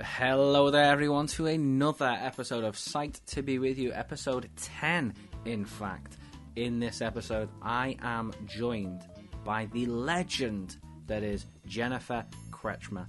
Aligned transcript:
Hello 0.00 0.70
there, 0.70 0.84
everyone, 0.84 1.26
to 1.26 1.46
another 1.46 2.16
episode 2.20 2.62
of 2.62 2.78
Sight 2.78 3.20
to 3.26 3.42
Be 3.42 3.58
With 3.58 3.78
You, 3.78 3.92
episode 3.92 4.48
10, 4.54 5.12
in 5.44 5.64
fact. 5.64 6.18
In 6.54 6.78
this 6.78 7.02
episode, 7.02 7.48
I 7.62 7.96
am 8.00 8.32
joined 8.46 9.02
by 9.44 9.66
the 9.72 9.86
legend 9.86 10.76
that 11.08 11.24
is 11.24 11.46
Jennifer 11.66 12.24
Kretchmer. 12.52 13.06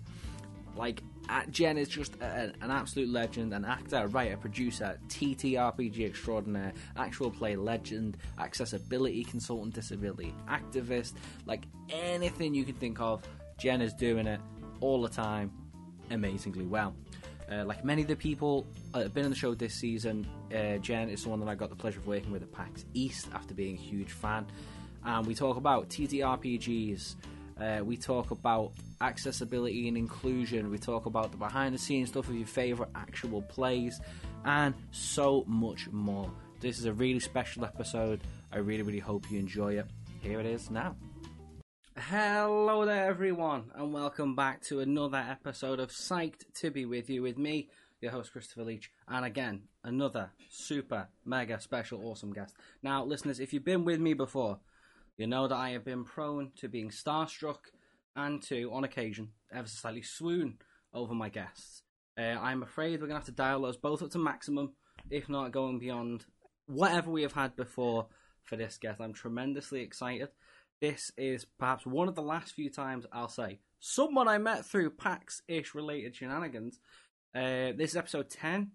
Like, 0.76 1.04
uh, 1.30 1.44
Jen 1.52 1.78
is 1.78 1.90
just 1.90 2.16
an 2.22 2.56
absolute 2.60 3.10
legend, 3.10 3.54
an 3.54 3.66
actor, 3.66 4.08
writer, 4.08 4.38
producer, 4.38 4.98
TTRPG 5.10 6.08
extraordinaire, 6.08 6.74
actual 6.98 7.30
play 7.30 7.56
legend, 7.56 8.18
accessibility 8.40 9.24
consultant, 9.24 9.76
disability 9.76 10.34
activist, 10.48 11.14
like 11.46 11.66
anything 11.92 12.56
you 12.56 12.64
can 12.66 12.76
think 12.76 13.00
of, 13.00 13.22
Jen 13.60 13.80
is 13.80 13.94
doing 13.94 14.26
it 14.26 14.42
all 14.82 15.04
the 15.04 15.10
time 15.10 15.52
amazingly 16.12 16.66
well. 16.66 16.96
Uh, 17.52 17.66
like 17.66 17.84
many 17.84 18.04
of 18.04 18.08
the 18.08 18.16
people 18.16 18.68
that 18.94 19.04
have 19.04 19.14
been 19.14 19.26
on 19.26 19.32
the 19.32 19.36
show 19.36 19.56
this 19.56 19.74
season, 19.74 20.28
uh, 20.54 20.78
Jen 20.78 21.10
is 21.10 21.22
someone 21.22 21.40
that 21.40 21.50
I 21.50 21.56
got 21.56 21.70
the 21.70 21.76
pleasure 21.76 22.00
of 22.00 22.06
working 22.06 22.32
with 22.32 22.44
at 22.44 22.52
PAX 22.52 22.86
East 22.94 23.28
after 23.34 23.56
being 23.56 23.76
a 23.76 23.80
huge 23.80 24.12
fan. 24.12 24.46
And 25.04 25.26
we 25.26 25.34
talk 25.34 25.58
about 25.58 25.90
TTRPGs, 25.90 27.16
uh, 27.60 27.84
we 27.84 27.98
talk 27.98 28.32
about 28.32 28.74
accessibility 29.02 29.88
and 29.88 29.98
inclusion, 29.98 30.70
we 30.70 30.78
talk 30.78 31.08
about 31.08 31.32
the 31.32 31.38
behind 31.38 31.74
the 31.74 31.80
scenes 31.80 32.10
stuff 32.10 32.28
of 32.28 32.36
your 32.36 32.46
favourite 32.46 32.92
actual 32.96 33.42
plays, 33.42 34.00
and 34.46 34.76
so 34.92 35.44
much 35.48 35.90
more. 35.90 36.30
This 36.60 36.78
is 36.78 36.86
a 36.86 36.94
really 36.94 37.20
special 37.20 37.66
episode. 37.66 38.22
I 38.52 38.58
really, 38.58 38.84
really 38.84 39.00
hope 39.00 39.32
you 39.32 39.40
enjoy 39.40 39.80
it. 39.80 39.86
Here 40.22 40.40
it 40.40 40.46
is 40.46 40.70
now. 40.70 40.96
Hello 41.98 42.86
there, 42.86 43.08
everyone, 43.08 43.72
and 43.76 43.92
welcome 43.94 44.36
back 44.36 44.62
to 44.64 44.80
another 44.80 45.18
episode 45.18 45.80
of 45.80 45.90
Psyched 45.90 46.44
to 46.56 46.70
Be 46.72 46.86
With 46.86 47.10
You 47.10 47.22
with 47.24 47.38
me, 47.38 47.70
your 48.00 48.12
host 48.12 48.32
Christopher 48.32 48.64
Leach, 48.64 48.92
and 49.08 49.26
again, 49.26 49.64
another 49.84 50.32
super, 50.50 51.10
mega 51.26 51.60
special, 51.60 52.06
awesome 52.06 52.32
guest. 52.32 52.56
Now, 52.84 53.04
listeners, 53.04 53.40
if 53.40 53.54
you've 53.54 53.66
been 53.66 53.86
with 53.86 54.00
me 54.00 54.14
before, 54.14 54.60
you 55.18 55.28
know 55.28 55.48
that 55.48 55.56
I 55.56 55.72
have 55.72 55.84
been 55.84 56.06
prone 56.06 56.52
to 56.58 56.70
being 56.70 56.90
starstruck 56.90 57.58
and 58.16 58.42
to, 58.44 58.72
on 58.72 58.84
occasion, 58.84 59.30
ever 59.52 59.68
so 59.68 59.76
slightly 59.76 60.04
swoon 60.04 60.58
over 60.94 61.14
my 61.14 61.30
guests. 61.30 61.84
Uh, 62.18 62.38
I'm 62.40 62.64
afraid 62.64 63.02
we're 63.02 63.08
going 63.08 63.20
to 63.20 63.26
have 63.26 63.26
to 63.26 63.32
dial 63.32 63.62
those 63.62 63.78
both 63.78 64.02
up 64.02 64.12
to 64.12 64.20
maximum, 64.20 64.74
if 65.10 65.28
not 65.28 65.52
going 65.52 65.80
beyond 65.80 66.26
whatever 66.68 67.12
we 67.12 67.24
have 67.24 67.34
had 67.34 67.56
before 67.56 68.08
for 68.44 68.56
this 68.56 68.78
guest. 68.78 69.02
I'm 69.02 69.14
tremendously 69.14 69.82
excited 69.82 70.30
this 70.82 71.12
is 71.18 71.46
perhaps 71.58 71.86
one 71.86 72.08
of 72.08 72.16
the 72.16 72.22
last 72.22 72.54
few 72.54 72.70
times 72.70 73.06
I'll 73.12 73.30
say 73.30 73.60
someone 73.80 74.28
I 74.28 74.38
met 74.38 74.66
through 74.66 74.92
PAX 74.92 75.42
ish 75.48 75.74
related 75.74 76.16
shenanigans. 76.16 76.80
Uh, 77.36 77.74
this 77.76 77.92
is 77.92 77.98
episode 77.98 78.30
10 78.30 78.72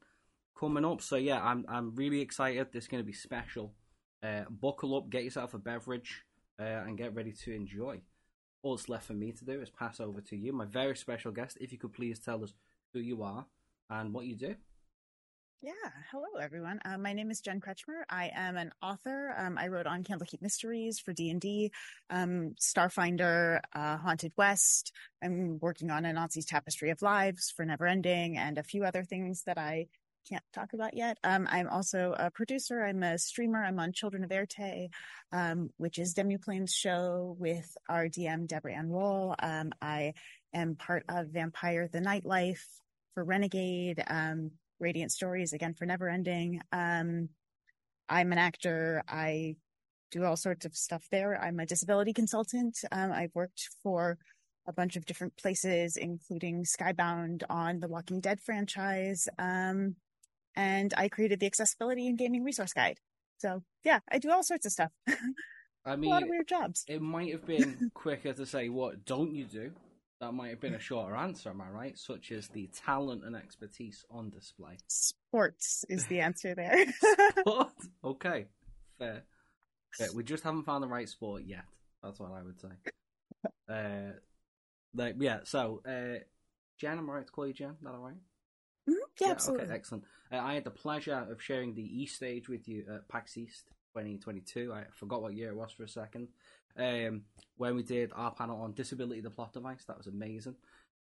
coming 0.58 0.84
up, 0.84 1.00
so 1.00 1.16
yeah, 1.16 1.42
I'm 1.42 1.64
I'm 1.69 1.94
really 1.94 2.20
excited. 2.20 2.69
This 2.72 2.84
is 2.84 2.88
going 2.88 3.02
to 3.02 3.06
be 3.06 3.12
special. 3.12 3.75
Uh, 4.22 4.44
buckle 4.48 4.97
up, 4.97 5.10
get 5.10 5.25
yourself 5.25 5.55
a 5.55 5.58
beverage, 5.58 6.25
uh, 6.58 6.62
and 6.62 6.97
get 6.97 7.14
ready 7.14 7.32
to 7.32 7.52
enjoy. 7.52 8.00
All 8.62 8.77
that's 8.77 8.88
left 8.88 9.06
for 9.06 9.12
me 9.12 9.32
to 9.32 9.44
do 9.44 9.60
is 9.60 9.69
pass 9.69 10.00
over 10.00 10.20
to 10.22 10.36
you, 10.36 10.52
my 10.52 10.64
very 10.64 10.97
special 10.97 11.32
guest. 11.32 11.58
If 11.60 11.72
you 11.72 11.78
could 11.78 11.92
please 11.92 12.19
tell 12.19 12.42
us 12.42 12.55
who 12.92 13.00
you 13.00 13.22
are 13.22 13.44
and 13.91 14.14
what 14.14 14.25
you 14.25 14.36
do. 14.36 14.55
Yeah, 15.65 15.73
hello 16.11 16.27
everyone. 16.39 16.79
Uh, 16.84 16.98
my 16.98 17.15
name 17.15 17.31
is 17.31 17.41
Jen 17.41 17.59
Kretchmer. 17.59 18.03
I 18.11 18.31
am 18.34 18.59
an 18.59 18.70
author. 18.83 19.34
Um, 19.34 19.57
I 19.57 19.69
wrote 19.69 19.87
on 19.87 20.05
Candlekeep 20.05 20.43
Mysteries 20.43 20.98
for 20.98 21.15
D 21.15 21.31
and 21.31 21.41
D, 21.41 21.73
um, 22.11 22.55
Starfinder, 22.61 23.61
uh, 23.75 23.97
Haunted 23.97 24.34
West. 24.37 24.93
I'm 25.23 25.59
working 25.62 25.91
on 25.91 26.03
Anansi's 26.03 26.45
Tapestry 26.45 26.91
of 26.91 27.01
Lives 27.01 27.51
for 27.51 27.65
Neverending, 27.65 28.37
and 28.37 28.59
a 28.59 28.62
few 28.62 28.84
other 28.84 29.05
things 29.05 29.45
that 29.47 29.56
I 29.56 29.87
can't 30.29 30.45
talk 30.53 30.75
about 30.75 30.95
yet. 30.98 31.17
Um, 31.25 31.48
I'm 31.51 31.71
also 31.71 32.15
a 32.19 32.31
producer. 32.31 32.84
I'm 32.84 33.03
a 33.03 33.17
streamer. 33.17 33.65
I'm 33.65 33.81
on 33.81 33.95
Children 33.95 34.23
of 34.23 34.33
Erte, 34.33 34.91
um, 35.33 35.71
which 35.78 35.99
is 35.99 36.12
Demiplane's 36.12 36.75
show 36.75 37.37
with 37.38 37.75
our 37.88 38.09
DM 38.09 38.47
Deborah 38.47 38.75
Ann 38.75 38.91
Woll. 38.91 39.34
Um, 39.38 39.72
I 39.81 40.12
am 40.53 40.77
part 40.77 41.05
of 41.09 41.28
Vampire 41.28 41.88
the 41.91 42.00
Nightlife 42.00 42.67
for 43.15 43.25
Renegade. 43.25 44.05
Um, 44.06 44.50
Radiant 44.81 45.12
Stories 45.12 45.53
again 45.53 45.75
for 45.75 45.87
Neverending. 45.87 46.61
Um, 46.73 47.29
I'm 48.09 48.33
an 48.33 48.39
actor. 48.39 49.03
I 49.09 49.57
do 50.11 50.25
all 50.25 50.37
sorts 50.37 50.65
of 50.65 50.77
stuff 50.77 51.07
there. 51.11 51.41
I'm 51.41 51.59
a 51.61 51.67
disability 51.67 52.12
consultant. 52.12 52.79
Um, 52.93 53.12
I've 53.12 53.35
worked 53.35 53.69
for 53.83 54.19
a 54.67 54.73
bunch 54.73 54.97
of 54.97 55.05
different 55.07 55.37
places, 55.37 55.97
including 55.97 56.65
Skybound 56.65 57.43
on 57.51 57.81
the 57.81 57.89
Walking 57.89 58.21
Dead 58.21 58.41
franchise. 58.41 59.29
Um, 59.39 59.97
and 60.57 60.95
I 60.97 61.09
created 61.09 61.41
the 61.41 61.47
accessibility 61.47 62.06
and 62.06 62.19
gaming 62.19 62.45
resource 62.45 62.73
guide. 62.73 62.99
So 63.39 63.62
yeah, 63.85 64.01
I 64.11 64.19
do 64.19 64.31
all 64.31 64.43
sorts 64.43 64.67
of 64.67 64.73
stuff. 64.73 64.91
I 65.87 65.97
mean, 65.97 66.11
a 66.11 66.15
lot 66.15 66.23
of 66.23 66.29
weird 66.31 66.49
jobs. 66.49 66.85
It 66.89 67.03
might 67.03 67.31
have 67.33 67.47
been 67.47 67.91
quicker 67.95 68.33
to 68.33 68.47
say 68.47 68.69
what 68.69 69.05
don't 69.05 69.35
you 69.35 69.45
do, 69.45 69.73
that 70.25 70.33
might 70.33 70.49
have 70.49 70.61
been 70.61 70.75
a 70.75 70.81
shorter 70.81 71.15
answer, 71.15 71.51
am 71.51 71.61
I 71.61 71.69
right? 71.69 71.99
Such 71.99 72.33
as 72.33 72.49
the 72.49 72.69
talent 72.75 73.25
and 73.25 73.37
expertise 73.37 74.05
on 74.11 74.31
display. 74.31 74.79
Sports 74.89 75.85
is 75.91 76.07
the 76.07 76.21
answer 76.21 76.55
there. 76.55 76.87
sport? 77.39 77.73
Okay, 78.03 78.47
fair. 78.99 79.25
fair. 79.93 80.09
We 80.15 80.25
just 80.25 80.43
haven't 80.43 80.65
found 80.65 80.83
the 80.83 80.89
right 80.89 81.09
sport 81.09 81.43
yet. 81.45 81.65
That's 82.03 82.19
what 82.19 82.33
I 82.33 82.43
would 82.43 82.59
say. 82.59 82.69
Uh, 83.69 84.12
like, 84.95 85.17
yeah, 85.19 85.41
so, 85.45 85.83
uh, 85.87 86.21
Jen, 86.79 86.99
am 86.99 87.11
I 87.11 87.15
right 87.15 87.27
to 87.27 87.33
call 87.33 87.47
you 87.47 87.53
Jen? 87.53 87.71
Is 87.71 87.83
that 87.83 87.91
all 87.91 88.05
right? 88.05 88.15
mm-hmm. 88.15 88.93
yeah, 89.21 89.27
yeah, 89.27 89.31
absolutely. 89.31 89.67
Okay, 89.67 89.75
excellent. 89.75 90.05
Uh, 90.33 90.39
I 90.39 90.55
had 90.55 90.65
the 90.65 90.71
pleasure 90.71 91.27
of 91.31 91.43
sharing 91.43 91.75
the 91.75 91.83
East 91.83 92.17
stage 92.17 92.49
with 92.49 92.67
you 92.67 92.85
at 92.93 93.09
PAX 93.09 93.37
East 93.37 93.65
2022. 93.95 94.73
I 94.73 94.85
forgot 94.95 95.21
what 95.21 95.35
year 95.35 95.51
it 95.51 95.56
was 95.56 95.73
for 95.73 95.85
a 95.85 95.89
second 95.89 96.29
um, 96.79 97.23
when 97.57 97.77
we 97.77 97.83
did 97.83 98.12
our 98.15 98.33
panel 98.33 98.61
on 98.61 98.73
disability, 98.73 99.21
the 99.21 99.31
plot 99.31 99.53
device. 99.53 99.85
That 99.87 99.97
was 99.97 100.07
amazing. 100.07 100.57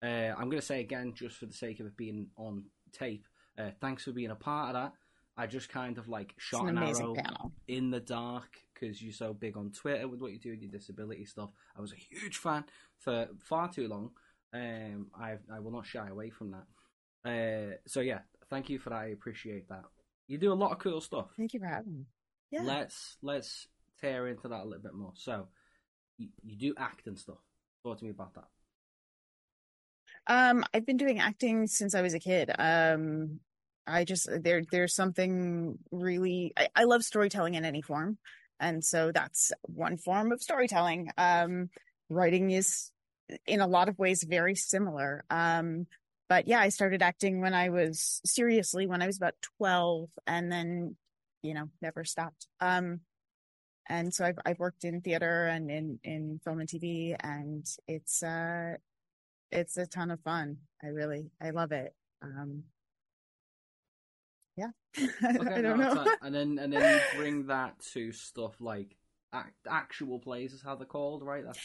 Uh, 0.02 0.32
I'm 0.36 0.48
going 0.48 0.60
to 0.60 0.62
say 0.62 0.80
again, 0.80 1.12
just 1.14 1.36
for 1.36 1.46
the 1.46 1.52
sake 1.52 1.80
of 1.80 1.86
it 1.86 1.96
being 1.96 2.28
on 2.36 2.64
tape, 2.92 3.26
uh, 3.58 3.70
thanks 3.80 4.04
for 4.04 4.12
being 4.12 4.30
a 4.30 4.36
part 4.36 4.68
of 4.68 4.74
that. 4.74 4.92
I 5.36 5.46
just 5.46 5.68
kind 5.68 5.96
of 5.96 6.08
like 6.08 6.34
shot 6.38 6.68
an, 6.68 6.76
an 6.76 6.84
arrow 6.84 7.14
panel. 7.14 7.52
in 7.68 7.90
the 7.90 8.00
dark 8.00 8.58
because 8.74 9.02
you're 9.02 9.12
so 9.12 9.32
big 9.32 9.56
on 9.56 9.70
Twitter 9.70 10.06
with 10.08 10.20
what 10.20 10.32
you 10.32 10.38
do 10.38 10.50
with 10.50 10.60
your 10.60 10.70
disability 10.70 11.24
stuff. 11.24 11.50
I 11.76 11.80
was 11.80 11.92
a 11.92 11.96
huge 11.96 12.36
fan 12.38 12.64
for 12.98 13.28
far 13.38 13.70
too 13.72 13.88
long. 13.88 14.10
Um, 14.52 15.06
I 15.18 15.36
I 15.52 15.60
will 15.60 15.70
not 15.70 15.86
shy 15.86 16.08
away 16.08 16.30
from 16.30 16.52
that. 16.52 16.66
Uh, 17.24 17.76
so 17.86 18.00
yeah, 18.00 18.20
thank 18.50 18.68
you 18.68 18.78
for 18.78 18.90
that. 18.90 18.96
I 18.96 19.06
appreciate 19.06 19.68
that. 19.68 19.84
You 20.26 20.38
do 20.38 20.52
a 20.52 20.54
lot 20.54 20.72
of 20.72 20.78
cool 20.78 21.00
stuff. 21.00 21.28
Thank 21.36 21.54
you 21.54 21.60
for 21.60 21.66
having 21.66 21.96
me. 21.96 22.06
Yeah. 22.50 22.62
Let's 22.62 23.16
let's 23.22 23.68
tear 24.00 24.28
into 24.28 24.48
that 24.48 24.62
a 24.62 24.64
little 24.64 24.82
bit 24.82 24.94
more. 24.94 25.12
So, 25.14 25.48
you, 26.42 26.56
do 26.56 26.74
act 26.76 27.06
and 27.06 27.18
stuff. 27.18 27.38
Talk 27.84 27.98
to 27.98 28.04
me 28.04 28.10
about 28.10 28.34
that. 28.34 28.44
Um, 30.26 30.64
I've 30.74 30.86
been 30.86 30.98
doing 30.98 31.18
acting 31.18 31.66
since 31.66 31.94
I 31.94 32.02
was 32.02 32.14
a 32.14 32.20
kid. 32.20 32.50
Um, 32.56 33.40
I 33.86 34.04
just 34.04 34.28
there 34.42 34.62
there's 34.70 34.94
something 34.94 35.78
really 35.90 36.52
I, 36.56 36.68
I 36.76 36.84
love 36.84 37.02
storytelling 37.02 37.54
in 37.54 37.64
any 37.64 37.82
form, 37.82 38.18
and 38.60 38.84
so 38.84 39.10
that's 39.12 39.52
one 39.62 39.96
form 39.96 40.30
of 40.32 40.42
storytelling. 40.42 41.10
Um, 41.16 41.70
writing 42.08 42.50
is 42.50 42.90
in 43.46 43.60
a 43.60 43.66
lot 43.66 43.88
of 43.88 43.98
ways 43.98 44.24
very 44.28 44.54
similar. 44.54 45.24
Um, 45.30 45.86
but 46.28 46.46
yeah, 46.46 46.60
I 46.60 46.68
started 46.68 47.02
acting 47.02 47.40
when 47.40 47.54
I 47.54 47.70
was 47.70 48.20
seriously 48.24 48.86
when 48.86 49.02
I 49.02 49.06
was 49.06 49.16
about 49.16 49.34
twelve, 49.56 50.10
and 50.26 50.52
then 50.52 50.96
you 51.42 51.54
know 51.54 51.70
never 51.80 52.04
stopped. 52.04 52.46
Um, 52.60 53.00
and 53.90 54.14
so 54.14 54.24
I've 54.24 54.38
I've 54.46 54.58
worked 54.58 54.84
in 54.84 55.00
theater 55.00 55.48
and 55.48 55.70
in 55.70 55.98
in 56.04 56.40
film 56.44 56.60
and 56.60 56.68
TV, 56.68 57.16
and 57.20 57.66
it's 57.88 58.22
uh 58.22 58.74
it's 59.50 59.76
a 59.76 59.86
ton 59.86 60.10
of 60.10 60.20
fun. 60.20 60.58
I 60.82 60.86
really 60.88 61.30
I 61.42 61.50
love 61.50 61.72
it. 61.72 61.92
Um, 62.22 62.62
yeah, 64.56 64.68
okay, 64.98 65.08
I 65.22 65.60
don't 65.60 65.80
no, 65.80 65.94
know. 65.94 66.06
and 66.22 66.34
then 66.34 66.58
and 66.58 66.72
then 66.72 66.94
you 66.94 67.00
bring 67.18 67.46
that 67.48 67.80
to 67.92 68.12
stuff 68.12 68.54
like 68.60 68.96
act, 69.32 69.54
actual 69.68 70.20
plays, 70.20 70.52
is 70.52 70.62
how 70.62 70.76
they're 70.76 70.86
called, 70.86 71.24
right? 71.24 71.44
That's 71.44 71.60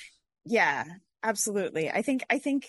yeah, 0.45 0.83
absolutely. 1.23 1.91
I 1.91 2.01
think 2.01 2.25
I 2.29 2.39
think 2.39 2.67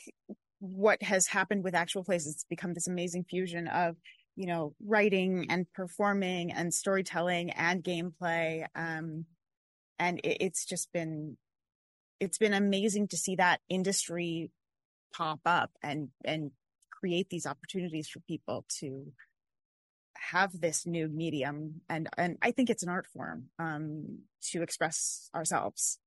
what 0.58 1.02
has 1.02 1.26
happened 1.26 1.64
with 1.64 1.74
actual 1.74 2.04
plays 2.04 2.26
is 2.26 2.44
become 2.50 2.74
this 2.74 2.88
amazing 2.88 3.24
fusion 3.24 3.68
of 3.68 3.96
you 4.36 4.46
know 4.46 4.74
writing 4.84 5.46
and 5.48 5.66
performing 5.72 6.52
and 6.52 6.74
storytelling 6.74 7.50
and 7.50 7.82
gameplay 7.82 8.66
um 8.74 9.24
and 9.98 10.18
it, 10.20 10.38
it's 10.40 10.64
just 10.64 10.92
been 10.92 11.36
it's 12.20 12.38
been 12.38 12.54
amazing 12.54 13.08
to 13.08 13.16
see 13.16 13.36
that 13.36 13.60
industry 13.68 14.50
pop 15.12 15.40
up 15.46 15.70
and 15.82 16.08
and 16.24 16.50
create 16.90 17.28
these 17.28 17.46
opportunities 17.46 18.08
for 18.08 18.20
people 18.20 18.64
to 18.80 19.12
have 20.16 20.60
this 20.60 20.86
new 20.86 21.08
medium 21.08 21.80
and 21.88 22.08
and 22.16 22.38
I 22.42 22.50
think 22.50 22.70
it's 22.70 22.82
an 22.82 22.88
art 22.88 23.06
form 23.06 23.50
um 23.58 24.20
to 24.50 24.62
express 24.62 25.30
ourselves. 25.34 25.98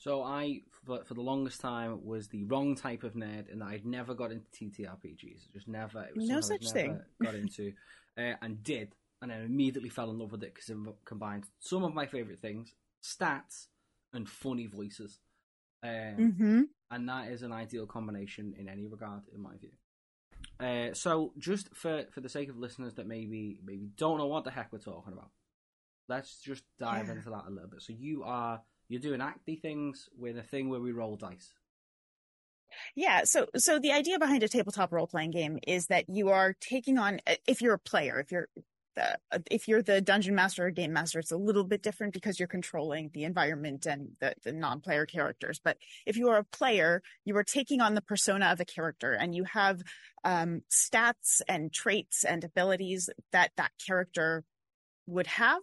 So 0.00 0.22
I, 0.22 0.62
for, 0.86 1.04
for 1.04 1.12
the 1.12 1.20
longest 1.20 1.60
time, 1.60 2.02
was 2.02 2.28
the 2.28 2.44
wrong 2.44 2.74
type 2.74 3.04
of 3.04 3.12
nerd, 3.12 3.52
and 3.52 3.62
I'd 3.62 3.84
never 3.84 4.14
got 4.14 4.32
into 4.32 4.46
TTRPGs. 4.50 5.52
Just 5.52 5.68
never. 5.68 6.04
It 6.04 6.16
was 6.16 6.26
No 6.26 6.40
such 6.40 6.62
never 6.62 6.72
thing. 6.72 7.00
Got 7.22 7.34
into, 7.34 7.74
uh, 8.18 8.32
and 8.40 8.62
did, 8.62 8.94
and 9.20 9.30
I 9.30 9.40
immediately 9.40 9.90
fell 9.90 10.10
in 10.10 10.18
love 10.18 10.32
with 10.32 10.42
it 10.42 10.54
because 10.54 10.70
it 10.70 10.76
combined 11.04 11.44
some 11.58 11.84
of 11.84 11.92
my 11.92 12.06
favorite 12.06 12.40
things: 12.40 12.72
stats 13.02 13.66
and 14.12 14.28
funny 14.28 14.66
voices. 14.66 15.20
Um, 15.82 16.34
hmm 16.36 16.62
and 16.90 17.08
that 17.08 17.28
is 17.28 17.42
an 17.42 17.52
ideal 17.52 17.86
combination 17.86 18.54
in 18.58 18.68
any 18.68 18.86
regard, 18.86 19.22
in 19.32 19.40
my 19.40 19.56
view. 19.56 19.70
Uh, 20.58 20.92
so, 20.92 21.32
just 21.38 21.74
for 21.74 22.04
for 22.10 22.20
the 22.20 22.28
sake 22.28 22.48
of 22.48 22.58
listeners 22.58 22.94
that 22.94 23.06
maybe 23.06 23.58
maybe 23.64 23.88
don't 23.96 24.18
know 24.18 24.26
what 24.26 24.44
the 24.44 24.50
heck 24.50 24.72
we're 24.72 24.78
talking 24.78 25.12
about, 25.12 25.30
let's 26.08 26.40
just 26.40 26.64
dive 26.78 27.06
Yeah. 27.06 27.12
into 27.12 27.30
that 27.30 27.44
a 27.46 27.50
little 27.50 27.68
bit. 27.70 27.82
So, 27.82 27.92
you 27.92 28.24
are 28.24 28.60
you're 28.88 29.00
doing 29.00 29.20
acty 29.20 29.60
things 29.60 30.08
with 30.18 30.36
a 30.36 30.42
thing 30.42 30.68
where 30.68 30.80
we 30.80 30.92
roll 30.92 31.16
dice. 31.16 31.52
Yeah, 32.94 33.24
so 33.24 33.46
so 33.56 33.78
the 33.78 33.92
idea 33.92 34.18
behind 34.18 34.42
a 34.42 34.48
tabletop 34.48 34.92
role 34.92 35.06
playing 35.06 35.32
game 35.32 35.58
is 35.66 35.86
that 35.86 36.08
you 36.08 36.28
are 36.28 36.54
taking 36.60 36.98
on 36.98 37.20
if 37.46 37.60
you're 37.60 37.74
a 37.74 37.78
player, 37.78 38.20
if 38.20 38.30
you're 38.30 38.48
the 38.94 39.18
if 39.50 39.68
you're 39.68 39.82
the 39.82 40.00
dungeon 40.00 40.34
master 40.34 40.66
or 40.66 40.70
game 40.70 40.92
master, 40.92 41.18
it's 41.18 41.32
a 41.32 41.36
little 41.36 41.64
bit 41.64 41.82
different 41.82 42.12
because 42.12 42.38
you're 42.38 42.48
controlling 42.48 43.10
the 43.12 43.24
environment 43.24 43.86
and 43.86 44.10
the, 44.20 44.34
the 44.44 44.52
non-player 44.52 45.06
characters. 45.06 45.60
But 45.62 45.78
if 46.06 46.16
you 46.16 46.28
are 46.28 46.38
a 46.38 46.44
player, 46.44 47.02
you 47.24 47.36
are 47.36 47.44
taking 47.44 47.80
on 47.80 47.94
the 47.94 48.02
persona 48.02 48.46
of 48.46 48.60
a 48.60 48.64
character, 48.64 49.12
and 49.12 49.34
you 49.34 49.44
have 49.44 49.82
um, 50.24 50.62
stats 50.70 51.40
and 51.48 51.72
traits 51.72 52.24
and 52.24 52.44
abilities 52.44 53.08
that 53.32 53.52
that 53.56 53.72
character 53.84 54.44
would 55.06 55.26
have. 55.26 55.62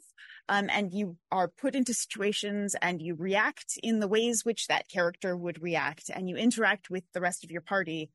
Um, 0.49 0.69
and 0.71 0.93
you 0.93 1.17
are 1.31 1.49
put 1.49 1.75
into 1.75 1.93
situations 1.93 2.75
and 2.81 3.01
you 3.01 3.15
react 3.15 3.77
in 3.83 3.99
the 3.99 4.07
ways 4.07 4.45
which 4.45 4.67
that 4.67 4.87
character 4.87 5.35
would 5.35 5.61
react, 5.61 6.09
and 6.13 6.29
you 6.29 6.35
interact 6.37 6.89
with 6.89 7.03
the 7.13 7.21
rest 7.21 7.43
of 7.43 7.51
your 7.51 7.61
party 7.61 8.09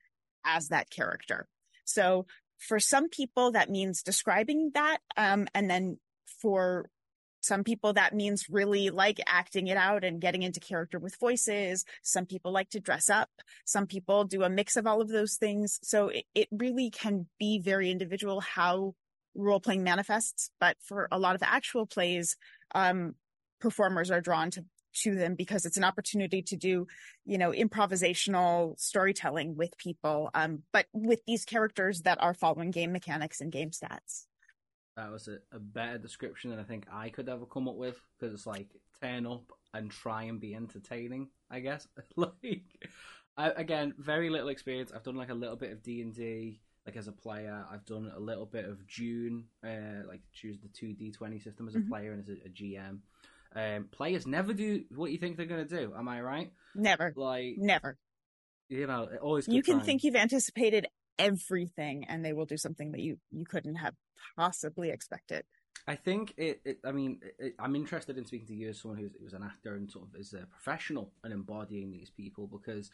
as 0.44 0.68
that 0.68 0.90
character. 0.90 1.46
So 1.84 2.26
for 2.62 2.78
some 2.78 3.08
people, 3.08 3.52
that 3.52 3.70
means 3.70 4.02
describing 4.02 4.70
that. 4.74 4.98
Um, 5.16 5.48
and 5.54 5.68
then 5.68 5.98
for 6.40 6.88
some 7.40 7.64
people, 7.64 7.92
that 7.94 8.14
means 8.14 8.48
really 8.48 8.90
like 8.90 9.18
acting 9.26 9.66
it 9.66 9.76
out 9.76 10.04
and 10.04 10.20
getting 10.20 10.42
into 10.42 10.60
character 10.60 11.00
with 11.00 11.16
voices. 11.18 11.84
Some 12.02 12.24
people 12.24 12.52
like 12.52 12.70
to 12.70 12.80
dress 12.80 13.10
up. 13.10 13.30
Some 13.64 13.86
people 13.86 14.24
do 14.24 14.44
a 14.44 14.48
mix 14.48 14.76
of 14.76 14.86
all 14.86 15.00
of 15.00 15.08
those 15.08 15.34
things. 15.34 15.80
So 15.82 16.08
it, 16.08 16.24
it 16.34 16.48
really 16.52 16.90
can 16.90 17.26
be 17.38 17.58
very 17.58 17.90
individual 17.90 18.40
how 18.40 18.94
role 19.34 19.60
playing 19.60 19.82
manifests. 19.82 20.50
But 20.60 20.76
for 20.80 21.08
a 21.10 21.18
lot 21.18 21.34
of 21.34 21.42
actual 21.42 21.86
plays, 21.86 22.36
um, 22.76 23.16
performers 23.60 24.10
are 24.10 24.20
drawn 24.20 24.52
to 24.52 24.64
to 24.92 25.14
them 25.14 25.34
because 25.34 25.64
it's 25.64 25.76
an 25.76 25.84
opportunity 25.84 26.42
to 26.42 26.56
do, 26.56 26.86
you 27.24 27.38
know, 27.38 27.50
improvisational 27.50 28.78
storytelling 28.78 29.56
with 29.56 29.76
people, 29.78 30.30
um, 30.34 30.62
but 30.72 30.86
with 30.92 31.20
these 31.26 31.44
characters 31.44 32.02
that 32.02 32.20
are 32.20 32.34
following 32.34 32.70
game 32.70 32.92
mechanics 32.92 33.40
and 33.40 33.52
game 33.52 33.70
stats. 33.70 34.24
That 34.96 35.10
was 35.10 35.28
a, 35.28 35.38
a 35.54 35.58
better 35.58 35.98
description 35.98 36.50
than 36.50 36.60
I 36.60 36.64
think 36.64 36.86
I 36.92 37.08
could 37.08 37.28
ever 37.28 37.46
come 37.46 37.68
up 37.68 37.76
with 37.76 37.98
because 38.18 38.34
it's 38.34 38.46
like 38.46 38.68
turn 39.02 39.26
up 39.26 39.50
and 39.72 39.90
try 39.90 40.24
and 40.24 40.38
be 40.38 40.54
entertaining. 40.54 41.28
I 41.50 41.60
guess 41.60 41.88
like 42.16 42.60
I, 43.36 43.50
again, 43.50 43.94
very 43.98 44.28
little 44.28 44.48
experience. 44.48 44.92
I've 44.94 45.02
done 45.04 45.16
like 45.16 45.30
a 45.30 45.34
little 45.34 45.56
bit 45.56 45.72
of 45.72 45.82
D 45.82 46.02
and 46.02 46.14
D, 46.14 46.60
like 46.86 46.96
as 46.96 47.08
a 47.08 47.12
player. 47.12 47.64
I've 47.72 47.86
done 47.86 48.12
a 48.14 48.20
little 48.20 48.44
bit 48.44 48.66
of 48.66 48.86
June, 48.86 49.44
uh, 49.64 50.06
like 50.06 50.20
choose 50.34 50.58
the 50.60 50.68
two 50.68 50.92
D 50.92 51.10
twenty 51.10 51.38
system 51.38 51.66
as 51.68 51.74
a 51.74 51.78
Mhm. 51.78 51.88
player 51.88 52.12
and 52.12 52.20
as 52.20 52.28
a, 52.28 52.32
a 52.46 52.50
GM. 52.50 52.98
Um, 53.54 53.88
players 53.90 54.26
never 54.26 54.52
do 54.52 54.84
what 54.94 55.10
you 55.10 55.18
think 55.18 55.36
they're 55.36 55.46
going 55.46 55.66
to 55.66 55.76
do. 55.76 55.92
Am 55.96 56.08
I 56.08 56.20
right? 56.20 56.52
Never, 56.74 57.12
Like 57.16 57.56
never. 57.58 57.96
you 58.68 58.86
know, 58.86 59.08
always 59.22 59.46
You 59.46 59.62
can 59.62 59.76
times. 59.76 59.86
think 59.86 60.04
you've 60.04 60.16
anticipated 60.16 60.86
everything 61.18 62.04
and 62.08 62.24
they 62.24 62.32
will 62.32 62.46
do 62.46 62.56
something 62.56 62.92
that 62.92 63.00
you, 63.00 63.18
you 63.30 63.44
couldn't 63.44 63.76
have 63.76 63.94
possibly 64.36 64.90
expected. 64.90 65.44
I 65.86 65.96
think 65.96 66.34
it. 66.36 66.60
it 66.64 66.78
I 66.84 66.92
mean, 66.92 67.20
it, 67.38 67.54
I'm 67.58 67.74
interested 67.76 68.16
in 68.16 68.24
speaking 68.24 68.46
to 68.48 68.54
you 68.54 68.70
as 68.70 68.80
someone 68.80 68.98
who's, 68.98 69.12
who's 69.20 69.32
an 69.32 69.42
actor 69.42 69.74
and 69.74 69.90
sort 69.90 70.06
of 70.08 70.20
is 70.20 70.32
a 70.32 70.46
professional 70.46 71.12
and 71.24 71.32
embodying 71.32 71.90
these 71.90 72.10
people 72.10 72.46
because 72.46 72.90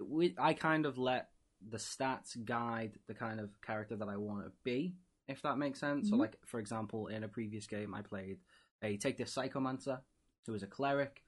we, 0.00 0.34
I 0.38 0.52
kind 0.52 0.86
of 0.86 0.98
let 0.98 1.28
the 1.66 1.78
stats 1.78 2.36
guide 2.44 2.98
the 3.06 3.14
kind 3.14 3.40
of 3.40 3.50
character 3.62 3.96
that 3.96 4.08
I 4.08 4.16
want 4.16 4.44
to 4.44 4.52
be, 4.64 4.94
if 5.28 5.40
that 5.42 5.56
makes 5.56 5.80
sense. 5.80 6.10
So, 6.10 6.16
Mhm. 6.16 6.20
like 6.20 6.36
for 6.44 6.60
example, 6.60 7.06
in 7.06 7.24
a 7.24 7.28
previous 7.28 7.66
game, 7.66 7.94
I 7.94 8.02
played 8.02 8.38
a 8.82 8.96
take 8.96 9.18
this 9.18 9.34
psychomancer 9.34 10.00
who 10.46 10.54
is 10.54 10.62
a 10.62 10.66
cleric. 10.66 11.22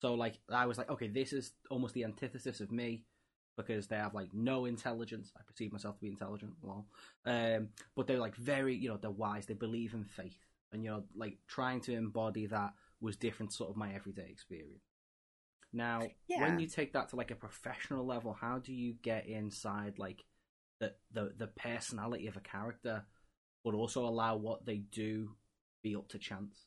So, 0.00 0.14
like, 0.14 0.38
I 0.52 0.66
was 0.66 0.78
like, 0.78 0.90
okay, 0.90 1.08
this 1.08 1.32
is 1.32 1.52
almost 1.70 1.94
the 1.94 2.04
antithesis 2.04 2.60
of 2.60 2.72
me 2.72 3.04
because 3.56 3.86
they 3.86 3.96
have 3.96 4.14
like 4.14 4.32
no 4.32 4.64
intelligence. 4.64 5.30
I 5.36 5.42
perceive 5.46 5.72
myself 5.72 5.96
to 5.96 6.00
be 6.00 6.08
intelligent, 6.08 6.54
well, 6.62 6.86
um, 7.26 7.68
but 7.94 8.06
they're 8.06 8.18
like 8.18 8.34
very, 8.36 8.74
you 8.74 8.88
know, 8.88 8.96
they're 8.96 9.10
wise. 9.10 9.46
They 9.46 9.54
believe 9.54 9.94
in 9.94 10.04
faith, 10.04 10.38
and 10.72 10.82
you 10.82 10.90
know, 10.90 11.04
like 11.14 11.38
trying 11.46 11.80
to 11.82 11.92
embody 11.94 12.46
that 12.46 12.72
was 13.00 13.16
different, 13.16 13.52
sort 13.52 13.70
of 13.70 13.76
my 13.76 13.92
everyday 13.94 14.28
experience. 14.30 14.84
Now, 15.72 16.02
Yeah. 16.28 16.42
when 16.42 16.58
you 16.58 16.66
take 16.66 16.92
that 16.92 17.08
to 17.10 17.16
like 17.16 17.30
a 17.30 17.36
professional 17.36 18.04
level, 18.04 18.32
how 18.32 18.58
do 18.58 18.72
you 18.72 18.94
get 18.94 19.26
inside 19.26 19.98
like 19.98 20.24
the 20.80 20.94
the 21.12 21.32
the 21.36 21.46
personality 21.46 22.26
of 22.26 22.36
a 22.36 22.40
character, 22.40 23.04
but 23.64 23.74
also 23.74 24.06
allow 24.06 24.36
what 24.36 24.64
they 24.66 24.78
do 24.78 25.36
be 25.82 25.94
up 25.94 26.08
to 26.08 26.18
chance? 26.18 26.66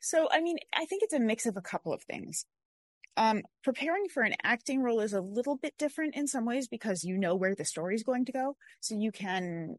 So, 0.00 0.28
I 0.30 0.40
mean, 0.40 0.58
I 0.74 0.84
think 0.84 1.02
it's 1.02 1.14
a 1.14 1.20
mix 1.20 1.46
of 1.46 1.56
a 1.56 1.62
couple 1.62 1.92
of 1.92 2.02
things. 2.02 2.44
Um, 3.16 3.42
preparing 3.64 4.08
for 4.08 4.22
an 4.22 4.34
acting 4.44 4.80
role 4.80 5.00
is 5.00 5.12
a 5.12 5.20
little 5.20 5.56
bit 5.56 5.74
different 5.76 6.14
in 6.14 6.28
some 6.28 6.44
ways 6.44 6.68
because 6.68 7.02
you 7.02 7.18
know 7.18 7.34
where 7.34 7.54
the 7.54 7.64
story 7.64 7.96
is 7.96 8.04
going 8.04 8.24
to 8.26 8.32
go. 8.32 8.56
So 8.80 8.94
you 8.96 9.10
can 9.10 9.76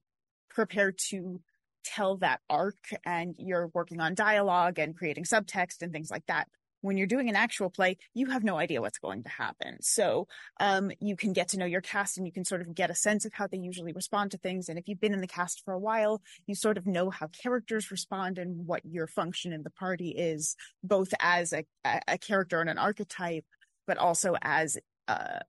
prepare 0.50 0.94
to 1.10 1.40
tell 1.86 2.18
that 2.18 2.42
arc 2.50 2.76
and 3.06 3.36
you're 3.38 3.72
working 3.74 4.02
on 4.02 4.14
dialogue 4.14 4.78
and 4.78 4.96
creating 4.96 5.24
subtext 5.24 5.82
and 5.82 5.94
things 5.94 6.12
like 6.12 6.26
that. 6.28 6.48
When 6.82 6.98
you're 6.98 7.08
doing 7.08 7.30
an 7.30 7.36
actual 7.36 7.70
play, 7.70 7.98
you 8.14 8.28
have 8.28 8.44
no 8.44 8.58
idea 8.58 8.82
what's 8.82 9.00
going 9.00 9.24
to 9.24 9.30
happen. 9.30 9.78
So 9.82 10.28
um, 10.60 10.92
you 11.00 11.16
can 11.16 11.34
get 11.34 11.50
to 11.50 11.58
know 11.58 11.66
your 11.66 11.82
cast 11.82 12.18
and 12.18 12.26
you 12.26 12.34
can 12.34 12.46
sort 12.46 12.62
of 12.62 12.74
get 12.74 12.90
a 12.90 12.96
sense 12.96 13.26
of 13.26 13.34
how 13.34 13.48
they 13.48 13.58
usually 13.58 13.94
respond 13.94 14.32
to 14.32 14.38
things. 14.38 14.70
And 14.70 14.80
if 14.80 14.88
you've 14.88 15.02
been 15.02 15.14
in 15.14 15.22
the 15.22 15.28
cast 15.28 15.64
for 15.66 15.74
a 15.74 15.80
while, 15.80 16.22
you 16.48 16.56
sort 16.56 16.78
of 16.78 16.88
know 16.88 17.10
how 17.10 17.28
characters 17.28 17.92
respond 17.92 18.38
and 18.38 18.66
what 18.66 18.82
your 18.86 19.08
function 19.08 19.54
in 19.54 19.64
the 19.64 19.70
party 19.70 20.10
is, 20.10 20.56
both 20.84 21.14
as 21.20 21.54
a, 21.54 21.66
a, 22.08 22.18
character 22.18 22.62
and 22.62 22.70
an 22.70 22.78
archetype, 22.78 23.46
but 23.88 23.98
also 23.98 24.36
as 24.42 24.78
uh, 25.08 25.40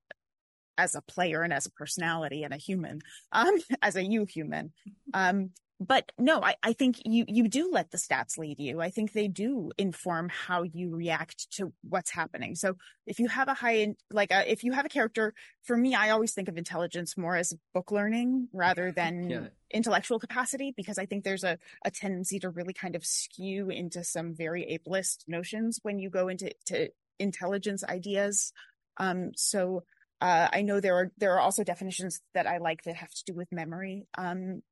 as 0.79 0.94
a 0.94 1.03
player 1.03 1.43
and 1.43 1.53
as 1.53 1.67
a 1.67 1.71
personality 1.71 2.43
and 2.43 2.55
a 2.55 2.56
human, 2.56 3.00
um, 3.32 3.59
as 3.82 3.97
a 3.97 4.05
you 4.05 4.25
human. 4.25 4.73
Um, 5.15 5.51
but 5.81 6.13
no, 6.19 6.43
I, 6.43 6.56
I 6.63 6.75
think 6.75 7.01
you 7.06 7.25
you 7.27 7.49
do 7.49 7.70
let 7.72 7.91
the 7.91 7.96
stats 7.96 8.37
lead 8.37 8.60
you. 8.60 8.82
I 8.82 8.91
think 8.91 9.13
they 9.13 9.29
do 9.29 9.72
inform 9.79 10.29
how 10.29 10.63
you 10.63 10.94
react 10.94 11.51
to 11.53 11.72
what's 11.82 12.10
happening. 12.10 12.55
So 12.55 12.77
if 13.06 13.19
you 13.19 13.29
have 13.29 13.49
a 13.49 13.55
high 13.55 13.94
like 14.10 14.31
a, 14.31 14.51
if 14.51 14.63
you 14.63 14.72
have 14.72 14.84
a 14.84 14.91
character, 14.91 15.32
for 15.63 15.77
me, 15.77 15.94
I 15.94 16.10
always 16.10 16.34
think 16.34 16.49
of 16.49 16.58
intelligence 16.58 17.17
more 17.17 17.34
as 17.34 17.55
book 17.72 17.91
learning 17.91 18.49
rather 18.53 18.93
than 18.96 19.31
Yeah. 19.31 19.46
intellectual 19.72 20.19
capacity 20.19 20.75
because 20.77 20.99
I 20.99 21.06
think 21.06 21.25
there's 21.25 21.44
a, 21.44 21.56
a 21.84 21.91
tendency 21.91 22.39
to 22.41 22.51
really 22.51 22.75
kind 22.75 22.94
of 22.94 23.06
skew 23.06 23.70
into 23.70 24.05
some 24.05 24.34
very 24.34 24.79
ableist 24.79 25.29
notions 25.29 25.79
when 25.82 25.99
you 25.99 26.10
go 26.10 26.29
into 26.29 26.53
to 26.67 26.91
intelligence 27.19 27.84
ideas. 27.84 28.53
Um, 28.99 29.31
so 29.34 29.84
uh, 30.20 30.49
I 30.53 30.60
know 30.60 30.81
there 30.81 30.96
are 30.96 31.10
there 31.17 31.32
are 31.32 31.41
also 31.41 31.65
definitions 31.65 32.20
that 32.34 32.46
I 32.46 32.58
like 32.58 32.82
that 32.82 32.96
have 32.96 33.10
to 33.13 33.25
do 33.25 33.34
with 33.34 33.51
memory 33.51 34.06
um, 34.19 34.63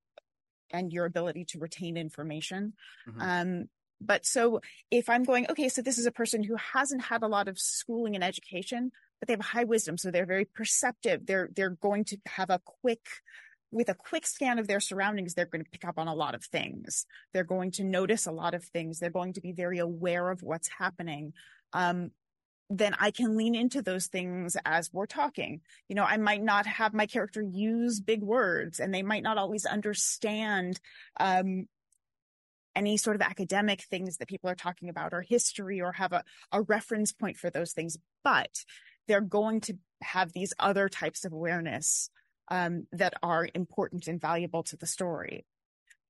and 0.71 0.93
your 0.93 1.05
ability 1.05 1.45
to 1.47 1.59
retain 1.59 1.97
information. 1.97 2.75
Mhm. 3.09 3.23
Um, 3.23 3.69
but 4.01 4.25
so 4.25 4.61
if 4.91 5.09
I'm 5.09 5.25
going, 5.25 5.47
okay, 5.51 5.69
so 5.69 5.83
this 5.83 5.99
is 5.99 6.07
a 6.07 6.13
person 6.13 6.43
who 6.45 6.57
hasn't 6.57 7.03
had 7.03 7.23
a 7.23 7.29
lot 7.29 7.49
of 7.49 7.59
schooling 7.59 8.15
and 8.15 8.23
education, 8.23 8.93
but 9.19 9.27
they 9.27 9.33
have 9.33 9.41
high 9.41 9.65
wisdom, 9.65 9.99
so 9.99 10.11
they're 10.11 10.27
very 10.27 10.45
perceptive. 10.45 11.27
They're 11.27 11.49
they're 11.55 11.71
going 11.71 12.05
to 12.05 12.19
have 12.27 12.51
a 12.51 12.61
quick 12.65 13.07
with 13.71 13.89
a 13.89 13.95
quick 13.95 14.27
scan 14.27 14.59
of 14.59 14.67
their 14.67 14.81
surroundings, 14.81 15.35
they're 15.35 15.45
going 15.45 15.65
to 15.65 15.71
pick 15.71 15.85
up 15.85 15.99
on 15.99 16.09
a 16.09 16.15
lot 16.15 16.35
of 16.35 16.45
things. 16.45 17.07
They're 17.33 17.45
going 17.45 17.71
to 17.73 17.85
notice 17.85 18.27
a 18.27 18.33
lot 18.33 18.55
of 18.55 18.65
things. 18.65 18.99
They're 18.99 19.11
going 19.11 19.35
to 19.35 19.41
be 19.41 19.53
very 19.53 19.79
aware 19.79 20.31
of 20.31 20.43
what's 20.43 20.69
happening. 20.69 21.35
Um, 21.73 22.13
then 22.71 22.95
I 22.99 23.11
can 23.11 23.37
lean 23.37 23.55
into 23.55 23.83
those 23.83 24.07
things 24.07 24.57
as 24.65 24.93
we're 24.93 25.07
talking. 25.07 25.61
You 25.89 25.95
know, 25.95 26.05
I 26.05 26.19
might 26.19 26.43
not 26.43 26.67
have 26.67 26.93
my 26.93 27.07
character 27.07 27.43
use 27.43 28.01
big 28.01 28.23
words 28.23 28.79
and 28.79 28.93
they 28.93 29.03
might 29.03 29.23
not 29.23 29.39
always 29.39 29.65
understand, 29.65 30.81
um, 31.19 31.67
any 32.77 32.97
sort 32.97 33.17
of 33.17 33.23
academic 33.23 33.83
things 33.83 34.19
that 34.19 34.29
people 34.29 34.49
are 34.49 34.55
talking 34.55 34.89
about 34.89 35.13
or 35.13 35.23
history 35.23 35.81
or 35.81 35.93
have 35.93 36.13
a, 36.13 36.23
a 36.53 36.63
reference 36.63 37.13
point 37.13 37.37
for 37.37 37.51
those 37.51 37.73
things, 37.73 37.97
but 38.23 38.65
they're 39.09 39.21
going 39.21 39.61
to 39.61 39.75
have 40.01 40.33
these 40.33 40.55
other 40.61 40.89
types 40.89 41.25
of 41.25 41.33
awareness 41.33 42.11
um, 42.51 42.87
that 42.93 43.15
are 43.23 43.49
important 43.55 44.07
and 44.07 44.21
valuable 44.21 44.63
to 44.63 44.77
the 44.77 44.87
story. 44.87 45.45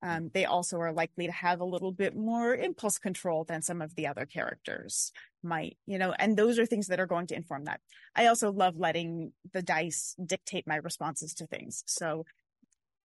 Um, 0.02 0.30
they 0.32 0.44
also 0.44 0.78
are 0.78 0.92
likely 0.92 1.26
to 1.26 1.32
have 1.32 1.60
a 1.60 1.64
little 1.64 1.90
bit 1.90 2.16
more 2.16 2.54
impulse 2.54 2.98
control 2.98 3.44
than 3.44 3.62
some 3.62 3.82
of 3.82 3.96
the 3.96 4.06
other 4.06 4.26
characters 4.26 5.10
might, 5.42 5.76
you 5.86 5.98
know, 5.98 6.14
and 6.18 6.36
those 6.36 6.58
are 6.58 6.66
things 6.66 6.86
that 6.86 7.00
are 7.00 7.06
going 7.06 7.26
to 7.28 7.34
inform 7.34 7.64
that. 7.64 7.80
I 8.14 8.26
also 8.26 8.52
love 8.52 8.76
letting 8.76 9.32
the 9.52 9.62
dice 9.62 10.14
dictate 10.24 10.66
my 10.66 10.76
responses 10.76 11.34
to 11.34 11.46
things. 11.46 11.82
So 11.86 12.24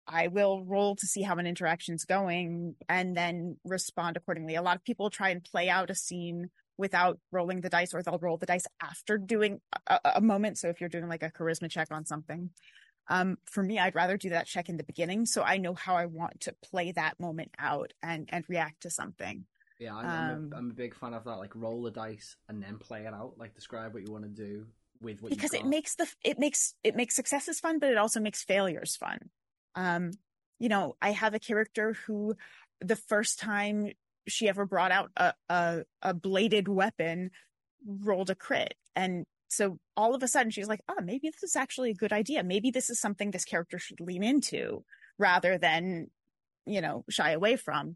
I 0.07 0.27
will 0.27 0.63
roll 0.63 0.95
to 0.95 1.07
see 1.07 1.23
how 1.23 1.35
an 1.37 1.47
interaction's 1.47 2.05
going 2.05 2.75
and 2.87 3.17
then 3.17 3.57
respond 3.65 4.17
accordingly. 4.17 4.55
A 4.55 4.61
lot 4.61 4.75
of 4.75 4.83
people 4.83 5.09
try 5.09 5.29
and 5.29 5.43
play 5.43 5.69
out 5.69 5.89
a 5.89 5.95
scene 5.95 6.49
without 6.77 7.19
rolling 7.31 7.61
the 7.61 7.69
dice, 7.69 7.93
or 7.93 8.03
they'll 8.03 8.19
roll 8.19 8.37
the 8.37 8.45
dice 8.45 8.67
after 8.81 9.17
doing 9.17 9.61
a, 9.87 9.99
a 10.15 10.21
moment. 10.21 10.57
So 10.57 10.67
if 10.67 10.79
you're 10.79 10.89
doing 10.89 11.07
like 11.07 11.23
a 11.23 11.31
charisma 11.31 11.69
check 11.69 11.87
on 11.89 12.05
something, 12.05 12.51
um, 13.07 13.37
for 13.45 13.61
me, 13.61 13.79
I'd 13.79 13.95
rather 13.95 14.17
do 14.17 14.29
that 14.29 14.47
check 14.47 14.69
in 14.69 14.77
the 14.77 14.83
beginning 14.83 15.25
so 15.25 15.43
I 15.43 15.57
know 15.57 15.73
how 15.73 15.95
I 15.95 16.05
want 16.05 16.41
to 16.41 16.55
play 16.63 16.91
that 16.93 17.19
moment 17.19 17.51
out 17.59 17.93
and 18.01 18.27
and 18.31 18.43
react 18.47 18.81
to 18.81 18.89
something. 18.89 19.45
Yeah, 19.79 19.95
I'm, 19.95 20.05
um, 20.05 20.11
I'm, 20.11 20.53
a, 20.53 20.57
I'm 20.57 20.71
a 20.71 20.73
big 20.73 20.95
fan 20.95 21.13
of 21.13 21.25
that. 21.25 21.37
Like 21.37 21.51
roll 21.55 21.83
the 21.83 21.91
dice 21.91 22.37
and 22.47 22.63
then 22.63 22.77
play 22.77 23.01
it 23.01 23.13
out. 23.13 23.33
Like 23.37 23.53
describe 23.53 23.93
what 23.93 24.05
you 24.05 24.11
want 24.11 24.23
to 24.23 24.29
do 24.29 24.65
with 25.01 25.21
what 25.21 25.29
because 25.29 25.53
it 25.53 25.65
makes 25.65 25.95
the 25.95 26.07
it 26.23 26.39
makes 26.39 26.73
it 26.83 26.95
makes 26.95 27.15
successes 27.15 27.59
fun, 27.59 27.79
but 27.79 27.89
it 27.89 27.97
also 27.97 28.19
makes 28.19 28.43
failures 28.43 28.95
fun. 28.95 29.29
Um, 29.75 30.11
you 30.59 30.69
know, 30.69 30.95
I 31.01 31.11
have 31.11 31.33
a 31.33 31.39
character 31.39 31.95
who 32.07 32.35
the 32.79 32.95
first 32.95 33.39
time 33.39 33.91
she 34.27 34.49
ever 34.49 34.65
brought 34.65 34.91
out 34.91 35.11
a, 35.17 35.33
a, 35.49 35.83
a 36.01 36.13
bladed 36.13 36.67
weapon 36.67 37.31
rolled 37.85 38.29
a 38.29 38.35
crit 38.35 38.73
and 38.95 39.25
so 39.47 39.77
all 39.95 40.15
of 40.15 40.23
a 40.23 40.27
sudden 40.27 40.51
she's 40.51 40.67
like 40.67 40.81
oh 40.89 41.01
maybe 41.03 41.29
this 41.29 41.43
is 41.43 41.55
actually 41.55 41.91
a 41.91 41.95
good 41.95 42.13
idea 42.13 42.43
maybe 42.43 42.71
this 42.71 42.89
is 42.89 42.99
something 42.99 43.31
this 43.31 43.45
character 43.45 43.79
should 43.79 43.99
lean 43.99 44.23
into 44.23 44.83
rather 45.17 45.57
than 45.57 46.07
you 46.65 46.81
know 46.81 47.03
shy 47.09 47.31
away 47.31 47.55
from 47.55 47.95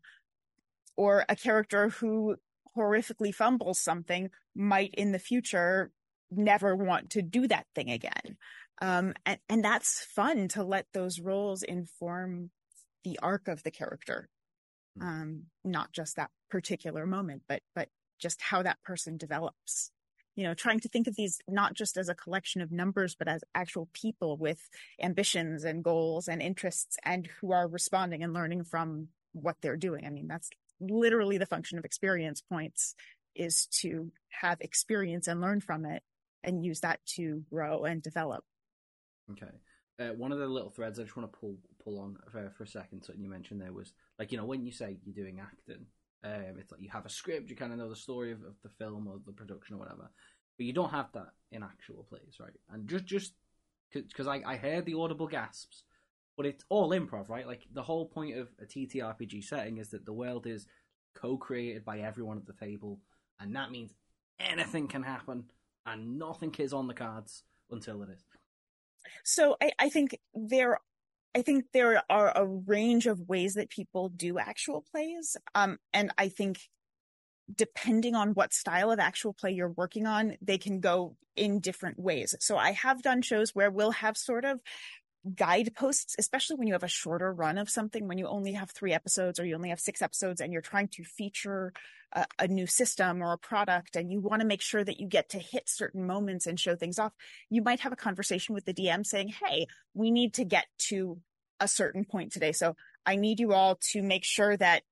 or 0.96 1.25
a 1.29 1.36
character 1.36 1.89
who 1.89 2.36
horrifically 2.77 3.34
fumbles 3.34 3.79
something 3.79 4.29
might 4.56 4.94
in 4.94 5.12
the 5.12 5.20
future 5.20 5.91
never 6.32 6.75
want 6.75 7.10
to 7.10 7.22
do 7.22 7.48
that 7.48 7.65
thing 7.74 7.89
again 7.89 8.38
um, 8.82 9.13
and, 9.25 9.39
and 9.50 9.63
that's 9.63 10.03
fun 10.03 10.48
to 10.50 10.63
let 10.63 10.86
those 10.94 11.20
roles 11.20 11.63
inform 11.63 12.51
the 13.03 13.20
arc 13.22 13.48
of 13.48 13.63
the 13.63 13.72
character. 13.72 14.29
Hmm. 14.98 15.06
Um, 15.06 15.44
not 15.63 15.91
just 15.91 16.15
that 16.15 16.32
particular 16.50 17.06
moment, 17.06 17.44
but, 17.48 17.62
but 17.75 17.89
just 18.20 18.41
how 18.41 18.63
that 18.63 18.82
person 18.84 19.18
develops. 19.18 19.91
You 20.39 20.46
know, 20.46 20.53
trying 20.53 20.79
to 20.79 20.88
think 20.88 21.08
of 21.08 21.17
these 21.17 21.41
not 21.50 21.74
just 21.74 21.98
as 21.98 22.08
a 22.08 22.15
collection 22.15 22.62
of 22.62 22.72
numbers, 22.72 23.13
but 23.13 23.27
as 23.27 23.43
actual 23.53 23.89
people 23.91 24.38
with 24.38 24.69
ambitions 25.01 25.65
and 25.65 25.84
goals 25.84 26.29
and 26.29 26.41
interests 26.41 26.96
and 27.03 27.27
who 27.41 27.51
are 27.51 27.67
responding 27.67 28.24
and 28.24 28.31
learning 28.31 28.63
from 28.63 29.10
what 29.34 29.58
they're 29.60 29.75
doing. 29.75 30.05
I 30.05 30.10
mean, 30.10 30.29
that's 30.29 30.50
literally 30.79 31.38
the 31.38 31.46
function 31.46 31.77
of 31.77 31.84
experience 31.84 32.41
points 32.41 32.96
is 33.36 33.65
to 33.81 34.13
have 34.29 34.62
experience 34.62 35.27
and 35.27 35.41
learn 35.41 35.60
from 35.60 35.84
it 35.84 36.03
and 36.41 36.63
use 36.63 36.79
that 36.79 37.05
to 37.17 37.43
grow 37.50 37.84
and 37.84 38.01
develop. 38.01 38.46
Okay. 39.31 39.51
Uh, 40.00 40.13
one 40.13 40.31
of 40.31 40.39
the 40.39 40.48
little 40.48 40.69
threads 40.69 41.00
I 41.00 41.03
just 41.03 41.17
want 41.17 41.29
to 41.29 41.38
pull 41.38 41.58
pull 41.84 42.00
on 42.00 42.17
for, 42.31 42.50
for 42.58 42.63
a 42.63 42.67
second. 42.67 43.03
Something 43.03 43.22
you 43.22 43.29
mentioned 43.29 43.60
there 43.60 43.74
was 43.74 43.91
like 44.17 44.31
you 44.31 44.38
know 44.38 44.46
when 44.46 44.63
you 44.63 44.72
say 44.72 44.96
you're 45.03 45.13
doing 45.13 45.41
acting, 45.41 45.86
um, 46.23 46.57
it's 46.59 46.71
like 46.71 46.81
you 46.81 46.89
have 46.89 47.05
a 47.05 47.09
script, 47.09 47.49
you 47.49 47.55
kind 47.55 47.71
of 47.71 47.79
know 47.79 47.89
the 47.89 47.95
story 47.95 48.31
of, 48.31 48.39
of 48.43 48.55
the 48.63 48.69
film 48.69 49.07
or 49.07 49.19
the 49.25 49.31
production 49.31 49.75
or 49.75 49.79
whatever, 49.79 50.09
but 50.57 50.65
you 50.65 50.73
don't 50.73 50.91
have 50.91 51.11
that 51.13 51.29
in 51.51 51.63
actual 51.63 52.05
plays, 52.09 52.38
right? 52.39 52.53
And 52.71 52.88
just 52.88 53.05
just 53.05 53.33
because 53.93 54.27
I 54.27 54.41
I 54.45 54.57
heard 54.57 54.85
the 54.85 54.95
audible 54.95 55.27
gasps, 55.27 55.83
but 56.35 56.45
it's 56.45 56.65
all 56.69 56.89
improv, 56.91 57.29
right? 57.29 57.47
Like 57.47 57.65
the 57.73 57.83
whole 57.83 58.05
point 58.05 58.38
of 58.38 58.49
a 58.61 58.65
TTRPG 58.65 59.43
setting 59.43 59.77
is 59.77 59.89
that 59.89 60.05
the 60.05 60.13
world 60.13 60.45
is 60.47 60.67
co-created 61.15 61.83
by 61.85 61.99
everyone 61.99 62.38
at 62.38 62.45
the 62.45 62.65
table, 62.65 62.99
and 63.39 63.55
that 63.55 63.71
means 63.71 63.93
anything 64.39 64.88
can 64.88 65.03
happen 65.03 65.45
and 65.85 66.19
nothing 66.19 66.53
is 66.59 66.73
on 66.73 66.88
the 66.88 66.93
cards 66.93 67.43
until 67.71 68.01
it 68.03 68.09
is. 68.09 68.23
So 69.23 69.57
I, 69.61 69.71
I 69.79 69.89
think 69.89 70.17
there 70.33 70.79
I 71.36 71.41
think 71.41 71.65
there 71.74 72.01
are 72.09 72.31
a 72.36 72.45
range 72.45 73.05
of 73.05 73.27
ways 73.27 73.53
that 73.53 73.69
people 73.69 74.09
do 74.09 74.39
actual 74.39 74.83
plays. 74.91 75.38
Um, 75.53 75.77
and 75.93 76.12
I 76.17 76.29
think 76.29 76.59
depending 77.53 78.15
on 78.15 78.29
what 78.29 78.53
style 78.53 78.91
of 78.91 79.00
actual 79.00 79.33
play 79.33 79.51
you're 79.51 79.74
working 79.75 80.05
on, 80.05 80.36
they 80.41 80.57
can 80.57 80.79
go 80.79 81.15
in 81.36 81.59
different 81.59 82.00
ways. 82.00 82.36
So 82.39 82.57
I 82.57 82.71
have 82.71 83.01
done 83.01 83.21
shows 83.21 83.55
where 83.55 83.71
we'll 83.71 83.91
have 83.91 84.17
sort 84.17 84.45
of 84.45 84.59
guideposts, 85.35 86.15
especially 86.17 86.55
when 86.55 86.67
you 86.67 86.73
have 86.73 86.83
a 86.83 86.88
shorter 86.88 87.31
run 87.33 87.57
of 87.57 87.69
something, 87.69 88.07
when 88.07 88.17
you 88.17 88.27
only 88.27 88.53
have 88.53 88.71
three 88.71 88.93
episodes 88.93 89.39
or 89.39 89.45
you 89.45 89.55
only 89.55 89.69
have 89.69 89.79
six 89.79 90.01
episodes 90.01 90.41
and 90.41 90.53
you're 90.53 90.61
trying 90.61 90.88
to 90.88 91.03
feature 91.03 91.73
a, 92.13 92.25
a 92.39 92.47
new 92.47 92.65
system 92.65 93.21
or 93.21 93.33
a 93.33 93.38
product 93.38 93.95
and 93.95 94.11
you 94.11 94.19
want 94.19 94.41
to 94.41 94.47
make 94.47 94.61
sure 94.61 94.83
that 94.83 94.99
you 94.99 95.07
get 95.07 95.29
to 95.29 95.39
hit 95.39 95.67
certain 95.67 96.07
moments 96.07 96.47
and 96.47 96.59
show 96.59 96.75
things 96.75 96.99
off, 96.99 97.13
you 97.49 97.61
might 97.61 97.81
have 97.81 97.91
a 97.91 97.97
conversation 97.97 98.55
with 98.55 98.65
the 98.65 98.73
DM 98.73 99.05
saying, 99.05 99.27
Hey, 99.27 99.67
we 99.93 100.11
need 100.11 100.33
to 100.35 100.45
get 100.45 100.65
to 100.89 101.19
a 101.59 101.67
certain 101.67 102.05
point 102.05 102.31
today. 102.31 102.51
So 102.51 102.75
I 103.05 103.15
need 103.15 103.39
you 103.39 103.53
all 103.53 103.77
to 103.91 104.01
make 104.01 104.23
sure 104.23 104.55
that 104.57 104.83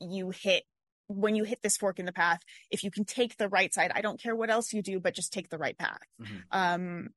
you 0.00 0.30
hit 0.30 0.64
when 1.08 1.34
you 1.34 1.44
hit 1.44 1.62
this 1.62 1.78
fork 1.78 1.98
in 1.98 2.04
the 2.04 2.12
path, 2.12 2.40
if 2.70 2.84
you 2.84 2.90
can 2.90 3.06
take 3.06 3.38
the 3.38 3.48
right 3.48 3.72
side, 3.72 3.90
I 3.94 4.02
don't 4.02 4.20
care 4.20 4.36
what 4.36 4.50
else 4.50 4.74
you 4.74 4.82
do, 4.82 5.00
but 5.00 5.14
just 5.14 5.32
take 5.32 5.48
the 5.48 5.56
right 5.56 5.76
path. 5.76 6.02
Mm-hmm. 6.20 6.36
Um, 6.52 7.08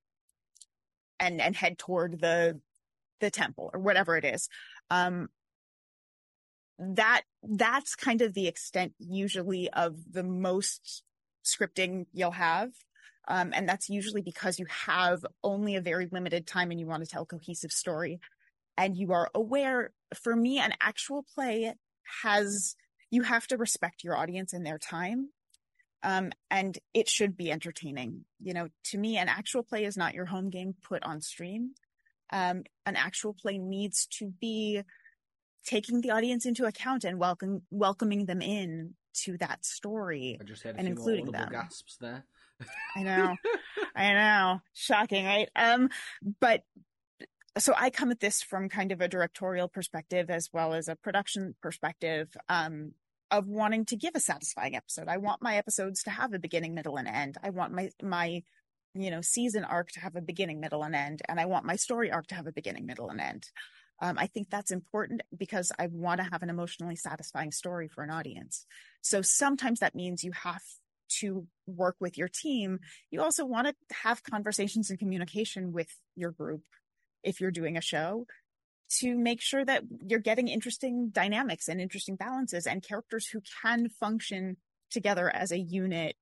and 1.22 1.40
and 1.40 1.56
head 1.56 1.78
toward 1.78 2.20
the 2.20 2.60
the 3.22 3.32
temple 3.32 3.70
or 3.74 3.80
whatever 3.80 4.18
it 4.18 4.26
is. 4.26 4.50
Um 4.90 5.30
that 6.80 7.22
that's 7.44 7.96
kind 7.96 8.22
of 8.22 8.34
the 8.34 8.48
extent 8.48 8.94
usually 8.98 9.70
of 9.70 9.96
the 10.12 10.24
most 10.24 11.04
scripting 11.46 12.08
you'll 12.12 12.32
have. 12.32 12.72
Um, 13.28 13.52
and 13.54 13.70
that's 13.70 13.88
usually 13.88 14.24
because 14.24 14.58
you 14.58 14.66
have 14.68 15.24
only 15.44 15.76
a 15.76 15.82
very 15.82 16.08
limited 16.12 16.48
time 16.48 16.72
and 16.72 16.80
you 16.80 16.88
want 16.88 17.04
to 17.04 17.10
tell 17.10 17.22
a 17.22 17.26
cohesive 17.26 17.72
story. 17.72 18.20
And 18.78 18.98
you 18.98 19.14
are 19.14 19.30
aware 19.36 19.92
for 20.16 20.36
me 20.36 20.58
an 20.58 20.74
actual 20.82 21.24
play 21.36 21.76
has 22.24 22.76
you 23.12 23.22
have 23.24 23.46
to 23.48 23.58
respect 23.58 24.04
your 24.04 24.18
audience 24.18 24.54
and 24.54 24.66
their 24.66 24.80
time 24.80 25.30
um, 26.04 26.32
and 26.50 26.78
it 26.94 27.08
should 27.08 27.38
be 27.38 27.52
entertaining. 27.52 28.26
You 28.42 28.54
know, 28.54 28.68
to 28.86 28.98
me, 28.98 29.18
an 29.18 29.30
actual 29.30 29.64
play 29.64 29.86
is 29.86 29.98
not 29.98 30.14
your 30.14 30.26
home 30.26 30.50
game 30.50 30.76
put 30.82 31.04
on 31.04 31.22
stream. 31.22 31.72
Um, 32.32 32.64
an 32.86 32.96
actual 32.96 33.34
play 33.34 33.58
needs 33.58 34.08
to 34.18 34.32
be 34.40 34.82
taking 35.66 36.02
the 36.02 36.12
audience 36.12 36.46
into 36.46 36.66
account 36.66 37.04
and 37.04 37.20
welcome 37.20 37.62
welcoming 37.70 38.26
them 38.26 38.42
in 38.42 38.96
to 39.14 39.38
that 39.38 39.66
story 39.66 40.40
and 40.66 40.88
including 40.88 41.32
them. 41.32 41.50
Gasps 41.52 41.98
there. 42.00 42.26
I 42.96 43.04
know, 43.04 43.36
I 43.96 44.14
know, 44.14 44.62
shocking, 44.74 45.26
right? 45.26 45.50
Um, 45.56 45.90
but 46.40 46.64
so 47.58 47.74
I 47.76 47.90
come 47.90 48.12
at 48.12 48.20
this 48.20 48.42
from 48.42 48.70
kind 48.70 48.92
of 48.92 49.02
a 49.02 49.08
directorial 49.08 49.68
perspective 49.68 50.30
as 50.30 50.50
well 50.54 50.74
as 50.74 50.88
a 50.88 50.96
production 50.96 51.56
perspective. 51.62 52.30
Um, 52.48 52.94
of 53.32 53.48
wanting 53.48 53.86
to 53.86 53.96
give 53.96 54.12
a 54.16 54.20
satisfying 54.20 54.76
episode. 54.76 55.08
I 55.08 55.18
want 55.18 55.42
my 55.42 55.56
episodes 55.56 56.04
to 56.04 56.10
have 56.10 56.34
a 56.34 56.40
beginning, 56.40 56.76
middle, 56.76 56.98
and 56.98 57.08
end. 57.08 57.38
I 57.44 57.50
want 57.50 57.74
my 57.74 57.90
my 58.04 58.44
you 58.94 59.10
know 59.10 59.22
season 59.22 59.64
arc 59.64 59.92
to 59.92 60.02
have 60.02 60.16
a 60.16 60.22
beginning, 60.22 60.60
middle, 60.60 60.84
and 60.84 60.96
end, 60.96 61.22
and 61.28 61.40
I 61.40 61.46
want 61.46 61.66
my 61.66 61.78
story 61.78 62.12
arc 62.12 62.28
to 62.28 62.36
have 62.36 62.48
a 62.48 62.52
beginning, 62.52 62.86
middle, 62.86 63.10
and 63.10 63.22
end. 63.22 63.50
Um, 64.02 64.18
I 64.18 64.28
think 64.28 64.50
that's 64.50 64.72
important 64.72 65.22
because 65.38 65.72
I 65.78 65.88
want 65.88 66.20
to 66.20 66.28
have 66.32 66.42
an 66.42 66.50
emotionally 66.50 66.96
satisfying 66.96 67.52
story 67.52 67.88
for 67.88 68.04
an 68.04 68.10
audience. 68.10 68.66
So 69.02 69.22
sometimes 69.22 69.80
that 69.80 69.94
means 69.96 70.24
you 70.24 70.32
have 70.32 70.64
to 71.20 71.46
work 71.68 71.98
with 72.00 72.18
your 72.18 72.28
team. 72.28 72.80
You 73.12 73.22
also 73.22 73.46
want 73.46 73.68
to 73.68 73.76
have 74.04 74.24
conversations 74.24 74.90
and 74.90 74.98
communication 74.98 75.72
with 75.72 75.90
your 76.16 76.32
group 76.32 76.64
if 77.24 77.40
you're 77.40 77.52
doing 77.52 77.78
a 77.78 77.82
show 77.82 78.26
to 79.00 79.18
make 79.18 79.42
sure 79.42 79.64
that 79.64 79.84
you're 80.06 80.20
getting 80.20 80.48
interesting 80.48 81.10
dynamics 81.10 81.68
and 81.68 81.80
interesting 81.80 82.16
balances 82.16 82.68
and 82.68 82.84
characters 82.84 83.28
who 83.28 83.42
can 83.62 83.90
function 83.90 84.58
together 84.90 85.30
as 85.34 85.52
a 85.52 85.60
unit. 85.60 86.16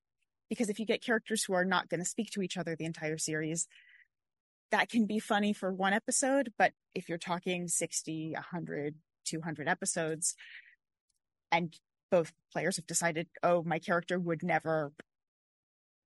Because 0.50 0.70
if 0.70 0.80
you 0.80 0.86
get 0.86 1.04
characters 1.04 1.44
who 1.44 1.54
are 1.54 1.66
not 1.66 1.90
going 1.90 2.00
to 2.00 2.06
speak 2.06 2.32
to 2.32 2.42
each 2.42 2.58
other 2.58 2.76
the 2.76 2.86
entire 2.86 3.18
series, 3.18 3.68
that 4.72 4.90
can 4.90 5.06
be 5.06 5.20
funny 5.20 5.54
for 5.54 5.74
one 5.74 5.94
episode. 5.94 6.54
But 6.58 6.74
if 6.94 7.10
you're 7.10 7.18
talking 7.18 7.68
60, 7.68 8.32
100, 8.34 8.96
200 9.26 9.68
episodes, 9.68 10.36
and 11.52 11.76
both 12.12 12.34
players 12.52 12.78
have 12.78 12.88
decided, 12.88 13.28
oh, 13.44 13.64
my 13.64 13.80
character 13.80 14.20
would 14.20 14.44
never 14.44 14.92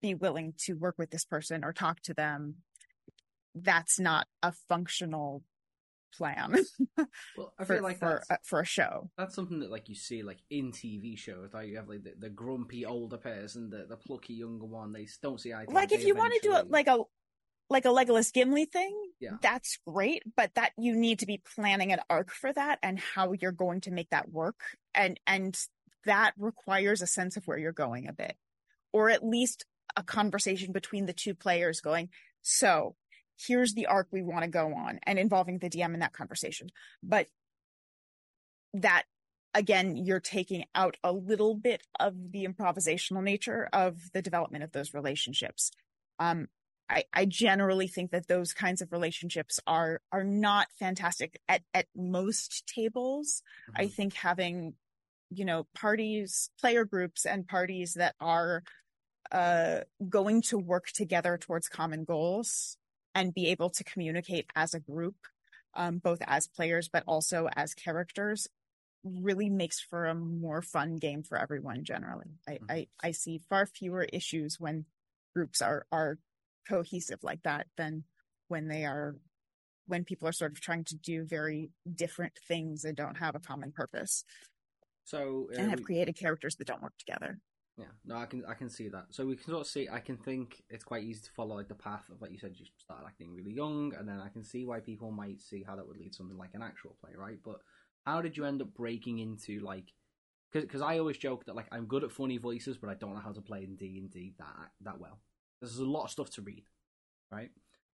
be 0.02 0.14
willing 0.14 0.54
to 0.60 0.74
work 0.74 0.96
with 0.98 1.12
this 1.12 1.26
person 1.26 1.64
or 1.64 1.74
talk 1.74 2.02
to 2.02 2.14
them, 2.14 2.56
that's 3.56 4.00
not 4.00 4.28
a 4.42 4.52
functional 4.68 5.44
plan. 6.18 6.56
well, 7.38 7.54
I 7.60 7.66
feel 7.66 7.78
for, 7.78 7.82
like 7.82 8.00
for, 8.00 8.24
uh, 8.30 8.38
for 8.44 8.60
a 8.60 8.66
show. 8.66 9.10
That's 9.18 9.36
something 9.36 9.60
that 9.60 9.72
like 9.72 9.90
you 9.90 9.96
see 9.96 10.24
like 10.24 10.40
in 10.50 10.72
TV 10.72 11.18
shows. 11.18 11.50
Like 11.54 11.68
you 11.68 11.78
have 11.78 11.90
like 11.90 12.04
the, 12.04 12.14
the 12.18 12.30
grumpy 12.30 12.86
older 12.86 13.18
person, 13.18 13.70
the 13.70 13.86
the 13.88 13.98
plucky 13.98 14.34
younger 14.34 14.66
one. 14.66 14.94
They 14.94 15.08
don't 15.22 15.40
see 15.40 15.54
eye. 15.54 15.66
Like 15.68 15.92
if 15.92 16.06
you 16.06 16.16
want 16.16 16.34
to 16.34 16.40
do 16.48 16.56
it 16.56 16.70
like 16.70 16.88
a 16.88 17.00
like 17.70 17.86
a 17.86 17.90
Legolas 17.90 18.32
Gimli 18.32 18.66
thing, 18.66 18.96
Yeah. 19.20 19.38
that's 19.42 19.80
great, 19.88 20.24
but 20.36 20.54
that 20.56 20.74
you 20.78 20.96
need 20.96 21.20
to 21.20 21.26
be 21.26 21.42
planning 21.56 21.92
an 21.92 22.02
arc 22.10 22.30
for 22.32 22.54
that 22.54 22.80
and 22.84 23.00
how 23.00 23.34
you're 23.34 23.52
going 23.52 23.82
to 23.82 23.92
make 23.92 24.10
that 24.12 24.30
work. 24.30 24.60
And 24.94 25.20
and 25.26 25.58
that 26.06 26.34
requires 26.38 27.02
a 27.02 27.08
sense 27.08 27.38
of 27.38 27.48
where 27.48 27.58
you're 27.58 27.72
going 27.72 28.08
a 28.08 28.14
bit. 28.14 28.36
Or 28.92 29.10
at 29.10 29.26
least 29.26 29.66
a 29.96 30.04
conversation 30.04 30.72
between 30.72 31.06
the 31.06 31.14
two 31.14 31.34
players 31.34 31.82
going, 31.82 32.10
so 32.42 32.96
here's 33.38 33.74
the 33.74 33.88
arc 33.88 34.08
we 34.12 34.22
want 34.24 34.44
to 34.44 34.50
go 34.50 34.74
on 34.74 35.00
and 35.04 35.20
involving 35.20 35.60
the 35.60 35.70
DM 35.70 35.94
in 35.94 36.00
that 36.02 36.14
conversation. 36.14 36.70
But 37.02 37.28
that 38.74 39.04
again, 39.54 39.96
you're 39.96 40.20
taking 40.20 40.66
out 40.74 40.98
a 41.04 41.12
little 41.12 41.56
bit 41.56 41.84
of 42.00 42.32
the 42.32 42.46
improvisational 42.46 43.24
nature 43.24 43.70
of 43.72 44.12
the 44.14 44.22
development 44.22 44.64
of 44.64 44.72
those 44.72 44.94
relationships. 44.94 45.72
Um, 46.18 46.48
I, 46.90 47.06
I 47.14 47.26
generally 47.26 47.88
think 47.88 48.12
that 48.12 48.28
those 48.28 48.54
kinds 48.54 48.82
of 48.82 48.92
relationships 48.92 49.60
are 49.68 50.02
are 50.12 50.24
not 50.24 50.68
fantastic 50.78 51.40
at 51.48 51.62
at 51.74 51.88
most 51.96 52.66
tables. 52.68 53.42
I 53.76 53.84
Mhm. 53.84 53.90
think 53.90 54.14
having, 54.16 54.74
you 55.30 55.46
know, 55.46 55.66
parties, 55.76 56.50
player 56.60 56.84
groups, 56.86 57.26
and 57.26 57.48
parties 57.48 57.94
that 57.94 58.16
are 58.20 58.64
uh, 59.32 59.82
going 60.10 60.42
to 60.44 60.58
work 60.58 60.88
together 60.88 61.38
towards 61.38 61.68
common 61.70 62.04
goals 62.04 62.78
and 63.16 63.34
be 63.34 63.48
able 63.48 63.70
to 63.72 63.84
communicate 63.84 64.48
as 64.56 64.74
a 64.74 64.80
group, 64.80 65.16
um, 65.74 66.00
both 66.00 66.20
as 66.26 66.48
players 66.48 66.90
but 66.90 67.04
also 67.08 67.48
as 67.56 67.74
characters, 67.74 68.48
really 69.04 69.50
makes 69.50 69.80
for 69.82 70.06
a 70.06 70.16
more 70.16 70.62
fun 70.62 70.98
game 70.98 71.24
for 71.24 71.38
everyone. 71.38 71.84
Generally, 71.84 72.32
I 72.48 72.60
Mhm. 72.60 72.68
I, 72.70 72.88
I 73.02 73.12
see 73.12 73.40
far 73.50 73.66
fewer 73.68 74.04
issues 74.04 74.60
when 74.60 74.86
groups 75.36 75.62
are 75.62 75.86
are 75.92 76.20
cohesive 76.68 77.24
like 77.24 77.44
that 77.44 77.68
than 77.78 78.06
when 78.48 78.68
they 78.68 78.86
are 78.86 79.18
when 79.88 80.06
people 80.06 80.28
are 80.28 80.34
sort 80.34 80.52
of 80.54 80.62
trying 80.62 80.86
to 80.86 80.96
do 80.96 81.26
very 81.26 81.72
different 81.96 82.40
things 82.48 82.86
and 82.86 82.96
don't 82.98 83.18
have 83.18 83.36
a 83.36 83.40
common 83.40 83.72
purpose 83.72 84.24
So 85.06 85.50
uh, 85.54 85.62
and 85.62 85.70
have 85.70 85.82
we- 85.82 85.86
created 85.86 86.16
characters 86.18 86.56
that 86.58 86.68
don't 86.68 86.82
work 86.82 86.98
together. 86.98 87.40
Yeah, 87.78 87.86
no, 88.06 88.18
I 88.18 88.26
can 88.28 88.44
I 88.48 88.54
can 88.54 88.70
see 88.70 88.88
that. 88.90 89.06
So 89.10 89.26
we 89.26 89.36
can 89.36 89.46
sort 89.46 89.62
of 89.62 89.68
see. 89.68 89.90
I 89.92 90.00
can 90.00 90.18
think 90.18 90.62
it's 90.70 90.84
quite 90.84 91.04
easy 91.04 91.22
to 91.22 91.32
follow 91.32 91.56
like 91.56 91.70
the 91.70 91.76
path 91.76 92.04
of 92.12 92.22
like 92.22 92.32
you 92.32 92.38
said, 92.38 92.54
you 92.56 92.66
started 92.78 93.06
acting 93.08 93.34
really 93.34 93.52
young, 93.52 93.94
and 93.98 94.08
then 94.08 94.20
I 94.20 94.30
can 94.30 94.44
see 94.44 94.66
why 94.66 94.80
people 94.80 95.12
might 95.12 95.42
see 95.42 95.64
how 95.66 95.76
that 95.76 95.88
would 95.88 95.98
lead 95.98 96.12
to 96.12 96.18
something 96.18 96.38
like 96.38 96.52
an 96.54 96.62
actual 96.62 96.96
play, 97.02 97.12
right? 97.18 97.40
But 97.44 97.62
how 98.06 98.22
did 98.22 98.38
you 98.38 98.46
end 98.46 98.62
up 98.62 98.74
breaking 98.76 99.20
into 99.20 99.60
like? 99.60 99.92
Because 100.52 100.82
I 100.82 101.00
always 101.00 101.18
joke 101.18 101.46
that 101.46 101.56
like 101.56 101.66
I'm 101.72 101.86
good 101.88 102.04
at 102.04 102.12
funny 102.12 102.38
voices, 102.38 102.78
but 102.78 102.92
I 102.92 102.94
don't 102.94 103.16
know 103.16 103.22
how 103.22 103.32
to 103.32 103.42
play 103.42 103.64
in 103.64 103.76
D 103.76 103.98
and 103.98 104.12
D 104.12 104.34
that 104.38 104.70
that 104.82 105.00
well. 105.00 105.20
There's 105.60 105.80
a 105.80 105.86
lot 105.86 106.04
of 106.04 106.12
stuff 106.12 106.30
to 106.32 106.44
read, 106.44 106.66
right? 107.32 107.50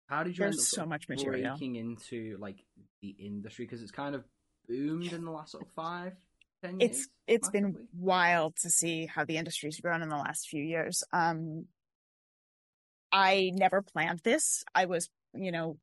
How 0.08 0.24
did 0.24 0.38
you 0.38 0.46
end 0.46 0.54
up 0.54 0.58
There's 0.58 0.68
so 0.70 0.86
much 0.86 1.10
material. 1.10 1.50
breaking 1.58 1.76
into 1.76 2.38
like 2.40 2.64
the 3.02 3.10
industry? 3.20 3.66
Because 3.66 3.82
it's 3.82 3.92
kind 3.92 4.16
of 4.16 4.24
boomed 4.70 5.12
in 5.12 5.26
the 5.26 5.32
last 5.32 5.52
sort 5.52 5.66
of 5.66 5.72
five, 5.74 6.14
ten 6.66 6.80
years. 6.80 6.92
It's 6.92 7.08
it's 7.28 7.50
been 7.50 7.88
wild 7.98 8.56
to 8.58 8.70
see 8.70 9.08
how 9.08 9.26
the 9.26 9.38
industry's 9.38 9.80
grown 9.80 10.02
in 10.02 10.10
the 10.10 10.18
last 10.18 10.48
few 10.48 10.64
years. 10.64 11.04
Um, 11.12 11.66
I 13.12 13.52
never 13.54 13.82
planned 13.82 14.20
this. 14.24 14.64
I 14.74 14.86
was, 14.86 15.10
you 15.34 15.52
know, 15.52 15.78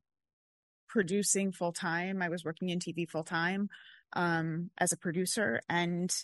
producing 0.89 1.53
full 1.53 1.73
time. 1.73 2.23
I 2.23 2.29
was 2.29 2.45
working 2.45 2.69
in 2.69 2.79
TV 2.79 3.09
full 3.09 3.25
time 3.25 3.71
um, 4.13 4.71
as 4.79 4.93
a 4.93 4.99
producer, 4.99 5.61
and 5.69 6.15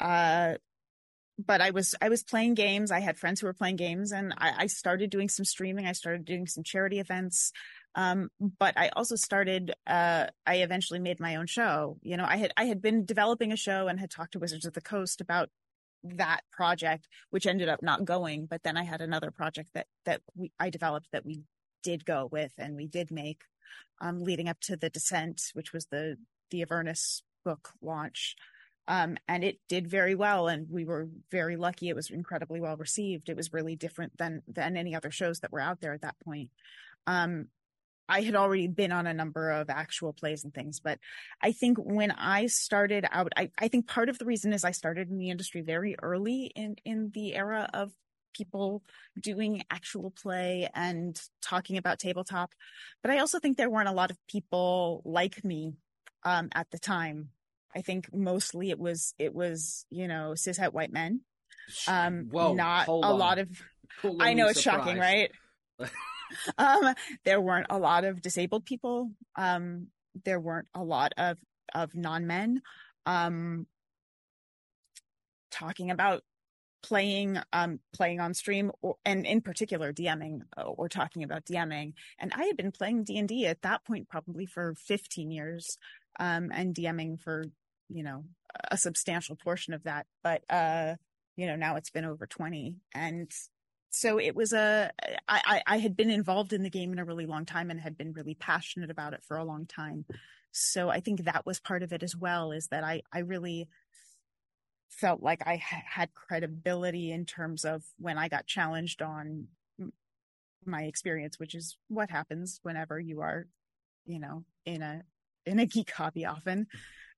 uh, 0.00 0.54
but 1.46 1.60
I 1.60 1.70
was 1.70 1.94
I 2.00 2.08
was 2.08 2.22
playing 2.22 2.54
games. 2.54 2.90
I 2.90 3.00
had 3.00 3.18
friends 3.18 3.40
who 3.40 3.46
were 3.46 3.52
playing 3.54 3.76
games, 3.76 4.12
and 4.12 4.34
I, 4.36 4.52
I 4.58 4.66
started 4.66 5.10
doing 5.10 5.28
some 5.28 5.44
streaming. 5.44 5.86
I 5.86 5.92
started 5.92 6.24
doing 6.24 6.46
some 6.46 6.64
charity 6.64 6.98
events. 7.00 7.52
Um, 7.94 8.30
but 8.58 8.76
I 8.76 8.90
also 8.96 9.16
started. 9.16 9.72
Uh, 9.86 10.26
I 10.46 10.56
eventually 10.56 10.98
made 10.98 11.20
my 11.20 11.36
own 11.36 11.46
show. 11.46 11.98
You 12.02 12.16
know, 12.16 12.26
I 12.26 12.36
had 12.36 12.52
I 12.56 12.64
had 12.64 12.80
been 12.80 13.04
developing 13.04 13.52
a 13.52 13.56
show 13.56 13.88
and 13.88 13.98
had 14.00 14.10
talked 14.10 14.32
to 14.32 14.38
Wizards 14.38 14.64
of 14.64 14.72
the 14.72 14.80
Coast 14.80 15.20
about 15.20 15.50
that 16.04 16.40
project, 16.52 17.08
which 17.30 17.46
ended 17.46 17.68
up 17.68 17.82
not 17.82 18.04
going. 18.04 18.46
But 18.46 18.62
then 18.62 18.76
I 18.76 18.84
had 18.84 19.00
another 19.00 19.30
project 19.30 19.70
that 19.74 19.86
that 20.04 20.22
we 20.34 20.52
I 20.58 20.70
developed 20.70 21.08
that 21.12 21.26
we 21.26 21.42
did 21.82 22.04
go 22.04 22.28
with 22.30 22.52
and 22.58 22.76
we 22.76 22.86
did 22.86 23.10
make, 23.10 23.42
um, 24.00 24.22
leading 24.22 24.48
up 24.48 24.60
to 24.60 24.76
the 24.76 24.90
Descent, 24.90 25.50
which 25.52 25.72
was 25.72 25.86
the 25.86 26.16
the 26.50 26.62
Avernus 26.62 27.22
book 27.44 27.70
launch. 27.80 28.36
Um, 28.88 29.16
and 29.28 29.44
it 29.44 29.58
did 29.68 29.86
very 29.86 30.14
well, 30.14 30.48
and 30.48 30.68
we 30.68 30.84
were 30.84 31.08
very 31.30 31.56
lucky. 31.56 31.88
It 31.88 31.96
was 31.96 32.10
incredibly 32.10 32.60
well 32.60 32.76
received. 32.76 33.28
It 33.28 33.36
was 33.36 33.52
really 33.52 33.76
different 33.76 34.16
than 34.18 34.42
than 34.48 34.76
any 34.76 34.94
other 34.94 35.10
shows 35.10 35.40
that 35.40 35.52
were 35.52 35.60
out 35.60 35.80
there 35.80 35.92
at 35.92 36.02
that 36.02 36.18
point. 36.24 36.50
Um, 37.06 37.46
I 38.08 38.22
had 38.22 38.34
already 38.34 38.66
been 38.66 38.92
on 38.92 39.06
a 39.06 39.14
number 39.14 39.50
of 39.50 39.70
actual 39.70 40.12
plays 40.12 40.44
and 40.44 40.52
things, 40.52 40.80
but 40.80 40.98
I 41.40 41.52
think 41.52 41.78
when 41.78 42.10
I 42.10 42.46
started 42.46 43.06
out, 43.10 43.32
I, 43.36 43.50
I 43.58 43.68
think 43.68 43.86
part 43.86 44.08
of 44.08 44.18
the 44.18 44.24
reason 44.24 44.52
is 44.52 44.64
I 44.64 44.72
started 44.72 45.08
in 45.08 45.18
the 45.18 45.30
industry 45.30 45.60
very 45.60 45.96
early 46.02 46.52
in 46.56 46.76
in 46.84 47.10
the 47.14 47.34
era 47.34 47.70
of 47.72 47.92
people 48.34 48.82
doing 49.20 49.62
actual 49.70 50.10
play 50.10 50.68
and 50.74 51.20
talking 51.40 51.76
about 51.76 51.98
tabletop. 51.98 52.54
But 53.02 53.12
I 53.12 53.18
also 53.18 53.38
think 53.38 53.56
there 53.56 53.70
weren't 53.70 53.88
a 53.88 53.92
lot 53.92 54.10
of 54.10 54.18
people 54.26 55.02
like 55.04 55.44
me 55.44 55.74
um, 56.24 56.48
at 56.54 56.70
the 56.70 56.78
time. 56.78 57.30
I 57.74 57.82
think 57.82 58.12
mostly 58.12 58.70
it 58.70 58.78
was 58.78 59.14
it 59.18 59.34
was 59.34 59.86
you 59.90 60.08
know 60.08 60.32
cishet 60.34 60.72
white 60.72 60.92
men. 60.92 61.20
Um, 61.86 62.28
Whoa, 62.30 62.54
not 62.54 62.88
a 62.88 62.90
on. 62.90 63.18
lot 63.18 63.38
of 63.38 63.48
I 64.20 64.34
know 64.34 64.48
it's 64.48 64.60
shocking, 64.60 64.98
right? 64.98 65.30
um, 66.58 66.94
there 67.24 67.40
weren't 67.40 67.68
a 67.70 67.78
lot 67.78 68.04
of 68.04 68.22
disabled 68.22 68.64
people. 68.64 69.10
Um, 69.36 69.88
there 70.24 70.40
weren't 70.40 70.68
a 70.74 70.82
lot 70.82 71.12
of 71.16 71.38
of 71.74 71.94
non 71.94 72.26
men 72.26 72.62
um, 73.06 73.66
talking 75.50 75.90
about 75.90 76.22
playing 76.82 77.38
um 77.52 77.78
playing 77.94 78.18
on 78.18 78.34
stream 78.34 78.72
or, 78.82 78.96
and 79.04 79.24
in 79.24 79.40
particular 79.40 79.92
DMing 79.92 80.40
uh, 80.56 80.62
or 80.62 80.88
talking 80.88 81.22
about 81.22 81.44
DMing 81.44 81.92
and 82.18 82.32
I 82.34 82.44
had 82.44 82.56
been 82.56 82.72
playing 82.72 83.04
D&D 83.04 83.46
at 83.46 83.62
that 83.62 83.84
point 83.84 84.08
probably 84.08 84.46
for 84.46 84.74
15 84.74 85.30
years 85.30 85.78
um 86.18 86.50
and 86.52 86.74
DMing 86.74 87.20
for 87.20 87.44
you 87.92 88.02
know 88.02 88.24
a 88.70 88.76
substantial 88.76 89.36
portion 89.36 89.74
of 89.74 89.82
that 89.84 90.06
but 90.22 90.42
uh 90.50 90.94
you 91.36 91.46
know 91.46 91.56
now 91.56 91.76
it's 91.76 91.90
been 91.90 92.04
over 92.04 92.26
20 92.26 92.76
and 92.94 93.30
so 93.90 94.18
it 94.18 94.34
was 94.34 94.54
a 94.54 94.90
I, 95.28 95.62
I 95.66 95.78
had 95.78 95.96
been 95.96 96.08
involved 96.08 96.54
in 96.54 96.62
the 96.62 96.70
game 96.70 96.92
in 96.92 96.98
a 96.98 97.04
really 97.04 97.26
long 97.26 97.44
time 97.44 97.70
and 97.70 97.78
had 97.78 97.98
been 97.98 98.14
really 98.14 98.34
passionate 98.34 98.90
about 98.90 99.12
it 99.12 99.22
for 99.22 99.36
a 99.36 99.44
long 99.44 99.66
time 99.66 100.06
so 100.52 100.90
I 100.90 101.00
think 101.00 101.24
that 101.24 101.46
was 101.46 101.60
part 101.60 101.82
of 101.82 101.92
it 101.92 102.02
as 102.02 102.16
well 102.16 102.52
is 102.52 102.68
that 102.68 102.84
I 102.84 103.02
I 103.12 103.20
really 103.20 103.68
felt 104.88 105.22
like 105.22 105.40
I 105.46 105.56
ha- 105.56 105.82
had 105.86 106.14
credibility 106.14 107.10
in 107.10 107.24
terms 107.24 107.64
of 107.64 107.82
when 107.98 108.18
I 108.18 108.28
got 108.28 108.46
challenged 108.46 109.00
on 109.02 109.48
my 110.64 110.82
experience, 110.82 111.38
which 111.38 111.54
is 111.54 111.76
what 111.88 112.10
happens 112.10 112.60
whenever 112.62 113.00
you 113.00 113.20
are, 113.20 113.46
you 114.04 114.18
know, 114.18 114.44
in 114.64 114.82
a 114.82 115.02
in 115.46 115.58
a 115.58 115.66
geek 115.66 115.90
hobby. 115.90 116.26
Often, 116.26 116.66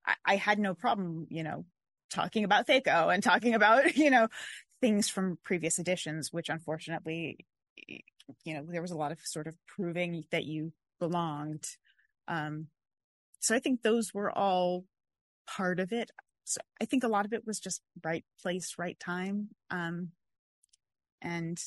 I, 0.07 0.15
I 0.25 0.37
had 0.37 0.59
no 0.59 0.75
problem, 0.75 1.27
you 1.31 1.43
know, 1.43 1.65
talking 2.11 2.45
about 2.45 2.67
THAC0 2.67 3.13
and 3.13 3.23
talking 3.23 3.55
about 3.55 3.97
you 3.97 4.11
know 4.11 4.29
things 4.81 5.09
from 5.09 5.39
previous 5.45 5.79
editions, 5.79 6.33
which 6.33 6.49
unfortunately, 6.49 7.47
you 7.87 8.55
know, 8.55 8.65
there 8.69 8.83
was 8.83 8.91
a 8.91 8.97
lot 8.97 9.13
of 9.13 9.21
sort 9.25 9.47
of 9.47 9.57
proving 9.67 10.25
that 10.31 10.45
you 10.45 10.73
belonged. 11.01 11.65
Um, 12.29 12.69
so 13.41 13.55
I 13.55 13.59
think 13.59 13.83
those 13.83 14.15
were 14.15 14.31
all 14.31 14.85
part 15.47 15.79
of 15.79 15.93
it 15.93 16.11
so 16.45 16.61
I 16.81 16.85
think 16.85 17.05
a 17.05 17.09
lot 17.09 17.25
of 17.25 17.33
it 17.33 17.47
was 17.47 17.59
just 17.59 17.81
right 18.05 18.25
place, 18.41 18.75
right 18.79 18.99
time. 19.01 19.49
Um, 19.71 20.11
and, 21.23 21.59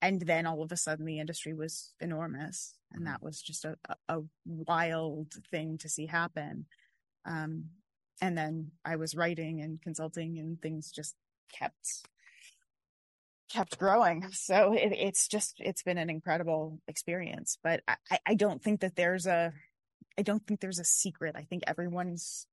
and 0.00 0.20
then 0.22 0.46
all 0.46 0.62
of 0.62 0.72
a 0.72 0.76
sudden 0.76 1.04
the 1.04 1.20
industry 1.20 1.52
was 1.52 1.92
enormous 2.00 2.74
and 2.90 3.06
that 3.06 3.22
was 3.22 3.40
just 3.40 3.66
a, 3.66 3.76
a, 3.88 4.16
a 4.16 4.22
wild 4.46 5.34
thing 5.50 5.76
to 5.78 5.90
see 5.90 6.06
happen. 6.06 6.66
Um, 7.24 7.66
and 8.20 8.36
then 8.36 8.72
I 8.84 8.96
was 8.96 9.14
writing 9.14 9.60
and 9.60 9.80
consulting 9.80 10.38
and 10.38 10.60
things 10.60 10.90
just 10.90 11.14
kept, 11.52 12.06
kept 13.50 13.78
growing. 13.78 14.26
So 14.32 14.72
it, 14.72 14.92
it's 14.92 15.28
just, 15.28 15.56
it's 15.58 15.82
been 15.82 15.98
an 15.98 16.10
incredible 16.10 16.80
experience, 16.88 17.58
but 17.62 17.82
I, 17.88 18.18
I 18.26 18.34
don't 18.34 18.62
think 18.62 18.80
that 18.80 18.96
there's 18.96 19.26
a, 19.26 19.52
I 20.18 20.22
don't 20.22 20.46
think 20.46 20.60
there's 20.60 20.78
a 20.78 20.84
secret. 20.84 21.34
I 21.36 21.42
think 21.42 21.62
everyone's 21.66 22.46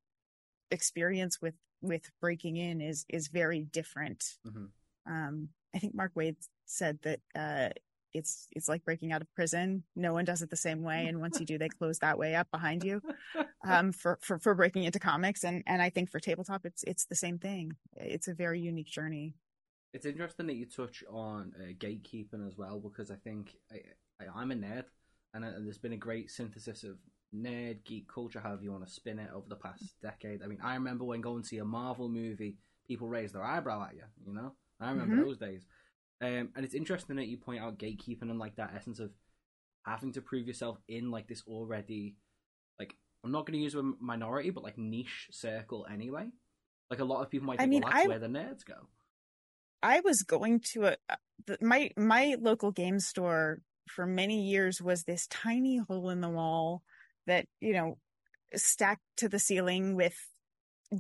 experience 0.71 1.41
with 1.41 1.56
with 1.82 2.10
breaking 2.21 2.58
in 2.58 2.82
is 2.82 3.06
is 3.10 3.27
very 3.27 3.62
different. 3.62 4.23
Mhm. 4.45 4.69
Um, 5.06 5.49
I 5.75 5.80
think 5.80 5.95
Mark 5.95 6.13
Waid 6.15 6.36
said 6.65 6.99
that 7.03 7.19
uh, 7.36 7.69
it's 8.13 8.48
it's 8.52 8.67
like 8.67 8.84
breaking 8.86 9.12
out 9.12 9.22
of 9.22 9.34
prison. 9.36 9.84
No 9.96 10.13
one 10.13 10.26
does 10.26 10.41
it 10.41 10.50
the 10.50 10.56
same 10.56 10.82
way, 10.84 11.08
and 11.08 11.20
once 11.20 11.39
you 11.39 11.46
do, 11.46 11.58
they 11.58 11.70
close 11.70 12.00
that 12.00 12.17
way 12.17 12.36
up 12.36 12.50
behind 12.52 12.84
you. 12.84 13.02
Um, 13.65 13.91
for 13.91 14.17
for 14.22 14.39
for 14.39 14.56
breaking 14.56 14.84
into 14.84 15.00
comics, 15.00 15.43
and 15.43 15.63
and 15.67 15.82
I 15.82 15.89
think 15.89 16.10
for 16.10 16.20
tabletop, 16.20 16.65
it's 16.65 16.84
it's 16.84 17.06
the 17.06 17.15
same 17.15 17.38
thing. 17.38 17.76
It's 17.96 18.28
a 18.28 18.34
very 18.34 18.60
unique 18.60 18.88
journey. 18.88 19.34
It's 19.93 20.06
interesting 20.06 20.48
that 20.48 20.56
you 20.56 20.65
touch 20.65 21.04
on 21.10 21.54
uh, 21.60 21.74
gatekeeping 21.74 22.46
as 22.48 22.58
well 22.58 22.80
because 22.80 23.10
I 23.10 23.15
think 23.15 23.56
uh, 23.74 23.78
I, 24.22 24.39
I'm 24.41 24.52
a 24.52 24.56
nerd, 24.56 24.84
and, 25.34 25.43
uh, 25.46 25.52
there's 25.60 25.78
been 25.78 25.93
a 25.93 25.98
great 25.98 26.30
synthesis 26.30 26.84
of 26.84 26.98
nerd 27.34 27.84
geek 27.84 28.08
culture, 28.08 28.39
however 28.39 28.63
you 28.63 28.72
want 28.72 28.86
to 28.86 28.91
spin 28.93 29.20
it, 29.20 29.30
over 29.34 29.48
the 29.50 29.56
past 29.56 29.96
decade. 30.02 30.43
I 30.43 30.48
mean, 30.48 30.60
I 30.63 30.76
remember 30.76 31.04
when 31.04 31.22
going 31.22 31.41
to 31.41 31.48
see 31.48 31.58
a 31.58 31.65
Marvel 31.65 32.10
movie, 32.10 32.58
people 32.88 33.08
raised 33.08 33.34
their 33.34 33.43
eyebrow 33.43 33.86
at 33.88 33.96
you. 33.96 34.04
You 34.26 34.34
know, 34.34 34.54
I 34.80 34.89
remember 34.91 35.15
Mhm. 35.15 35.26
those 35.26 35.38
days. 35.38 35.65
Um, 36.21 36.49
and 36.56 36.65
it's 36.65 36.73
interesting 36.73 37.15
that 37.17 37.27
you 37.27 37.38
point 37.38 37.62
out 37.62 37.77
gatekeeping 37.77 38.23
and 38.23 38.39
like 38.39 38.56
that 38.56 38.73
essence 38.75 38.99
of 38.99 39.12
having 39.86 40.12
to 40.13 40.21
prove 40.21 40.47
yourself 40.47 40.77
in 40.88 41.12
like 41.12 41.27
this 41.27 41.43
already, 41.47 42.15
like 42.80 42.95
I'm 43.23 43.32
not 43.32 43.45
going 43.45 43.58
to 43.60 43.63
use 43.63 43.75
a 43.75 43.84
minority, 43.99 44.49
but 44.49 44.63
like 44.63 44.77
niche 44.77 45.27
circle 45.32 45.86
anyway. 45.91 46.27
Like 46.89 46.99
a 46.99 47.06
lot 47.06 47.21
of 47.21 47.30
people 47.30 47.47
might 47.47 47.60
I 47.60 47.63
think, 47.63 47.69
mean, 47.69 47.82
well, 47.84 47.91
that's 47.91 48.06
I- 48.06 48.08
where 48.08 48.19
the 48.19 48.27
nerds 48.27 48.65
go. 48.65 48.88
I 49.84 49.99
was 49.99 50.23
going 50.23 50.62
to 50.73 50.86
a 50.86 50.97
the- 51.45 51.60
my 51.62 51.91
my 51.95 52.36
local 52.41 52.71
game 52.71 52.99
store 52.99 53.62
for 53.88 54.08
many 54.08 54.41
years 54.49 54.82
was 54.82 55.03
this 55.03 55.27
tiny 55.27 55.77
hole 55.77 56.10
in 56.10 56.19
the 56.21 56.30
wall 56.30 56.82
that 57.27 57.45
you 57.62 57.73
know 57.73 57.97
stacked 58.56 59.03
to 59.17 59.30
the 59.30 59.38
ceiling 59.38 59.95
with 59.95 60.15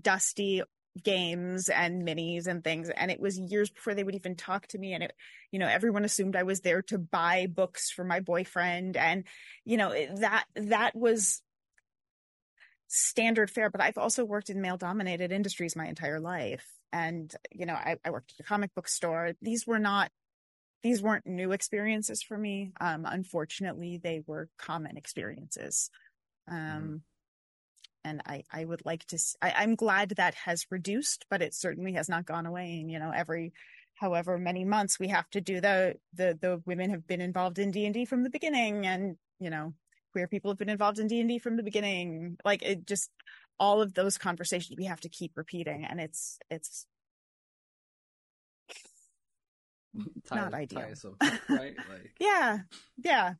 dusty 0.01 0.61
games 1.03 1.69
and 1.69 2.07
minis 2.07 2.47
and 2.47 2.63
things 2.63 2.89
and 2.89 3.11
it 3.11 3.19
was 3.19 3.37
years 3.37 3.69
before 3.69 3.93
they 3.93 4.03
would 4.03 4.15
even 4.15 4.35
talk 4.35 4.67
to 4.67 4.77
me 4.77 4.93
and 4.93 5.03
it 5.03 5.13
you 5.51 5.59
know 5.59 5.67
everyone 5.67 6.05
assumed 6.05 6.35
i 6.35 6.43
was 6.43 6.61
there 6.61 6.81
to 6.81 6.97
buy 6.97 7.47
books 7.47 7.91
for 7.91 8.03
my 8.03 8.19
boyfriend 8.19 8.97
and 8.97 9.23
you 9.65 9.77
know 9.77 9.93
that 10.17 10.45
that 10.55 10.95
was 10.95 11.41
standard 12.87 13.49
fare 13.49 13.69
but 13.69 13.81
i've 13.81 13.97
also 13.97 14.23
worked 14.23 14.49
in 14.49 14.61
male 14.61 14.77
dominated 14.77 15.31
industries 15.31 15.75
my 15.75 15.87
entire 15.87 16.19
life 16.19 16.65
and 16.91 17.35
you 17.51 17.65
know 17.65 17.73
I, 17.73 17.97
I 18.03 18.11
worked 18.11 18.33
at 18.37 18.45
a 18.45 18.47
comic 18.47 18.73
book 18.73 18.87
store. 18.87 19.33
These 19.41 19.65
were 19.67 19.79
not 19.79 20.11
these 20.83 21.01
weren't 21.01 21.25
new 21.25 21.51
experiences 21.51 22.21
for 22.21 22.37
me. 22.37 22.71
Um 22.79 23.05
unfortunately 23.05 23.99
they 24.01 24.21
were 24.25 24.49
common 24.57 24.97
experiences. 24.97 25.89
Um 26.49 27.01
and 28.07 28.21
i 28.25 28.43
i 28.51 28.65
would 28.65 28.81
like 28.85 29.05
to 29.05 29.17
I'm 29.41 29.75
glad 29.75 30.09
that 30.17 30.33
has 30.33 30.65
reduced 30.71 31.25
but 31.29 31.41
it 31.41 31.53
certainly 31.53 31.93
has 31.93 32.09
not 32.09 32.25
gone 32.25 32.45
away 32.45 32.79
and 32.79 32.89
you 32.91 32.99
know 32.99 33.11
every 33.13 33.53
however 33.95 34.37
many 34.37 34.63
months 34.63 34.99
we 34.99 35.09
have 35.09 35.29
to 35.31 35.41
do 35.41 35.59
the 35.61 35.95
the 36.13 36.37
the 36.39 36.61
women 36.65 36.89
have 36.89 37.05
been 37.05 37.21
involved 37.21 37.59
in 37.59 37.71
d&d 37.71 38.05
from 38.05 38.23
the 38.23 38.29
beginning 38.29 38.85
and 38.85 39.17
you 39.39 39.49
know 39.49 39.73
queer 40.11 40.27
people 40.27 40.49
have 40.49 40.57
been 40.57 40.69
involved 40.69 40.99
in 40.99 41.07
d&d 41.07 41.39
from 41.39 41.57
the 41.57 41.63
beginning 41.63 42.37
like 42.45 42.63
it 42.63 42.85
just 42.87 43.09
all 43.59 43.81
of 43.81 43.93
those 43.93 44.17
conversations 44.17 44.77
we 44.77 44.85
have 44.85 45.01
to 45.01 45.09
keep 45.09 45.31
repeating 45.35 45.85
and 45.85 45.99
it's 45.99 46.39
it's 46.49 46.85
not 50.31 50.53
ideal. 50.53 50.81
Tiresome, 50.81 51.17
right? 51.49 51.75
Like, 51.89 52.11
yeah 52.19 52.59
yeah 52.97 53.33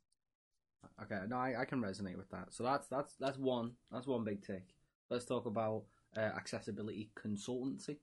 okay, 1.04 1.22
no, 1.28 1.38
I, 1.38 1.62
I 1.62 1.66
can 1.66 1.82
resonate 1.82 2.18
with 2.18 2.30
that. 2.32 2.54
So 2.54 2.64
that's 2.64 2.88
that's 2.88 3.14
that's 3.20 3.38
one 3.38 3.74
that's 3.92 4.08
one 4.08 4.24
big 4.24 4.42
tick. 4.46 4.76
Let's 5.10 5.26
talk 5.26 5.46
about 5.46 5.84
uh, 6.16 6.20
accessibility 6.22 7.12
consultancy. 7.16 7.98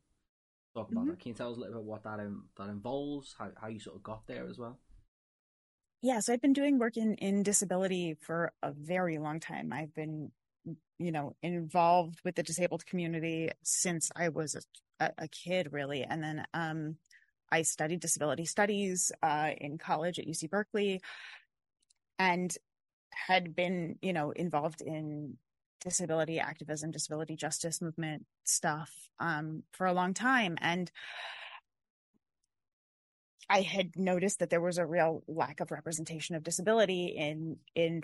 Talk 0.75 0.91
about 0.91 1.07
Mhm. 1.07 1.11
that. 1.11 1.21
Can 1.21 1.29
you 1.31 1.35
tell 1.35 1.51
us 1.51 1.57
a 1.57 1.61
little 1.61 1.77
bit 1.77 1.85
what 1.85 2.03
that 2.05 2.21
in, 2.21 2.43
that 2.59 2.69
involves? 2.69 3.35
How 3.39 3.51
how 3.61 3.69
you 3.69 3.81
sort 3.81 3.97
of 3.97 4.03
got 4.03 4.27
there 4.27 4.49
as 4.49 4.59
well? 4.59 4.81
yeah 6.03 6.21
so 6.21 6.33
i've 6.33 6.43
been 6.43 6.53
doing 6.53 6.79
work 6.79 6.97
in 6.97 7.15
in 7.15 7.43
disability 7.43 8.15
for 8.21 8.53
a 8.63 8.73
very 8.73 9.19
long 9.19 9.41
time 9.41 9.73
i've 9.73 9.95
been 9.95 10.31
you 10.99 11.11
know 11.11 11.35
involved 11.43 12.21
with 12.25 12.35
the 12.35 12.43
disabled 12.43 12.85
community 12.87 13.51
since 13.63 14.11
i 14.15 14.29
was 14.29 14.67
a, 15.01 15.11
a 15.19 15.29
kid 15.29 15.73
really 15.73 16.05
and 16.05 16.23
then 16.23 16.45
um 16.53 16.97
i 17.51 17.63
studied 17.63 18.01
disability 18.01 18.45
studies 18.45 19.11
uh 19.23 19.51
in 19.59 19.79
college 19.79 20.19
at 20.19 20.27
uc 20.27 20.51
berkeley 20.51 21.01
and 22.19 22.57
had 23.27 23.55
been 23.55 23.97
you 24.03 24.13
know 24.13 24.31
involved 24.31 24.81
in 24.81 25.37
disability 25.81 26.39
activism 26.39 26.91
disability 26.91 27.37
justice 27.37 27.83
movement 27.83 28.25
stuff 28.45 28.91
um 29.21 29.63
for 29.73 29.87
a 29.87 29.93
long 29.93 30.15
time 30.15 30.57
and 30.61 30.91
I 33.49 33.61
had 33.61 33.97
noticed 33.97 34.39
that 34.39 34.51
there 34.51 34.61
was 34.61 34.79
a 34.79 34.87
real 34.87 35.23
lack 35.29 35.61
of 35.61 35.71
representation 35.71 36.35
of 36.35 36.43
disability 36.43 37.07
in 37.07 37.59
in 37.75 38.03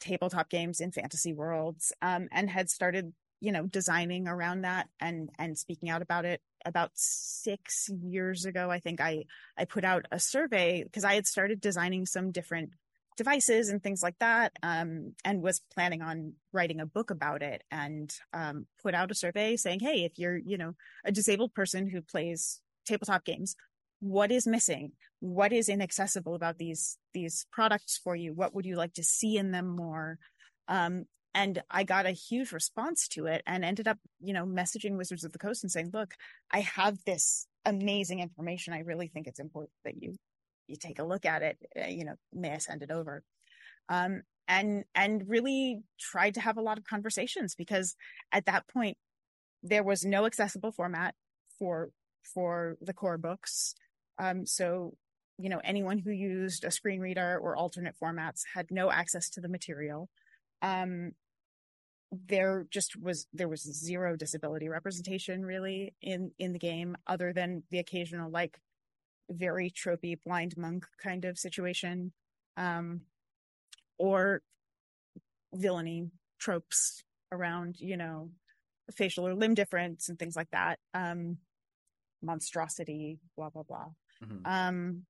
tabletop 0.00 0.50
games 0.50 0.80
in 0.80 0.92
fantasy 0.92 1.32
worlds, 1.32 1.92
um, 2.02 2.28
and 2.30 2.50
had 2.50 2.68
started, 2.68 3.12
you 3.40 3.52
know, 3.52 3.66
designing 3.66 4.28
around 4.28 4.62
that 4.62 4.88
and 5.00 5.30
and 5.38 5.58
speaking 5.58 5.88
out 5.90 6.02
about 6.02 6.24
it. 6.24 6.40
About 6.66 6.92
six 6.94 7.90
years 7.90 8.46
ago, 8.46 8.70
I 8.70 8.78
think 8.80 9.00
I 9.00 9.24
I 9.58 9.64
put 9.66 9.84
out 9.84 10.06
a 10.10 10.18
survey 10.18 10.82
because 10.82 11.04
I 11.04 11.14
had 11.14 11.26
started 11.26 11.60
designing 11.60 12.06
some 12.06 12.32
different 12.32 12.70
devices 13.16 13.68
and 13.68 13.82
things 13.82 14.02
like 14.02 14.18
that, 14.20 14.52
um, 14.62 15.14
and 15.24 15.42
was 15.42 15.60
planning 15.72 16.02
on 16.02 16.34
writing 16.52 16.80
a 16.80 16.86
book 16.86 17.10
about 17.10 17.42
it. 17.42 17.62
And 17.70 18.14
um, 18.32 18.66
put 18.82 18.94
out 18.94 19.10
a 19.10 19.14
survey 19.14 19.56
saying, 19.56 19.80
hey, 19.80 20.04
if 20.04 20.12
you're, 20.18 20.36
you 20.36 20.58
know, 20.58 20.74
a 21.04 21.12
disabled 21.12 21.54
person 21.54 21.88
who 21.88 22.02
plays 22.02 22.60
tabletop 22.86 23.24
games 23.24 23.56
what 24.00 24.30
is 24.30 24.46
missing? 24.46 24.92
What 25.20 25.50
is 25.50 25.70
inaccessible 25.70 26.34
about 26.34 26.58
these 26.58 26.98
these 27.14 27.46
products 27.50 27.98
for 28.04 28.14
you? 28.14 28.34
What 28.34 28.54
would 28.54 28.66
you 28.66 28.76
like 28.76 28.92
to 28.94 29.02
see 29.02 29.38
in 29.38 29.50
them 29.50 29.66
more? 29.66 30.18
Um, 30.68 31.06
and 31.36 31.62
i 31.68 31.82
got 31.82 32.06
a 32.06 32.12
huge 32.12 32.52
response 32.52 33.08
to 33.08 33.26
it 33.26 33.42
and 33.44 33.64
ended 33.64 33.88
up 33.88 33.98
you 34.20 34.32
know 34.32 34.46
messaging 34.46 34.96
wizards 34.96 35.24
of 35.24 35.32
the 35.32 35.38
coast 35.38 35.64
and 35.64 35.72
saying 35.72 35.90
look 35.92 36.14
i 36.52 36.60
have 36.60 36.96
this 37.06 37.48
amazing 37.64 38.20
information. 38.20 38.72
I 38.72 38.80
really 38.80 39.08
think 39.08 39.26
it's 39.26 39.40
important 39.40 39.72
that 39.84 40.02
you 40.02 40.16
you 40.66 40.76
take 40.76 40.98
a 40.98 41.04
look 41.04 41.24
at 41.24 41.42
it 41.42 41.58
uh, 41.80 41.86
you 41.86 42.04
know 42.04 42.14
may 42.32 42.52
i 42.52 42.58
send 42.58 42.82
it 42.82 42.90
over 42.90 43.22
um, 43.88 44.22
and 44.48 44.84
and 44.94 45.28
really 45.28 45.82
tried 45.98 46.34
to 46.34 46.40
have 46.40 46.56
a 46.56 46.62
lot 46.62 46.78
of 46.78 46.84
conversations 46.84 47.54
because 47.54 47.96
at 48.32 48.46
that 48.46 48.66
point 48.68 48.96
there 49.62 49.82
was 49.82 50.04
no 50.04 50.26
accessible 50.26 50.72
format 50.72 51.14
for 51.58 51.90
for 52.22 52.76
the 52.80 52.94
core 52.94 53.18
books 53.18 53.74
um, 54.18 54.46
so, 54.46 54.94
you 55.38 55.48
know, 55.48 55.60
anyone 55.64 55.98
who 55.98 56.10
used 56.10 56.64
a 56.64 56.70
screen 56.70 57.00
reader 57.00 57.38
or 57.40 57.56
alternate 57.56 57.96
formats 58.00 58.42
had 58.54 58.70
no 58.70 58.90
access 58.90 59.28
to 59.30 59.40
the 59.40 59.48
material. 59.48 60.08
Um, 60.62 61.12
there 62.28 62.66
just 62.70 63.00
was 63.00 63.26
there 63.32 63.48
was 63.48 63.62
zero 63.62 64.14
disability 64.14 64.68
representation 64.68 65.44
really 65.44 65.94
in 66.00 66.30
in 66.38 66.52
the 66.52 66.60
game, 66.60 66.96
other 67.08 67.32
than 67.32 67.64
the 67.70 67.80
occasional 67.80 68.30
like 68.30 68.58
very 69.30 69.70
tropey 69.70 70.16
blind 70.24 70.54
monk 70.56 70.84
kind 71.02 71.24
of 71.24 71.38
situation, 71.38 72.12
um, 72.56 73.02
or 73.98 74.42
villainy 75.52 76.10
tropes 76.38 77.02
around 77.32 77.76
you 77.78 77.96
know 77.96 78.30
facial 78.94 79.26
or 79.26 79.34
limb 79.34 79.54
difference 79.54 80.08
and 80.08 80.18
things 80.18 80.36
like 80.36 80.50
that. 80.50 80.78
Um, 80.92 81.38
monstrosity, 82.22 83.18
blah 83.36 83.50
blah 83.50 83.62
blah 83.64 83.88
Mhm. 84.22 84.46
um 84.46 85.06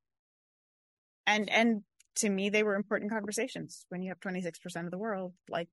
and 1.27 1.49
and 1.51 1.83
to 2.17 2.29
me 2.29 2.49
they 2.49 2.63
were 2.63 2.75
important 2.75 3.11
conversations 3.11 3.87
when 3.89 4.03
you 4.03 4.09
have 4.11 4.21
26% 4.21 4.85
of 4.85 4.91
the 4.91 4.99
world 4.99 5.33
like 5.49 5.69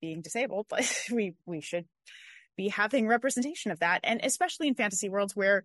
being 0.00 0.20
disabled 0.22 0.66
like 0.70 0.86
we 1.10 1.34
we 1.46 1.60
should 1.60 1.86
be 2.56 2.68
having 2.68 3.08
representation 3.08 3.70
of 3.70 3.80
that 3.80 4.00
and 4.04 4.20
especially 4.22 4.68
in 4.68 4.74
fantasy 4.74 5.08
worlds 5.08 5.34
where 5.34 5.64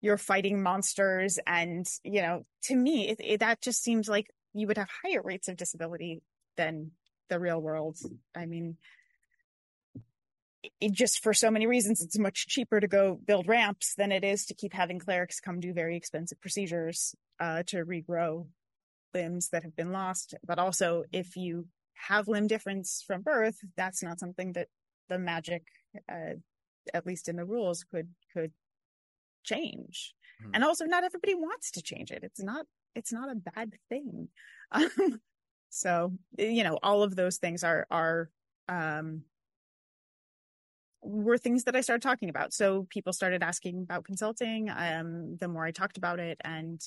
you're 0.00 0.16
fighting 0.16 0.62
monsters 0.62 1.38
and 1.46 1.86
you 2.04 2.22
know 2.22 2.44
to 2.62 2.74
me 2.74 3.08
it, 3.08 3.20
it, 3.22 3.40
that 3.40 3.60
just 3.60 3.82
seems 3.82 4.08
like 4.08 4.28
you 4.52 4.66
would 4.66 4.78
have 4.78 4.88
higher 5.04 5.22
rates 5.22 5.48
of 5.48 5.56
disability 5.56 6.22
than 6.56 6.90
the 7.28 7.38
real 7.38 7.60
world. 7.60 7.96
I 8.34 8.46
mean 8.46 8.76
it 10.80 10.92
just 10.92 11.22
for 11.22 11.32
so 11.32 11.50
many 11.50 11.66
reasons 11.66 12.02
it's 12.02 12.18
much 12.18 12.46
cheaper 12.46 12.80
to 12.80 12.88
go 12.88 13.18
build 13.26 13.48
ramps 13.48 13.94
than 13.96 14.12
it 14.12 14.24
is 14.24 14.44
to 14.46 14.54
keep 14.54 14.74
having 14.74 14.98
clerics 14.98 15.40
come 15.40 15.60
do 15.60 15.72
very 15.72 15.96
expensive 15.96 16.40
procedures 16.40 17.14
uh, 17.38 17.62
to 17.66 17.84
regrow 17.84 18.46
limbs 19.14 19.48
that 19.48 19.62
have 19.62 19.74
been 19.74 19.90
lost. 19.90 20.34
But 20.46 20.58
also 20.58 21.04
if 21.12 21.36
you 21.36 21.66
have 22.08 22.28
limb 22.28 22.46
difference 22.46 23.02
from 23.06 23.22
birth 23.22 23.58
that's 23.76 24.02
not 24.02 24.18
something 24.18 24.52
that 24.52 24.68
the 25.08 25.18
magic 25.18 25.62
uh, 26.10 26.34
at 26.94 27.06
least 27.06 27.28
in 27.28 27.36
the 27.36 27.44
rules 27.44 27.84
could 27.84 28.08
could 28.32 28.52
change 29.44 30.14
Mhm. 30.42 30.50
and 30.54 30.64
also 30.64 30.84
not 30.86 31.04
everybody 31.04 31.34
wants 31.34 31.70
to 31.72 31.82
change 31.82 32.10
it 32.10 32.24
it's 32.24 32.40
not 32.42 32.66
it's 32.94 33.12
not 33.12 33.30
a 33.30 33.34
bad 33.34 33.74
thing 33.88 34.28
um, 34.72 35.20
so 35.68 36.12
you 36.38 36.62
know 36.64 36.78
all 36.82 37.02
of 37.02 37.16
those 37.16 37.38
things 37.38 37.64
are 37.64 37.86
are 37.90 38.30
um 38.68 39.24
were 41.02 41.38
things 41.38 41.64
that 41.64 41.76
I 41.76 41.80
started 41.80 42.02
talking 42.02 42.28
about. 42.28 42.52
So 42.52 42.86
people 42.90 43.12
started 43.12 43.42
asking 43.42 43.82
about 43.82 44.04
consulting. 44.04 44.68
Um, 44.68 45.36
the 45.38 45.48
more 45.48 45.64
I 45.64 45.70
talked 45.70 45.96
about 45.96 46.20
it, 46.20 46.38
and 46.44 46.80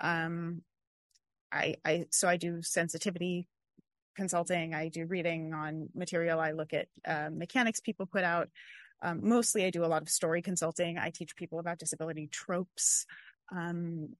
um, 0.00 0.62
I, 1.50 1.76
I, 1.84 2.06
so 2.10 2.28
I 2.28 2.36
do 2.36 2.62
sensitivity 2.62 3.46
consulting. 4.16 4.74
I 4.74 4.88
do 4.88 5.06
reading 5.06 5.52
on 5.52 5.88
material. 5.94 6.40
I 6.40 6.52
look 6.52 6.72
at 6.72 6.88
uh, 7.06 7.30
mechanics 7.30 7.80
people 7.80 8.06
put 8.06 8.24
out. 8.24 8.48
Um, 9.02 9.20
mostly, 9.22 9.64
I 9.64 9.70
do 9.70 9.84
a 9.84 9.86
lot 9.86 10.02
of 10.02 10.08
story 10.08 10.42
consulting. 10.42 10.96
I 10.98 11.10
teach 11.10 11.36
people 11.36 11.58
about 11.58 11.78
disability 11.78 12.28
tropes. 12.28 13.04
Um, 13.54 14.16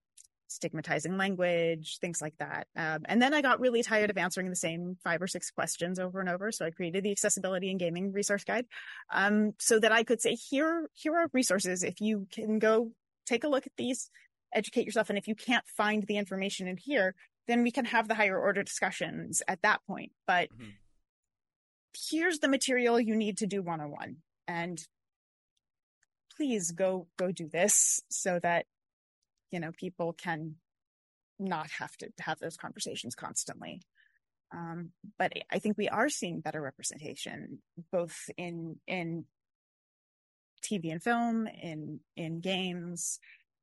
stigmatizing 0.53 1.16
language, 1.16 1.99
things 2.01 2.21
like 2.21 2.37
that. 2.38 2.66
Um, 2.77 3.03
and 3.07 3.21
then 3.21 3.35
I 3.35 3.42
got 3.42 3.61
really 3.61 3.83
tired 3.83 4.11
of 4.11 4.18
answering 4.18 4.51
the 4.51 4.57
same 4.57 4.97
five 5.03 5.23
or 5.23 5.27
six 5.27 5.51
questions 5.51 5.99
over 5.99 6.21
and 6.21 6.29
over. 6.29 6.53
So 6.53 6.66
I 6.66 6.71
created 6.71 7.05
the 7.05 7.11
accessibility 7.11 7.71
and 7.71 7.81
gaming 7.81 8.12
resource 8.12 8.45
guide, 8.45 8.66
um, 9.11 9.53
so 9.59 9.79
that 9.81 9.92
I 9.92 10.05
could 10.05 10.21
say, 10.21 10.35
here, 10.35 10.88
here 10.92 11.14
are 11.14 11.29
resources. 11.33 11.83
If 11.83 12.01
you 12.01 12.27
can 12.31 12.59
go 12.59 12.92
take 13.27 13.45
a 13.45 13.49
look 13.49 13.66
at 13.66 13.73
these, 13.77 14.11
educate 14.53 14.85
yourself. 14.85 15.09
And 15.09 15.18
if 15.18 15.27
you 15.27 15.35
can't 15.35 15.66
find 15.66 16.07
the 16.07 16.18
information 16.18 16.68
in 16.68 16.77
here, 16.77 17.14
then 17.49 17.62
we 17.62 17.71
can 17.71 17.87
have 17.87 18.09
the 18.09 18.14
higher 18.14 18.38
order 18.38 18.62
discussions 18.62 19.42
at 19.49 19.62
that 19.62 19.81
point. 19.87 20.12
But 20.27 20.51
mm-hmm. 20.53 20.71
here's 22.11 22.38
the 22.38 22.49
material 22.49 23.01
you 23.01 23.16
need 23.16 23.38
to 23.38 23.47
do 23.47 23.62
one 23.62 23.81
on 23.81 23.90
one. 23.90 24.16
And 24.52 24.86
please 26.36 26.72
go, 26.72 27.06
go 27.16 27.32
do 27.32 27.48
this 27.48 28.00
so 28.10 28.38
that 28.40 28.66
you 29.52 29.60
know, 29.60 29.70
people 29.70 30.14
can 30.14 30.56
not 31.38 31.70
have 31.70 31.96
to 31.98 32.08
have 32.20 32.40
those 32.40 32.56
conversations 32.56 33.14
constantly. 33.14 33.82
Um, 34.52 34.90
but 35.18 35.32
I 35.50 35.58
think 35.60 35.78
we 35.78 35.88
are 35.88 36.08
seeing 36.08 36.40
better 36.40 36.60
representation 36.60 37.60
both 37.92 38.16
in 38.36 38.76
in 38.86 39.26
TV 40.64 40.90
and 40.90 41.02
film, 41.02 41.46
in 41.46 42.00
in 42.16 42.40
games, 42.40 43.20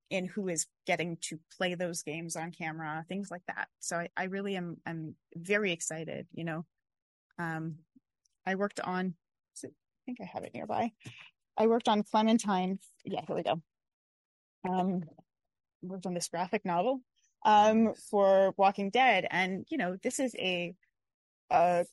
in 0.10 0.26
who 0.26 0.48
is 0.48 0.68
getting 0.86 1.18
to 1.22 1.40
play 1.58 1.76
those 1.76 2.04
games 2.04 2.36
on 2.36 2.52
camera, 2.52 3.06
things 3.08 3.30
like 3.30 3.44
that. 3.48 3.68
So 3.80 3.98
I, 3.98 4.10
I 4.16 4.24
really 4.26 4.56
am 4.56 4.78
am 4.86 5.16
very 5.36 5.72
excited. 5.72 6.28
You 6.34 6.44
know, 6.46 6.66
um, 7.38 7.80
I 8.46 8.56
worked 8.56 8.80
on. 8.80 9.16
I 10.10 10.14
think 10.16 10.22
I 10.22 10.32
have 10.34 10.44
it 10.44 10.56
nearby. 10.56 10.92
I 11.56 11.68
worked 11.68 11.88
on 11.88 12.02
Clementine. 12.02 12.80
Yeah, 13.06 13.22
here 13.28 13.36
we 13.36 13.44
go. 13.44 13.62
Um, 14.68 15.04
worked 15.84 16.08
on 16.08 16.16
this 16.16 16.30
graphic 16.30 16.66
novel 16.66 17.02
um, 17.46 17.94
for 18.10 18.56
Walking 18.58 18.90
Dead, 18.90 19.28
and 19.30 19.68
you 19.70 19.78
know, 19.78 19.98
this 20.02 20.20
is 20.20 20.36
a 20.40 20.74
a 21.52 21.86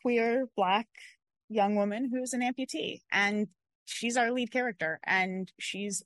queer 0.00 0.46
black 0.56 0.86
young 1.50 1.76
woman 1.76 2.08
who's 2.10 2.32
an 2.32 2.40
amputee, 2.40 3.02
and 3.12 3.48
she's 3.84 4.16
our 4.16 4.30
lead 4.30 4.50
character, 4.50 4.98
and 5.04 5.52
she's 5.60 6.02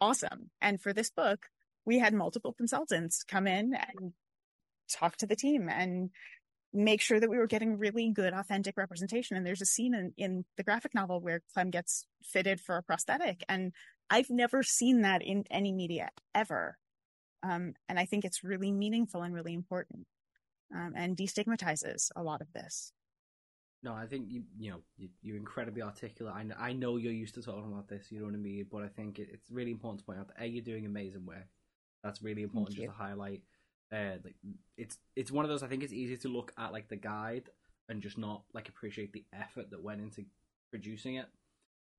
awesome. 0.00 0.50
And 0.60 0.80
for 0.80 0.92
this 0.92 1.10
book, 1.10 1.46
we 1.84 2.00
had 2.00 2.12
multiple 2.12 2.52
consultants 2.52 3.22
come 3.22 3.46
in 3.46 3.74
and 3.74 4.14
talk 4.90 5.16
to 5.18 5.26
the 5.26 5.36
team 5.36 5.68
and 5.68 6.10
make 6.74 7.00
sure 7.00 7.20
that 7.20 7.30
we 7.30 7.38
were 7.38 7.46
getting 7.46 7.78
really 7.78 8.10
good 8.10 8.34
authentic 8.34 8.76
representation 8.76 9.36
and 9.36 9.46
there's 9.46 9.62
a 9.62 9.66
scene 9.66 9.94
in, 9.94 10.12
in 10.16 10.44
the 10.56 10.62
graphic 10.64 10.94
novel 10.94 11.20
where 11.20 11.40
clem 11.52 11.70
gets 11.70 12.04
fitted 12.22 12.60
for 12.60 12.76
a 12.76 12.82
prosthetic 12.82 13.44
and 13.48 13.72
I've 14.10 14.30
never 14.30 14.62
seen 14.62 15.02
that 15.02 15.22
in 15.22 15.44
any 15.50 15.72
media 15.72 16.10
ever. 16.34 16.76
Um, 17.42 17.74
and 17.88 17.98
I 17.98 18.04
think 18.04 18.24
it's 18.24 18.44
really 18.44 18.72
meaningful 18.72 19.22
and 19.22 19.34
really 19.34 19.54
important 19.54 20.06
um, 20.74 20.92
and 20.96 21.16
destigmatizes 21.16 22.10
a 22.16 22.22
lot 22.22 22.40
of 22.40 22.52
this. 22.52 22.92
No, 23.82 23.92
I 23.92 24.06
think 24.06 24.26
you 24.28 24.44
you 24.58 24.70
know 24.70 25.08
you, 25.22 25.34
are 25.34 25.36
incredibly 25.36 25.82
articulate. 25.82 26.34
I, 26.34 26.68
I 26.68 26.72
know 26.72 26.96
you're 26.96 27.12
used 27.12 27.34
to 27.34 27.42
talking 27.42 27.70
about 27.70 27.86
this, 27.86 28.10
you 28.10 28.18
know 28.18 28.26
what 28.26 28.34
I 28.34 28.38
mean. 28.38 28.66
But 28.72 28.82
I 28.82 28.88
think 28.88 29.18
it, 29.18 29.28
it's 29.30 29.50
really 29.50 29.70
important 29.70 30.00
to 30.00 30.06
point 30.06 30.18
out 30.18 30.28
that 30.28 30.42
a 30.42 30.46
you're 30.46 30.64
doing 30.64 30.86
amazing 30.86 31.26
work. 31.26 31.48
That's 32.02 32.22
really 32.22 32.42
important 32.42 32.76
just 32.76 32.88
to 32.88 32.92
highlight. 32.92 33.42
Uh, 33.92 34.16
like 34.24 34.34
it's 34.76 34.98
it's 35.14 35.30
one 35.30 35.44
of 35.44 35.50
those. 35.50 35.62
I 35.62 35.68
think 35.68 35.82
it's 35.82 35.92
easy 35.92 36.16
to 36.18 36.28
look 36.28 36.52
at 36.58 36.72
like 36.72 36.88
the 36.88 36.96
guide 36.96 37.50
and 37.88 38.02
just 38.02 38.18
not 38.18 38.42
like 38.52 38.68
appreciate 38.68 39.12
the 39.12 39.24
effort 39.32 39.70
that 39.70 39.82
went 39.82 40.00
into 40.00 40.24
producing 40.70 41.16
it. 41.16 41.26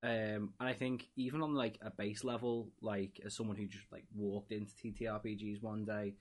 Um, 0.03 0.53
and 0.59 0.69
I 0.69 0.73
think 0.73 1.07
even 1.15 1.41
on 1.41 1.55
like 1.55 1.79
a 1.81 1.89
base 1.89 2.23
level, 2.23 2.69
like 2.81 3.19
as 3.25 3.35
someone 3.35 3.57
who 3.57 3.67
just 3.67 3.91
like 3.91 4.05
walked 4.13 4.51
into 4.51 4.73
TTRPGs 4.75 5.61
one 5.61 5.85
day, 5.85 6.13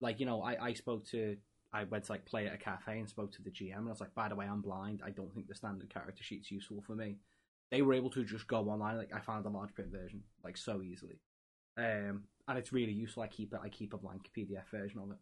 like 0.00 0.20
you 0.20 0.26
know, 0.26 0.42
I 0.42 0.66
I 0.68 0.72
spoke 0.74 1.06
to 1.08 1.36
I 1.72 1.84
went 1.84 2.04
to 2.04 2.12
like 2.12 2.24
play 2.24 2.46
at 2.46 2.54
a 2.54 2.58
cafe 2.58 2.98
and 2.98 3.08
spoke 3.08 3.32
to 3.32 3.42
the 3.42 3.50
GM 3.50 3.78
and 3.78 3.88
I 3.88 3.90
was 3.90 4.00
like, 4.00 4.14
by 4.14 4.28
the 4.28 4.36
way, 4.36 4.46
I'm 4.46 4.60
blind. 4.60 5.02
I 5.04 5.10
don't 5.10 5.32
think 5.34 5.48
the 5.48 5.54
standard 5.54 5.92
character 5.92 6.22
sheet's 6.22 6.50
useful 6.50 6.82
for 6.86 6.94
me. 6.94 7.16
They 7.70 7.82
were 7.82 7.94
able 7.94 8.10
to 8.10 8.24
just 8.24 8.48
go 8.48 8.68
online. 8.68 8.96
Like 8.96 9.14
I 9.14 9.20
found 9.20 9.46
a 9.46 9.50
large 9.50 9.74
print 9.74 9.90
version 9.92 10.22
like 10.44 10.56
so 10.56 10.82
easily, 10.82 11.20
um, 11.78 12.24
and 12.50 12.58
it's 12.58 12.72
really 12.72 12.92
useful. 12.92 13.22
I 13.22 13.28
keep 13.28 13.54
it. 13.54 13.60
I 13.62 13.68
keep 13.68 13.94
a 13.94 13.98
blank 13.98 14.30
PDF 14.36 14.68
version 14.70 15.00
of 15.00 15.10
it. 15.12 15.18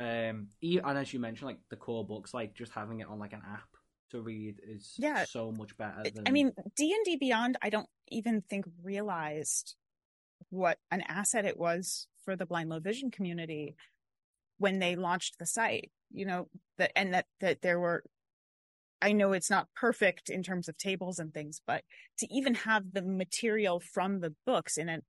Um, 0.00 0.48
and 0.62 0.98
as 0.98 1.12
you 1.12 1.18
mentioned, 1.18 1.48
like 1.48 1.58
the 1.70 1.76
core 1.76 2.06
books, 2.06 2.32
like 2.32 2.54
just 2.54 2.72
having 2.72 3.00
it 3.00 3.08
on 3.08 3.18
like 3.18 3.32
an 3.32 3.42
app 3.50 3.68
to 4.10 4.20
read 4.20 4.60
is 4.66 4.94
yeah. 4.98 5.24
so 5.24 5.52
much 5.52 5.76
better 5.76 6.02
than 6.14 6.24
I 6.26 6.30
mean 6.30 6.52
D&D 6.76 7.16
Beyond 7.16 7.58
I 7.62 7.70
don't 7.70 7.88
even 8.08 8.42
think 8.42 8.64
realized 8.82 9.74
what 10.50 10.78
an 10.90 11.02
asset 11.02 11.44
it 11.44 11.58
was 11.58 12.06
for 12.24 12.36
the 12.36 12.46
blind 12.46 12.70
low 12.70 12.80
vision 12.80 13.10
community 13.10 13.76
when 14.58 14.78
they 14.78 14.96
launched 14.96 15.38
the 15.38 15.46
site 15.46 15.90
you 16.10 16.24
know 16.24 16.48
that 16.78 16.92
and 16.96 17.14
that 17.14 17.26
that 17.40 17.62
there 17.62 17.78
were 17.78 18.02
I 19.00 19.12
know 19.12 19.32
it's 19.32 19.50
not 19.50 19.68
perfect 19.76 20.28
in 20.28 20.42
terms 20.42 20.68
of 20.68 20.76
tables 20.78 21.18
and 21.18 21.32
things 21.32 21.60
but 21.66 21.84
to 22.18 22.34
even 22.34 22.54
have 22.54 22.92
the 22.92 23.02
material 23.02 23.78
from 23.78 24.20
the 24.20 24.34
books 24.46 24.76
in 24.76 24.88
an 24.88 25.02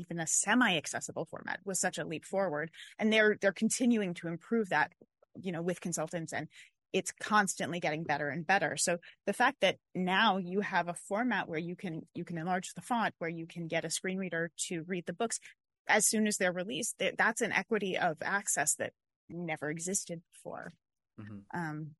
even 0.00 0.18
a 0.18 0.26
semi 0.26 0.76
accessible 0.76 1.24
format 1.24 1.60
was 1.64 1.80
such 1.80 1.98
a 1.98 2.04
leap 2.04 2.24
forward 2.24 2.70
and 2.98 3.12
they're 3.12 3.36
they're 3.40 3.52
continuing 3.52 4.14
to 4.14 4.28
improve 4.28 4.70
that 4.70 4.92
you 5.40 5.52
know 5.52 5.62
with 5.62 5.80
consultants 5.80 6.32
and 6.32 6.48
it's 6.92 7.12
constantly 7.20 7.78
getting 7.78 8.02
better 8.02 8.30
and 8.30 8.44
better. 8.44 8.76
So 8.76 8.98
the 9.24 9.32
fact 9.32 9.58
that 9.60 9.76
now 9.94 10.38
you 10.38 10.60
have 10.60 10.88
a 10.88 10.94
format 10.94 11.48
where 11.48 11.58
you 11.58 11.76
can 11.76 12.02
you 12.14 12.24
can 12.24 12.36
enlarge 12.36 12.74
the 12.74 12.82
font, 12.82 13.14
where 13.18 13.30
you 13.30 13.46
can 13.46 13.68
get 13.68 13.84
a 13.84 13.90
screen 13.90 14.18
reader 14.18 14.50
to 14.68 14.82
read 14.88 15.06
the 15.06 15.12
books 15.12 15.38
as 15.90 16.06
soon 16.06 16.26
as 16.26 16.36
they're 16.36 16.52
released, 16.52 17.02
that's 17.18 17.40
an 17.40 17.52
equity 17.52 17.98
of 17.98 18.16
access 18.22 18.74
that 18.76 18.92
never 19.28 19.70
existed 19.70 20.22
before, 20.32 20.72
mm-hmm. 21.20 21.38
um, 21.58 21.90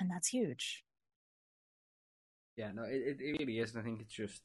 and 0.00 0.10
that's 0.10 0.28
huge. 0.28 0.82
Yeah, 2.56 2.72
no, 2.72 2.82
it 2.82 3.18
it 3.20 3.38
really 3.38 3.58
is, 3.58 3.72
and 3.72 3.80
I 3.80 3.84
think 3.84 4.00
it's 4.00 4.12
just 4.12 4.42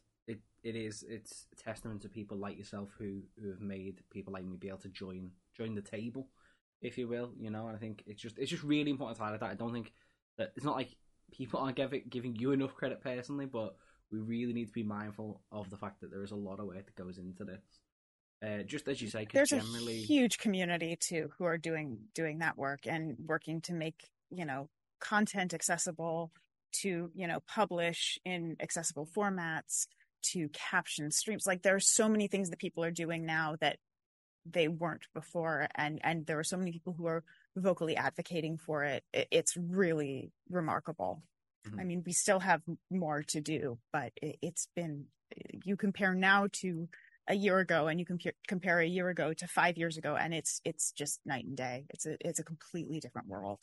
it 0.67 0.75
is 0.75 1.05
it's 1.07 1.47
a 1.53 1.55
testament 1.55 2.01
to 2.01 2.09
people 2.09 2.37
like 2.37 2.57
yourself 2.57 2.89
who 2.97 3.21
who 3.41 3.49
have 3.49 3.61
made 3.61 4.01
people 4.11 4.33
like 4.33 4.43
me 4.43 4.57
be 4.57 4.67
able 4.67 4.77
to 4.79 4.89
join 4.89 5.31
join 5.55 5.75
the 5.75 5.81
table 5.81 6.27
if 6.81 6.97
you 6.97 7.07
will. 7.07 7.31
You 7.39 7.49
know, 7.49 7.67
and 7.67 7.75
I 7.75 7.79
think 7.79 8.03
it's 8.05 8.21
just 8.21 8.37
it's 8.37 8.51
just 8.51 8.63
really 8.63 8.91
important 8.91 9.17
to 9.17 9.23
highlight 9.23 9.39
that. 9.39 9.51
I 9.51 9.55
don't 9.55 9.73
think 9.73 9.93
that 10.37 10.51
it's 10.55 10.65
not 10.65 10.75
like 10.75 10.95
people 11.31 11.59
aren't 11.59 11.77
giving 11.77 12.03
giving 12.09 12.35
you 12.35 12.51
enough 12.51 12.75
credit 12.75 13.01
personally, 13.01 13.45
but 13.45 13.75
we 14.11 14.19
really 14.19 14.53
need 14.53 14.67
to 14.67 14.73
be 14.73 14.83
mindful 14.83 15.41
of 15.51 15.69
the 15.69 15.77
fact 15.77 16.01
that 16.01 16.11
there 16.11 16.23
is 16.23 16.31
a 16.31 16.35
lot 16.35 16.59
of 16.59 16.67
work 16.67 16.85
that 16.85 16.95
goes 16.95 17.17
into 17.17 17.43
this. 17.43 17.63
Uh, 18.45 18.63
just 18.63 18.87
as 18.87 19.01
you 19.01 19.09
say, 19.09 19.25
there's 19.33 19.49
generally... 19.49 19.93
a 20.01 20.05
huge 20.05 20.37
community 20.37 20.97
too 20.99 21.29
who 21.37 21.45
are 21.45 21.57
doing 21.57 21.97
doing 22.13 22.39
that 22.39 22.57
work 22.57 22.81
and 22.85 23.15
working 23.25 23.61
to 23.61 23.73
make 23.73 24.09
you 24.29 24.45
know 24.45 24.69
content 24.99 25.53
accessible 25.53 26.31
to 26.71 27.09
you 27.15 27.27
know 27.27 27.39
publish 27.47 28.19
in 28.25 28.55
accessible 28.59 29.07
formats 29.07 29.87
to 30.21 30.49
caption 30.49 31.11
streams. 31.11 31.47
Like 31.47 31.61
there 31.61 31.75
are 31.75 31.79
so 31.79 32.09
many 32.09 32.27
things 32.27 32.49
that 32.49 32.59
people 32.59 32.83
are 32.83 32.91
doing 32.91 33.25
now 33.25 33.55
that 33.61 33.77
they 34.49 34.67
weren't 34.67 35.07
before 35.13 35.67
and 35.75 35.99
and 36.03 36.25
there 36.25 36.39
are 36.39 36.43
so 36.43 36.55
many 36.55 36.71
people 36.71 36.93
who 36.97 37.05
are 37.05 37.23
vocally 37.57 37.97
advocating 37.97 38.57
for 38.57 38.83
it, 38.83 39.03
it 39.11 39.27
it's 39.29 39.57
really 39.57 40.31
remarkable. 40.49 41.21
Mm-hmm. 41.67 41.79
i 41.79 41.83
mean 41.83 42.03
we 42.05 42.13
still 42.13 42.39
have 42.39 42.61
more 42.89 43.23
to 43.23 43.41
do 43.41 43.77
but 43.91 44.13
it, 44.21 44.37
has 44.41 44.69
been 44.73 45.05
you 45.65 45.75
compare 45.75 46.13
now 46.13 46.47
to 46.53 46.87
a 47.27 47.35
year 47.35 47.59
ago 47.59 47.87
and 47.87 47.99
you 47.99 48.05
compare 48.05 48.33
compare 48.47 48.79
a 48.79 48.87
year 48.87 49.09
ago 49.09 49.33
to 49.33 49.47
5 49.47 49.77
years 49.77 49.97
ago 49.97 50.15
and 50.15 50.33
it's 50.33 50.61
it's 50.63 50.91
just 50.91 51.19
night 51.25 51.45
and 51.45 51.57
day. 51.57 51.85
It's 51.89 52.05
a 52.05 52.17
it's 52.21 52.39
a 52.39 52.43
completely 52.43 52.99
different 52.99 53.27
world 53.27 53.59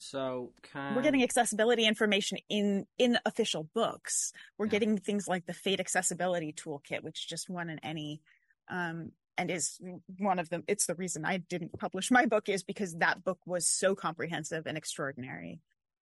so 0.00 0.52
can... 0.72 0.94
we're 0.94 1.02
getting 1.02 1.22
accessibility 1.22 1.86
information 1.86 2.38
in 2.48 2.86
in 2.98 3.18
official 3.26 3.68
books. 3.74 4.32
We're 4.56 4.64
yeah. 4.66 4.70
getting 4.70 4.98
things 4.98 5.28
like 5.28 5.44
the 5.44 5.52
Fate 5.52 5.78
Accessibility 5.78 6.54
Toolkit, 6.54 7.02
which 7.02 7.28
just 7.28 7.50
won 7.50 7.68
an 7.68 7.78
ENnie, 7.80 8.22
um, 8.68 9.12
and 9.36 9.50
is 9.50 9.78
one 10.18 10.38
of 10.38 10.48
them. 10.48 10.64
It's 10.66 10.86
the 10.86 10.94
reason 10.94 11.26
I 11.26 11.36
didn't 11.36 11.78
publish 11.78 12.10
my 12.10 12.24
book 12.24 12.48
is 12.48 12.62
because 12.62 12.94
that 12.96 13.22
book 13.22 13.40
was 13.44 13.68
so 13.68 13.94
comprehensive 13.94 14.66
and 14.66 14.78
extraordinary, 14.78 15.60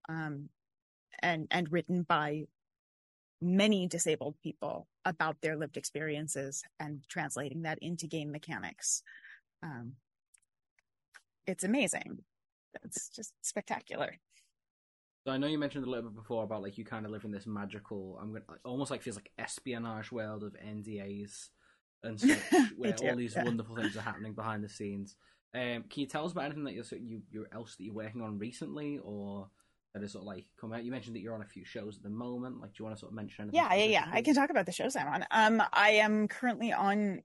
um, 0.07 0.51
and 1.23 1.49
and 1.51 1.73
written 1.73 2.03
by 2.03 2.45
many 3.41 3.87
disabled 3.87 4.35
people 4.43 4.87
about 5.07 5.41
their 5.41 5.57
lived 5.57 5.79
experiences 5.79 6.63
and 6.79 7.01
translating 7.09 7.63
that 7.63 7.79
into 7.81 8.07
game 8.07 8.33
mechanics. 8.33 9.03
Um, 9.63 9.95
it's 11.47 11.65
amazing. 11.65 12.19
It's 12.85 13.09
just 13.09 13.33
spectacular. 13.43 14.19
So 15.27 15.33
I 15.33 15.37
know 15.37 15.47
you 15.47 15.59
mentioned 15.59 15.85
a 15.85 15.91
little 15.91 16.11
bit 16.11 16.17
before 16.17 16.45
about 16.45 16.63
like 16.63 16.79
you 16.79 16.85
kind 16.85 17.05
of 17.05 17.13
live 17.13 17.25
in 17.25 17.31
this 17.31 17.47
magical, 17.47 18.19
I'm 18.21 18.33
gonna 18.33 18.45
almost 18.65 18.91
like 18.91 19.03
feels 19.03 19.17
like 19.17 19.31
espionage 19.39 20.11
world 20.11 20.43
of 20.43 20.55
NDAs 20.55 21.49
and 22.03 22.21
such, 22.21 22.39
where 22.77 22.95
all 23.03 23.17
these 23.17 23.35
yeah. 23.35 23.45
wonderful 23.45 23.77
things 23.77 23.97
are 23.97 24.03
happening 24.03 24.35
behind 24.35 24.65
the 24.65 24.69
scenes. 24.69 25.17
Um, 25.55 25.85
can 25.91 26.01
you 26.01 26.07
tell 26.07 26.25
us 26.25 26.33
about 26.33 26.47
anything 26.47 26.65
that 26.65 26.75
you're 26.75 26.85
you 26.99 27.23
you're 27.31 27.49
else 27.53 27.77
that 27.77 27.85
you're 27.85 27.95
working 27.95 28.23
on 28.23 28.39
recently, 28.39 29.01
or 29.03 29.49
that 29.95 30.03
is 30.03 30.13
sort 30.13 30.23
of 30.23 30.27
like 30.27 30.47
come 30.61 30.73
out? 30.73 30.85
You 30.85 30.93
mentioned 30.93 31.17
that 31.17 31.21
you're 31.21 31.35
on 31.35 31.43
a 31.43 31.47
few 31.47 31.65
shows 31.65 31.97
at 31.97 32.03
the 32.03 32.11
moment. 32.11 32.61
Like, 32.61 32.73
do 32.73 32.77
you 32.81 32.85
want 32.85 32.97
to 32.97 33.01
sort 33.01 33.13
of 33.13 33.17
mention 33.17 33.45
anything? 33.45 33.61
Yeah, 33.61 33.75
yeah, 33.75 33.85
yeah. 33.85 34.09
I 34.13 34.23
can 34.23 34.35
talk 34.35 34.51
about 34.51 34.67
the 34.67 34.73
shows 34.73 34.95
I'm 34.95 35.09
on. 35.09 35.27
Um, 35.31 35.63
I 35.73 35.91
am 35.91 36.29
currently 36.29 36.73
on 36.73 37.23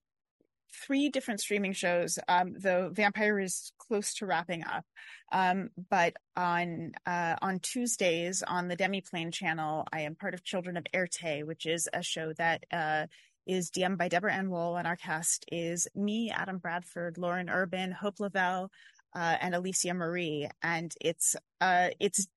three 0.74 1.10
different 1.10 1.40
streaming 1.40 1.74
shows. 1.74 2.20
Um, 2.28 2.54
the 2.54 2.90
Vampire 2.92 3.40
is 3.40 3.72
close 3.78 4.14
to 4.16 4.26
wrapping 4.26 4.64
up, 4.64 4.86
um, 5.32 5.70
but 5.90 6.16
on 6.36 6.94
uh, 7.06 7.36
on 7.42 7.60
Tuesdays 7.60 8.44
on 8.44 8.68
the 8.68 8.78
Demiplane 8.78 9.32
channel, 9.32 9.86
I 9.92 10.02
am 10.02 10.16
part 10.16 10.34
of 10.34 10.44
Children 10.44 10.78
of 10.78 10.86
Erte, 10.94 11.46
which 11.46 11.66
is 11.66 11.90
a 11.94 12.02
show 12.02 12.34
that 12.34 12.66
uh, 12.72 13.08
is 13.46 13.72
DM'd 13.72 13.98
by 13.98 14.08
Deborah 14.08 14.34
Ann 14.34 14.50
Woll, 14.50 14.78
and 14.78 14.88
our 14.88 14.96
cast 14.96 15.46
is 15.52 15.88
me, 15.96 16.32
Adam 16.32 16.58
Bradford, 16.58 17.18
Lauren 17.18 17.50
Urban, 17.50 17.92
Hope 17.92 18.20
Lavelle, 18.20 18.72
uh, 19.16 19.38
and 19.42 19.54
Alicia 19.54 19.94
Marie, 19.94 20.50
and 20.62 20.94
it's 21.02 21.36
uh, 21.62 21.90
it's 22.00 22.28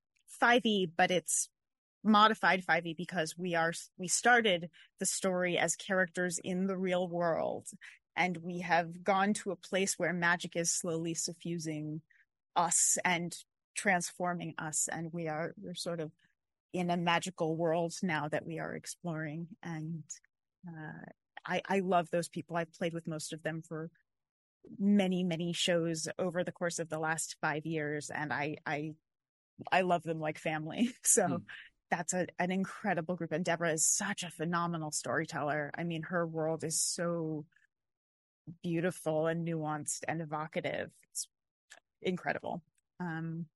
5e, 0.43 0.91
but 0.97 1.11
it's 1.11 1.49
modified 2.05 2.65
5e 2.65 2.97
because 2.97 3.37
we 3.37 3.55
are 3.55 3.73
we 3.99 4.09
started 4.09 4.71
the 5.01 5.07
story 5.07 5.59
as 5.59 5.75
characters 5.75 6.39
in 6.39 6.67
the 6.67 6.77
real 6.77 7.09
world 7.09 7.67
and 8.17 8.39
we 8.39 8.61
have 8.61 9.05
gone 9.05 9.35
to 9.35 9.51
a 9.51 9.57
place 9.57 9.95
where 9.99 10.13
magic 10.13 10.57
is 10.57 10.73
slowly 10.73 11.15
suffusing 11.15 12.01
us 12.55 12.99
and 13.05 13.37
transforming 13.77 14.55
us 14.59 14.89
and 14.91 15.13
we 15.13 15.29
are 15.29 15.55
we're 15.61 15.75
sort 15.75 16.01
of 16.01 16.11
in 16.73 16.91
a 16.91 16.97
magical 16.97 17.57
world 17.57 17.93
now 18.03 18.29
that 18.29 18.47
we 18.47 18.59
are 18.59 18.75
exploring 18.75 19.47
and 19.63 20.03
uh, 20.67 21.11
I, 21.47 21.63
I 21.69 21.79
love 21.81 22.11
those 22.11 22.29
people. 22.29 22.57
I've 22.57 22.73
played 22.73 22.93
with 22.93 23.07
most 23.07 23.33
of 23.33 23.43
them 23.43 23.63
for 23.67 23.91
many 24.81 25.23
many 25.23 25.53
shows 25.53 26.09
over 26.19 26.43
the 26.43 26.51
course 26.51 26.81
of 26.81 26.89
the 26.89 26.99
last 26.99 27.37
five 27.41 27.65
years 27.65 28.11
and 28.13 28.33
i 28.33 28.57
i 28.67 28.91
i 29.71 29.83
love 29.83 30.03
them 30.03 30.19
like 30.19 30.39
family. 30.39 30.91
So 31.05 31.27
hmm. 31.27 31.37
that's 31.89 32.13
a, 32.15 32.27
an 32.41 32.51
incredible 32.51 33.15
group 33.15 33.31
and 33.31 33.45
deborah 33.45 33.73
is 33.73 33.87
such 33.87 34.25
a 34.25 34.31
phenomenal 34.31 34.91
storyteller. 34.91 35.71
I 35.79 35.85
mean 35.85 36.03
her 36.03 36.27
world 36.27 36.65
is 36.65 36.81
so 36.81 37.45
beautiful 38.63 39.27
and 39.27 39.47
nuanced 39.47 40.01
and 40.09 40.21
evocative. 40.21 40.91
It's 41.11 41.29
incredible. 42.03 42.63
Um, 43.01 43.47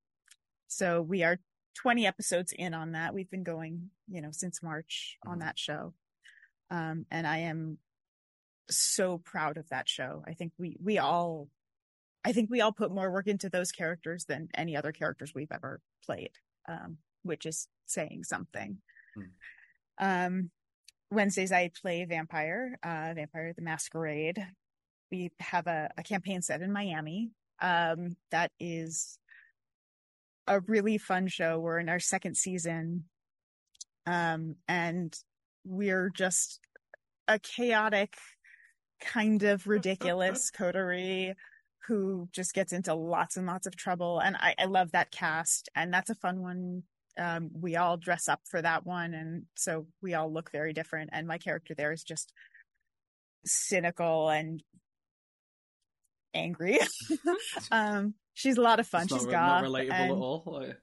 so 0.68 1.02
we 1.02 1.22
are 1.22 1.38
20 1.76 2.06
episodes 2.06 2.52
in 2.56 2.74
on 2.74 2.92
that. 2.92 3.14
We've 3.14 3.30
been 3.30 3.44
going, 3.44 3.90
you 4.08 4.20
know, 4.20 4.30
since 4.32 4.62
March 4.62 5.16
on 5.24 5.32
mm-hmm. 5.32 5.40
that 5.40 5.58
show. 5.58 5.94
Um, 6.70 7.06
and 7.10 7.26
I 7.26 7.38
am 7.38 7.78
so 8.70 9.18
proud 9.18 9.56
of 9.56 9.68
that 9.70 9.88
show. 9.88 10.22
I 10.26 10.34
think 10.34 10.52
we, 10.58 10.76
we 10.82 10.98
all, 10.98 11.48
I 12.24 12.32
think 12.32 12.50
we 12.50 12.60
all 12.60 12.72
put 12.72 12.92
more 12.92 13.10
work 13.10 13.26
into 13.26 13.48
those 13.48 13.72
characters 13.72 14.24
than 14.26 14.48
any 14.54 14.76
other 14.76 14.92
characters 14.92 15.32
we've 15.34 15.52
ever 15.52 15.80
played, 16.04 16.30
um, 16.68 16.98
which 17.22 17.46
is 17.46 17.66
saying 17.86 18.24
something. 18.24 18.78
Mm. 19.18 20.26
Um, 20.26 20.50
Wednesdays 21.10 21.50
I 21.50 21.70
play 21.80 22.04
Vampire, 22.04 22.78
uh, 22.82 23.12
Vampire 23.14 23.52
the 23.52 23.62
Masquerade, 23.62 24.46
we 25.10 25.30
have 25.40 25.66
a, 25.66 25.90
a 25.96 26.02
campaign 26.02 26.42
set 26.42 26.62
in 26.62 26.72
Miami. 26.72 27.30
Um, 27.60 28.16
that 28.30 28.52
is 28.58 29.18
a 30.46 30.60
really 30.60 30.98
fun 30.98 31.28
show. 31.28 31.58
We're 31.58 31.78
in 31.78 31.88
our 31.88 32.00
second 32.00 32.36
season. 32.36 33.04
Um, 34.06 34.56
and 34.66 35.14
we're 35.64 36.10
just 36.10 36.60
a 37.28 37.38
chaotic, 37.38 38.16
kind 39.00 39.42
of 39.42 39.66
ridiculous 39.66 40.50
coterie 40.56 41.34
who 41.86 42.28
just 42.32 42.54
gets 42.54 42.72
into 42.72 42.94
lots 42.94 43.36
and 43.36 43.46
lots 43.46 43.66
of 43.66 43.76
trouble. 43.76 44.20
And 44.20 44.36
I, 44.36 44.54
I 44.58 44.64
love 44.66 44.92
that 44.92 45.10
cast. 45.10 45.68
And 45.74 45.92
that's 45.92 46.10
a 46.10 46.14
fun 46.14 46.40
one. 46.40 46.82
Um, 47.18 47.50
we 47.52 47.76
all 47.76 47.96
dress 47.96 48.28
up 48.28 48.40
for 48.48 48.62
that 48.62 48.86
one. 48.86 49.14
And 49.14 49.44
so 49.56 49.86
we 50.00 50.14
all 50.14 50.32
look 50.32 50.50
very 50.52 50.72
different. 50.72 51.10
And 51.12 51.26
my 51.26 51.38
character 51.38 51.74
there 51.74 51.92
is 51.92 52.02
just 52.02 52.32
cynical 53.44 54.28
and 54.28 54.62
angry. 56.34 56.78
um, 57.70 58.14
she's 58.34 58.56
a 58.56 58.62
lot 58.62 58.80
of 58.80 58.86
fun. 58.86 59.02
It's 59.02 59.14
she's 59.14 59.26
got 59.26 59.62
not 59.62 59.64
relatable 59.64 59.90
at 59.90 60.10
all. 60.10 60.42
Like... 60.46 60.76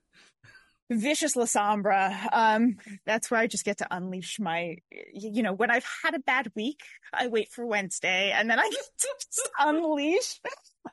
Vicious 0.90 1.36
Lasombra. 1.36 2.30
Um, 2.32 2.78
that's 3.06 3.30
where 3.30 3.40
I 3.40 3.48
just 3.48 3.66
get 3.66 3.80
to 3.80 3.88
unleash 3.92 4.40
my, 4.40 4.78
you 5.14 5.44
know, 5.44 5.54
when 5.54 5.70
I've 5.70 5.86
had 6.04 6.14
a 6.14 6.20
bad 6.20 6.52
week, 6.56 6.80
I 7.14 7.28
wait 7.28 7.50
for 7.52 7.66
Wednesday 7.66 8.32
and 8.32 8.50
then 8.50 8.60
I 8.60 8.64
get 8.72 8.82
to 9.00 9.50
unleash, 9.60 10.40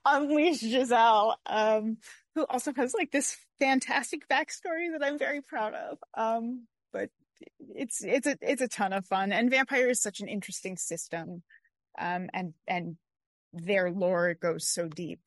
unleash 0.05 0.59
Giselle, 0.59 1.39
um, 1.47 1.99
who 2.35 2.45
also 2.47 2.73
has 2.75 2.93
like 2.93 3.13
this 3.13 3.37
fantastic 3.61 4.29
backstory 4.29 4.91
that 4.93 5.05
I'm 5.05 5.19
very 5.19 5.43
proud 5.43 5.75
of. 5.75 5.99
Um, 6.15 6.67
but 6.93 7.11
it's, 7.61 8.03
it's 8.03 8.27
a, 8.27 8.37
it's 8.41 8.63
a 8.63 8.69
ton 8.69 8.93
of 8.93 9.07
fun 9.07 9.31
and 9.31 9.51
Vampire 9.51 9.89
is 9.89 10.03
such 10.03 10.21
an 10.21 10.29
interesting 10.29 10.77
system. 10.77 11.45
Um, 11.97 12.29
and, 12.35 12.55
and 12.67 12.97
their 13.55 13.91
lore 13.91 14.35
goes 14.35 14.67
so 14.67 14.89
deep 14.89 15.21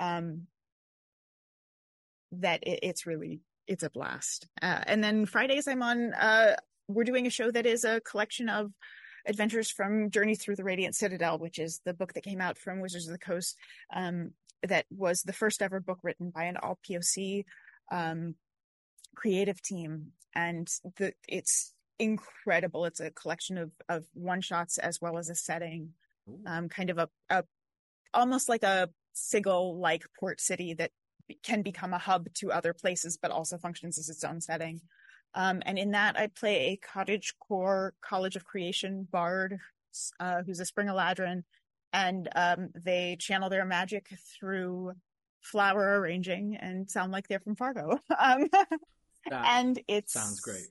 um, 0.00 0.46
that 2.32 2.62
it, 2.62 2.80
it's 2.82 3.06
really 3.06 3.40
it's 3.66 3.82
a 3.82 3.90
blast. 3.90 4.48
Uh, 4.62 4.80
and 4.86 5.04
then 5.04 5.26
Fridays 5.26 5.68
I'm 5.68 5.82
on. 5.82 6.14
Uh, 6.14 6.56
we're 6.88 7.04
doing 7.04 7.26
a 7.26 7.30
show 7.30 7.50
that 7.50 7.66
is 7.66 7.84
a 7.84 8.00
collection 8.00 8.48
of 8.48 8.72
adventures 9.26 9.70
from 9.70 10.10
Journey 10.10 10.34
Through 10.34 10.56
the 10.56 10.64
Radiant 10.64 10.94
Citadel, 10.94 11.38
which 11.38 11.58
is 11.58 11.80
the 11.84 11.92
book 11.92 12.14
that 12.14 12.24
came 12.24 12.40
out 12.40 12.56
from 12.56 12.80
Wizards 12.80 13.06
of 13.06 13.12
the 13.12 13.18
Coast. 13.18 13.56
Um, 13.94 14.32
that 14.62 14.86
was 14.90 15.22
the 15.22 15.32
first 15.32 15.62
ever 15.62 15.80
book 15.80 15.98
written 16.02 16.30
by 16.30 16.44
an 16.44 16.56
all 16.56 16.78
POC 16.88 17.44
um, 17.92 18.34
creative 19.14 19.62
team, 19.62 20.12
and 20.34 20.68
the 20.96 21.12
it's 21.28 21.74
incredible. 21.98 22.84
It's 22.84 23.00
a 23.00 23.10
collection 23.10 23.58
of 23.58 23.70
of 23.88 24.04
one 24.14 24.40
shots 24.40 24.78
as 24.78 25.00
well 25.00 25.18
as 25.18 25.28
a 25.28 25.34
setting, 25.34 25.90
um, 26.46 26.68
kind 26.68 26.90
of 26.90 26.98
a, 26.98 27.08
a 27.30 27.44
almost 28.14 28.48
like 28.48 28.62
a 28.62 28.88
sigil 29.12 29.78
like 29.78 30.04
port 30.18 30.40
city 30.40 30.74
that 30.74 30.90
can 31.42 31.62
become 31.62 31.92
a 31.92 31.98
hub 31.98 32.32
to 32.34 32.52
other 32.52 32.72
places, 32.72 33.18
but 33.20 33.30
also 33.30 33.58
functions 33.58 33.98
as 33.98 34.08
its 34.08 34.24
own 34.24 34.40
setting. 34.40 34.80
Um, 35.34 35.62
and 35.66 35.78
in 35.78 35.90
that, 35.90 36.18
I 36.18 36.28
play 36.28 36.56
a 36.56 36.76
cottage 36.76 37.34
core 37.38 37.94
College 38.02 38.36
of 38.36 38.44
Creation 38.44 39.06
bard 39.10 39.58
uh, 40.20 40.42
who's 40.44 40.60
a 40.60 40.64
Spring 40.64 40.88
Eladrin, 40.88 41.44
and 41.92 42.28
um, 42.34 42.70
they 42.74 43.16
channel 43.18 43.50
their 43.50 43.64
magic 43.64 44.08
through 44.38 44.92
flower 45.40 46.00
arranging 46.00 46.56
and 46.56 46.90
sound 46.90 47.12
like 47.12 47.28
they're 47.28 47.40
from 47.40 47.56
Fargo. 47.56 47.98
um, 48.18 48.48
and 49.30 49.80
it 49.88 50.10
sounds 50.10 50.40
great. 50.40 50.68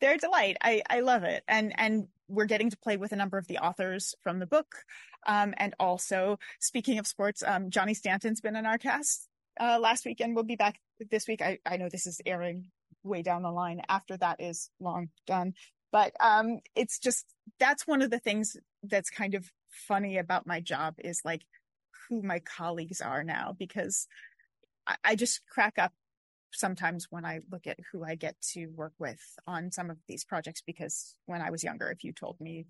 They're 0.00 0.14
a 0.14 0.18
delight. 0.18 0.56
I, 0.62 0.82
I 0.88 1.00
love 1.00 1.24
it. 1.24 1.42
And 1.48 1.72
and 1.78 2.08
we're 2.28 2.46
getting 2.46 2.70
to 2.70 2.76
play 2.76 2.96
with 2.96 3.12
a 3.12 3.16
number 3.16 3.38
of 3.38 3.46
the 3.46 3.58
authors 3.58 4.14
from 4.22 4.38
the 4.38 4.46
book. 4.46 4.66
Um, 5.26 5.54
and 5.58 5.74
also, 5.78 6.38
speaking 6.60 6.98
of 6.98 7.06
sports, 7.06 7.42
um, 7.46 7.70
Johnny 7.70 7.94
Stanton's 7.94 8.40
been 8.40 8.56
in 8.56 8.66
our 8.66 8.78
cast 8.78 9.28
uh, 9.60 9.78
last 9.80 10.04
week 10.04 10.20
and 10.20 10.34
we'll 10.34 10.44
be 10.44 10.56
back 10.56 10.80
this 11.10 11.26
week. 11.26 11.42
I, 11.42 11.58
I 11.66 11.76
know 11.76 11.88
this 11.88 12.06
is 12.06 12.20
airing 12.24 12.70
way 13.02 13.22
down 13.22 13.42
the 13.42 13.50
line 13.50 13.82
after 13.88 14.16
that 14.16 14.40
is 14.40 14.70
long 14.80 15.08
done. 15.26 15.54
But 15.92 16.12
um, 16.20 16.60
it's 16.74 16.98
just 16.98 17.26
that's 17.58 17.86
one 17.86 18.02
of 18.02 18.10
the 18.10 18.18
things 18.18 18.56
that's 18.82 19.10
kind 19.10 19.34
of 19.34 19.50
funny 19.70 20.18
about 20.18 20.46
my 20.46 20.60
job 20.60 20.94
is 20.98 21.20
like 21.24 21.42
who 22.08 22.22
my 22.22 22.40
colleagues 22.40 23.00
are 23.00 23.24
now 23.24 23.54
because 23.58 24.06
I, 24.86 24.96
I 25.04 25.14
just 25.16 25.40
crack 25.48 25.74
up 25.78 25.92
sometimes 26.52 27.08
when 27.10 27.24
I 27.24 27.40
look 27.50 27.66
at 27.66 27.78
who 27.92 28.04
I 28.04 28.14
get 28.14 28.40
to 28.52 28.66
work 28.68 28.94
with 28.98 29.20
on 29.46 29.70
some 29.70 29.90
of 29.90 29.98
these 30.08 30.24
projects 30.24 30.62
because 30.66 31.14
when 31.26 31.42
I 31.42 31.50
was 31.50 31.64
younger, 31.64 31.90
if 31.90 32.04
you 32.04 32.12
told 32.12 32.40
me, 32.40 32.66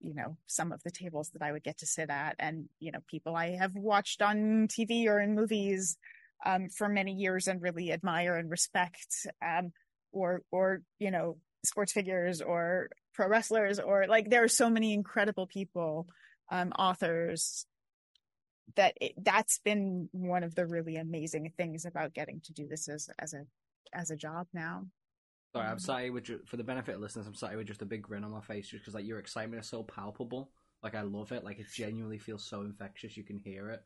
you 0.00 0.14
know, 0.14 0.36
some 0.46 0.72
of 0.72 0.82
the 0.82 0.90
tables 0.90 1.30
that 1.32 1.42
I 1.42 1.52
would 1.52 1.64
get 1.64 1.78
to 1.78 1.86
sit 1.86 2.10
at 2.10 2.36
and, 2.38 2.68
you 2.78 2.92
know, 2.92 3.00
people 3.08 3.36
I 3.36 3.56
have 3.56 3.74
watched 3.74 4.22
on 4.22 4.68
TV 4.68 5.06
or 5.06 5.20
in 5.20 5.34
movies 5.34 5.96
um, 6.44 6.68
for 6.68 6.88
many 6.88 7.12
years 7.12 7.48
and 7.48 7.62
really 7.62 7.92
admire 7.92 8.36
and 8.36 8.50
respect, 8.50 9.26
um, 9.44 9.72
or, 10.12 10.42
or, 10.50 10.82
you 10.98 11.10
know, 11.10 11.38
sports 11.64 11.92
figures 11.92 12.40
or 12.40 12.88
pro 13.14 13.28
wrestlers 13.28 13.80
or 13.80 14.06
like 14.06 14.30
there 14.30 14.44
are 14.44 14.48
so 14.48 14.70
many 14.70 14.92
incredible 14.92 15.46
people, 15.46 16.06
um, 16.50 16.72
authors, 16.78 17.66
that 18.74 18.94
it, 19.00 19.12
that's 19.16 19.60
been 19.60 20.08
one 20.12 20.42
of 20.42 20.54
the 20.54 20.66
really 20.66 20.96
amazing 20.96 21.52
things 21.56 21.84
about 21.84 22.14
getting 22.14 22.40
to 22.44 22.52
do 22.52 22.66
this 22.66 22.88
as 22.88 23.08
as 23.18 23.32
a 23.32 23.42
as 23.92 24.10
a 24.10 24.16
job 24.16 24.46
now. 24.52 24.84
Sorry, 25.56 25.66
I'm 25.66 25.72
um, 25.72 25.78
sorry 25.78 26.10
with 26.10 26.28
you, 26.28 26.40
for 26.46 26.56
the 26.56 26.64
benefit 26.64 26.94
of 26.94 27.00
listeners. 27.00 27.26
I'm 27.26 27.34
sorry 27.34 27.56
with 27.56 27.66
just 27.66 27.82
a 27.82 27.86
big 27.86 28.02
grin 28.02 28.24
on 28.24 28.30
my 28.30 28.40
face, 28.40 28.68
just 28.68 28.82
because 28.82 28.94
like 28.94 29.06
your 29.06 29.18
excitement 29.18 29.62
is 29.62 29.68
so 29.68 29.82
palpable. 29.82 30.50
Like 30.82 30.94
I 30.94 31.02
love 31.02 31.32
it. 31.32 31.44
Like 31.44 31.58
it 31.58 31.66
genuinely 31.72 32.18
feels 32.18 32.44
so 32.44 32.60
infectious. 32.60 33.16
You 33.16 33.24
can 33.24 33.38
hear 33.38 33.70
it. 33.70 33.82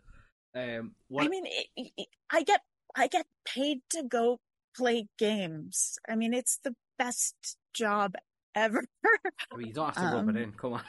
Um, 0.55 0.93
what... 1.09 1.25
I 1.25 1.29
mean, 1.29 1.45
it, 1.47 1.93
it, 1.97 2.09
I 2.31 2.43
get 2.43 2.63
I 2.97 3.07
get 3.07 3.27
paid 3.45 3.83
to 3.91 4.03
go 4.03 4.41
play 4.77 5.07
games. 5.17 5.97
I 6.09 6.17
mean, 6.17 6.35
it's 6.35 6.59
the 6.65 6.75
best 6.99 7.57
job 7.73 8.17
ever. 8.55 8.85
I 9.53 9.57
mean, 9.57 9.69
you 9.69 9.73
don't 9.73 9.87
have 9.87 9.95
to 9.95 10.01
um, 10.03 10.15
rub 10.15 10.37
it 10.37 10.39
um, 10.39 10.43
in. 10.43 10.53
Come 10.53 10.73
on. 10.73 10.83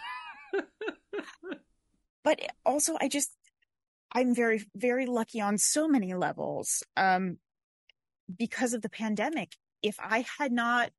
but 2.23 2.39
also, 2.65 2.97
I 2.99 3.07
just 3.07 3.31
I'm 4.11 4.33
very, 4.35 4.63
very 4.75 5.05
lucky 5.05 5.39
on 5.41 5.57
so 5.57 5.87
many 5.87 6.13
levels. 6.13 6.83
Um, 6.97 7.37
because 8.37 8.73
of 8.73 8.81
the 8.81 8.89
pandemic, 8.89 9.55
if 9.81 9.97
I 9.99 10.25
had 10.37 10.51
not 10.51 10.91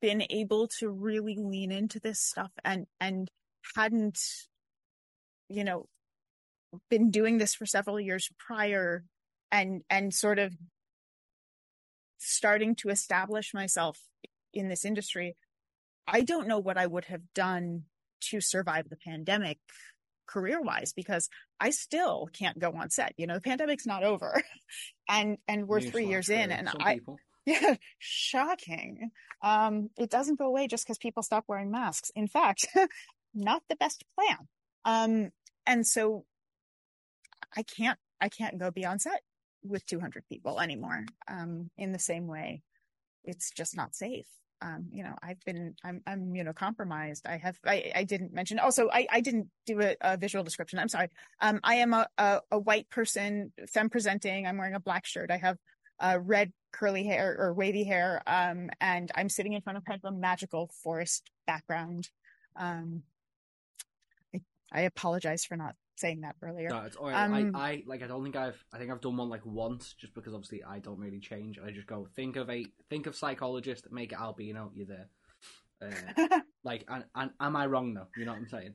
been 0.00 0.24
able 0.30 0.68
to 0.78 0.90
really 0.90 1.36
lean 1.38 1.70
into 1.70 2.00
this 2.00 2.20
stuff 2.20 2.50
and, 2.64 2.86
and 3.00 3.30
hadn't 3.74 4.18
you 5.48 5.64
know, 5.64 5.86
been 6.90 7.10
doing 7.10 7.38
this 7.38 7.54
for 7.54 7.66
several 7.66 8.00
years 8.00 8.28
prior 8.38 9.04
and, 9.50 9.82
and 9.88 10.12
sort 10.12 10.38
of 10.38 10.54
starting 12.18 12.74
to 12.74 12.88
establish 12.88 13.54
myself 13.54 13.98
in 14.52 14.68
this 14.68 14.84
industry, 14.84 15.36
I 16.06 16.22
don't 16.22 16.48
know 16.48 16.58
what 16.58 16.78
I 16.78 16.86
would 16.86 17.06
have 17.06 17.22
done 17.34 17.84
to 18.30 18.40
survive 18.40 18.88
the 18.88 18.96
pandemic 18.96 19.58
career 20.26 20.60
wise 20.60 20.92
because 20.92 21.28
I 21.60 21.70
still 21.70 22.28
can't 22.32 22.58
go 22.58 22.72
on 22.72 22.90
set. 22.90 23.12
You 23.16 23.26
know, 23.26 23.34
the 23.34 23.40
pandemic's 23.40 23.86
not 23.86 24.02
over 24.02 24.42
and, 25.08 25.38
and 25.46 25.68
we're 25.68 25.80
three 25.80 26.06
years 26.06 26.28
in 26.28 26.50
and 26.50 26.68
I, 26.80 26.94
people. 26.94 27.18
Yeah, 27.46 27.76
shocking. 27.98 29.10
Um, 29.42 29.90
it 29.96 30.10
doesn't 30.10 30.38
go 30.38 30.46
away 30.46 30.66
just 30.66 30.84
because 30.84 30.98
people 30.98 31.22
stop 31.22 31.44
wearing 31.48 31.70
masks. 31.70 32.10
In 32.14 32.28
fact, 32.28 32.66
not 33.34 33.62
the 33.68 33.76
best 33.76 34.04
plan. 34.14 34.48
Um, 34.84 35.30
and 35.66 35.86
so 35.86 36.24
I 37.56 37.62
can't, 37.62 37.98
I 38.20 38.28
can't 38.28 38.58
go 38.58 38.70
beyond 38.70 38.94
on 38.94 38.98
set 38.98 39.22
with 39.62 39.86
200 39.86 40.24
people 40.28 40.60
anymore. 40.60 41.04
Um, 41.28 41.70
in 41.76 41.92
the 41.92 41.98
same 41.98 42.26
way, 42.26 42.62
it's 43.24 43.50
just 43.50 43.76
not 43.76 43.94
safe 43.94 44.26
um, 44.62 44.88
you 44.92 45.02
know, 45.02 45.14
I've 45.22 45.42
been, 45.44 45.74
I'm, 45.84 46.02
I'm 46.06 46.34
you 46.34 46.44
know, 46.44 46.52
compromised. 46.52 47.26
I 47.26 47.36
have, 47.36 47.58
I, 47.64 47.92
I 47.94 48.04
didn't 48.04 48.32
mention, 48.32 48.58
also, 48.58 48.88
I, 48.90 49.06
I 49.10 49.20
didn't 49.20 49.48
do 49.66 49.80
a, 49.80 49.96
a 50.00 50.16
visual 50.16 50.44
description. 50.44 50.78
I'm 50.78 50.88
sorry. 50.88 51.08
Um, 51.40 51.60
I 51.62 51.76
am 51.76 51.92
a, 51.92 52.06
a, 52.18 52.40
a, 52.50 52.58
white 52.58 52.88
person, 52.90 53.52
femme 53.68 53.90
presenting. 53.90 54.46
I'm 54.46 54.56
wearing 54.56 54.74
a 54.74 54.80
black 54.80 55.04
shirt. 55.04 55.30
I 55.30 55.36
have 55.36 55.58
uh, 56.00 56.18
red 56.22 56.52
curly 56.72 57.04
hair 57.04 57.36
or 57.38 57.54
wavy 57.54 57.84
hair. 57.84 58.22
Um, 58.26 58.70
and 58.80 59.10
I'm 59.14 59.28
sitting 59.28 59.54
in 59.54 59.62
front 59.62 59.78
of 59.78 59.84
kind 59.84 60.00
of 60.02 60.12
a 60.12 60.16
magical 60.16 60.70
forest 60.82 61.30
background. 61.46 62.10
Um, 62.56 63.02
I, 64.34 64.40
I 64.72 64.80
apologize 64.82 65.44
for 65.44 65.56
not 65.56 65.74
saying 65.96 66.20
that 66.22 66.36
earlier. 66.42 66.68
No, 66.68 66.82
it's 66.82 66.96
all 66.96 67.08
right. 67.08 67.24
Um, 67.24 67.54
I, 67.54 67.58
I 67.58 67.82
like. 67.86 68.02
I 68.02 68.06
don't 68.06 68.22
think 68.22 68.36
I've. 68.36 68.62
I 68.72 68.78
think 68.78 68.90
I've 68.90 69.00
done 69.00 69.16
one 69.16 69.28
like 69.28 69.44
once, 69.44 69.94
just 69.98 70.14
because 70.14 70.34
obviously 70.34 70.62
I 70.62 70.78
don't 70.78 70.98
really 70.98 71.20
change. 71.20 71.58
I 71.58 71.70
just 71.70 71.86
go 71.86 72.06
think 72.14 72.36
of 72.36 72.48
a 72.50 72.66
think 72.88 73.06
of 73.06 73.16
psychologist, 73.16 73.86
make 73.90 74.12
it 74.12 74.20
albino. 74.20 74.70
You're 74.74 74.86
there. 74.86 75.08
Uh, 75.82 76.40
like, 76.64 76.84
and, 76.88 77.04
and 77.14 77.30
am 77.40 77.56
I 77.56 77.66
wrong 77.66 77.94
though? 77.94 78.08
You 78.16 78.24
know 78.24 78.32
what 78.32 78.38
I'm 78.38 78.48
saying? 78.48 78.74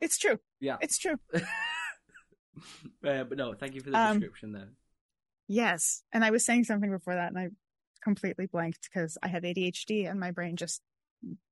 It's 0.00 0.18
true. 0.18 0.38
Yeah, 0.60 0.76
it's 0.80 0.98
true. 0.98 1.18
uh, 1.34 1.40
but 3.02 3.36
no, 3.36 3.54
thank 3.54 3.74
you 3.74 3.80
for 3.80 3.90
the 3.90 3.98
um, 3.98 4.20
description 4.20 4.52
there. 4.52 4.68
Yes, 5.52 6.04
and 6.12 6.24
I 6.24 6.30
was 6.30 6.44
saying 6.44 6.62
something 6.62 6.92
before 6.92 7.16
that, 7.16 7.30
and 7.30 7.36
I 7.36 7.48
completely 8.04 8.46
blanked 8.46 8.82
because 8.82 9.18
I 9.20 9.26
have 9.26 9.42
ADHD 9.42 10.08
and 10.08 10.20
my 10.20 10.30
brain 10.30 10.54
just 10.54 10.80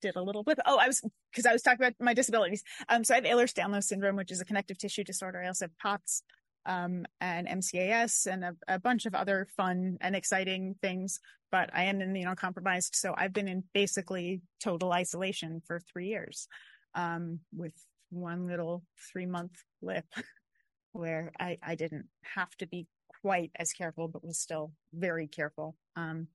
did 0.00 0.14
a 0.14 0.22
little 0.22 0.44
bit. 0.44 0.60
Oh, 0.64 0.78
I 0.78 0.86
was 0.86 1.02
because 1.32 1.46
I 1.46 1.52
was 1.52 1.62
talking 1.62 1.80
about 1.80 1.94
my 1.98 2.14
disabilities. 2.14 2.62
Um, 2.88 3.02
so 3.02 3.12
I 3.12 3.16
have 3.16 3.24
Ehlers-Danlos 3.24 3.82
syndrome, 3.82 4.14
which 4.14 4.30
is 4.30 4.40
a 4.40 4.44
connective 4.44 4.78
tissue 4.78 5.02
disorder. 5.02 5.42
I 5.42 5.48
also 5.48 5.64
have 5.64 5.76
POTS, 5.78 6.22
um, 6.64 7.06
and 7.20 7.48
MCAS, 7.48 8.26
and 8.32 8.44
a, 8.44 8.54
a, 8.68 8.78
bunch 8.78 9.04
of 9.04 9.16
other 9.16 9.48
fun 9.56 9.98
and 10.00 10.14
exciting 10.14 10.76
things. 10.80 11.18
But 11.50 11.70
I 11.74 11.82
am 11.82 11.98
immunocompromised, 11.98 12.94
so 12.94 13.16
I've 13.18 13.32
been 13.32 13.48
in 13.48 13.64
basically 13.74 14.42
total 14.62 14.92
isolation 14.92 15.60
for 15.66 15.80
three 15.80 16.06
years, 16.06 16.46
um, 16.94 17.40
with 17.52 17.74
one 18.10 18.46
little 18.46 18.84
three 19.10 19.26
month 19.26 19.60
blip 19.82 20.06
where 20.92 21.32
I, 21.40 21.58
I 21.64 21.74
didn't 21.74 22.06
have 22.36 22.54
to 22.58 22.68
be 22.68 22.86
quite 23.22 23.50
as 23.56 23.72
careful, 23.72 24.08
but 24.08 24.24
was 24.24 24.38
still 24.38 24.72
very 24.92 25.26
careful. 25.26 25.76
Um, 25.96 26.28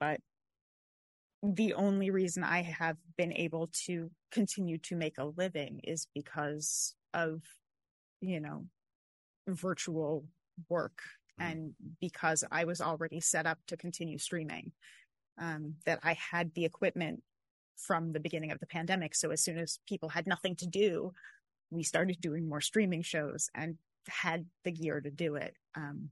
but 0.00 0.20
the 1.42 1.74
only 1.74 2.10
reason 2.10 2.44
I 2.44 2.62
have 2.62 2.96
been 3.16 3.32
able 3.32 3.68
to 3.86 4.10
continue 4.30 4.78
to 4.78 4.96
make 4.96 5.18
a 5.18 5.24
living 5.24 5.80
is 5.84 6.06
because 6.14 6.94
of, 7.14 7.42
you 8.20 8.40
know, 8.40 8.66
virtual 9.48 10.24
work 10.68 11.02
mm. 11.40 11.50
and 11.50 11.74
because 12.00 12.44
I 12.50 12.64
was 12.64 12.80
already 12.80 13.20
set 13.20 13.46
up 13.46 13.58
to 13.68 13.76
continue 13.76 14.18
streaming. 14.18 14.72
Um, 15.38 15.76
that 15.86 15.98
I 16.02 16.12
had 16.12 16.52
the 16.54 16.66
equipment 16.66 17.22
from 17.76 18.12
the 18.12 18.20
beginning 18.20 18.52
of 18.52 18.60
the 18.60 18.66
pandemic. 18.66 19.14
So 19.14 19.30
as 19.30 19.42
soon 19.42 19.58
as 19.58 19.78
people 19.88 20.10
had 20.10 20.26
nothing 20.26 20.56
to 20.56 20.66
do, 20.66 21.12
we 21.70 21.82
started 21.82 22.20
doing 22.20 22.48
more 22.48 22.60
streaming 22.60 23.02
shows 23.02 23.48
and 23.54 23.76
had 24.06 24.46
the 24.64 24.72
gear 24.72 25.00
to 25.00 25.10
do 25.10 25.36
it. 25.36 25.56
Um, 25.74 26.10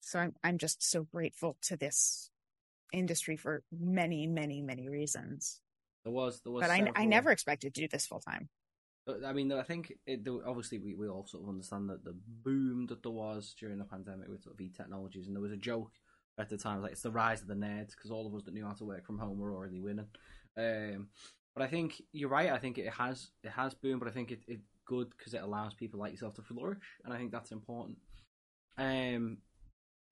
so 0.00 0.18
I'm, 0.18 0.34
I'm 0.42 0.58
just 0.58 0.88
so 0.88 1.04
grateful 1.04 1.56
to 1.62 1.76
this 1.76 2.30
industry 2.92 3.36
for 3.36 3.62
many, 3.72 4.26
many, 4.26 4.60
many 4.60 4.88
reasons. 4.88 5.60
There 6.04 6.12
was, 6.12 6.40
there 6.40 6.52
was, 6.52 6.62
but 6.62 6.70
I, 6.70 6.90
I 6.94 7.04
never 7.06 7.30
expected 7.30 7.74
to 7.74 7.80
do 7.80 7.88
this 7.88 8.06
full 8.06 8.20
time. 8.20 8.48
I 9.26 9.32
mean, 9.32 9.52
I 9.52 9.62
think 9.62 9.92
it, 10.06 10.26
obviously 10.46 10.78
we, 10.78 10.94
we 10.94 11.08
all 11.08 11.26
sort 11.26 11.42
of 11.42 11.48
understand 11.48 11.90
that 11.90 12.04
the 12.04 12.14
boom 12.42 12.86
that 12.86 13.02
there 13.02 13.12
was 13.12 13.54
during 13.58 13.78
the 13.78 13.84
pandemic 13.84 14.28
with 14.28 14.42
sort 14.42 14.54
of 14.54 14.60
e-technologies, 14.60 15.26
and 15.26 15.36
there 15.36 15.42
was 15.42 15.52
a 15.52 15.56
joke 15.56 15.92
at 16.38 16.48
the 16.48 16.56
time 16.56 16.82
like 16.82 16.92
it's 16.92 17.02
the 17.02 17.10
rise 17.10 17.42
of 17.42 17.48
the 17.48 17.54
nerds 17.54 17.90
because 17.90 18.10
all 18.10 18.26
of 18.26 18.34
us 18.34 18.42
that 18.42 18.54
knew 18.54 18.64
how 18.66 18.72
to 18.72 18.84
work 18.84 19.06
from 19.06 19.18
home 19.18 19.38
were 19.38 19.52
already 19.52 19.80
winning. 19.80 20.06
Um, 20.56 21.08
but 21.54 21.62
I 21.62 21.66
think 21.68 22.02
you're 22.12 22.28
right. 22.28 22.50
I 22.50 22.58
think 22.58 22.78
it 22.78 22.92
has 22.92 23.30
it 23.42 23.50
has 23.50 23.74
boomed, 23.74 24.00
but 24.00 24.08
I 24.08 24.12
think 24.12 24.32
it, 24.32 24.40
it's 24.48 24.66
good 24.84 25.10
because 25.16 25.34
it 25.34 25.42
allows 25.42 25.74
people 25.74 26.00
like 26.00 26.12
yourself 26.12 26.34
to 26.34 26.42
flourish, 26.42 26.78
and 27.04 27.12
I 27.12 27.18
think 27.18 27.32
that's 27.32 27.52
important. 27.52 27.98
Um, 28.76 29.38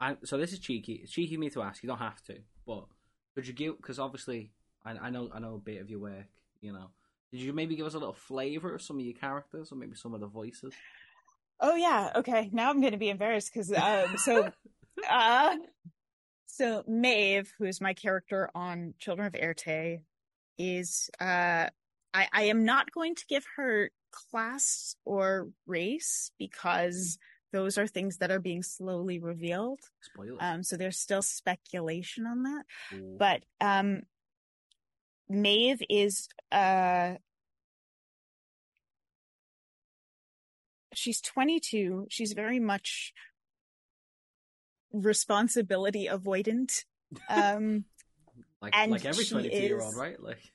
I, 0.01 0.17
so 0.25 0.37
this 0.37 0.53
is 0.53 0.59
cheeky. 0.59 1.01
It's 1.03 1.13
cheeky 1.13 1.35
of 1.35 1.41
me 1.41 1.51
to 1.51 1.63
ask. 1.63 1.83
You 1.83 1.89
don't 1.89 1.99
have 1.99 2.23
to, 2.25 2.39
but 2.67 2.87
could 3.35 3.47
you 3.47 3.53
give? 3.53 3.77
Because 3.77 3.99
obviously, 3.99 4.51
I, 4.85 4.93
I 4.93 5.11
know 5.11 5.31
I 5.33 5.39
know 5.39 5.55
a 5.55 5.59
bit 5.59 5.81
of 5.81 5.91
your 5.91 6.01
work. 6.01 6.27
You 6.61 6.73
know, 6.73 6.91
did 7.33 7.41
you 7.41 7.53
maybe 7.53 7.77
give 7.77 7.87
us 7.87 7.95
a 7.95 7.99
little 7.99 8.15
flavor 8.15 8.75
of 8.75 8.83
some 8.83 8.99
of 8.99 9.05
your 9.05 9.15
characters, 9.15 9.73
or 9.73 9.77
maybe 9.77 9.95
some 9.95 10.15
of 10.15 10.21
the 10.21 10.27
voices? 10.27 10.75
Oh 11.61 11.77
yeah. 11.77 12.11
Okay. 12.17 12.51
Now 12.53 12.71
I'm 12.71 12.81
going 12.81 12.93
to 12.93 12.99
be 12.99 13.11
embarrassed 13.11 13.53
because 13.53 13.73
um, 13.73 14.17
so 14.17 14.51
uh, 15.11 15.57
so 16.47 16.83
Maeve, 16.87 17.53
who 17.59 17.65
is 17.65 17.81
my 17.81 17.95
character 17.95 18.51
on 18.55 18.95
Children 18.99 19.29
of 19.29 19.33
Éarte, 19.35 20.01
is 20.59 21.09
uh, 21.21 21.69
I, 22.15 22.29
I 22.33 22.43
am 22.45 22.65
not 22.65 22.93
going 22.93 23.15
to 23.15 23.25
give 23.27 23.45
her 23.57 23.91
class 24.13 24.95
or 25.05 25.49
race 25.67 26.31
because 26.39 27.19
those 27.53 27.77
are 27.77 27.87
things 27.87 28.19
that 28.19 28.31
are 28.31 28.41
being 28.41 28.63
slowly 28.63 29.19
revealed. 29.19 29.81
Um, 30.41 30.63
so 30.63 30.77
there's 30.77 30.99
still 30.99 31.23
speculation 31.23 32.27
on 32.27 32.43
that. 32.45 32.65
Ooh. 32.95 33.17
But 33.19 33.43
um, 33.61 34.03
Maeve 35.29 35.83
is 35.89 36.29
uh, 36.51 37.15
she's 40.95 41.21
22. 41.21 42.07
She's 42.09 42.33
very 42.33 42.61
much 42.61 43.13
responsibility 44.93 46.09
avoidant. 46.11 46.85
Um, 47.29 47.85
like 48.63 48.75
like 48.89 49.05
every 49.05 49.27
22 49.27 49.55
year 49.55 49.81
old, 49.83 49.97
right? 49.97 50.19
Like 50.23 50.52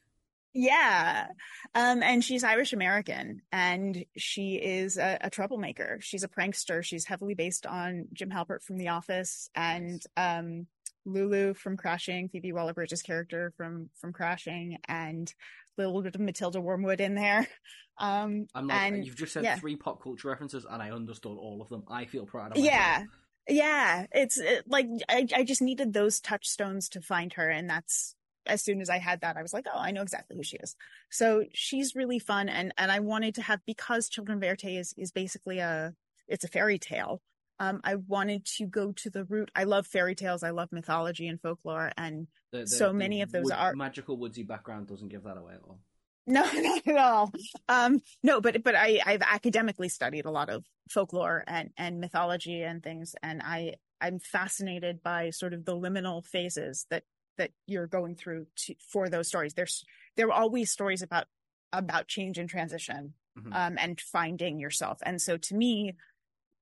yeah. 0.58 1.28
Um, 1.76 2.02
and 2.02 2.24
she's 2.24 2.44
Irish 2.44 2.74
American 2.74 3.44
and 3.52 4.04
she 4.18 4.56
is 4.56 4.98
a, 4.98 5.20
a, 5.22 5.30
troublemaker. 5.30 6.00
She's 6.02 6.24
a 6.24 6.28
prankster. 6.28 6.84
She's 6.84 7.06
heavily 7.06 7.36
based 7.36 7.68
on 7.68 8.08
Jim 8.12 8.32
Halpert 8.32 8.64
from 8.64 8.78
The 8.78 8.88
Office 8.88 9.52
and, 9.54 10.02
um, 10.18 10.66
Lulu 11.06 11.54
from 11.54 11.78
Crashing, 11.78 12.30
Phoebe 12.30 12.54
Waller-Bridge's 12.54 13.04
character 13.04 13.54
from, 13.56 13.92
from 14.02 14.14
Crashing 14.14 14.80
and 14.88 15.32
a 15.78 15.82
little 15.84 16.02
bit 16.02 16.16
of 16.16 16.22
Matilda 16.22 16.60
Wormwood 16.60 17.02
in 17.02 17.16
there. 17.16 17.48
Um, 18.00 18.46
I'm 18.54 18.68
like, 18.68 18.80
and, 18.80 19.04
you've 19.04 19.16
just 19.16 19.34
said 19.34 19.44
yeah. 19.44 19.56
three 19.56 19.76
pop 19.76 20.04
culture 20.04 20.28
references 20.28 20.68
and 20.70 20.84
I 20.84 20.92
understood 20.92 21.36
all 21.36 21.64
of 21.64 21.70
them. 21.70 21.84
I 21.90 22.06
feel 22.06 22.28
proud 22.28 22.52
of 22.52 22.64
Yeah. 22.64 23.06
Yeah. 23.50 24.06
It's 24.12 24.38
it, 24.38 24.66
like, 24.68 24.86
I, 25.10 25.26
I 25.36 25.44
just 25.44 25.64
needed 25.64 25.94
those 25.94 26.20
touchstones 26.20 26.90
to 26.90 27.02
find 27.02 27.34
her 27.34 27.50
and 27.50 27.68
that's, 27.68 28.14
as 28.48 28.64
soon 28.64 28.82
as 28.82 28.90
I 28.90 28.98
had 28.98 29.22
that, 29.22 29.38
I 29.38 29.42
was 29.42 29.54
like, 29.54 29.66
oh, 29.74 29.80
I 29.80 29.92
know 29.92 30.02
exactly 30.02 30.36
who 30.36 30.44
she 30.44 30.58
is. 30.58 30.76
So 31.10 31.46
she's 31.54 31.96
really 31.96 32.20
fun. 32.20 32.50
And, 32.50 32.74
and 32.78 32.92
I 32.92 33.00
wanted 33.00 33.36
to 33.36 33.42
have, 33.42 33.60
because 33.66 34.10
Children 34.10 34.38
of 34.38 34.44
Éarte 34.44 34.80
is, 34.80 34.94
is 34.98 35.12
basically 35.12 35.60
a, 35.60 35.94
it's 36.28 36.44
a 36.44 36.48
fairy 36.48 36.80
tale. 36.80 37.22
Um, 37.60 37.82
I 37.84 37.96
wanted 37.96 38.46
to 38.58 38.66
go 38.66 38.92
to 38.92 39.10
the 39.10 39.24
root. 39.24 39.50
I 39.56 39.64
love 39.64 39.88
fairy 39.88 40.16
tales. 40.16 40.44
I 40.44 40.52
love 40.52 40.72
mythology 40.72 41.28
and 41.28 41.42
folklore. 41.42 41.92
And 41.98 42.28
the, 42.52 42.60
the, 42.60 42.68
so 42.68 42.94
many 42.94 43.22
of 43.22 43.32
those 43.32 43.46
wood, 43.46 43.54
are 43.54 43.74
magical 43.74 44.18
woodsy 44.18 44.44
background 44.44 44.88
doesn't 44.88 45.10
give 45.10 45.24
that 45.24 45.38
away 45.38 45.54
at 45.54 45.62
all. 45.68 45.80
No, 46.28 46.42
not 46.54 46.88
at 46.88 46.98
all. 46.98 47.32
Um, 47.68 48.02
no, 48.22 48.42
but, 48.42 48.64
but 48.64 48.76
I, 48.76 49.00
I've 49.04 49.22
academically 49.22 49.90
studied 49.90 50.26
a 50.26 50.32
lot 50.32 50.50
of 50.50 50.66
folklore 50.90 51.44
and, 51.48 51.72
and 51.78 52.00
mythology 52.00 52.62
and 52.62 52.84
things. 52.84 53.16
And 53.24 53.42
I, 53.44 53.76
I'm 54.00 54.20
fascinated 54.20 55.02
by 55.02 55.32
sort 55.32 55.54
of 55.54 55.66
the 55.66 55.76
liminal 55.76 56.24
phases 56.24 56.86
that 56.92 57.04
that 57.38 57.52
you're 57.66 57.88
going 57.88 58.16
through 58.16 58.48
to, 58.56 58.76
for 58.92 59.10
those 59.10 59.28
stories. 59.28 59.54
There's 59.54 59.84
there 60.16 60.28
are 60.28 60.34
always 60.34 60.72
stories 60.72 61.02
about 61.02 61.26
about 61.74 62.08
change 62.08 62.38
and 62.38 62.50
transition 62.50 63.14
mm-hmm. 63.38 63.54
um, 63.54 63.78
and 63.80 64.00
finding 64.00 64.60
yourself. 64.60 65.00
And 65.04 65.22
so 65.22 65.38
to 65.38 65.56
me, 65.56 65.94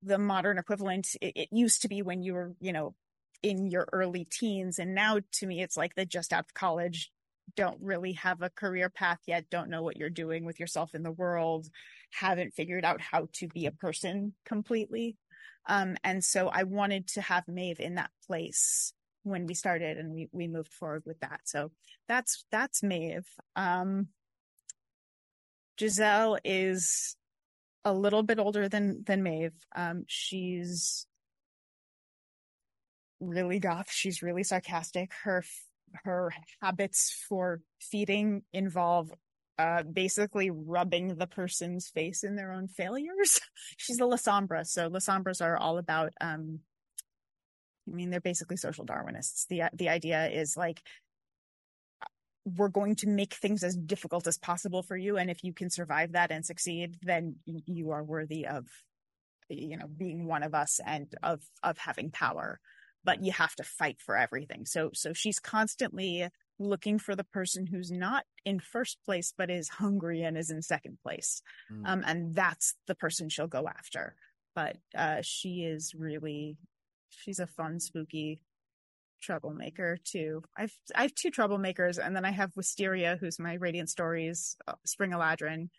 the 0.02 0.18
modern 0.18 0.58
equivalent 0.58 1.08
it, 1.22 1.34
it, 1.36 1.50
used 1.52 1.82
to 1.82 1.88
be 1.88 2.02
when 2.02 2.22
you 2.22 2.34
were 2.34 2.54
you 2.60 2.74
know 2.74 2.96
in 3.42 3.68
your 3.68 3.88
early 3.92 4.26
teens, 4.26 4.80
and 4.80 4.96
now 4.96 5.20
to 5.34 5.48
me 5.48 5.62
it's 5.62 5.78
like 5.78 5.96
the 5.96 6.06
just 6.06 6.34
out 6.34 6.46
of 6.46 6.54
college 6.54 7.12
don't 7.56 7.78
really 7.82 8.14
have 8.14 8.42
a 8.42 8.50
career 8.50 8.90
path 8.90 9.20
yet, 9.28 9.50
don't 9.50 9.70
know 9.70 9.84
what 9.84 9.98
you're 9.98 10.10
doing 10.10 10.46
with 10.46 10.60
yourself 10.60 10.96
in 10.96 11.04
the 11.04 11.12
world, 11.12 11.68
haven't 12.12 12.56
figured 12.56 12.84
out 12.84 13.00
how 13.00 13.28
to 13.34 13.48
be 13.48 13.68
a 13.68 13.72
person 13.72 14.34
completely. 14.46 15.16
Um, 15.68 15.96
and 16.04 16.24
so 16.24 16.48
I 16.48 16.64
wanted 16.64 17.08
to 17.10 17.22
have 17.22 17.48
Maeve 17.48 17.80
in 17.80 17.96
that 17.96 18.12
place 18.28 18.94
when 19.26 19.46
we 19.46 19.54
started 19.54 19.98
and 19.98 20.14
we, 20.14 20.30
we 20.32 20.48
moved 20.48 20.74
forward 20.74 21.04
with 21.06 21.20
that. 21.20 21.42
So 21.46 21.72
that's, 22.08 22.46
that's 22.52 22.84
Maeve. 22.84 23.28
Um, 23.56 24.08
Giselle 25.80 26.38
is 26.44 27.16
a 27.84 27.94
little 27.94 28.24
bit 28.24 28.40
older 28.40 28.70
than, 28.70 29.04
than 29.06 29.24
Maeve. 29.24 29.54
Um, 29.76 30.06
she's 30.08 31.08
really 33.20 33.60
goth. 33.60 33.92
She's 33.92 34.22
really 34.22 34.44
sarcastic. 34.44 35.12
Her, 35.24 35.44
her 36.04 36.32
habits 36.62 37.26
for 37.28 37.62
feeding 37.80 38.44
involve 38.54 39.12
uh, 39.58 39.84
basically 39.84 40.50
rubbing 40.50 41.16
the 41.16 41.28
person's 41.28 41.88
face 41.88 42.24
in 42.24 42.36
their 42.36 42.52
own 42.52 42.68
failures. 42.68 43.40
She's 43.78 44.00
a 44.00 44.04
Lasombra, 44.04 44.66
so 44.66 44.90
Lasombras 44.90 45.42
are 45.42 45.58
all 45.58 45.78
about. 45.78 46.12
Um, 46.20 46.60
I 47.88 47.96
mean, 47.96 48.10
they're 48.10 48.22
basically 48.22 48.58
social 48.58 48.86
Darwinists. 48.86 49.48
the 49.48 49.64
The 49.74 49.90
idea 49.90 50.28
is 50.28 50.58
like 50.58 50.82
we're 52.46 52.70
going 52.70 52.96
to 52.96 53.08
make 53.08 53.34
things 53.34 53.64
as 53.64 53.76
difficult 53.76 54.28
as 54.28 54.38
possible 54.38 54.84
for 54.84 54.96
you, 54.96 55.18
and 55.18 55.30
if 55.30 55.44
you 55.44 55.54
can 55.54 55.70
survive 55.70 56.14
that 56.14 56.32
and 56.32 56.46
succeed, 56.46 56.98
then 57.02 57.36
you 57.46 57.92
are 57.92 58.04
worthy 58.04 58.46
of, 58.46 58.68
you 59.50 59.78
know, 59.78 59.88
being 59.88 60.28
one 60.28 60.44
of 60.44 60.54
us 60.54 60.80
and 60.86 61.14
of 61.24 61.42
of 61.64 61.78
having 61.78 62.12
power. 62.12 62.60
But 63.04 63.24
you 63.24 63.32
have 63.34 63.56
to 63.56 63.64
fight 63.64 63.98
for 64.00 64.16
everything. 64.18 64.66
So 64.66 64.92
so 64.94 65.14
she's 65.14 65.40
constantly 65.40 66.28
looking 66.58 67.00
for 67.00 67.16
the 67.16 67.24
person 67.24 67.66
who's 67.66 67.92
not 67.92 68.24
in 68.46 68.60
first 68.60 68.98
place 69.06 69.34
but 69.38 69.50
is 69.50 69.68
hungry 69.68 70.22
and 70.22 70.38
is 70.38 70.50
in 70.50 70.62
second 70.62 70.98
place 71.04 71.42
mm. 71.72 71.86
um, 71.86 72.04
and 72.06 72.34
that's 72.34 72.76
the 72.88 72.96
person 72.96 73.28
she'll 73.28 73.48
go 73.48 73.68
after 73.68 74.16
but 74.56 74.78
uh, 74.98 75.18
she 75.22 75.64
is 75.64 75.94
really 75.94 76.58
she's 77.18 77.40
a 77.40 77.48
fun 77.48 77.80
spooky 77.80 78.42
troublemaker 79.22 79.98
too 80.04 80.44
i've 80.58 80.76
i 80.96 81.04
have 81.04 81.16
two 81.16 81.32
troublemakers 81.32 81.98
and 82.04 82.16
then 82.16 82.26
i 82.26 82.32
have 82.32 82.52
wisteria 82.56 83.18
who's 83.20 83.40
my 83.40 83.54
radiant 83.56 83.90
stories 83.90 84.58
uh, 84.68 84.74
spring 84.86 85.12
eladrin 85.12 85.70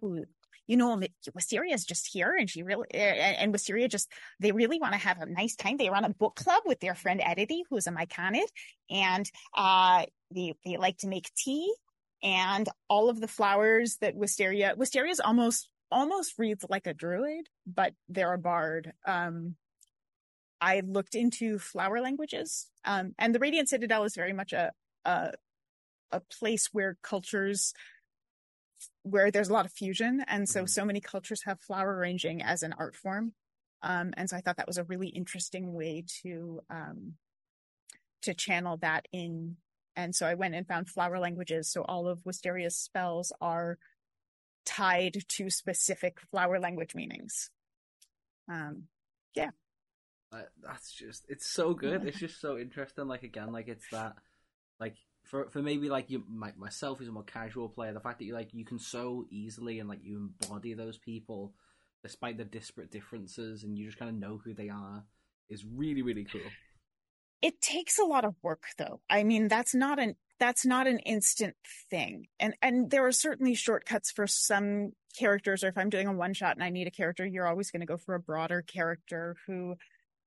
who 0.00 0.24
you 0.68 0.76
know, 0.76 1.00
Wisteria 1.34 1.74
is 1.74 1.86
just 1.86 2.06
here 2.06 2.36
and 2.38 2.48
she 2.48 2.62
really, 2.62 2.86
and 2.92 3.52
Wisteria 3.52 3.88
just, 3.88 4.12
they 4.38 4.52
really 4.52 4.78
want 4.78 4.92
to 4.92 4.98
have 4.98 5.18
a 5.18 5.26
nice 5.26 5.56
time. 5.56 5.78
They 5.78 5.88
run 5.88 6.04
a 6.04 6.10
book 6.10 6.36
club 6.36 6.62
with 6.66 6.78
their 6.78 6.94
friend 6.94 7.20
Edity, 7.20 7.62
who's 7.68 7.86
a 7.86 7.90
Myconid, 7.90 8.46
and, 8.90 9.28
uh, 9.56 10.04
they, 10.30 10.54
they 10.64 10.76
like 10.76 10.98
to 10.98 11.08
make 11.08 11.32
tea 11.34 11.72
and 12.22 12.68
all 12.90 13.08
of 13.08 13.18
the 13.18 13.28
flowers 13.28 13.96
that 14.02 14.14
Wisteria, 14.14 14.74
Wisteria 14.76 15.10
is 15.10 15.20
almost, 15.20 15.70
almost 15.90 16.34
reads 16.36 16.66
like 16.68 16.86
a 16.86 16.92
druid, 16.92 17.48
but 17.66 17.94
they're 18.10 18.34
a 18.34 18.38
bard. 18.38 18.92
Um, 19.06 19.56
I 20.60 20.80
looked 20.80 21.14
into 21.14 21.58
flower 21.58 22.00
languages, 22.00 22.66
um, 22.84 23.14
and 23.18 23.34
the 23.34 23.38
Radiant 23.38 23.68
Citadel 23.68 24.04
is 24.04 24.14
very 24.14 24.32
much 24.32 24.52
a, 24.52 24.72
a, 25.04 25.32
a 26.10 26.20
place 26.20 26.68
where 26.72 26.96
cultures 27.02 27.74
where 29.02 29.30
there's 29.30 29.48
a 29.48 29.52
lot 29.52 29.66
of 29.66 29.72
fusion. 29.72 30.24
And 30.26 30.48
so, 30.48 30.60
mm-hmm. 30.60 30.66
so 30.66 30.84
many 30.84 31.00
cultures 31.00 31.42
have 31.44 31.60
flower 31.60 31.96
arranging 31.96 32.42
as 32.42 32.62
an 32.62 32.74
art 32.78 32.96
form. 32.96 33.32
Um, 33.82 34.12
and 34.16 34.28
so 34.28 34.36
I 34.36 34.40
thought 34.40 34.56
that 34.56 34.66
was 34.66 34.78
a 34.78 34.84
really 34.84 35.08
interesting 35.08 35.72
way 35.72 36.04
to, 36.22 36.60
um, 36.70 37.14
to 38.22 38.34
channel 38.34 38.76
that 38.78 39.06
in. 39.12 39.56
And 39.96 40.14
so 40.14 40.26
I 40.26 40.34
went 40.34 40.54
and 40.54 40.66
found 40.66 40.88
flower 40.88 41.18
languages. 41.18 41.70
So 41.70 41.82
all 41.82 42.08
of 42.08 42.24
Wisteria's 42.24 42.76
spells 42.76 43.32
are 43.40 43.78
tied 44.64 45.24
to 45.28 45.50
specific 45.50 46.20
flower 46.30 46.60
language 46.60 46.94
meanings. 46.94 47.50
Um, 48.50 48.84
yeah. 49.34 49.50
Uh, 50.32 50.42
that's 50.62 50.92
just, 50.92 51.24
it's 51.28 51.48
so 51.48 51.72
good. 51.74 52.04
it's 52.06 52.18
just 52.18 52.40
so 52.40 52.58
interesting. 52.58 53.06
Like, 53.08 53.22
again, 53.22 53.52
like 53.52 53.68
it's 53.68 53.88
that, 53.90 54.16
like, 54.78 54.94
for 55.28 55.48
for 55.50 55.62
maybe 55.62 55.88
like 55.88 56.10
you 56.10 56.24
like 56.34 56.58
myself 56.58 57.00
as 57.00 57.08
a 57.08 57.12
more 57.12 57.22
casual 57.22 57.68
player, 57.68 57.92
the 57.92 58.00
fact 58.00 58.18
that 58.18 58.24
you 58.24 58.34
like 58.34 58.48
you 58.52 58.64
can 58.64 58.78
so 58.78 59.26
easily 59.30 59.78
and 59.78 59.88
like 59.88 60.02
you 60.02 60.30
embody 60.40 60.74
those 60.74 60.98
people 60.98 61.52
despite 62.02 62.38
the 62.38 62.44
disparate 62.44 62.90
differences 62.90 63.64
and 63.64 63.76
you 63.76 63.84
just 63.84 63.98
kind 63.98 64.08
of 64.08 64.16
know 64.16 64.40
who 64.42 64.54
they 64.54 64.68
are 64.68 65.04
is 65.48 65.64
really 65.64 66.02
really 66.02 66.24
cool. 66.24 66.40
It 67.42 67.60
takes 67.60 67.98
a 67.98 68.04
lot 68.04 68.24
of 68.24 68.34
work 68.42 68.64
though. 68.78 69.00
I 69.08 69.22
mean, 69.22 69.48
that's 69.48 69.74
not 69.74 69.98
an 69.98 70.16
that's 70.40 70.64
not 70.64 70.86
an 70.86 70.98
instant 71.00 71.56
thing. 71.90 72.26
And 72.40 72.54
and 72.62 72.90
there 72.90 73.06
are 73.06 73.12
certainly 73.12 73.54
shortcuts 73.54 74.10
for 74.10 74.26
some 74.26 74.92
characters 75.18 75.62
or 75.62 75.68
if 75.68 75.76
I'm 75.76 75.90
doing 75.90 76.06
a 76.06 76.12
one 76.12 76.32
shot 76.32 76.56
and 76.56 76.64
I 76.64 76.70
need 76.70 76.86
a 76.86 76.92
character, 76.92 77.26
you're 77.26 77.46
always 77.46 77.70
going 77.70 77.80
to 77.80 77.86
go 77.86 77.96
for 77.96 78.14
a 78.14 78.20
broader 78.20 78.62
character 78.62 79.36
who 79.46 79.76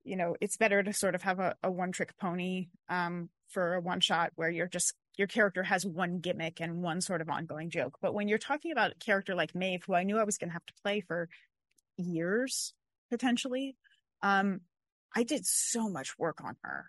you 0.03 0.15
know, 0.15 0.35
it's 0.41 0.57
better 0.57 0.81
to 0.81 0.93
sort 0.93 1.15
of 1.15 1.21
have 1.23 1.39
a, 1.39 1.55
a 1.63 1.71
one 1.71 1.91
trick 1.91 2.17
pony 2.17 2.69
um, 2.89 3.29
for 3.47 3.75
a 3.75 3.81
one 3.81 3.99
shot 3.99 4.31
where 4.35 4.49
you're 4.49 4.67
just 4.67 4.93
your 5.17 5.27
character 5.27 5.63
has 5.63 5.85
one 5.85 6.19
gimmick 6.19 6.61
and 6.61 6.81
one 6.81 7.01
sort 7.01 7.21
of 7.21 7.29
ongoing 7.29 7.69
joke. 7.69 7.97
But 8.01 8.13
when 8.13 8.27
you're 8.27 8.37
talking 8.37 8.71
about 8.71 8.91
a 8.91 9.05
character 9.05 9.35
like 9.35 9.53
Maeve, 9.53 9.83
who 9.85 9.93
I 9.93 10.03
knew 10.03 10.17
I 10.17 10.23
was 10.23 10.37
going 10.37 10.49
to 10.49 10.53
have 10.53 10.65
to 10.65 10.73
play 10.81 11.01
for 11.01 11.29
years 11.97 12.73
potentially, 13.09 13.75
um, 14.23 14.61
I 15.15 15.23
did 15.23 15.45
so 15.45 15.89
much 15.89 16.17
work 16.17 16.41
on 16.43 16.55
her. 16.63 16.85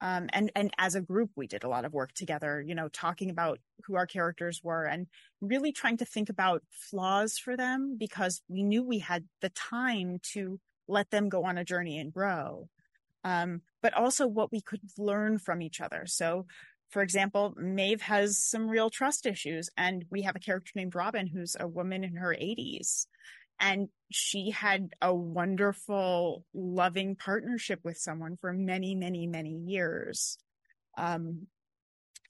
Um, 0.00 0.28
and 0.32 0.52
and 0.54 0.70
as 0.78 0.94
a 0.94 1.00
group, 1.00 1.30
we 1.36 1.46
did 1.46 1.64
a 1.64 1.68
lot 1.68 1.86
of 1.86 1.94
work 1.94 2.12
together. 2.12 2.62
You 2.64 2.74
know, 2.74 2.88
talking 2.88 3.30
about 3.30 3.60
who 3.84 3.96
our 3.96 4.06
characters 4.06 4.60
were 4.62 4.84
and 4.84 5.06
really 5.40 5.72
trying 5.72 5.96
to 5.98 6.04
think 6.04 6.28
about 6.28 6.62
flaws 6.70 7.38
for 7.38 7.56
them 7.56 7.96
because 7.98 8.42
we 8.48 8.62
knew 8.62 8.82
we 8.82 8.98
had 8.98 9.24
the 9.40 9.48
time 9.50 10.18
to 10.34 10.60
let 10.88 11.10
them 11.10 11.28
go 11.28 11.44
on 11.44 11.58
a 11.58 11.64
journey 11.64 11.98
and 11.98 12.12
grow 12.12 12.68
um, 13.26 13.60
but 13.82 13.92
also 13.92 14.28
what 14.28 14.52
we 14.52 14.60
could 14.60 14.80
learn 14.96 15.38
from 15.38 15.60
each 15.60 15.80
other. 15.80 16.04
So, 16.06 16.46
for 16.90 17.02
example, 17.02 17.54
Maeve 17.56 18.02
has 18.02 18.38
some 18.38 18.68
real 18.68 18.88
trust 18.88 19.26
issues, 19.26 19.68
and 19.76 20.04
we 20.10 20.22
have 20.22 20.36
a 20.36 20.40
character 20.40 20.70
named 20.76 20.94
Robin 20.94 21.26
who's 21.26 21.56
a 21.58 21.66
woman 21.66 22.04
in 22.04 22.14
her 22.14 22.32
80s. 22.40 23.06
And 23.58 23.88
she 24.12 24.50
had 24.50 24.90
a 25.02 25.12
wonderful, 25.12 26.44
loving 26.54 27.16
partnership 27.16 27.80
with 27.82 27.98
someone 27.98 28.36
for 28.36 28.52
many, 28.52 28.94
many, 28.94 29.26
many 29.26 29.56
years. 29.66 30.38
Um, 30.96 31.48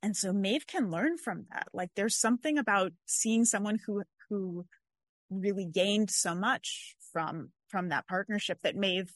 and 0.02 0.16
so 0.16 0.32
Maeve 0.32 0.66
can 0.66 0.90
learn 0.90 1.18
from 1.18 1.44
that. 1.52 1.68
Like 1.74 1.90
there's 1.94 2.16
something 2.16 2.57
about 2.57 2.92
seeing 3.04 3.44
someone 3.44 3.78
who, 3.84 4.04
who 4.30 4.64
really 5.28 5.66
gained 5.66 6.11
so 6.11 6.34
much 6.34 6.96
from, 7.12 7.50
from 7.68 7.88
that 7.88 8.06
partnership 8.06 8.58
that 8.62 8.76
Maeve 8.76 9.12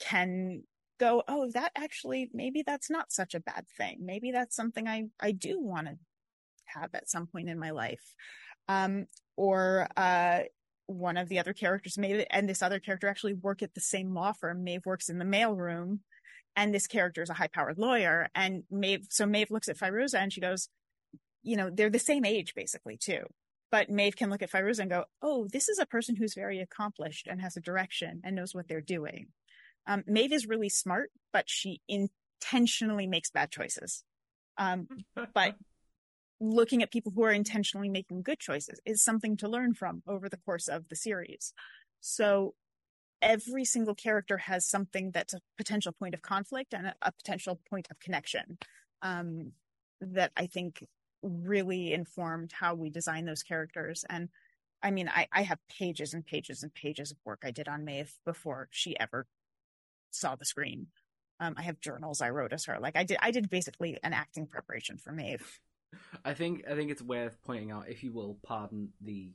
can 0.00 0.62
go, 0.98 1.22
oh, 1.28 1.50
that 1.52 1.72
actually, 1.76 2.30
maybe 2.32 2.62
that's 2.62 2.90
not 2.90 3.12
such 3.12 3.34
a 3.34 3.40
bad 3.40 3.66
thing. 3.76 3.98
Maybe 4.00 4.30
that's 4.30 4.56
something 4.56 4.88
I, 4.88 5.04
I 5.20 5.32
do 5.32 5.60
want 5.60 5.86
to 5.86 5.94
have 6.66 6.90
at 6.94 7.10
some 7.10 7.26
point 7.26 7.48
in 7.48 7.58
my 7.58 7.70
life. 7.70 8.14
Um, 8.68 9.06
or, 9.36 9.88
uh, 9.96 10.40
one 10.86 11.16
of 11.16 11.28
the 11.28 11.38
other 11.38 11.52
characters, 11.52 11.96
Maeve, 11.96 12.26
and 12.30 12.48
this 12.48 12.62
other 12.62 12.80
character 12.80 13.08
actually 13.08 13.34
work 13.34 13.62
at 13.62 13.74
the 13.74 13.80
same 13.80 14.14
law 14.14 14.32
firm. 14.32 14.64
Maeve 14.64 14.84
works 14.84 15.08
in 15.08 15.18
the 15.18 15.24
mailroom, 15.24 16.00
and 16.56 16.74
this 16.74 16.86
character 16.86 17.22
is 17.22 17.30
a 17.30 17.34
high 17.34 17.48
powered 17.48 17.78
lawyer. 17.78 18.28
And 18.34 18.64
Maeve, 18.70 19.06
so 19.10 19.24
Maeve 19.24 19.50
looks 19.50 19.68
at 19.68 19.78
Firuza 19.78 20.16
and 20.16 20.32
she 20.32 20.40
goes, 20.40 20.68
you 21.42 21.56
know, 21.56 21.70
they're 21.72 21.90
the 21.90 21.98
same 21.98 22.24
age 22.24 22.54
basically 22.54 22.96
too. 22.96 23.22
But 23.72 23.88
Maeve 23.88 24.14
can 24.14 24.28
look 24.28 24.42
at 24.42 24.50
Firuza 24.50 24.80
and 24.80 24.90
go, 24.90 25.06
oh, 25.22 25.48
this 25.50 25.70
is 25.70 25.78
a 25.78 25.86
person 25.86 26.14
who's 26.14 26.34
very 26.34 26.60
accomplished 26.60 27.26
and 27.26 27.40
has 27.40 27.56
a 27.56 27.60
direction 27.60 28.20
and 28.22 28.36
knows 28.36 28.54
what 28.54 28.68
they're 28.68 28.82
doing. 28.82 29.28
Um, 29.86 30.04
Maeve 30.06 30.32
is 30.32 30.46
really 30.46 30.68
smart, 30.68 31.10
but 31.32 31.48
she 31.48 31.80
intentionally 31.88 33.06
makes 33.06 33.30
bad 33.30 33.50
choices. 33.50 34.04
Um, 34.58 34.88
but 35.34 35.56
looking 36.40 36.82
at 36.82 36.92
people 36.92 37.12
who 37.16 37.24
are 37.24 37.32
intentionally 37.32 37.88
making 37.88 38.22
good 38.22 38.38
choices 38.38 38.78
is 38.84 39.02
something 39.02 39.38
to 39.38 39.48
learn 39.48 39.72
from 39.72 40.02
over 40.06 40.28
the 40.28 40.36
course 40.36 40.68
of 40.68 40.88
the 40.90 40.96
series. 40.96 41.54
So 42.00 42.54
every 43.22 43.64
single 43.64 43.94
character 43.94 44.36
has 44.36 44.66
something 44.66 45.12
that's 45.12 45.32
a 45.32 45.40
potential 45.56 45.92
point 45.92 46.12
of 46.12 46.20
conflict 46.20 46.74
and 46.74 46.88
a, 46.88 46.94
a 47.00 47.12
potential 47.12 47.58
point 47.70 47.88
of 47.90 47.98
connection 48.00 48.58
um, 49.00 49.52
that 50.02 50.32
I 50.36 50.46
think 50.46 50.84
really 51.22 51.92
informed 51.92 52.52
how 52.52 52.74
we 52.74 52.90
design 52.90 53.24
those 53.24 53.42
characters. 53.42 54.04
And 54.08 54.28
I 54.82 54.90
mean, 54.90 55.08
I, 55.08 55.28
I 55.32 55.42
have 55.42 55.58
pages 55.68 56.14
and 56.14 56.24
pages 56.24 56.62
and 56.62 56.74
pages 56.74 57.10
of 57.12 57.18
work 57.24 57.42
I 57.44 57.50
did 57.50 57.68
on 57.68 57.84
Maeve 57.84 58.14
before 58.24 58.68
she 58.70 58.98
ever 58.98 59.26
saw 60.10 60.34
the 60.34 60.44
screen. 60.44 60.88
Um, 61.40 61.54
I 61.56 61.62
have 61.62 61.80
journals 61.80 62.20
I 62.20 62.30
wrote 62.30 62.52
as 62.52 62.66
her. 62.66 62.78
Like 62.80 62.96
I 62.96 63.04
did, 63.04 63.18
I 63.20 63.30
did 63.30 63.50
basically 63.50 63.98
an 64.02 64.12
acting 64.12 64.46
preparation 64.46 64.98
for 64.98 65.12
Maeve. 65.12 65.60
I 66.24 66.34
think 66.34 66.64
I 66.70 66.74
think 66.74 66.90
it's 66.90 67.02
worth 67.02 67.36
pointing 67.44 67.70
out, 67.70 67.88
if 67.88 68.02
you 68.02 68.12
will, 68.12 68.38
pardon 68.42 68.90
the 69.00 69.32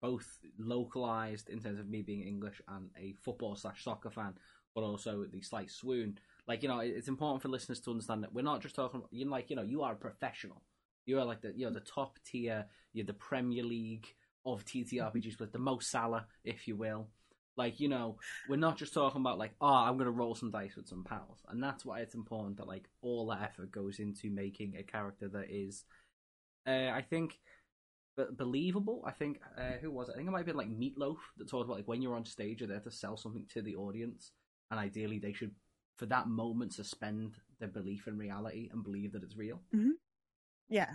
both 0.00 0.38
localized 0.58 1.48
in 1.48 1.60
terms 1.60 1.80
of 1.80 1.88
me 1.88 2.02
being 2.02 2.22
English 2.22 2.62
and 2.68 2.90
a 2.96 3.14
football 3.22 3.56
slash 3.56 3.82
soccer 3.82 4.10
fan, 4.10 4.34
but 4.74 4.82
also 4.82 5.24
the 5.24 5.40
slight 5.42 5.70
swoon. 5.70 6.18
Like 6.46 6.62
you 6.62 6.68
know, 6.68 6.78
it's 6.80 7.08
important 7.08 7.42
for 7.42 7.48
listeners 7.48 7.80
to 7.80 7.90
understand 7.90 8.22
that 8.22 8.32
we're 8.32 8.42
not 8.42 8.62
just 8.62 8.76
talking. 8.76 9.02
You 9.10 9.24
know, 9.24 9.32
like 9.32 9.50
you 9.50 9.56
know, 9.56 9.62
you 9.62 9.82
are 9.82 9.92
a 9.92 9.96
professional. 9.96 10.62
You 11.08 11.18
are 11.18 11.24
like 11.24 11.40
the 11.40 11.54
you 11.56 11.64
know 11.64 11.72
the 11.72 11.80
top 11.80 12.18
tier. 12.22 12.66
You're 12.92 13.06
the 13.06 13.14
Premier 13.14 13.64
League 13.64 14.06
of 14.44 14.64
TTRPGs, 14.66 15.40
with 15.40 15.52
the 15.52 15.58
Mo 15.58 15.78
Salah, 15.78 16.26
if 16.44 16.68
you 16.68 16.76
will. 16.76 17.08
Like 17.56 17.80
you 17.80 17.88
know, 17.88 18.18
we're 18.46 18.56
not 18.56 18.76
just 18.76 18.92
talking 18.92 19.22
about 19.22 19.38
like, 19.38 19.52
oh, 19.58 19.66
I'm 19.66 19.96
gonna 19.96 20.10
roll 20.10 20.34
some 20.34 20.50
dice 20.50 20.76
with 20.76 20.86
some 20.86 21.04
pals, 21.04 21.40
and 21.48 21.62
that's 21.62 21.82
why 21.86 22.00
it's 22.00 22.14
important 22.14 22.58
that 22.58 22.68
like 22.68 22.90
all 23.00 23.26
that 23.28 23.40
effort 23.42 23.72
goes 23.72 24.00
into 24.00 24.28
making 24.28 24.76
a 24.76 24.82
character 24.82 25.28
that 25.28 25.46
is, 25.48 25.84
uh, 26.66 26.90
I 26.92 27.02
think, 27.08 27.38
believable. 28.36 29.02
I 29.06 29.12
think 29.12 29.40
uh, 29.56 29.78
who 29.80 29.90
was 29.90 30.10
it? 30.10 30.12
I 30.12 30.16
think 30.16 30.28
it 30.28 30.32
might 30.32 30.40
have 30.40 30.46
been 30.46 30.56
like 30.56 30.68
Meatloaf 30.68 31.16
that 31.38 31.48
talked 31.48 31.64
about 31.64 31.78
like 31.78 31.88
when 31.88 32.02
you're 32.02 32.16
on 32.16 32.26
stage, 32.26 32.60
you're 32.60 32.68
there 32.68 32.80
to 32.80 32.90
sell 32.90 33.16
something 33.16 33.46
to 33.54 33.62
the 33.62 33.76
audience, 33.76 34.32
and 34.70 34.78
ideally 34.78 35.18
they 35.18 35.32
should, 35.32 35.52
for 35.96 36.04
that 36.04 36.28
moment, 36.28 36.74
suspend 36.74 37.36
their 37.60 37.68
belief 37.70 38.06
in 38.06 38.18
reality 38.18 38.68
and 38.74 38.84
believe 38.84 39.12
that 39.12 39.22
it's 39.22 39.38
real. 39.38 39.62
Mm-hmm. 39.74 39.92
Yeah, 40.68 40.94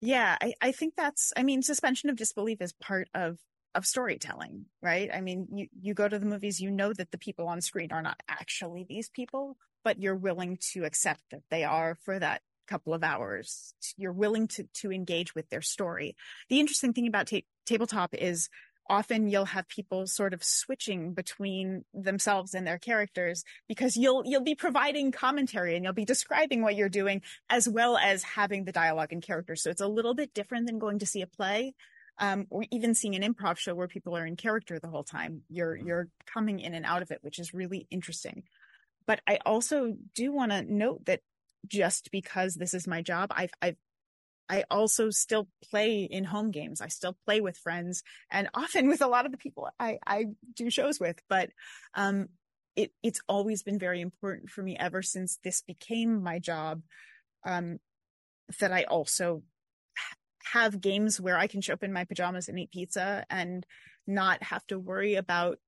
yeah. 0.00 0.36
I 0.40 0.54
I 0.62 0.72
think 0.72 0.94
that's. 0.96 1.32
I 1.36 1.42
mean, 1.42 1.62
suspension 1.62 2.10
of 2.10 2.16
disbelief 2.16 2.60
is 2.62 2.72
part 2.74 3.08
of 3.14 3.38
of 3.74 3.86
storytelling, 3.86 4.66
right? 4.82 5.10
I 5.12 5.20
mean, 5.20 5.48
you 5.52 5.68
you 5.80 5.94
go 5.94 6.08
to 6.08 6.18
the 6.18 6.26
movies, 6.26 6.60
you 6.60 6.70
know 6.70 6.92
that 6.94 7.10
the 7.12 7.18
people 7.18 7.48
on 7.48 7.60
screen 7.60 7.92
are 7.92 8.02
not 8.02 8.20
actually 8.28 8.86
these 8.88 9.10
people, 9.10 9.56
but 9.84 10.00
you're 10.00 10.16
willing 10.16 10.58
to 10.72 10.84
accept 10.84 11.22
that 11.32 11.42
they 11.50 11.64
are 11.64 11.96
for 12.04 12.18
that 12.18 12.42
couple 12.68 12.94
of 12.94 13.04
hours. 13.04 13.74
You're 13.96 14.12
willing 14.12 14.48
to 14.48 14.64
to 14.82 14.92
engage 14.92 15.34
with 15.34 15.48
their 15.50 15.62
story. 15.62 16.16
The 16.50 16.60
interesting 16.60 16.92
thing 16.92 17.08
about 17.08 17.28
ta- 17.28 17.40
tabletop 17.66 18.14
is 18.14 18.48
often 18.88 19.28
you'll 19.28 19.44
have 19.44 19.68
people 19.68 20.06
sort 20.06 20.34
of 20.34 20.42
switching 20.42 21.12
between 21.12 21.84
themselves 21.94 22.54
and 22.54 22.66
their 22.66 22.78
characters 22.78 23.44
because 23.68 23.96
you'll 23.96 24.22
you'll 24.26 24.42
be 24.42 24.54
providing 24.54 25.12
commentary 25.12 25.74
and 25.74 25.84
you'll 25.84 25.92
be 25.92 26.04
describing 26.04 26.62
what 26.62 26.76
you're 26.76 26.88
doing 26.88 27.22
as 27.50 27.68
well 27.68 27.96
as 27.96 28.22
having 28.22 28.64
the 28.64 28.72
dialogue 28.72 29.12
and 29.12 29.22
characters. 29.22 29.62
So 29.62 29.70
it's 29.70 29.80
a 29.80 29.88
little 29.88 30.14
bit 30.14 30.34
different 30.34 30.66
than 30.66 30.78
going 30.78 30.98
to 31.00 31.06
see 31.06 31.22
a 31.22 31.26
play. 31.26 31.74
Um, 32.20 32.46
or 32.50 32.64
even 32.72 32.96
seeing 32.96 33.14
an 33.14 33.22
improv 33.22 33.58
show 33.58 33.76
where 33.76 33.86
people 33.86 34.16
are 34.16 34.26
in 34.26 34.34
character 34.34 34.80
the 34.80 34.88
whole 34.88 35.04
time. 35.04 35.42
You're 35.48 35.76
you're 35.76 36.08
coming 36.26 36.58
in 36.58 36.74
and 36.74 36.84
out 36.84 37.00
of 37.00 37.12
it, 37.12 37.18
which 37.22 37.38
is 37.38 37.54
really 37.54 37.86
interesting. 37.92 38.42
But 39.06 39.20
I 39.26 39.38
also 39.46 39.94
do 40.16 40.32
want 40.32 40.50
to 40.50 40.62
note 40.62 41.06
that 41.06 41.20
just 41.66 42.10
because 42.10 42.54
this 42.54 42.74
is 42.74 42.86
my 42.86 43.02
job. 43.02 43.32
I've, 43.34 43.52
I've, 43.60 43.76
I 44.48 44.64
also 44.70 45.10
still 45.10 45.48
play 45.70 46.02
in 46.02 46.24
home 46.24 46.50
games. 46.50 46.80
I 46.80 46.88
still 46.88 47.16
play 47.26 47.40
with 47.40 47.58
friends 47.58 48.02
and 48.30 48.48
often 48.54 48.88
with 48.88 49.02
a 49.02 49.06
lot 49.06 49.26
of 49.26 49.32
the 49.32 49.38
people 49.38 49.68
I, 49.78 49.98
I 50.06 50.26
do 50.54 50.70
shows 50.70 50.98
with, 50.98 51.20
but, 51.28 51.50
um, 51.94 52.28
it, 52.76 52.92
it's 53.02 53.20
always 53.28 53.62
been 53.62 53.78
very 53.78 54.00
important 54.00 54.50
for 54.50 54.62
me 54.62 54.76
ever 54.78 55.02
since 55.02 55.38
this 55.42 55.62
became 55.62 56.22
my 56.22 56.38
job, 56.38 56.82
um, 57.44 57.78
that 58.60 58.72
I 58.72 58.84
also 58.84 59.42
have 60.52 60.80
games 60.80 61.20
where 61.20 61.36
I 61.36 61.46
can 61.46 61.60
show 61.60 61.74
up 61.74 61.82
in 61.82 61.92
my 61.92 62.04
pajamas 62.04 62.48
and 62.48 62.58
eat 62.58 62.70
pizza 62.70 63.26
and 63.28 63.66
not 64.06 64.42
have 64.44 64.66
to 64.68 64.78
worry 64.78 65.16
about 65.16 65.58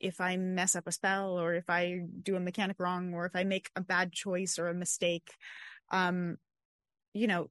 if 0.00 0.20
I 0.20 0.36
mess 0.36 0.74
up 0.74 0.86
a 0.86 0.92
spell 0.92 1.38
or 1.38 1.54
if 1.54 1.70
I 1.70 2.00
do 2.22 2.36
a 2.36 2.40
mechanic 2.40 2.76
wrong 2.80 3.14
or 3.14 3.24
if 3.24 3.36
I 3.36 3.44
make 3.44 3.70
a 3.76 3.80
bad 3.80 4.12
choice 4.12 4.58
or 4.58 4.68
a 4.68 4.74
mistake, 4.74 5.30
um, 5.90 6.36
you 7.14 7.28
know, 7.28 7.48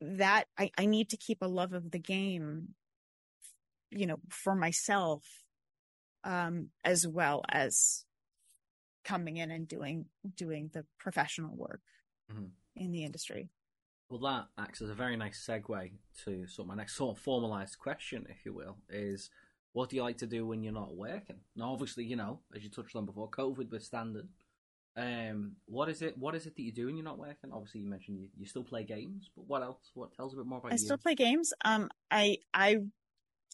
that 0.00 0.44
I, 0.58 0.70
I 0.78 0.86
need 0.86 1.10
to 1.10 1.16
keep 1.16 1.42
a 1.42 1.48
love 1.48 1.72
of 1.72 1.90
the 1.90 1.98
game, 1.98 2.74
you 3.90 4.06
know, 4.06 4.18
for 4.28 4.54
myself, 4.54 5.24
um, 6.24 6.68
as 6.84 7.06
well 7.06 7.42
as 7.48 8.04
coming 9.04 9.38
in 9.38 9.50
and 9.50 9.66
doing, 9.66 10.06
doing 10.36 10.70
the 10.72 10.84
professional 10.98 11.56
work 11.56 11.80
mm-hmm. 12.32 12.46
in 12.76 12.92
the 12.92 13.04
industry. 13.04 13.48
Well, 14.10 14.20
that 14.20 14.46
acts 14.62 14.80
as 14.80 14.88
a 14.88 14.94
very 14.94 15.16
nice 15.16 15.44
segue 15.46 15.90
to 16.24 16.46
sort 16.46 16.64
of 16.64 16.68
my 16.68 16.74
next 16.74 16.96
sort 16.96 17.16
of 17.16 17.22
formalized 17.22 17.78
question, 17.78 18.26
if 18.30 18.44
you 18.44 18.54
will, 18.54 18.76
is 18.88 19.30
what 19.72 19.90
do 19.90 19.96
you 19.96 20.02
like 20.02 20.18
to 20.18 20.26
do 20.26 20.46
when 20.46 20.62
you're 20.62 20.72
not 20.72 20.94
working? 20.94 21.36
Now, 21.54 21.72
obviously, 21.72 22.04
you 22.04 22.16
know, 22.16 22.40
as 22.56 22.64
you 22.64 22.70
touched 22.70 22.96
on 22.96 23.04
before, 23.04 23.28
COVID 23.28 23.70
was 23.70 23.84
standard. 23.84 24.28
Um, 24.98 25.52
what 25.66 25.88
is 25.88 26.02
it? 26.02 26.18
What 26.18 26.34
is 26.34 26.46
it 26.46 26.56
that 26.56 26.62
you 26.62 26.72
do 26.72 26.86
when 26.86 26.96
you're 26.96 27.04
not 27.04 27.18
working? 27.18 27.52
Obviously, 27.52 27.82
you 27.82 27.88
mentioned 27.88 28.18
you, 28.18 28.28
you 28.36 28.46
still 28.46 28.64
play 28.64 28.82
games, 28.82 29.30
but 29.36 29.46
what 29.46 29.62
else? 29.62 29.92
What 29.94 30.12
tells 30.12 30.34
a 30.34 30.38
bit 30.38 30.46
more 30.46 30.58
about 30.58 30.72
I 30.72 30.74
you? 30.74 30.80
I 30.80 30.84
still 30.84 30.98
play 30.98 31.14
games. 31.14 31.52
Um, 31.64 31.88
I 32.10 32.38
I 32.52 32.78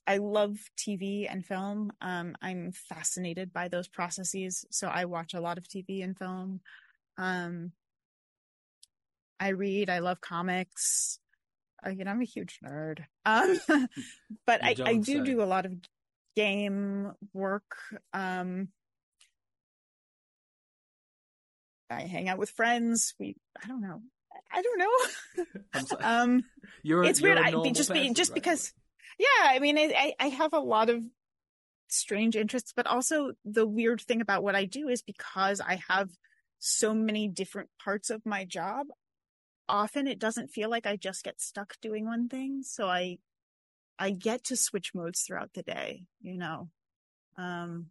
I 0.06 0.16
love 0.16 0.58
TV 0.78 1.26
and 1.30 1.44
film. 1.44 1.92
Um, 2.00 2.34
I'm 2.40 2.72
fascinated 2.72 3.52
by 3.52 3.68
those 3.68 3.88
processes, 3.88 4.64
so 4.70 4.88
I 4.88 5.04
watch 5.04 5.34
a 5.34 5.40
lot 5.40 5.58
of 5.58 5.68
TV 5.68 6.02
and 6.02 6.16
film. 6.16 6.60
Um, 7.18 7.72
I 9.38 9.48
read. 9.48 9.90
I 9.90 9.98
love 9.98 10.22
comics. 10.22 11.18
Uh, 11.84 11.90
you 11.90 12.04
know, 12.04 12.10
I'm 12.10 12.22
a 12.22 12.24
huge 12.24 12.58
nerd. 12.64 13.00
Um, 13.26 13.60
but 14.46 14.64
I, 14.64 14.74
I 14.82 14.94
do 14.94 15.18
say. 15.18 15.24
do 15.24 15.42
a 15.42 15.44
lot 15.44 15.66
of 15.66 15.74
game 16.34 17.12
work. 17.34 17.76
Um, 18.14 18.68
I 21.94 22.02
hang 22.02 22.28
out 22.28 22.38
with 22.38 22.50
friends. 22.50 23.14
We, 23.18 23.36
I 23.62 23.68
don't 23.68 23.82
know. 23.82 24.02
I 24.52 24.62
don't 24.62 24.78
know. 24.78 25.96
um, 26.00 26.44
you're, 26.82 27.04
it's 27.04 27.20
you're 27.20 27.34
weird. 27.34 27.66
I, 27.66 27.70
just 27.72 27.92
be, 27.92 28.12
just 28.12 28.30
right? 28.30 28.34
because, 28.34 28.72
yeah, 29.18 29.48
I 29.48 29.58
mean, 29.58 29.78
I, 29.78 30.14
I 30.20 30.28
have 30.28 30.52
a 30.52 30.60
lot 30.60 30.90
of 30.90 31.02
strange 31.88 32.36
interests, 32.36 32.72
but 32.74 32.86
also 32.86 33.32
the 33.44 33.66
weird 33.66 34.00
thing 34.00 34.20
about 34.20 34.42
what 34.42 34.54
I 34.54 34.64
do 34.64 34.88
is 34.88 35.02
because 35.02 35.60
I 35.60 35.80
have 35.88 36.10
so 36.58 36.94
many 36.94 37.28
different 37.28 37.68
parts 37.82 38.10
of 38.10 38.24
my 38.24 38.44
job, 38.44 38.86
often 39.68 40.06
it 40.06 40.18
doesn't 40.18 40.50
feel 40.50 40.70
like 40.70 40.86
I 40.86 40.96
just 40.96 41.24
get 41.24 41.40
stuck 41.40 41.74
doing 41.80 42.06
one 42.06 42.28
thing. 42.28 42.62
So 42.62 42.86
I 42.86 43.18
I 43.98 44.10
get 44.10 44.44
to 44.44 44.56
switch 44.56 44.94
modes 44.94 45.22
throughout 45.22 45.52
the 45.54 45.62
day, 45.62 46.04
you 46.20 46.36
know. 46.36 46.68
Um, 47.36 47.86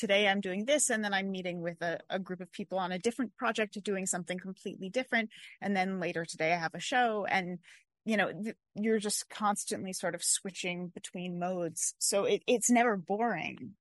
today 0.00 0.26
I'm 0.26 0.40
doing 0.40 0.64
this 0.64 0.88
and 0.88 1.04
then 1.04 1.12
I'm 1.12 1.30
meeting 1.30 1.60
with 1.60 1.80
a, 1.82 2.00
a, 2.08 2.18
group 2.18 2.40
of 2.40 2.50
people 2.50 2.78
on 2.78 2.90
a 2.90 2.98
different 2.98 3.36
project 3.36 3.78
doing 3.84 4.06
something 4.06 4.38
completely 4.38 4.88
different. 4.88 5.28
And 5.60 5.76
then 5.76 6.00
later 6.00 6.24
today 6.24 6.54
I 6.54 6.56
have 6.56 6.74
a 6.74 6.80
show 6.80 7.26
and, 7.26 7.58
you 8.06 8.16
know, 8.16 8.32
th- 8.32 8.56
you're 8.74 8.98
just 8.98 9.28
constantly 9.28 9.92
sort 9.92 10.14
of 10.14 10.24
switching 10.24 10.88
between 10.88 11.38
modes. 11.38 11.94
So 11.98 12.24
it, 12.24 12.42
it's 12.46 12.70
never 12.70 12.96
boring, 12.96 13.72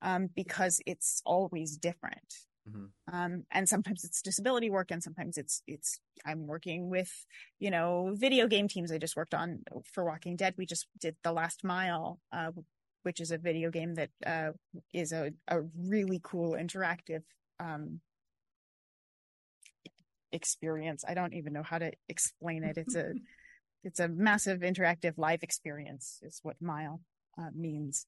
um, 0.00 0.30
because 0.34 0.80
it's 0.86 1.20
always 1.26 1.76
different. 1.76 2.34
Mm-hmm. 2.68 3.14
Um, 3.14 3.44
and 3.52 3.68
sometimes 3.68 4.02
it's 4.02 4.22
disability 4.22 4.70
work 4.70 4.90
and 4.90 5.02
sometimes 5.02 5.36
it's, 5.36 5.62
it's, 5.66 6.00
I'm 6.24 6.46
working 6.46 6.88
with, 6.88 7.12
you 7.60 7.70
know, 7.70 8.14
video 8.14 8.48
game 8.48 8.66
teams 8.66 8.90
I 8.90 8.98
just 8.98 9.14
worked 9.14 9.34
on 9.34 9.60
for 9.92 10.04
Walking 10.04 10.36
Dead. 10.36 10.54
We 10.56 10.64
just 10.64 10.86
did 10.98 11.16
The 11.22 11.32
Last 11.32 11.62
Mile, 11.62 12.18
uh, 12.32 12.50
which 13.06 13.20
is 13.20 13.30
a 13.30 13.38
video 13.38 13.70
game 13.70 13.94
that, 13.94 14.10
uh, 14.26 14.50
is 14.92 15.12
a, 15.12 15.30
a 15.46 15.60
really 15.78 16.20
cool 16.22 16.52
interactive, 16.52 17.22
um, 17.60 18.00
experience. 20.32 21.04
I 21.06 21.14
don't 21.14 21.32
even 21.32 21.52
know 21.52 21.62
how 21.62 21.78
to 21.78 21.92
explain 22.08 22.64
it. 22.64 22.76
It's 22.76 22.96
a, 22.96 23.12
it's 23.84 24.00
a 24.00 24.08
massive 24.08 24.60
interactive 24.60 25.14
live 25.16 25.44
experience 25.44 26.18
is 26.22 26.40
what 26.42 26.60
Mile 26.60 27.00
uh, 27.38 27.50
means 27.54 28.06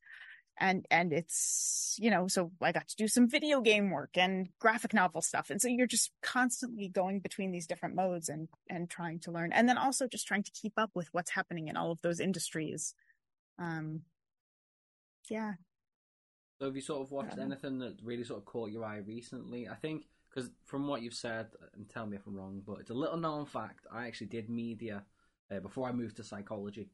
and 0.60 0.86
and 0.90 1.12
it's 1.12 1.96
you 1.98 2.10
know 2.10 2.26
so 2.28 2.50
i 2.60 2.72
got 2.72 2.88
to 2.88 2.96
do 2.96 3.08
some 3.08 3.28
video 3.28 3.60
game 3.60 3.90
work 3.90 4.10
and 4.16 4.48
graphic 4.58 4.92
novel 4.92 5.22
stuff 5.22 5.50
and 5.50 5.60
so 5.60 5.68
you're 5.68 5.86
just 5.86 6.10
constantly 6.22 6.88
going 6.88 7.20
between 7.20 7.52
these 7.52 7.66
different 7.66 7.94
modes 7.94 8.28
and 8.28 8.48
and 8.68 8.90
trying 8.90 9.18
to 9.18 9.30
learn 9.30 9.52
and 9.52 9.68
then 9.68 9.78
also 9.78 10.06
just 10.06 10.26
trying 10.26 10.42
to 10.42 10.50
keep 10.50 10.72
up 10.76 10.90
with 10.94 11.08
what's 11.12 11.30
happening 11.30 11.68
in 11.68 11.76
all 11.76 11.90
of 11.90 12.00
those 12.02 12.20
industries 12.20 12.94
um 13.58 14.00
yeah 15.30 15.52
so 16.58 16.66
have 16.66 16.74
you 16.74 16.82
sort 16.82 17.02
of 17.02 17.10
watched 17.10 17.34
um, 17.34 17.40
anything 17.40 17.78
that 17.78 17.96
really 18.02 18.24
sort 18.24 18.38
of 18.38 18.44
caught 18.44 18.70
your 18.70 18.84
eye 18.84 18.98
recently 18.98 19.68
i 19.68 19.74
think 19.74 20.04
because 20.28 20.50
from 20.64 20.86
what 20.86 21.02
you've 21.02 21.14
said 21.14 21.48
and 21.74 21.88
tell 21.88 22.06
me 22.06 22.16
if 22.16 22.26
i'm 22.26 22.36
wrong 22.36 22.62
but 22.66 22.78
it's 22.80 22.90
a 22.90 22.94
little 22.94 23.16
known 23.16 23.46
fact 23.46 23.86
i 23.92 24.06
actually 24.06 24.26
did 24.26 24.48
media 24.48 25.04
uh, 25.54 25.60
before 25.60 25.88
i 25.88 25.92
moved 25.92 26.16
to 26.16 26.24
psychology 26.24 26.88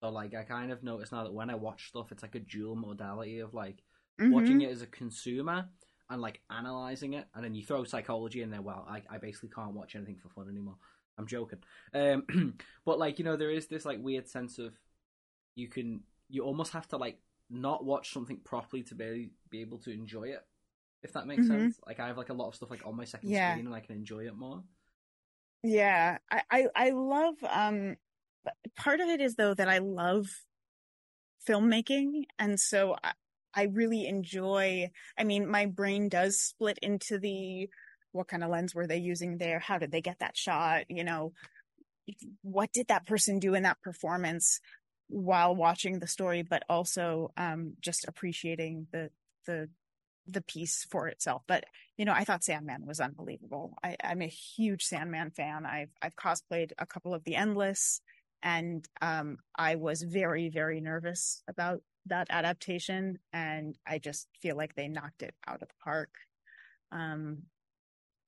so 0.00 0.08
like 0.08 0.34
I 0.34 0.42
kind 0.42 0.72
of 0.72 0.82
notice 0.82 1.12
now 1.12 1.24
that 1.24 1.32
when 1.32 1.50
I 1.50 1.54
watch 1.54 1.88
stuff, 1.88 2.10
it's 2.10 2.22
like 2.22 2.34
a 2.34 2.40
dual 2.40 2.74
modality 2.74 3.40
of 3.40 3.52
like 3.52 3.82
mm-hmm. 4.20 4.32
watching 4.32 4.62
it 4.62 4.70
as 4.70 4.82
a 4.82 4.86
consumer 4.86 5.66
and 6.08 6.22
like 6.22 6.40
analyzing 6.50 7.14
it, 7.14 7.26
and 7.34 7.44
then 7.44 7.54
you 7.54 7.62
throw 7.62 7.84
psychology 7.84 8.42
in 8.42 8.50
there. 8.50 8.62
Well, 8.62 8.86
I 8.88 9.02
I 9.10 9.18
basically 9.18 9.50
can't 9.50 9.74
watch 9.74 9.94
anything 9.94 10.16
for 10.16 10.28
fun 10.30 10.48
anymore. 10.48 10.76
I'm 11.18 11.26
joking, 11.26 11.58
um, 11.92 12.54
but 12.86 12.98
like 12.98 13.18
you 13.18 13.24
know, 13.26 13.36
there 13.36 13.50
is 13.50 13.66
this 13.66 13.84
like 13.84 13.98
weird 14.02 14.26
sense 14.26 14.58
of 14.58 14.72
you 15.54 15.68
can 15.68 16.00
you 16.30 16.44
almost 16.44 16.72
have 16.72 16.88
to 16.88 16.96
like 16.96 17.18
not 17.50 17.84
watch 17.84 18.12
something 18.12 18.38
properly 18.44 18.82
to 18.84 18.94
be 18.94 19.32
be 19.50 19.60
able 19.60 19.78
to 19.78 19.90
enjoy 19.90 20.24
it. 20.24 20.40
If 21.02 21.14
that 21.14 21.26
makes 21.26 21.42
mm-hmm. 21.42 21.58
sense. 21.58 21.80
Like 21.86 22.00
I 22.00 22.08
have 22.08 22.18
like 22.18 22.28
a 22.28 22.34
lot 22.34 22.48
of 22.48 22.54
stuff 22.54 22.70
like 22.70 22.86
on 22.86 22.96
my 22.96 23.04
second 23.04 23.30
yeah. 23.30 23.52
screen, 23.52 23.66
and 23.66 23.74
I 23.74 23.80
can 23.80 23.96
enjoy 23.96 24.26
it 24.26 24.36
more. 24.36 24.62
Yeah, 25.62 26.18
I 26.30 26.42
I, 26.50 26.66
I 26.74 26.90
love 26.90 27.34
um 27.48 27.96
part 28.76 29.00
of 29.00 29.08
it 29.08 29.20
is 29.20 29.34
though 29.34 29.54
that 29.54 29.68
I 29.68 29.78
love 29.78 30.26
filmmaking. 31.48 32.24
And 32.38 32.58
so 32.58 32.96
I, 33.02 33.12
I 33.54 33.62
really 33.64 34.06
enjoy, 34.06 34.90
I 35.18 35.24
mean, 35.24 35.48
my 35.48 35.66
brain 35.66 36.08
does 36.08 36.40
split 36.40 36.78
into 36.82 37.18
the, 37.18 37.68
what 38.12 38.28
kind 38.28 38.44
of 38.44 38.50
lens 38.50 38.74
were 38.74 38.86
they 38.86 38.98
using 38.98 39.38
there? 39.38 39.58
How 39.58 39.78
did 39.78 39.92
they 39.92 40.00
get 40.00 40.18
that 40.20 40.36
shot? 40.36 40.84
You 40.88 41.04
know, 41.04 41.32
what 42.42 42.72
did 42.72 42.88
that 42.88 43.06
person 43.06 43.38
do 43.38 43.54
in 43.54 43.62
that 43.64 43.80
performance 43.82 44.60
while 45.10 45.54
watching 45.54 45.98
the 45.98 46.06
story, 46.06 46.42
but 46.42 46.62
also, 46.68 47.32
um, 47.36 47.74
just 47.80 48.06
appreciating 48.08 48.86
the, 48.92 49.10
the, 49.46 49.68
the 50.26 50.40
piece 50.42 50.86
for 50.90 51.08
itself. 51.08 51.42
But, 51.46 51.64
you 51.96 52.04
know, 52.04 52.12
I 52.12 52.24
thought 52.24 52.44
Sandman 52.44 52.86
was 52.86 53.00
unbelievable. 53.00 53.74
I, 53.82 53.96
I'm 54.02 54.22
a 54.22 54.28
huge 54.28 54.84
Sandman 54.84 55.30
fan. 55.32 55.66
I've, 55.66 55.90
I've 56.00 56.16
cosplayed 56.16 56.72
a 56.78 56.86
couple 56.86 57.12
of 57.12 57.24
the 57.24 57.34
Endless 57.34 58.00
and, 58.42 58.88
um, 59.02 59.38
I 59.56 59.74
was 59.74 60.02
very, 60.02 60.48
very 60.48 60.80
nervous 60.80 61.42
about 61.48 61.82
that 62.06 62.28
adaptation 62.30 63.18
and 63.32 63.76
I 63.86 63.98
just 63.98 64.28
feel 64.40 64.56
like 64.56 64.74
they 64.74 64.88
knocked 64.88 65.22
it 65.22 65.34
out 65.46 65.62
of 65.62 65.68
the 65.68 65.74
park. 65.82 66.10
Um, 66.92 67.42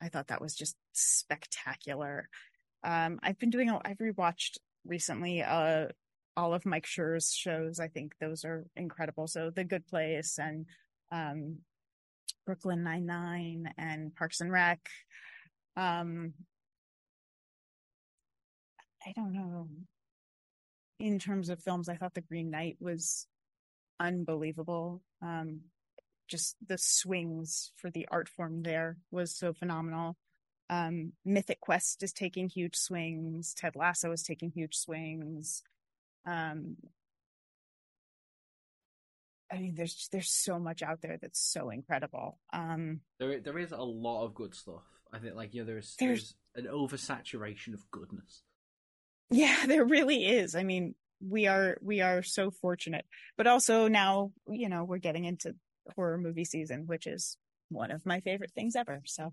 I 0.01 0.09
thought 0.09 0.28
that 0.28 0.41
was 0.41 0.57
just 0.57 0.76
spectacular. 0.93 2.28
Um, 2.83 3.20
I've 3.22 3.39
been 3.39 3.51
doing, 3.51 3.70
I've 3.70 3.99
rewatched 3.99 4.59
recently, 4.85 5.43
uh, 5.43 5.87
all 6.37 6.55
of 6.55 6.66
Mike 6.66 6.87
Schur's 6.87 7.35
shows. 7.35 7.80
I 7.80 7.89
think 7.89 8.14
those 8.20 8.45
are 8.45 8.64
incredible. 8.76 9.26
So 9.26 9.51
The 9.51 9.64
Good 9.64 9.87
Place 9.87 10.39
and, 10.39 10.66
um, 11.11 11.59
Brooklyn 12.47 12.83
Nine-Nine 12.83 13.72
and 13.78 14.14
Parks 14.14 14.41
and 14.41 14.51
Rec. 14.51 14.80
Um, 15.76 16.33
I 19.07 19.12
don't 19.14 19.33
know. 19.33 19.68
In 20.99 21.18
terms 21.18 21.49
of 21.49 21.62
films, 21.62 21.89
I 21.89 21.97
thought 21.97 22.14
The 22.14 22.20
Green 22.20 22.51
Knight 22.51 22.76
was 22.80 23.26
unbelievable. 24.01 25.03
Um, 25.20 25.61
just 26.28 26.57
the 26.66 26.78
swings 26.78 27.72
for 27.76 27.91
the 27.91 28.09
art 28.11 28.28
form 28.28 28.62
there 28.62 28.97
was 29.11 29.37
so 29.37 29.53
phenomenal. 29.53 30.16
Um, 30.70 31.12
Mythic 31.24 31.61
Quest 31.61 32.03
is 32.03 32.12
taking 32.12 32.49
huge 32.49 32.76
swings. 32.76 33.55
Ted 33.55 33.76
Lasso 33.76 34.11
is 34.12 34.22
taking 34.22 34.51
huge 34.51 34.74
swings. 34.74 35.62
Um, 36.27 36.77
I 39.51 39.59
mean, 39.59 39.75
there's 39.75 40.09
there's 40.12 40.31
so 40.31 40.59
much 40.59 40.83
out 40.83 41.03
there 41.03 41.18
that's 41.20 41.41
so 41.41 41.70
incredible. 41.70 42.39
Um, 42.53 43.01
there 43.18 43.41
there 43.41 43.59
is 43.59 43.73
a 43.73 43.83
lot 43.83 44.25
of 44.25 44.35
good 44.35 44.55
stuff. 44.55 44.85
I 45.12 45.18
think 45.18 45.35
like 45.35 45.53
yeah, 45.53 45.64
there's 45.64 45.95
there's, 45.99 46.35
there's 46.55 46.66
an 46.66 46.73
oversaturation 46.73 47.75
of 47.75 47.91
goodness. 47.91 48.43
Yeah, 49.31 49.57
there 49.66 49.85
really 49.85 50.27
is. 50.27 50.55
I 50.55 50.62
mean, 50.62 50.95
we 51.29 51.47
are 51.47 51.77
we 51.81 52.01
are 52.01 52.23
so 52.23 52.51
fortunate 52.51 53.05
but 53.37 53.47
also 53.47 53.89
now 53.89 54.33
you 54.49 54.68
know 54.68 54.85
we're 54.85 54.99
getting 54.99 55.25
into 55.25 55.55
horror 55.95 56.18
movie 56.18 56.45
season 56.45 56.87
which 56.87 57.07
is 57.07 57.37
one 57.68 57.91
of 57.91 58.05
my 58.05 58.20
favorite 58.20 58.53
things 58.55 58.77
ever 58.77 59.01
so 59.05 59.33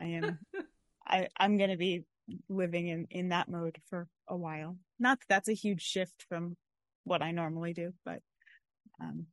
i 0.00 0.04
am 0.04 0.38
i 1.06 1.28
i'm 1.38 1.58
going 1.58 1.70
to 1.70 1.76
be 1.76 2.04
living 2.48 2.88
in 2.88 3.06
in 3.10 3.28
that 3.30 3.48
mode 3.48 3.78
for 3.88 4.08
a 4.28 4.36
while 4.36 4.76
not 4.98 5.18
that 5.20 5.26
that's 5.28 5.48
a 5.48 5.54
huge 5.54 5.82
shift 5.82 6.24
from 6.28 6.56
what 7.04 7.22
i 7.22 7.30
normally 7.30 7.72
do 7.72 7.92
but 8.04 8.20
um 9.00 9.26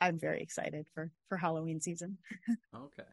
i'm 0.00 0.18
very 0.18 0.40
excited 0.40 0.86
for 0.94 1.10
for 1.28 1.36
halloween 1.36 1.80
season 1.80 2.18
okay 2.74 3.08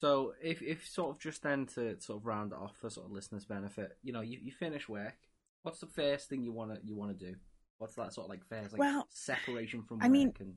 so 0.00 0.32
if 0.42 0.60
if 0.60 0.86
sort 0.86 1.10
of 1.10 1.20
just 1.20 1.42
then 1.42 1.66
to 1.66 2.00
sort 2.00 2.20
of 2.20 2.26
round 2.26 2.52
it 2.52 2.58
off 2.58 2.76
for 2.80 2.90
sort 2.90 3.06
of 3.06 3.12
listeners 3.12 3.44
benefit 3.44 3.96
you 4.02 4.12
know 4.12 4.20
you, 4.20 4.38
you 4.42 4.52
finish 4.52 4.88
work 4.88 5.14
What's 5.64 5.80
the 5.80 5.86
first 5.86 6.28
thing 6.28 6.42
you 6.42 6.52
wanna 6.52 6.76
you 6.84 6.94
wanna 6.94 7.14
do? 7.14 7.34
What's 7.78 7.94
that 7.94 8.12
sort 8.12 8.26
of 8.26 8.30
like 8.30 8.44
first 8.46 8.72
like 8.72 8.78
well, 8.78 9.08
separation 9.10 9.82
from 9.82 9.96
work 9.96 10.04
I 10.04 10.10
mean, 10.10 10.34
and... 10.38 10.56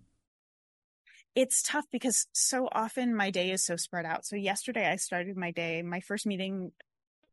it's 1.33 1.63
tough 1.63 1.85
because 1.93 2.27
so 2.33 2.67
often 2.73 3.15
my 3.15 3.31
day 3.31 3.51
is 3.51 3.65
so 3.65 3.77
spread 3.77 4.05
out. 4.05 4.25
So 4.25 4.35
yesterday 4.35 4.85
I 4.85 4.97
started 4.97 5.37
my 5.37 5.51
day. 5.51 5.81
My 5.81 6.01
first 6.01 6.25
meeting, 6.25 6.73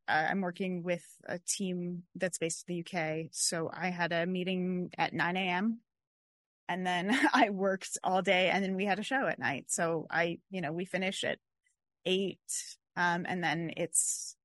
I'm 0.09 0.41
working 0.41 0.83
with 0.83 1.05
a 1.27 1.39
team 1.39 2.03
that's 2.15 2.39
based 2.39 2.65
in 2.69 2.75
the 2.75 2.99
UK. 2.99 3.29
So 3.33 3.71
I 3.73 3.89
had 3.89 4.13
a 4.13 4.27
meeting 4.27 4.91
at 4.99 5.13
9 5.13 5.37
a.m. 5.37 5.81
and 6.69 6.87
then 6.87 7.19
I 7.33 7.51
worked 7.51 7.99
all 8.05 8.23
day 8.23 8.51
and 8.51 8.65
then 8.65 8.77
we 8.77 8.85
had 8.85 8.99
a 8.99 9.03
show 9.03 9.27
at 9.27 9.39
night. 9.39 9.67
So 9.69 10.07
I, 10.11 10.39
you 10.51 10.61
know, 10.61 10.73
we 10.73 10.85
finish 10.85 11.25
at 11.25 11.39
eight. 12.07 12.39
Um, 12.97 13.25
and 13.29 13.43
then 13.43 13.73
it's 13.77 14.37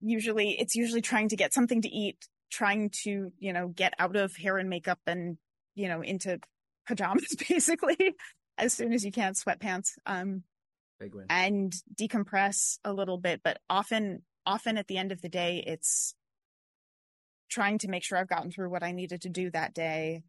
usually 0.00 0.52
it's 0.58 0.74
usually 0.74 1.02
trying 1.02 1.28
to 1.28 1.36
get 1.36 1.52
something 1.52 1.82
to 1.82 1.88
eat, 1.88 2.16
trying 2.50 2.90
to, 3.04 3.32
you 3.38 3.52
know, 3.52 3.68
get 3.68 3.94
out 3.98 4.16
of 4.16 4.36
hair 4.36 4.58
and 4.58 4.70
makeup 4.70 5.00
and, 5.06 5.36
you 5.74 5.88
know, 5.88 6.02
into 6.02 6.40
pajamas 6.86 7.36
basically 7.48 8.14
as 8.58 8.72
soon 8.72 8.92
as 8.92 9.04
you 9.04 9.12
can, 9.12 9.34
sweatpants. 9.34 9.90
Um, 10.06 10.44
Big 11.00 11.14
win. 11.14 11.26
and 11.30 11.74
decompress 12.00 12.78
a 12.84 12.92
little 12.92 13.18
bit, 13.18 13.40
but 13.42 13.58
often, 13.68 14.22
often 14.46 14.78
at 14.78 14.88
the 14.88 14.98
end 14.98 15.12
of 15.12 15.22
the 15.22 15.28
day, 15.28 15.62
it's 15.66 16.14
trying 17.50 17.78
to 17.78 17.88
make 17.88 18.02
sure 18.02 18.18
I've 18.18 18.28
gotten 18.28 18.50
through 18.50 18.70
what 18.70 18.82
I 18.82 18.92
needed 18.92 19.22
to 19.22 19.28
do 19.28 19.50
that 19.50 19.74
day 19.74 20.22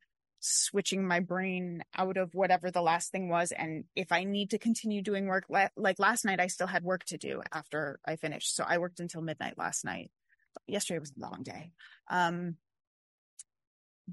switching 0.46 1.08
my 1.08 1.22
brain 1.22 1.82
out 1.96 2.18
of 2.18 2.36
whatever 2.36 2.70
the 2.70 2.82
last 2.82 3.12
thing 3.12 3.30
was. 3.30 3.54
And 3.54 3.86
if 3.96 4.12
I 4.12 4.26
need 4.26 4.50
to 4.50 4.60
continue 4.60 5.02
doing 5.02 5.26
work, 5.26 5.46
like 5.50 6.00
last 6.00 6.26
night, 6.26 6.42
I 6.42 6.48
still 6.48 6.68
had 6.68 6.84
work 6.84 7.06
to 7.06 7.18
do 7.18 7.42
after 7.54 8.00
I 8.06 8.18
finished. 8.18 8.54
So 8.54 8.66
I 8.68 8.78
worked 8.78 9.00
until 9.00 9.22
midnight 9.22 9.58
last 9.58 9.86
night. 9.86 10.12
Yesterday 10.68 11.00
was 11.00 11.14
a 11.16 11.22
long 11.22 11.44
day. 11.44 11.72
Um, 12.10 12.58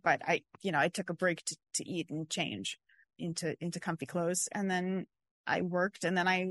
but 0.00 0.22
I, 0.24 0.42
you 0.62 0.70
know, 0.70 0.78
I 0.78 0.86
took 0.86 1.10
a 1.10 1.14
break 1.14 1.44
to, 1.46 1.56
to 1.74 1.88
eat 1.88 2.10
and 2.10 2.30
change 2.30 2.78
into, 3.18 3.56
into 3.60 3.80
comfy 3.80 4.06
clothes. 4.06 4.48
And 4.52 4.70
then 4.70 5.06
I 5.48 5.62
worked 5.62 6.04
and 6.04 6.16
then 6.16 6.28
I 6.28 6.46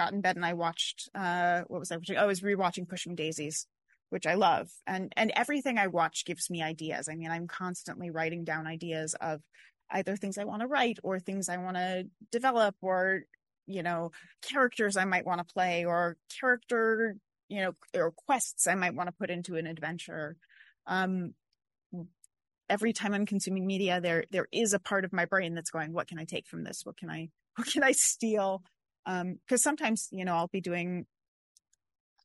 got 0.00 0.12
in 0.12 0.20
bed 0.20 0.36
and 0.36 0.44
I 0.44 0.54
watched, 0.54 1.08
uh, 1.14 1.62
what 1.68 1.80
was 1.80 1.92
I 1.92 1.96
watching? 1.96 2.16
Oh, 2.16 2.22
I 2.22 2.26
was 2.26 2.40
rewatching 2.40 2.88
Pushing 2.88 3.14
Daisies 3.14 3.66
which 4.10 4.26
I 4.26 4.34
love. 4.34 4.70
And, 4.86 5.12
and 5.16 5.32
everything 5.34 5.78
I 5.78 5.86
watch 5.86 6.24
gives 6.26 6.50
me 6.50 6.62
ideas. 6.62 7.08
I 7.08 7.14
mean, 7.14 7.30
I'm 7.30 7.46
constantly 7.46 8.10
writing 8.10 8.44
down 8.44 8.66
ideas 8.66 9.14
of 9.20 9.40
either 9.90 10.16
things 10.16 10.36
I 10.36 10.44
want 10.44 10.62
to 10.62 10.68
write 10.68 10.98
or 11.02 11.18
things 11.18 11.48
I 11.48 11.56
want 11.56 11.76
to 11.76 12.06
develop 12.30 12.74
or, 12.82 13.22
you 13.66 13.82
know, 13.82 14.10
characters 14.42 14.96
I 14.96 15.04
might 15.04 15.24
want 15.24 15.38
to 15.38 15.52
play 15.52 15.84
or 15.84 16.16
character, 16.40 17.16
you 17.48 17.62
know, 17.62 17.72
or 17.94 18.10
quests 18.10 18.66
I 18.66 18.74
might 18.74 18.94
want 18.94 19.08
to 19.08 19.14
put 19.18 19.30
into 19.30 19.56
an 19.56 19.66
adventure. 19.66 20.36
Um, 20.86 21.34
every 22.68 22.92
time 22.92 23.14
I'm 23.14 23.26
consuming 23.26 23.66
media, 23.66 24.00
there, 24.00 24.24
there 24.30 24.48
is 24.52 24.72
a 24.72 24.80
part 24.80 25.04
of 25.04 25.12
my 25.12 25.24
brain 25.24 25.54
that's 25.54 25.70
going, 25.70 25.92
what 25.92 26.08
can 26.08 26.18
I 26.18 26.24
take 26.24 26.46
from 26.46 26.64
this? 26.64 26.82
What 26.84 26.96
can 26.96 27.10
I, 27.10 27.28
what 27.56 27.68
can 27.68 27.84
I 27.84 27.92
steal? 27.92 28.62
Um, 29.06 29.38
cause 29.48 29.62
sometimes, 29.62 30.08
you 30.12 30.24
know, 30.24 30.34
I'll 30.34 30.48
be 30.48 30.60
doing 30.60 31.06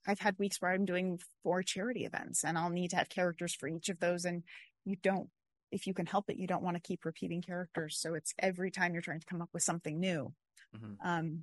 I've 0.08 0.20
had 0.20 0.38
weeks 0.38 0.62
where 0.62 0.72
I'm 0.72 0.86
doing 0.86 1.20
four 1.44 1.64
charity 1.64 2.06
events 2.06 2.44
and 2.44 2.58
I'll 2.58 2.70
need 2.70 2.92
to 2.92 2.96
have 2.98 3.10
characters 3.10 3.56
for 3.56 3.68
each 3.68 3.90
of 3.90 4.00
those. 4.00 4.26
And 4.26 4.44
you 4.84 4.96
don't, 5.02 5.30
if 5.72 5.88
you 5.88 5.94
can 5.94 6.06
help 6.06 6.30
it, 6.30 6.38
you 6.38 6.48
don't 6.48 6.64
want 6.64 6.76
to 6.78 6.82
keep 6.82 7.06
repeating 7.06 7.42
characters. 7.42 7.98
So 8.00 8.14
it's 8.14 8.34
every 8.40 8.72
time 8.72 8.94
you're 8.94 9.02
trying 9.02 9.20
to 9.20 9.26
come 9.26 9.42
up 9.42 9.50
with 9.54 9.64
something 9.64 10.00
new. 10.00 10.34
Mm-hmm. 10.76 11.08
Um, 11.08 11.42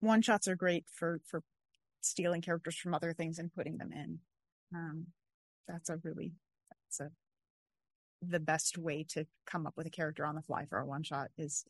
one 0.00 0.22
shots 0.22 0.48
are 0.48 0.56
great 0.56 0.86
for, 0.90 1.20
for 1.26 1.42
stealing 2.00 2.40
characters 2.40 2.76
from 2.76 2.94
other 2.94 3.12
things 3.12 3.38
and 3.38 3.52
putting 3.52 3.76
them 3.76 3.92
in. 3.92 4.20
Um, 4.74 5.06
that's 5.68 5.90
a 5.90 5.98
really, 6.02 6.32
that's 6.70 7.00
a, 7.00 7.10
the 8.22 8.40
best 8.40 8.78
way 8.78 9.04
to 9.10 9.26
come 9.46 9.66
up 9.66 9.74
with 9.76 9.86
a 9.86 9.90
character 9.90 10.24
on 10.24 10.34
the 10.34 10.42
fly 10.42 10.64
for 10.64 10.78
a 10.78 10.86
one 10.86 11.02
shot 11.02 11.28
is 11.36 11.64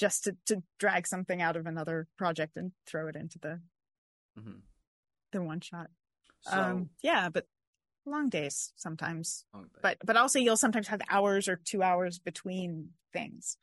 just 0.00 0.24
to, 0.24 0.36
to 0.46 0.62
drag 0.78 1.06
something 1.06 1.40
out 1.42 1.56
of 1.56 1.66
another 1.66 2.08
project 2.16 2.56
and 2.56 2.72
throw 2.86 3.06
it 3.06 3.14
into 3.14 3.38
the, 3.38 3.60
mm-hmm 4.38 4.58
the 5.32 5.42
one 5.42 5.60
shot. 5.60 5.88
So, 6.42 6.58
um, 6.58 6.90
yeah, 7.02 7.28
but 7.28 7.46
long 8.06 8.28
days 8.28 8.72
sometimes. 8.76 9.44
Long 9.52 9.64
day. 9.64 9.80
But 9.82 9.98
but 10.04 10.16
also 10.16 10.38
you'll 10.38 10.56
sometimes 10.56 10.88
have 10.88 11.02
hours 11.10 11.48
or 11.48 11.60
two 11.64 11.82
hours 11.82 12.18
between 12.18 12.90
things. 13.12 13.56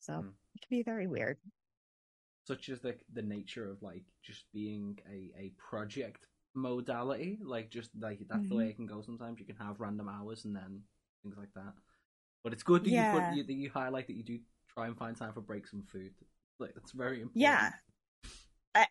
So 0.00 0.14
mm. 0.14 0.28
it 0.54 0.62
can 0.62 0.78
be 0.78 0.82
very 0.82 1.06
weird. 1.06 1.38
Such 2.44 2.68
as 2.68 2.80
the 2.80 2.96
the 3.12 3.22
nature 3.22 3.70
of 3.70 3.82
like 3.82 4.04
just 4.24 4.44
being 4.52 4.98
a, 5.10 5.30
a 5.38 5.52
project 5.56 6.26
modality. 6.54 7.38
Like 7.42 7.70
just 7.70 7.90
like 7.98 8.20
that's 8.28 8.40
mm-hmm. 8.40 8.48
the 8.48 8.56
way 8.56 8.64
mm-hmm. 8.64 8.70
it 8.70 8.76
can 8.76 8.86
go 8.86 9.00
sometimes. 9.00 9.38
You 9.38 9.46
can 9.46 9.56
have 9.56 9.80
random 9.80 10.08
hours 10.08 10.44
and 10.44 10.56
then 10.56 10.80
things 11.22 11.36
like 11.38 11.52
that. 11.54 11.74
But 12.42 12.52
it's 12.52 12.64
good 12.64 12.84
that 12.84 12.90
yeah. 12.90 13.12
you 13.12 13.20
put 13.20 13.46
that 13.46 13.52
you 13.52 13.70
highlight 13.70 14.08
that 14.08 14.16
you 14.16 14.24
do 14.24 14.40
try 14.74 14.86
and 14.86 14.96
find 14.96 15.16
time 15.16 15.32
for 15.32 15.40
breaks 15.40 15.72
and 15.72 15.88
food. 15.88 16.12
Like 16.58 16.74
that's 16.74 16.92
very 16.92 17.20
important. 17.20 17.42
Yeah, 17.42 17.70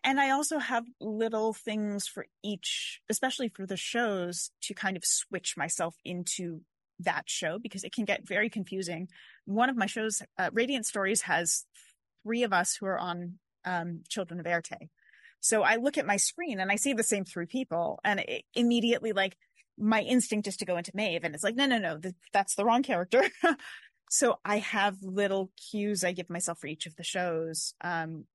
and 0.04 0.20
I 0.20 0.30
also 0.30 0.58
have 0.58 0.84
little 1.00 1.52
things 1.52 2.06
for 2.06 2.26
each, 2.42 3.00
especially 3.08 3.48
for 3.48 3.66
the 3.66 3.76
shows 3.76 4.50
to 4.62 4.74
kind 4.74 4.96
of 4.96 5.04
switch 5.04 5.56
myself 5.56 5.96
into 6.04 6.60
that 7.00 7.24
show 7.26 7.58
because 7.58 7.82
it 7.82 7.92
can 7.92 8.04
get 8.04 8.26
very 8.26 8.48
confusing. 8.48 9.08
One 9.44 9.68
of 9.68 9.76
my 9.76 9.86
shows, 9.86 10.22
uh, 10.38 10.50
Radiant 10.52 10.86
Stories 10.86 11.22
has 11.22 11.64
three 12.22 12.44
of 12.44 12.52
us 12.52 12.76
who 12.76 12.86
are 12.86 12.98
on, 12.98 13.38
um, 13.64 14.02
Children 14.08 14.38
of 14.38 14.46
Éarte. 14.46 14.88
So 15.40 15.62
I 15.62 15.76
look 15.76 15.98
at 15.98 16.06
my 16.06 16.16
screen 16.16 16.60
and 16.60 16.70
I 16.70 16.76
see 16.76 16.92
the 16.92 17.02
same 17.02 17.24
three 17.24 17.46
people 17.46 17.98
and 18.04 18.24
immediately 18.54 19.12
like 19.12 19.36
my 19.76 20.02
instinct 20.02 20.46
is 20.46 20.58
to 20.58 20.64
go 20.64 20.76
into 20.76 20.92
Maeve 20.94 21.24
and 21.24 21.34
it's 21.34 21.42
like, 21.42 21.56
no, 21.56 21.66
no, 21.66 21.78
no, 21.78 21.98
th- 21.98 22.14
that's 22.32 22.54
the 22.54 22.64
wrong 22.64 22.84
character. 22.84 23.24
so 24.14 24.38
I 24.44 24.58
have 24.58 25.02
little 25.02 25.50
cues 25.70 26.04
I 26.04 26.12
give 26.12 26.28
myself 26.28 26.58
for 26.58 26.66
each 26.66 26.84
of 26.84 26.94
the 26.96 27.02
shows. 27.02 27.72
Um, 27.80 28.26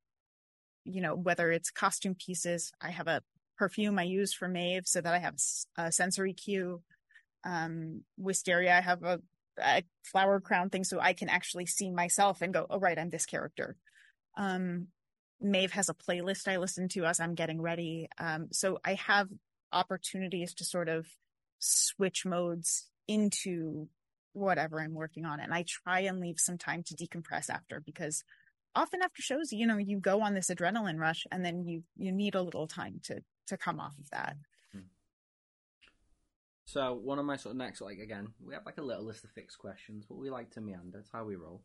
you 0.85 1.01
know, 1.01 1.13
whether 1.13 1.51
it's 1.51 1.69
costume 1.69 2.15
pieces, 2.15 2.71
I 2.81 2.89
have 2.89 3.07
a 3.07 3.21
perfume 3.59 3.99
I 3.99 4.03
use 4.03 4.33
for 4.33 4.47
Maeve 4.47 4.87
so 4.87 5.01
that 5.01 5.13
I 5.13 5.19
have 5.19 5.35
a 5.77 5.91
sensory 5.91 6.33
cue. 6.33 6.81
Um, 7.43 8.01
Wisteria, 8.17 8.75
I 8.75 8.81
have 8.81 9.03
a, 9.03 9.21
a 9.61 9.83
flower 10.03 10.39
crown 10.39 10.71
thing 10.71 10.83
so 10.83 10.99
I 10.99 11.13
can 11.13 11.29
actually 11.29 11.67
see 11.67 11.91
myself 11.91 12.41
and 12.41 12.55
go, 12.55 12.65
oh, 12.71 12.79
right, 12.79 12.97
I'm 12.97 13.11
this 13.11 13.27
character. 13.27 13.75
Um, 14.35 14.87
Maeve 15.39 15.73
has 15.73 15.89
a 15.89 15.93
playlist 15.93 16.47
I 16.47 16.57
listen 16.57 16.89
to 16.89 17.05
as 17.05 17.19
I'm 17.19 17.35
getting 17.35 17.61
ready. 17.61 18.09
Um, 18.17 18.47
so 18.51 18.79
I 18.83 18.95
have 18.95 19.27
opportunities 19.71 20.55
to 20.55 20.65
sort 20.65 20.89
of 20.89 21.05
switch 21.59 22.25
modes 22.25 22.87
into 23.07 23.89
whatever 24.37 24.81
I'm 24.81 24.93
working 24.93 25.25
on. 25.25 25.39
And 25.39 25.53
I 25.53 25.65
try 25.67 26.01
and 26.01 26.19
leave 26.19 26.39
some 26.39 26.57
time 26.57 26.83
to 26.83 26.95
decompress 26.95 27.49
after 27.49 27.81
because 27.85 28.23
often 28.75 29.01
after 29.01 29.21
shows, 29.21 29.51
you 29.51 29.65
know, 29.67 29.77
you 29.77 29.99
go 29.99 30.21
on 30.21 30.33
this 30.33 30.49
adrenaline 30.49 30.99
rush 30.99 31.25
and 31.31 31.43
then 31.43 31.65
you, 31.65 31.83
you 31.97 32.11
need 32.11 32.35
a 32.35 32.41
little 32.41 32.67
time 32.67 32.99
to, 33.05 33.21
to 33.47 33.57
come 33.57 33.79
off 33.79 33.97
of 33.99 34.09
that. 34.11 34.35
Hmm. 34.71 34.87
So 36.65 36.93
one 36.93 37.19
of 37.19 37.25
my 37.25 37.37
sort 37.37 37.53
of 37.53 37.57
next, 37.57 37.81
like 37.81 37.99
again, 37.99 38.29
we 38.45 38.53
have 38.53 38.65
like 38.65 38.77
a 38.77 38.83
little 38.83 39.05
list 39.05 39.23
of 39.23 39.31
fixed 39.31 39.57
questions, 39.57 40.05
but 40.07 40.17
we 40.17 40.29
like 40.29 40.51
to 40.51 40.61
meander. 40.61 40.99
It's 40.99 41.11
how 41.11 41.23
we 41.25 41.35
roll. 41.35 41.61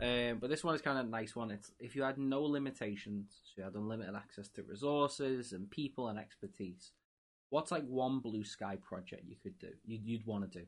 Um, 0.00 0.38
but 0.40 0.50
this 0.50 0.64
one 0.64 0.74
is 0.74 0.82
kind 0.82 0.98
of 0.98 1.06
a 1.06 1.08
nice 1.08 1.36
one. 1.36 1.50
It's 1.50 1.70
if 1.78 1.94
you 1.94 2.02
had 2.02 2.18
no 2.18 2.42
limitations, 2.42 3.30
so 3.44 3.52
you 3.58 3.64
had 3.64 3.74
unlimited 3.74 4.14
access 4.16 4.48
to 4.50 4.62
resources 4.62 5.52
and 5.52 5.70
people 5.70 6.08
and 6.08 6.18
expertise. 6.18 6.90
What's 7.50 7.70
like 7.70 7.84
one 7.86 8.18
blue 8.18 8.42
sky 8.42 8.76
project 8.82 9.22
you 9.28 9.36
could 9.40 9.58
do? 9.60 9.68
You'd, 9.84 10.04
you'd 10.04 10.26
want 10.26 10.50
to 10.50 10.58
do. 10.58 10.66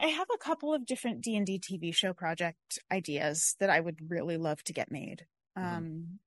I 0.00 0.06
have 0.06 0.28
a 0.32 0.38
couple 0.38 0.72
of 0.72 0.86
different 0.86 1.20
D 1.20 1.36
and 1.36 1.46
D 1.46 1.58
TV 1.58 1.94
show 1.94 2.12
project 2.12 2.78
ideas 2.90 3.56
that 3.60 3.70
I 3.70 3.80
would 3.80 4.10
really 4.10 4.36
love 4.36 4.62
to 4.64 4.72
get 4.72 4.90
made. 4.90 5.26
Mm-hmm. 5.58 5.76
Um, 5.76 6.18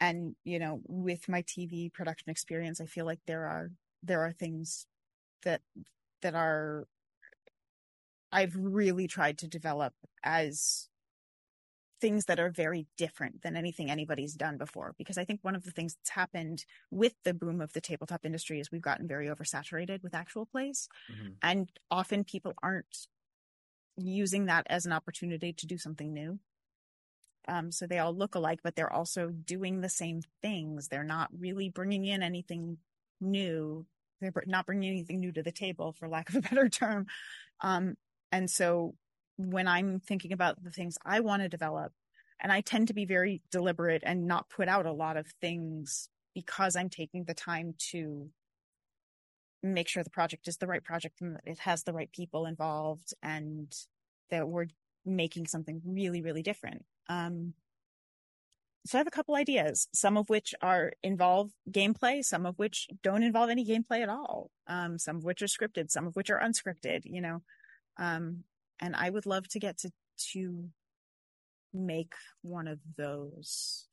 and 0.00 0.36
you 0.44 0.58
know, 0.58 0.80
with 0.86 1.28
my 1.28 1.42
TV 1.42 1.92
production 1.92 2.30
experience, 2.30 2.80
I 2.80 2.86
feel 2.86 3.04
like 3.04 3.20
there 3.26 3.46
are 3.46 3.70
there 4.02 4.22
are 4.22 4.32
things 4.32 4.86
that 5.44 5.60
that 6.22 6.34
are 6.34 6.86
I've 8.32 8.56
really 8.56 9.06
tried 9.06 9.38
to 9.38 9.48
develop 9.48 9.94
as 10.24 10.88
things 12.04 12.26
that 12.26 12.38
are 12.38 12.50
very 12.50 12.86
different 12.98 13.40
than 13.40 13.56
anything 13.56 13.90
anybody's 13.90 14.34
done 14.34 14.58
before. 14.58 14.94
Because 14.98 15.16
I 15.16 15.24
think 15.24 15.40
one 15.40 15.56
of 15.56 15.64
the 15.64 15.70
things 15.70 15.94
that's 15.94 16.10
happened 16.10 16.66
with 16.90 17.14
the 17.24 17.32
boom 17.32 17.62
of 17.62 17.72
the 17.72 17.80
tabletop 17.80 18.26
industry 18.26 18.60
is 18.60 18.70
we've 18.70 18.82
gotten 18.82 19.08
very 19.08 19.28
oversaturated 19.28 20.02
with 20.02 20.14
actual 20.14 20.44
plays. 20.44 20.86
Mm-hmm. 21.10 21.28
And 21.42 21.70
often 21.90 22.22
people 22.22 22.52
aren't 22.62 23.06
using 23.96 24.46
that 24.46 24.66
as 24.68 24.84
an 24.84 24.92
opportunity 24.92 25.54
to 25.54 25.66
do 25.66 25.78
something 25.78 26.12
new. 26.12 26.38
Um, 27.48 27.72
so 27.72 27.86
they 27.86 27.98
all 27.98 28.14
look 28.14 28.34
alike, 28.34 28.60
but 28.62 28.76
they're 28.76 28.92
also 28.92 29.30
doing 29.30 29.80
the 29.80 29.88
same 29.88 30.20
things. 30.42 30.88
They're 30.88 31.04
not 31.04 31.30
really 31.38 31.70
bringing 31.70 32.04
in 32.04 32.22
anything 32.22 32.76
new. 33.18 33.86
They're 34.20 34.34
not 34.44 34.66
bringing 34.66 34.90
anything 34.90 35.20
new 35.20 35.32
to 35.32 35.42
the 35.42 35.52
table, 35.52 35.94
for 35.94 36.06
lack 36.06 36.28
of 36.28 36.36
a 36.36 36.40
better 36.50 36.68
term. 36.68 37.06
Um, 37.62 37.94
and 38.30 38.50
so 38.50 38.94
when 39.36 39.68
I'm 39.68 40.00
thinking 40.00 40.32
about 40.32 40.62
the 40.62 40.70
things 40.70 40.96
I 41.04 41.20
want 41.20 41.42
to 41.42 41.48
develop, 41.48 41.92
and 42.40 42.52
I 42.52 42.60
tend 42.60 42.88
to 42.88 42.94
be 42.94 43.04
very 43.04 43.42
deliberate 43.50 44.02
and 44.04 44.26
not 44.26 44.50
put 44.50 44.68
out 44.68 44.86
a 44.86 44.92
lot 44.92 45.16
of 45.16 45.26
things 45.40 46.08
because 46.34 46.76
I'm 46.76 46.90
taking 46.90 47.24
the 47.24 47.34
time 47.34 47.74
to 47.90 48.28
make 49.62 49.88
sure 49.88 50.02
the 50.02 50.10
project 50.10 50.46
is 50.46 50.58
the 50.58 50.66
right 50.66 50.84
project 50.84 51.20
and 51.20 51.38
it 51.44 51.58
has 51.60 51.84
the 51.84 51.92
right 51.92 52.10
people 52.12 52.44
involved 52.44 53.14
and 53.22 53.72
that 54.30 54.46
we're 54.46 54.66
making 55.06 55.46
something 55.46 55.80
really, 55.84 56.22
really 56.22 56.42
different. 56.42 56.84
Um, 57.08 57.54
so 58.86 58.98
I 58.98 59.00
have 59.00 59.06
a 59.06 59.10
couple 59.12 59.34
ideas, 59.34 59.88
some 59.94 60.18
of 60.18 60.28
which 60.28 60.54
are 60.60 60.92
involve 61.02 61.50
gameplay, 61.70 62.22
some 62.22 62.44
of 62.44 62.58
which 62.58 62.88
don't 63.02 63.22
involve 63.22 63.48
any 63.48 63.64
gameplay 63.64 64.02
at 64.02 64.10
all. 64.10 64.50
Um, 64.66 64.98
some 64.98 65.16
of 65.16 65.24
which 65.24 65.40
are 65.40 65.46
scripted, 65.46 65.90
some 65.90 66.06
of 66.06 66.14
which 66.16 66.28
are 66.28 66.40
unscripted, 66.40 67.02
you 67.04 67.22
know. 67.22 67.42
Um, 67.96 68.44
and 68.80 68.94
I 68.96 69.10
would 69.10 69.26
love 69.26 69.48
to 69.48 69.58
get 69.58 69.78
to 69.78 69.90
to 70.32 70.68
make 71.72 72.14
one 72.42 72.68
of 72.68 72.78
those 72.96 73.86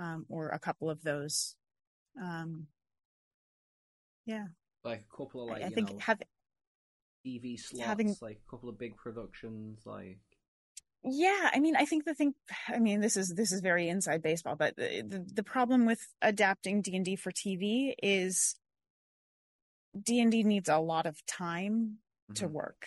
um, 0.00 0.26
or 0.28 0.48
a 0.48 0.58
couple 0.58 0.90
of 0.90 1.02
those. 1.02 1.54
Um, 2.20 2.66
yeah, 4.24 4.46
like 4.84 5.04
a 5.12 5.16
couple 5.16 5.42
of 5.42 5.50
like 5.50 5.62
I, 5.62 5.66
I 5.66 5.70
think 5.70 5.92
know, 5.92 5.98
have 6.00 6.20
TV 7.26 7.58
slots, 7.58 7.84
having, 7.84 8.16
like 8.20 8.40
a 8.46 8.50
couple 8.50 8.68
of 8.68 8.78
big 8.78 8.96
productions, 8.96 9.80
like. 9.84 10.18
Yeah, 11.08 11.50
I 11.54 11.60
mean, 11.60 11.76
I 11.76 11.84
think 11.84 12.04
the 12.04 12.14
thing, 12.14 12.34
I 12.68 12.78
mean, 12.78 13.00
this 13.00 13.16
is 13.16 13.34
this 13.34 13.52
is 13.52 13.60
very 13.60 13.88
inside 13.88 14.22
baseball, 14.22 14.56
but 14.56 14.76
the 14.76 15.02
the, 15.02 15.26
the 15.34 15.42
problem 15.42 15.86
with 15.86 16.00
adapting 16.22 16.82
D 16.82 16.96
and 16.96 17.04
D 17.04 17.16
for 17.16 17.30
TV 17.30 17.94
is 18.02 18.56
D 20.00 20.20
and 20.20 20.30
D 20.30 20.42
needs 20.42 20.68
a 20.68 20.78
lot 20.78 21.06
of 21.06 21.24
time 21.26 21.98
mm-hmm. 22.30 22.34
to 22.34 22.48
work, 22.48 22.86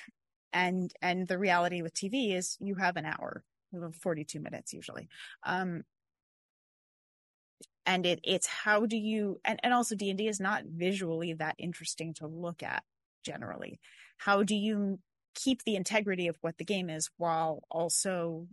and 0.53 0.91
and 1.01 1.27
the 1.27 1.37
reality 1.37 1.81
with 1.81 1.93
tv 1.93 2.35
is 2.35 2.57
you 2.59 2.75
have 2.75 2.97
an 2.97 3.05
hour 3.05 3.43
42 4.01 4.39
minutes 4.39 4.73
usually. 4.73 5.07
Um 5.43 5.83
and 7.85 8.05
it 8.05 8.19
it's 8.23 8.47
how 8.47 8.85
do 8.85 8.97
you 8.97 9.39
and, 9.45 9.59
and 9.63 9.73
also 9.73 9.95
d&d 9.95 10.27
is 10.27 10.39
not 10.39 10.63
visually 10.65 11.33
that 11.33 11.55
interesting 11.57 12.13
to 12.15 12.27
look 12.27 12.63
at 12.63 12.83
generally. 13.23 13.79
How 14.17 14.43
do 14.43 14.55
you 14.55 14.99
keep 15.35 15.63
the 15.63 15.75
integrity 15.75 16.27
of 16.27 16.37
what 16.41 16.57
the 16.57 16.65
game 16.65 16.89
is 16.89 17.09
while 17.17 17.63
also 17.69 18.47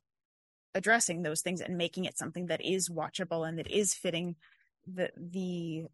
addressing 0.74 1.22
those 1.22 1.40
things 1.40 1.61
and 1.61 1.76
making 1.76 2.05
it 2.05 2.18
something 2.18 2.47
that 2.47 2.64
is 2.64 2.88
watchable 2.88 3.49
and 3.49 3.59
that 3.59 3.70
is 3.70 3.94
fitting 3.94 4.36
the 4.86 5.11
the 5.16 5.84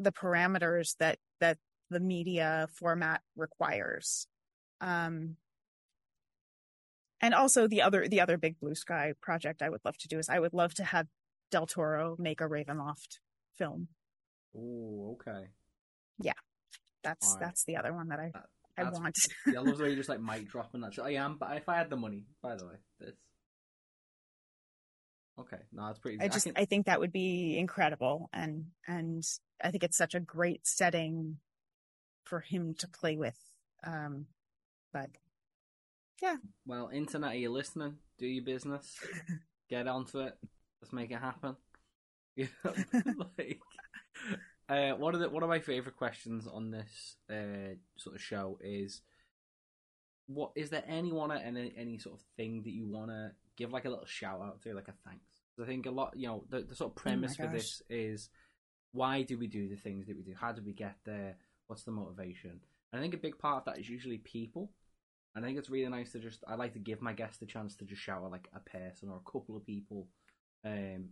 the 0.00 0.12
parameters 0.12 0.96
that 0.98 1.18
that 1.40 1.58
the 1.90 2.00
media 2.00 2.68
format 2.72 3.22
requires. 3.36 4.26
Um, 4.80 5.36
and 7.20 7.34
also 7.34 7.66
the 7.66 7.82
other 7.82 8.08
the 8.08 8.20
other 8.20 8.36
big 8.36 8.58
blue 8.60 8.74
sky 8.74 9.14
project 9.20 9.62
I 9.62 9.70
would 9.70 9.80
love 9.84 9.96
to 9.98 10.08
do 10.08 10.18
is 10.18 10.28
I 10.28 10.38
would 10.38 10.52
love 10.52 10.74
to 10.74 10.84
have 10.84 11.06
Del 11.50 11.66
Toro 11.66 12.16
make 12.18 12.40
a 12.40 12.44
Ravenloft 12.44 13.18
film. 13.56 13.88
Oh, 14.56 15.16
okay. 15.16 15.46
Yeah, 16.18 16.32
that's 17.02 17.32
right. 17.32 17.40
that's 17.40 17.64
the 17.64 17.76
other 17.76 17.92
one 17.92 18.08
that 18.08 18.20
I 18.20 18.32
that, 18.76 18.86
I 18.86 18.90
want. 18.90 19.16
yeah, 19.46 19.60
I 19.60 19.62
love 19.62 19.78
the 19.78 19.84
way 19.84 19.90
you 19.90 19.96
just 19.96 20.08
like 20.08 20.20
mic 20.20 20.48
dropping 20.48 20.82
that. 20.82 20.98
I 21.02 21.14
am, 21.14 21.36
but 21.38 21.56
if 21.56 21.68
I 21.68 21.76
had 21.76 21.90
the 21.90 21.96
money, 21.96 22.26
by 22.42 22.56
the 22.56 22.66
way, 22.66 22.74
this. 23.00 23.14
Okay, 25.38 25.58
no, 25.72 25.86
that's 25.86 25.98
pretty. 25.98 26.18
I 26.20 26.28
just 26.28 26.46
I, 26.46 26.50
can... 26.50 26.62
I 26.62 26.64
think 26.64 26.86
that 26.86 27.00
would 27.00 27.12
be 27.12 27.58
incredible, 27.58 28.30
and 28.32 28.66
and 28.86 29.22
I 29.62 29.70
think 29.70 29.84
it's 29.84 29.96
such 29.96 30.14
a 30.14 30.20
great 30.20 30.66
setting 30.66 31.38
for 32.26 32.40
him 32.40 32.74
to 32.78 32.88
play 32.88 33.16
with. 33.16 33.38
Um, 33.84 34.26
but 34.92 35.10
yeah. 36.20 36.36
Well, 36.66 36.90
internet, 36.92 37.32
are 37.32 37.36
you 37.36 37.50
listening? 37.50 37.96
Do 38.18 38.26
your 38.26 38.44
business. 38.44 38.98
Get 39.70 39.86
onto 39.86 40.20
it. 40.20 40.34
Let's 40.80 40.92
make 40.92 41.10
it 41.10 41.20
happen. 41.20 41.56
You 42.38 42.48
know, 42.62 42.74
like, 43.38 43.60
uh, 44.68 44.90
one 44.98 45.14
of 45.14 45.22
the 45.22 45.30
one 45.30 45.42
of 45.42 45.48
my 45.48 45.58
favorite 45.58 45.96
questions 45.96 46.46
on 46.46 46.70
this 46.70 47.16
uh, 47.30 47.76
sort 47.96 48.14
of 48.14 48.20
show 48.20 48.58
is, 48.60 49.00
what 50.26 50.50
is 50.54 50.68
there 50.68 50.84
anyone 50.86 51.32
at 51.32 51.46
any 51.46 51.72
any 51.78 51.96
sort 51.96 52.16
of 52.16 52.26
thing 52.36 52.60
that 52.64 52.72
you 52.72 52.86
want 52.86 53.08
to 53.08 53.30
give 53.56 53.72
like 53.72 53.86
a 53.86 53.88
little 53.88 54.04
shout 54.04 54.42
out 54.42 54.60
to, 54.64 54.74
like 54.74 54.88
a 54.88 55.08
thanks? 55.08 55.24
I 55.58 55.64
think 55.64 55.86
a 55.86 55.90
lot, 55.90 56.12
you 56.14 56.26
know, 56.26 56.44
the, 56.50 56.60
the 56.60 56.76
sort 56.76 56.90
of 56.90 56.98
oh 56.98 57.00
premise 57.00 57.38
oh 57.40 57.44
for 57.44 57.50
this 57.50 57.80
is 57.88 58.28
why 58.92 59.22
do 59.22 59.38
we 59.38 59.46
do 59.46 59.68
the 59.70 59.76
things 59.76 60.06
that 60.06 60.16
we 60.18 60.22
do? 60.22 60.34
How 60.38 60.52
do 60.52 60.62
we 60.62 60.74
get 60.74 60.96
there? 61.06 61.36
What's 61.66 61.84
the 61.84 61.90
motivation? 61.90 62.60
And 62.92 63.00
I 63.00 63.02
think 63.02 63.14
a 63.14 63.18
big 63.18 63.38
part 63.38 63.58
of 63.58 63.64
that 63.66 63.80
is 63.80 63.88
usually 63.88 64.18
people. 64.18 64.70
And 65.34 65.44
I 65.44 65.48
think 65.48 65.58
it's 65.58 65.70
really 65.70 65.90
nice 65.90 66.12
to 66.12 66.18
just 66.18 66.44
I 66.48 66.54
like 66.54 66.72
to 66.74 66.78
give 66.78 67.02
my 67.02 67.12
guests 67.12 67.38
the 67.38 67.46
chance 67.46 67.76
to 67.76 67.84
just 67.84 68.08
out 68.08 68.30
like 68.30 68.48
a 68.54 68.60
person 68.60 69.10
or 69.10 69.16
a 69.16 69.30
couple 69.30 69.56
of 69.56 69.66
people. 69.66 70.08
Um 70.64 71.10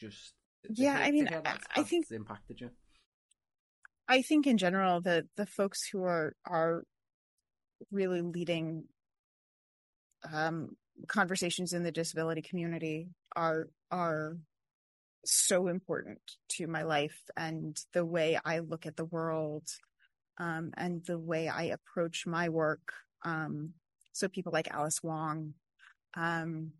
just 0.00 0.32
Yeah, 0.70 0.98
I 0.98 1.10
mean 1.10 1.28
I, 1.28 1.58
I 1.76 1.82
think 1.82 2.06
impacted 2.10 2.60
you. 2.60 2.70
I 4.08 4.22
think 4.22 4.46
in 4.46 4.56
general 4.56 5.00
the 5.00 5.26
the 5.36 5.46
folks 5.46 5.86
who 5.86 6.02
are 6.02 6.34
are 6.46 6.84
really 7.90 8.22
leading 8.22 8.84
um 10.32 10.70
conversations 11.06 11.72
in 11.72 11.82
the 11.82 11.92
disability 11.92 12.42
community 12.42 13.08
are 13.36 13.68
are 13.90 14.38
so 15.24 15.68
important 15.68 16.20
to 16.48 16.66
my 16.66 16.82
life 16.82 17.20
and 17.36 17.78
the 17.92 18.04
way 18.04 18.38
I 18.44 18.60
look 18.60 18.86
at 18.86 18.96
the 18.96 19.04
world 19.04 19.68
um, 20.38 20.72
and 20.76 21.04
the 21.06 21.18
way 21.18 21.48
I 21.48 21.64
approach 21.64 22.26
my 22.26 22.48
work. 22.48 22.92
Um, 23.24 23.74
so 24.12 24.28
people 24.28 24.52
like 24.52 24.70
Alice 24.70 25.02
Wong, 25.02 25.54
um, 26.16 26.72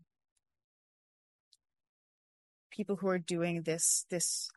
people 2.71 2.95
who 2.95 3.07
are 3.07 3.19
doing 3.19 3.63
this 3.63 4.05
this 4.09 4.49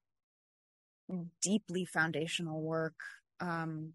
deeply 1.42 1.84
foundational 1.84 2.62
work, 2.62 2.94
um, 3.40 3.92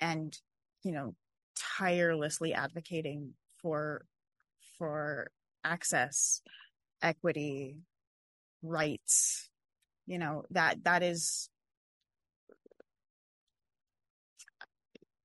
and 0.00 0.38
you 0.82 0.92
know 0.92 1.14
tirelessly 1.56 2.54
advocating 2.54 3.34
for 3.60 4.06
for 4.78 5.30
access, 5.64 6.42
equity, 7.02 7.76
rights. 8.62 9.50
You 10.06 10.18
know 10.18 10.44
that 10.50 10.84
that 10.84 11.02
is. 11.02 11.48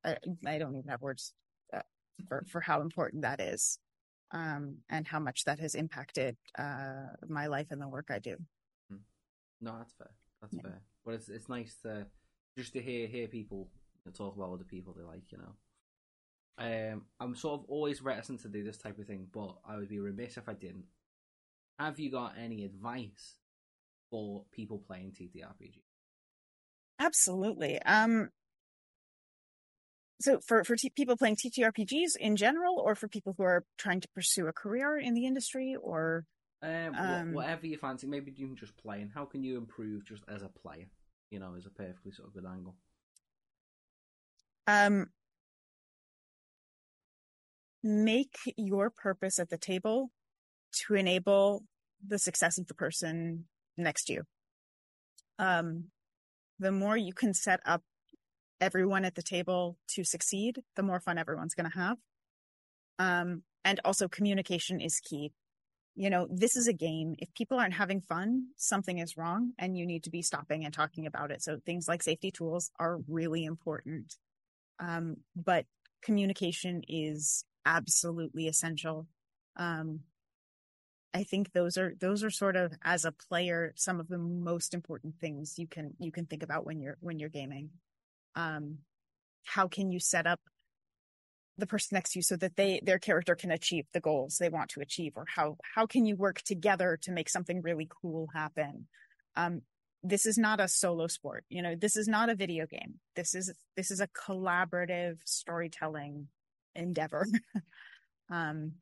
I, 0.06 0.18
I 0.46 0.58
don't 0.58 0.76
even 0.76 0.90
have 0.90 1.02
words 1.02 1.34
uh, 1.74 1.82
for 2.28 2.46
for 2.50 2.62
how 2.62 2.82
important 2.82 3.24
that 3.24 3.40
is, 3.40 3.80
um, 4.32 4.78
and 4.90 5.08
how 5.08 5.20
much 5.20 5.46
that 5.46 5.60
has 5.60 5.76
impacted 5.76 6.38
uh, 6.58 7.08
my 7.28 7.48
life 7.48 7.68
and 7.72 7.82
the 7.82 7.88
work 7.88 8.08
I 8.10 8.20
do. 8.20 8.38
No, 9.62 9.78
that's 9.78 9.94
fair. 9.94 10.12
That's 10.42 10.56
Yeah. 10.56 10.62
fair. 10.62 10.82
But 11.06 11.16
it's 11.16 11.30
it's 11.30 11.50
nice 11.50 11.76
to 11.84 12.08
just 12.58 12.74
to 12.74 12.82
hear 12.82 13.08
hear 13.08 13.28
people 13.28 13.70
talk 14.14 14.36
about 14.36 14.54
other 14.54 14.64
people 14.64 14.94
they 14.94 15.04
like. 15.04 15.32
You 15.32 15.40
know. 15.40 15.56
Um, 16.58 17.06
I'm 17.20 17.36
sort 17.36 17.62
of 17.62 17.66
always 17.70 18.02
reticent 18.02 18.42
to 18.42 18.50
do 18.50 18.64
this 18.64 18.78
type 18.78 19.00
of 19.00 19.08
thing, 19.08 19.28
but 19.34 19.56
I 19.66 19.78
would 19.78 19.88
be 19.90 20.00
remiss 20.00 20.38
if 20.38 20.50
I 20.50 20.54
didn't. 20.54 20.86
Have 21.80 22.00
you 22.00 22.12
got 22.12 22.36
any 22.38 22.66
advice 22.66 23.36
for 24.10 24.44
people 24.52 24.80
playing 24.80 25.14
TTRPG? 25.14 25.84
Absolutely. 27.00 27.82
Um, 27.84 28.30
so 30.20 30.40
for 30.46 30.64
for 30.64 30.76
t- 30.76 30.90
people 30.90 31.18
playing 31.18 31.38
TTRPGs 31.38 32.16
in 32.20 32.36
general, 32.36 32.80
or 32.80 32.96
for 32.96 33.08
people 33.08 33.34
who 33.38 33.44
are 33.44 33.64
trying 33.78 34.02
to 34.02 34.08
pursue 34.10 34.48
a 34.48 34.54
career 34.54 34.98
in 34.98 35.14
the 35.14 35.26
industry, 35.26 35.76
or 35.76 36.26
Um, 36.62 36.96
Um, 36.96 37.34
whatever 37.34 37.68
you 37.68 37.78
fancy, 37.78 38.06
maybe 38.08 38.34
even 38.38 38.56
just 38.56 38.76
playing. 38.78 39.10
How 39.10 39.26
can 39.26 39.44
you 39.44 39.58
improve 39.58 40.04
just 40.06 40.24
as 40.28 40.42
a 40.44 40.50
player? 40.50 40.90
You 41.32 41.40
know, 41.40 41.56
as 41.56 41.66
a 41.66 41.70
perfectly 41.70 42.12
sort 42.12 42.28
of 42.28 42.34
good 42.34 42.46
angle. 42.46 42.76
um, 44.68 45.08
make 47.82 48.36
your 48.58 48.90
purpose 48.90 49.40
at 49.40 49.50
the 49.50 49.58
table 49.58 50.12
to 50.72 50.96
enable 50.96 51.64
the 52.06 52.20
success 52.20 52.58
of 52.58 52.68
the 52.68 52.74
person 52.74 53.48
next 53.78 54.06
to 54.06 54.14
you. 54.14 54.24
Um, 55.40 55.86
the 56.60 56.72
more 56.72 56.98
you 56.98 57.14
can 57.14 57.34
set 57.34 57.62
up 57.66 57.82
everyone 58.62 59.06
at 59.06 59.16
the 59.16 59.24
table 59.24 59.78
to 59.90 60.04
succeed, 60.04 60.60
the 60.76 60.84
more 60.84 61.00
fun 61.00 61.18
everyone's 61.18 61.56
going 61.56 61.70
to 61.70 61.78
have. 61.78 61.98
Um, 62.98 63.44
and 63.64 63.80
also 63.86 64.08
communication 64.08 64.82
is 64.82 65.00
key. 65.00 65.32
You 65.96 66.10
know, 66.10 66.28
this 66.30 66.56
is 66.56 66.68
a 66.68 66.74
game. 66.74 67.16
If 67.20 67.34
people 67.34 67.60
aren't 67.60 67.74
having 67.74 68.02
fun, 68.02 68.48
something 68.56 69.00
is 69.00 69.18
wrong 69.18 69.54
and 69.58 69.78
you 69.78 69.86
need 69.86 70.04
to 70.04 70.10
be 70.10 70.22
stopping 70.22 70.64
and 70.64 70.74
talking 70.74 71.06
about 71.06 71.32
it. 71.32 71.42
So 71.42 71.60
things 71.66 71.88
like 71.88 72.04
safety 72.04 72.32
tools 72.32 72.72
are 72.80 73.00
really 73.08 73.44
important. 73.44 74.16
Um, 74.80 75.18
but 75.36 75.66
communication 76.02 76.84
is 76.88 77.44
absolutely 77.66 78.48
essential. 78.48 79.08
Um, 79.58 80.02
I 81.14 81.24
think 81.24 81.52
those 81.54 81.78
are 81.78 81.94
those 82.00 82.24
are 82.24 82.30
sort 82.30 82.56
of 82.56 82.74
as 82.84 83.04
a 83.04 83.12
player 83.12 83.74
some 83.76 84.00
of 84.00 84.08
the 84.08 84.20
most 84.20 84.74
important 84.74 85.16
things 85.20 85.56
you 85.58 85.68
can 85.68 85.94
you 85.98 86.12
can 86.12 86.28
think 86.28 86.44
about 86.44 86.66
when 86.66 86.80
you're 86.80 86.98
when 87.02 87.20
you're 87.20 87.30
gaming. 87.30 87.72
Um, 88.36 88.80
how 89.46 89.68
can 89.68 89.92
you 89.92 90.00
set 90.00 90.28
up 90.28 90.40
the 91.58 91.68
person 91.68 91.96
next 91.96 92.12
to 92.14 92.20
you 92.20 92.24
so 92.24 92.38
that 92.38 92.56
they 92.56 92.80
their 92.84 93.00
character 93.00 93.36
can 93.36 93.52
achieve 93.52 93.86
the 93.94 94.00
goals 94.00 94.38
they 94.38 94.50
want 94.50 94.70
to 94.72 94.82
achieve, 94.82 95.14
or 95.16 95.26
how 95.36 95.58
how 95.76 95.86
can 95.86 96.06
you 96.06 96.16
work 96.16 96.42
together 96.42 96.98
to 97.02 97.12
make 97.12 97.30
something 97.30 97.62
really 97.62 97.90
cool 98.02 98.28
happen? 98.34 98.88
Um, 99.36 99.62
this 100.02 100.26
is 100.26 100.38
not 100.38 100.62
a 100.62 100.68
solo 100.68 101.08
sport, 101.08 101.44
you 101.50 101.62
know. 101.62 101.76
This 101.76 101.96
is 101.98 102.08
not 102.08 102.30
a 102.30 102.36
video 102.36 102.66
game. 102.66 103.00
This 103.16 103.36
is 103.36 103.54
this 103.76 103.92
is 103.92 104.00
a 104.00 104.08
collaborative 104.08 105.18
storytelling 105.26 106.28
endeavor. 106.76 107.28
um, 108.32 108.74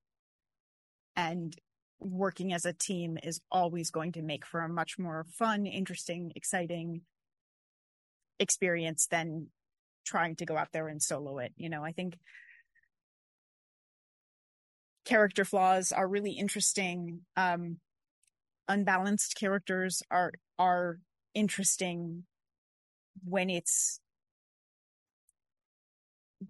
and 1.16 1.56
working 2.00 2.54
as 2.54 2.66
a 2.66 2.74
team 2.74 3.18
is 3.24 3.41
always 3.52 3.89
going 3.89 4.12
to 4.12 4.22
make 4.22 4.45
for 4.45 4.62
a 4.62 4.70
much 4.70 5.00
more 5.00 5.26
fun, 5.38 5.66
interesting, 5.66 6.32
exciting 6.36 7.02
experience 8.40 9.08
than 9.08 9.48
trying 10.06 10.36
to 10.38 10.46
go 10.46 10.58
out 10.58 10.72
there 10.72 10.88
and 10.88 11.02
solo 11.02 11.40
it. 11.40 11.54
You 11.58 11.70
know, 11.70 11.84
I 11.84 11.92
think 11.92 12.18
character 15.06 15.46
flaws 15.46 15.92
are 15.92 16.08
really 16.08 16.32
interesting. 16.32 17.22
Um, 17.36 17.80
unbalanced 18.68 19.36
characters 19.38 20.04
are 20.12 20.34
are 20.60 21.00
interesting 21.34 22.26
when 23.24 23.50
it's 23.50 24.00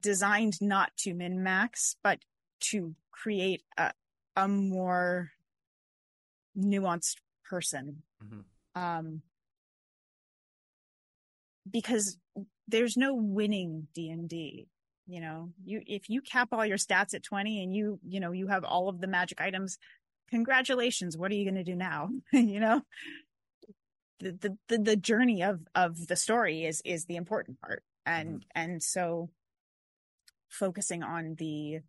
designed 0.01 0.61
not 0.61 0.95
to 0.97 1.13
min 1.13 1.43
max, 1.43 1.95
but 2.03 2.19
to 2.59 2.95
create 3.11 3.63
a 3.77 3.93
a 4.35 4.47
more 4.47 5.31
nuanced 6.55 7.17
person. 7.43 8.03
Mhm. 8.21 8.45
Um, 8.75 9.23
because 11.71 12.17
there's 12.67 12.97
no 12.97 13.13
winning 13.15 13.87
D 13.93 14.09
and 14.09 14.27
D. 14.27 14.67
You 15.05 15.21
know, 15.21 15.49
you 15.63 15.81
if 15.85 16.09
you 16.09 16.21
cap 16.21 16.49
all 16.51 16.65
your 16.65 16.77
stats 16.77 17.13
at 17.13 17.23
20 17.23 17.63
and 17.63 17.73
you 17.73 17.99
you 18.05 18.19
know 18.19 18.31
you 18.31 18.47
have 18.47 18.63
all 18.63 18.89
of 18.89 18.99
the 18.99 19.07
magic 19.07 19.39
items, 19.39 19.77
congratulations. 20.29 21.17
What 21.17 21.31
are 21.31 21.35
you 21.35 21.45
going 21.45 21.55
to 21.55 21.63
do 21.63 21.75
now? 21.75 22.09
you 22.33 22.59
know, 22.59 22.81
the, 24.19 24.31
the 24.31 24.57
the 24.67 24.77
the 24.79 24.95
journey 24.95 25.43
of 25.43 25.61
of 25.75 26.07
the 26.07 26.15
story 26.15 26.65
is 26.65 26.81
is 26.83 27.05
the 27.05 27.15
important 27.15 27.61
part, 27.61 27.83
and 28.05 28.45
and 28.53 28.83
so 28.83 29.29
focusing 30.49 31.03
on 31.03 31.35
the 31.37 31.79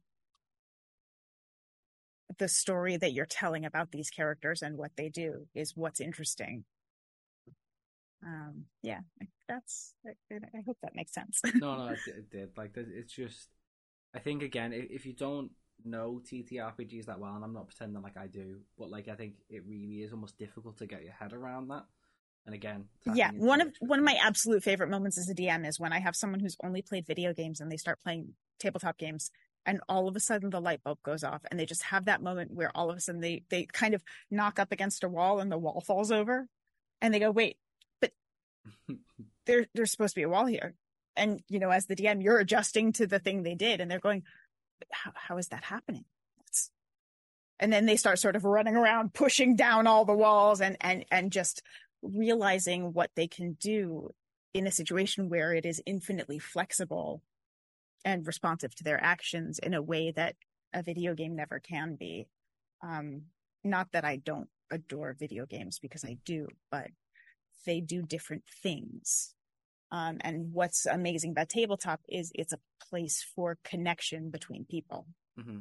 the 2.38 2.48
story 2.48 2.96
that 2.96 3.12
you're 3.12 3.26
telling 3.26 3.64
about 3.64 3.90
these 3.90 4.10
characters 4.10 4.62
and 4.62 4.76
what 4.76 4.92
they 4.96 5.08
do 5.08 5.46
is 5.54 5.72
what's 5.74 6.00
interesting. 6.00 6.64
Um, 8.24 8.64
yeah, 8.82 9.00
that's. 9.48 9.94
I, 10.06 10.34
I 10.34 10.62
hope 10.66 10.78
that 10.82 10.94
makes 10.94 11.12
sense. 11.12 11.40
no, 11.54 11.76
no, 11.76 11.88
it, 11.92 11.98
it 12.06 12.30
did. 12.30 12.50
Like, 12.56 12.76
it's 12.76 13.12
just. 13.12 13.48
I 14.14 14.20
think 14.20 14.42
again, 14.42 14.72
if 14.72 15.04
you 15.04 15.12
don't 15.12 15.50
know 15.84 16.20
TTRPGs 16.24 17.06
that 17.06 17.18
well, 17.18 17.34
and 17.34 17.44
I'm 17.44 17.52
not 17.52 17.68
pretending 17.68 18.02
like 18.02 18.16
I 18.16 18.26
do, 18.26 18.60
but 18.78 18.90
like 18.90 19.08
I 19.08 19.14
think 19.14 19.34
it 19.48 19.62
really 19.66 20.02
is 20.02 20.12
almost 20.12 20.38
difficult 20.38 20.78
to 20.78 20.86
get 20.86 21.04
your 21.04 21.12
head 21.12 21.32
around 21.32 21.68
that. 21.68 21.84
And 22.46 22.54
again, 22.54 22.86
yeah, 23.14 23.30
one 23.32 23.60
of 23.60 23.74
one 23.80 23.98
of 23.98 24.04
my 24.04 24.16
absolute 24.22 24.62
favorite 24.62 24.88
moments 24.88 25.18
as 25.18 25.28
a 25.28 25.34
DM 25.34 25.66
is 25.68 25.78
when 25.78 25.92
I 25.92 25.98
have 25.98 26.16
someone 26.16 26.40
who's 26.40 26.56
only 26.64 26.80
played 26.80 27.06
video 27.06 27.34
games 27.34 27.60
and 27.60 27.70
they 27.70 27.76
start 27.76 28.00
playing 28.02 28.32
tabletop 28.58 28.96
games, 28.96 29.30
and 29.66 29.80
all 29.88 30.08
of 30.08 30.16
a 30.16 30.20
sudden 30.20 30.50
the 30.50 30.60
light 30.60 30.82
bulb 30.82 30.98
goes 31.02 31.22
off, 31.22 31.42
and 31.50 31.60
they 31.60 31.66
just 31.66 31.82
have 31.82 32.06
that 32.06 32.22
moment 32.22 32.52
where 32.52 32.74
all 32.74 32.90
of 32.90 32.96
a 32.96 33.00
sudden 33.00 33.20
they 33.20 33.42
they 33.50 33.66
kind 33.72 33.94
of 33.94 34.02
knock 34.30 34.58
up 34.58 34.72
against 34.72 35.04
a 35.04 35.08
wall 35.08 35.40
and 35.40 35.52
the 35.52 35.58
wall 35.58 35.82
falls 35.86 36.10
over, 36.10 36.48
and 37.02 37.12
they 37.12 37.18
go, 37.18 37.30
"Wait, 37.30 37.58
but 38.00 38.12
there 39.48 39.66
there's 39.74 39.90
supposed 39.90 40.14
to 40.14 40.20
be 40.20 40.24
a 40.24 40.28
wall 40.28 40.46
here," 40.46 40.74
and 41.16 41.42
you 41.48 41.58
know, 41.58 41.70
as 41.70 41.86
the 41.86 41.96
DM, 41.96 42.22
you're 42.22 42.38
adjusting 42.38 42.92
to 42.92 43.06
the 43.06 43.18
thing 43.18 43.42
they 43.42 43.56
did, 43.56 43.80
and 43.80 43.90
they're 43.90 43.98
going, 43.98 44.22
"How 44.92 45.38
is 45.38 45.48
that 45.48 45.64
happening?" 45.64 46.04
It's, 46.46 46.70
and 47.58 47.72
then 47.72 47.86
they 47.86 47.96
start 47.96 48.20
sort 48.20 48.36
of 48.36 48.44
running 48.44 48.76
around, 48.76 49.14
pushing 49.14 49.56
down 49.56 49.88
all 49.88 50.04
the 50.04 50.14
walls, 50.14 50.60
and 50.60 50.76
and 50.80 51.04
and 51.10 51.32
just 51.32 51.62
realizing 52.02 52.92
what 52.92 53.10
they 53.16 53.26
can 53.26 53.54
do 53.54 54.10
in 54.54 54.66
a 54.66 54.72
situation 54.72 55.28
where 55.28 55.52
it 55.52 55.66
is 55.66 55.82
infinitely 55.86 56.38
flexible 56.38 57.22
and 58.04 58.26
responsive 58.26 58.74
to 58.76 58.84
their 58.84 59.02
actions 59.02 59.58
in 59.58 59.74
a 59.74 59.82
way 59.82 60.12
that 60.12 60.36
a 60.72 60.82
video 60.82 61.14
game 61.14 61.34
never 61.34 61.58
can 61.58 61.96
be. 61.96 62.28
Um, 62.82 63.22
not 63.64 63.92
that 63.92 64.04
I 64.04 64.16
don't 64.16 64.48
adore 64.70 65.14
video 65.18 65.46
games 65.46 65.78
because 65.78 66.04
I 66.04 66.18
do, 66.24 66.48
but 66.70 66.88
they 67.66 67.80
do 67.80 68.02
different 68.02 68.44
things. 68.62 69.34
Um, 69.90 70.18
and 70.20 70.52
what's 70.52 70.86
amazing 70.86 71.30
about 71.32 71.48
tabletop 71.48 72.00
is 72.08 72.30
it's 72.34 72.52
a 72.52 72.58
place 72.80 73.24
for 73.34 73.58
connection 73.64 74.30
between 74.30 74.64
people. 74.64 75.06
hmm 75.38 75.58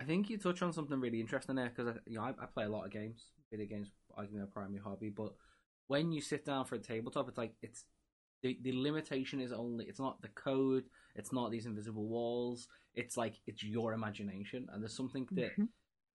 I 0.00 0.04
think 0.04 0.28
you 0.28 0.38
touch 0.38 0.62
on 0.62 0.72
something 0.72 1.00
really 1.00 1.20
interesting 1.20 1.56
there 1.56 1.72
because 1.74 1.96
you 2.06 2.16
know 2.18 2.24
I, 2.24 2.30
I 2.30 2.46
play 2.46 2.64
a 2.64 2.68
lot 2.68 2.84
of 2.84 2.92
games. 2.92 3.30
Video 3.50 3.66
games 3.66 3.88
are 4.16 4.26
my 4.32 4.44
primary 4.52 4.80
hobby, 4.84 5.10
but 5.10 5.32
when 5.86 6.12
you 6.12 6.20
sit 6.20 6.44
down 6.44 6.66
for 6.66 6.74
a 6.74 6.78
tabletop, 6.78 7.28
it's 7.28 7.38
like 7.38 7.54
it's 7.62 7.84
the 8.42 8.58
the 8.62 8.72
limitation 8.72 9.40
is 9.40 9.52
only 9.52 9.86
it's 9.86 10.00
not 10.00 10.20
the 10.20 10.28
code, 10.28 10.84
it's 11.14 11.32
not 11.32 11.50
these 11.50 11.66
invisible 11.66 12.06
walls. 12.08 12.68
It's 12.94 13.16
like 13.16 13.36
it's 13.46 13.62
your 13.62 13.94
imagination, 13.94 14.66
and 14.72 14.82
there's 14.82 14.96
something 14.96 15.28
that 15.34 15.52
Mhm. 15.58 15.68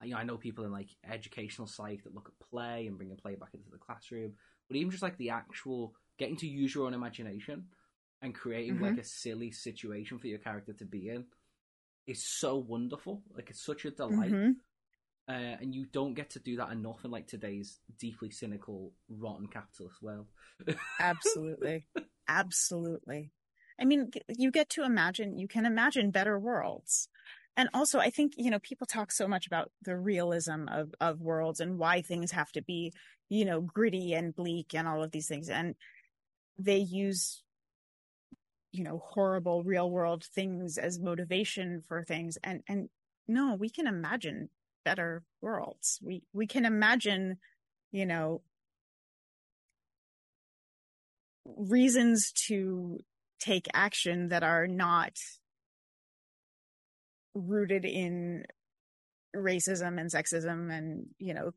you 0.03 0.11
know 0.11 0.17
I 0.17 0.23
know 0.23 0.37
people 0.37 0.65
in 0.65 0.71
like 0.71 0.89
educational 1.09 1.67
psych 1.67 2.03
that 2.03 2.13
look 2.15 2.29
at 2.29 2.47
play 2.49 2.87
and 2.87 2.97
bringing 2.97 3.17
play 3.17 3.35
back 3.35 3.53
into 3.53 3.69
the 3.71 3.77
classroom, 3.77 4.33
but 4.67 4.77
even 4.77 4.91
just 4.91 5.03
like 5.03 5.17
the 5.17 5.31
actual 5.31 5.95
getting 6.21 6.37
to 6.37 6.47
use 6.47 6.75
your 6.75 6.85
own 6.85 6.93
imagination 6.93 7.65
and 8.21 8.35
creating 8.35 8.75
Mhm. 8.75 8.81
like 8.81 8.97
a 8.99 9.03
silly 9.03 9.49
situation 9.49 10.19
for 10.19 10.27
your 10.27 10.37
character 10.37 10.71
to 10.71 10.85
be 10.85 11.09
in 11.09 11.25
is 12.05 12.23
so 12.23 12.57
wonderful. 12.57 13.23
Like 13.35 13.49
it's 13.49 13.65
such 13.65 13.85
a 13.85 13.89
delight, 13.91 14.31
Mhm. 14.31 14.55
uh, 15.27 15.31
and 15.61 15.73
you 15.73 15.87
don't 15.87 16.13
get 16.13 16.29
to 16.31 16.39
do 16.39 16.57
that 16.57 16.71
enough 16.71 17.03
in 17.03 17.09
like 17.09 17.25
today's 17.25 17.79
deeply 17.97 18.29
cynical, 18.29 18.91
rotten 19.09 19.47
capitalist 19.47 19.99
world. 20.03 20.27
Absolutely. 20.99 21.87
Absolutely. 22.27 23.31
I 23.79 23.85
mean, 23.85 24.11
you 24.29 24.51
get 24.51 24.69
to 24.69 24.83
imagine, 24.83 25.39
you 25.39 25.47
can 25.47 25.65
imagine 25.65 26.11
better 26.11 26.37
worlds. 26.37 27.09
And 27.57 27.67
also, 27.73 27.99
I 27.99 28.11
think, 28.11 28.33
you 28.37 28.51
know, 28.51 28.59
people 28.59 28.85
talk 28.85 29.11
so 29.11 29.27
much 29.27 29.47
about 29.47 29.71
the 29.81 29.97
realism 29.97 30.67
of, 30.67 30.93
of 31.01 31.19
worlds 31.19 31.59
and 31.59 31.79
why 31.79 32.01
things 32.01 32.31
have 32.31 32.51
to 32.53 32.61
be, 32.61 32.93
you 33.27 33.43
know, 33.43 33.59
gritty 33.61 34.13
and 34.13 34.35
bleak 34.35 34.73
and 34.73 34.87
all 34.87 35.03
of 35.03 35.11
these 35.11 35.27
things. 35.27 35.49
And 35.49 35.75
they 36.63 36.77
use, 36.77 37.43
you 38.71 38.83
know, 38.83 39.01
horrible 39.03 39.63
real 39.63 39.89
world 39.89 40.23
things 40.23 40.77
as 40.77 40.99
motivation 40.99 41.81
for 41.87 42.03
things. 42.03 42.37
And, 42.43 42.63
and 42.67 42.89
no, 43.27 43.55
we 43.55 43.69
can 43.69 43.87
imagine 43.87 44.49
better 44.83 45.23
worlds. 45.41 45.99
We, 46.01 46.23
we 46.33 46.47
can 46.47 46.65
imagine, 46.65 47.37
you 47.91 48.05
know, 48.05 48.41
reasons 51.45 52.31
to 52.47 52.99
take 53.39 53.67
action 53.73 54.29
that 54.29 54.43
are 54.43 54.67
not 54.67 55.13
rooted 57.33 57.85
in 57.85 58.45
racism 59.35 59.99
and 59.99 60.11
sexism 60.11 60.71
and 60.71 61.05
you 61.17 61.33
know 61.33 61.51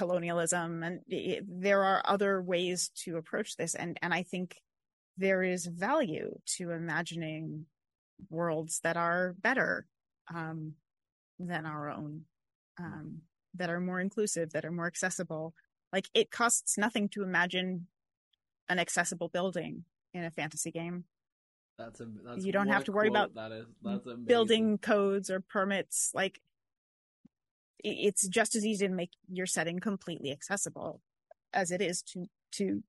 colonialism 0.00 0.82
and 0.82 1.00
there 1.46 1.84
are 1.84 2.00
other 2.06 2.40
ways 2.40 2.90
to 2.94 3.18
approach 3.18 3.56
this 3.56 3.74
and 3.74 3.98
and 4.00 4.14
I 4.14 4.22
think 4.22 4.56
there 5.18 5.42
is 5.42 5.66
value 5.66 6.38
to 6.56 6.70
imagining 6.70 7.66
worlds 8.30 8.80
that 8.82 8.96
are 8.96 9.34
better 9.42 9.86
um, 10.34 10.72
than 11.38 11.66
our 11.66 11.90
own 11.90 12.22
um, 12.78 13.18
that 13.54 13.68
are 13.68 13.80
more 13.80 14.00
inclusive 14.00 14.52
that 14.52 14.64
are 14.64 14.72
more 14.72 14.86
accessible 14.86 15.52
like 15.92 16.08
it 16.14 16.30
costs 16.30 16.78
nothing 16.78 17.10
to 17.10 17.22
imagine 17.22 17.86
an 18.70 18.78
accessible 18.78 19.28
building 19.28 19.84
in 20.14 20.24
a 20.24 20.30
fantasy 20.30 20.70
game. 20.70 21.04
That's 21.78 22.00
a 22.00 22.06
that's 22.24 22.44
you 22.44 22.52
don't 22.52 22.68
have 22.68 22.84
to 22.84 22.92
worry 22.92 23.08
about 23.08 23.34
that 23.34 23.52
is 23.52 23.66
that's 23.82 24.06
building 24.24 24.78
codes 24.78 25.30
or 25.30 25.40
permits. 25.40 26.12
Like 26.14 26.40
it's 27.84 28.26
just 28.28 28.54
as 28.54 28.64
easy 28.66 28.86
to 28.86 28.94
make 28.94 29.10
your 29.28 29.46
setting 29.46 29.78
completely 29.78 30.32
accessible 30.32 31.00
as 31.52 31.70
it 31.70 31.80
is 31.80 32.02
to 32.02 32.26
to 32.52 32.82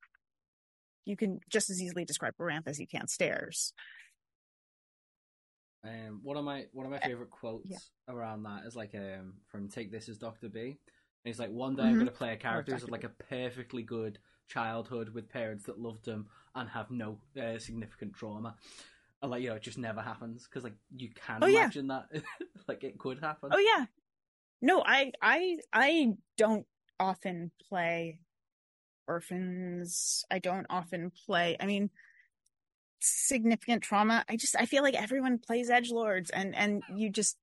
you 1.06 1.18
can 1.18 1.40
just 1.50 1.70
as 1.70 1.82
easily 1.82 2.06
describe 2.06 2.34
a 2.40 2.44
ramp 2.44 2.68
as 2.68 2.80
you 2.80 2.88
can 2.88 3.08
stairs. 3.08 3.74
Um, 5.84 6.20
one 6.22 6.38
of 6.38 6.46
my 6.46 6.66
one 6.74 6.86
of 6.86 6.92
my 6.92 7.00
eh, 7.00 7.08
favorite 7.08 7.32
quotes 7.32 7.70
yeah. 7.70 7.78
around 8.08 8.44
that 8.44 8.66
is 8.66 8.76
like 8.76 8.94
um 8.94 9.34
from 9.48 9.68
Take 9.68 9.92
This 9.92 10.10
as 10.10 10.18
Doctor 10.18 10.48
B. 10.48 10.60
And 10.62 11.30
he's 11.30 11.40
like, 11.40 11.52
one 11.52 11.76
day 11.76 11.84
mm-hmm. 11.84 11.90
I'm 11.90 11.96
going 11.96 12.06
to 12.08 12.12
play 12.12 12.34
a 12.34 12.38
character 12.38 12.74
who's 12.74 12.90
like 12.90 13.04
a 13.04 13.10
perfectly 13.10 13.84
good 13.84 14.18
childhood 14.48 15.10
with 15.10 15.30
parents 15.30 15.66
that 15.66 15.80
loved 15.80 16.06
them 16.06 16.26
and 16.56 16.68
have 16.70 16.90
no 16.90 17.18
uh, 17.40 17.60
significant 17.60 18.14
trauma. 18.14 18.56
And 19.22 19.32
like 19.32 19.44
you 19.44 19.50
know, 19.50 19.56
it 19.56 19.62
just 19.62 19.78
never 19.78 20.02
happens 20.02 20.48
because 20.48 20.64
like 20.64 20.76
you 20.96 21.10
can 21.10 21.44
oh, 21.44 21.48
imagine 21.48 21.88
yeah. 21.88 22.02
that 22.12 22.24
like 22.68 22.84
it 22.84 22.98
could 22.98 23.20
happen. 23.20 23.50
Oh 23.52 23.60
yeah, 23.60 23.86
no, 24.62 24.84
I 24.86 25.12
I 25.22 25.58
I 25.74 26.14
don't 26.38 26.66
often 27.00 27.52
play 27.70 28.20
orphans. 29.08 30.24
I 30.32 30.40
don't 30.40 30.68
often 30.70 31.12
play. 31.26 31.58
I 31.60 31.66
mean, 31.66 31.90
significant 33.00 33.84
trauma. 33.84 34.24
I 34.30 34.38
just 34.38 34.56
I 34.56 34.66
feel 34.66 34.84
like 34.84 34.96
everyone 34.96 35.40
plays 35.40 35.70
edge 35.70 35.92
lords, 35.92 36.30
and 36.30 36.56
and 36.56 36.84
you 36.96 37.10
just 37.10 37.38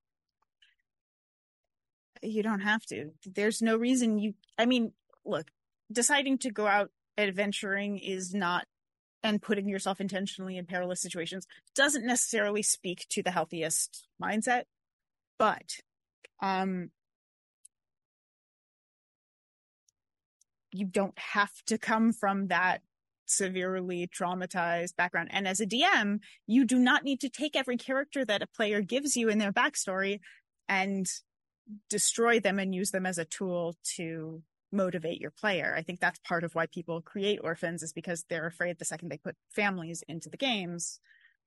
you 2.23 2.43
don't 2.43 2.61
have 2.61 2.85
to. 2.87 3.11
There's 3.27 3.63
no 3.63 3.77
reason 3.77 4.19
you. 4.19 4.35
I 4.57 4.67
mean, 4.67 4.93
look, 5.25 5.51
deciding 5.93 6.39
to 6.39 6.51
go 6.51 6.67
out 6.67 6.91
adventuring 7.17 7.99
is 7.99 8.33
not 8.33 8.65
and 9.25 9.43
putting 9.43 9.69
yourself 9.69 10.01
intentionally 10.01 10.57
in 10.57 10.65
perilous 10.65 11.01
situations 11.01 11.47
doesn't 11.75 12.07
necessarily 12.07 12.63
speak 12.63 13.05
to 13.11 13.21
the 13.23 13.33
healthiest 13.33 14.07
mindset 14.23 14.63
but 15.37 15.79
um 16.41 16.91
you 20.73 20.87
don't 20.87 21.19
have 21.19 21.53
to 21.67 21.79
come 21.79 22.13
from 22.13 22.49
that 22.49 22.83
severely 23.27 24.09
traumatized 24.09 24.97
background 24.97 25.29
and 25.31 25.47
as 25.47 25.61
a 25.61 25.67
dm 25.67 26.19
you 26.47 26.65
do 26.65 26.79
not 26.79 27.05
need 27.05 27.21
to 27.21 27.29
take 27.29 27.55
every 27.55 27.77
character 27.77 28.25
that 28.25 28.41
a 28.41 28.47
player 28.47 28.81
gives 28.81 29.17
you 29.17 29.29
in 29.29 29.37
their 29.37 29.53
backstory 29.53 30.19
and 30.67 31.07
destroy 31.91 32.41
them 32.41 32.59
and 32.59 32.75
use 32.75 32.91
them 32.91 33.07
as 33.07 33.19
a 33.19 33.25
tool 33.25 33.77
to 33.97 34.43
motivate 34.73 35.21
your 35.21 35.31
player. 35.31 35.75
I 35.77 35.83
think 35.83 36.01
that's 36.01 36.19
part 36.21 36.45
of 36.45 36.55
why 36.55 36.67
people 36.67 37.01
create 37.01 37.41
orphans 37.43 37.83
is 37.83 37.93
because 37.93 38.25
they're 38.29 38.47
afraid 38.47 38.79
the 38.79 38.85
second 38.85 39.11
they 39.11 39.19
put 39.19 39.37
families 39.51 40.03
into 40.09 40.29
the 40.29 40.37
games, 40.37 41.01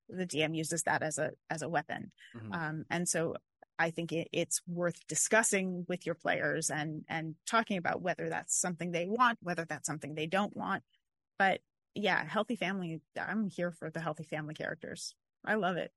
the 0.09 0.25
DM 0.25 0.55
uses 0.55 0.83
that 0.83 1.03
as 1.03 1.17
a 1.17 1.31
as 1.49 1.61
a 1.61 1.69
weapon. 1.69 2.11
Mm-hmm. 2.35 2.53
Um, 2.53 2.85
and 2.89 3.07
so 3.07 3.35
I 3.81 3.89
think 3.91 4.11
it, 4.11 4.27
it's 4.31 4.61
worth 4.67 5.05
discussing 5.07 5.85
with 5.89 6.05
your 6.05 6.15
players 6.15 6.69
and 6.69 7.03
and 7.09 7.35
talking 7.49 7.77
about 7.77 8.01
whether 8.01 8.29
that's 8.29 8.59
something 8.59 8.91
they 8.91 9.07
want, 9.07 9.39
whether 9.41 9.65
that's 9.65 9.87
something 9.87 10.13
they 10.13 10.27
don't 10.27 10.55
want. 10.55 10.83
But 11.39 11.61
yeah, 11.95 12.23
healthy 12.23 12.55
family. 12.55 13.01
I'm 13.19 13.49
here 13.49 13.71
for 13.71 13.89
the 13.89 13.99
healthy 13.99 14.23
family 14.23 14.53
characters. 14.53 15.15
I 15.43 15.55
love 15.55 15.77
it. 15.77 15.91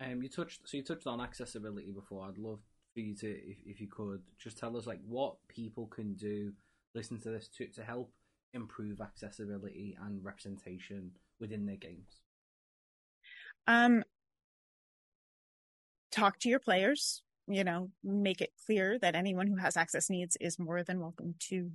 Um, 0.00 0.22
you 0.22 0.28
touched 0.28 0.60
so 0.68 0.76
you 0.76 0.82
touched 0.82 1.06
on 1.06 1.20
accessibility 1.20 1.90
before. 1.90 2.26
I'd 2.28 2.38
love 2.38 2.60
for 2.92 3.00
you 3.00 3.14
to, 3.16 3.28
if, 3.28 3.56
if 3.64 3.80
you 3.80 3.88
could, 3.88 4.20
just 4.38 4.58
tell 4.58 4.76
us 4.76 4.86
like 4.86 5.00
what 5.06 5.36
people 5.48 5.86
can 5.86 6.14
do, 6.14 6.52
listen 6.94 7.18
to 7.20 7.30
this 7.30 7.48
to 7.56 7.66
to 7.68 7.82
help 7.82 8.12
improve 8.52 9.00
accessibility 9.00 9.96
and 10.04 10.24
representation 10.24 11.10
within 11.40 11.66
their 11.66 11.76
games. 11.76 12.20
Um, 13.66 14.02
talk 16.10 16.38
to 16.40 16.48
your 16.48 16.60
players. 16.60 17.22
You 17.46 17.64
know, 17.64 17.90
make 18.04 18.42
it 18.42 18.50
clear 18.66 18.98
that 18.98 19.14
anyone 19.14 19.46
who 19.46 19.56
has 19.56 19.76
access 19.76 20.10
needs 20.10 20.36
is 20.38 20.58
more 20.58 20.82
than 20.82 21.00
welcome 21.00 21.34
to 21.48 21.70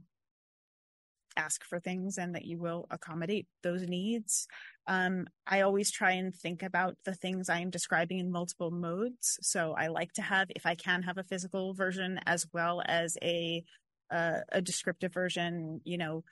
ask 1.35 1.63
for 1.63 1.79
things 1.79 2.17
and 2.17 2.35
that 2.35 2.45
you 2.45 2.59
will 2.59 2.87
accommodate 2.91 3.47
those 3.63 3.87
needs. 3.87 4.47
Um, 4.87 5.25
I 5.47 5.61
always 5.61 5.91
try 5.91 6.11
and 6.11 6.35
think 6.35 6.63
about 6.63 6.95
the 7.05 7.15
things 7.15 7.49
I 7.49 7.59
am 7.59 7.69
describing 7.69 8.19
in 8.19 8.31
multiple 8.31 8.71
modes. 8.71 9.39
So 9.41 9.73
I 9.77 9.87
like 9.87 10.13
to 10.13 10.21
have, 10.21 10.47
if 10.55 10.65
I 10.65 10.75
can 10.75 11.01
have 11.03 11.17
a 11.17 11.23
physical 11.23 11.73
version 11.73 12.19
as 12.25 12.45
well 12.53 12.83
as 12.85 13.17
a, 13.23 13.63
uh, 14.11 14.39
a 14.51 14.61
descriptive 14.61 15.13
version, 15.13 15.81
you 15.83 15.97
know, 15.97 16.23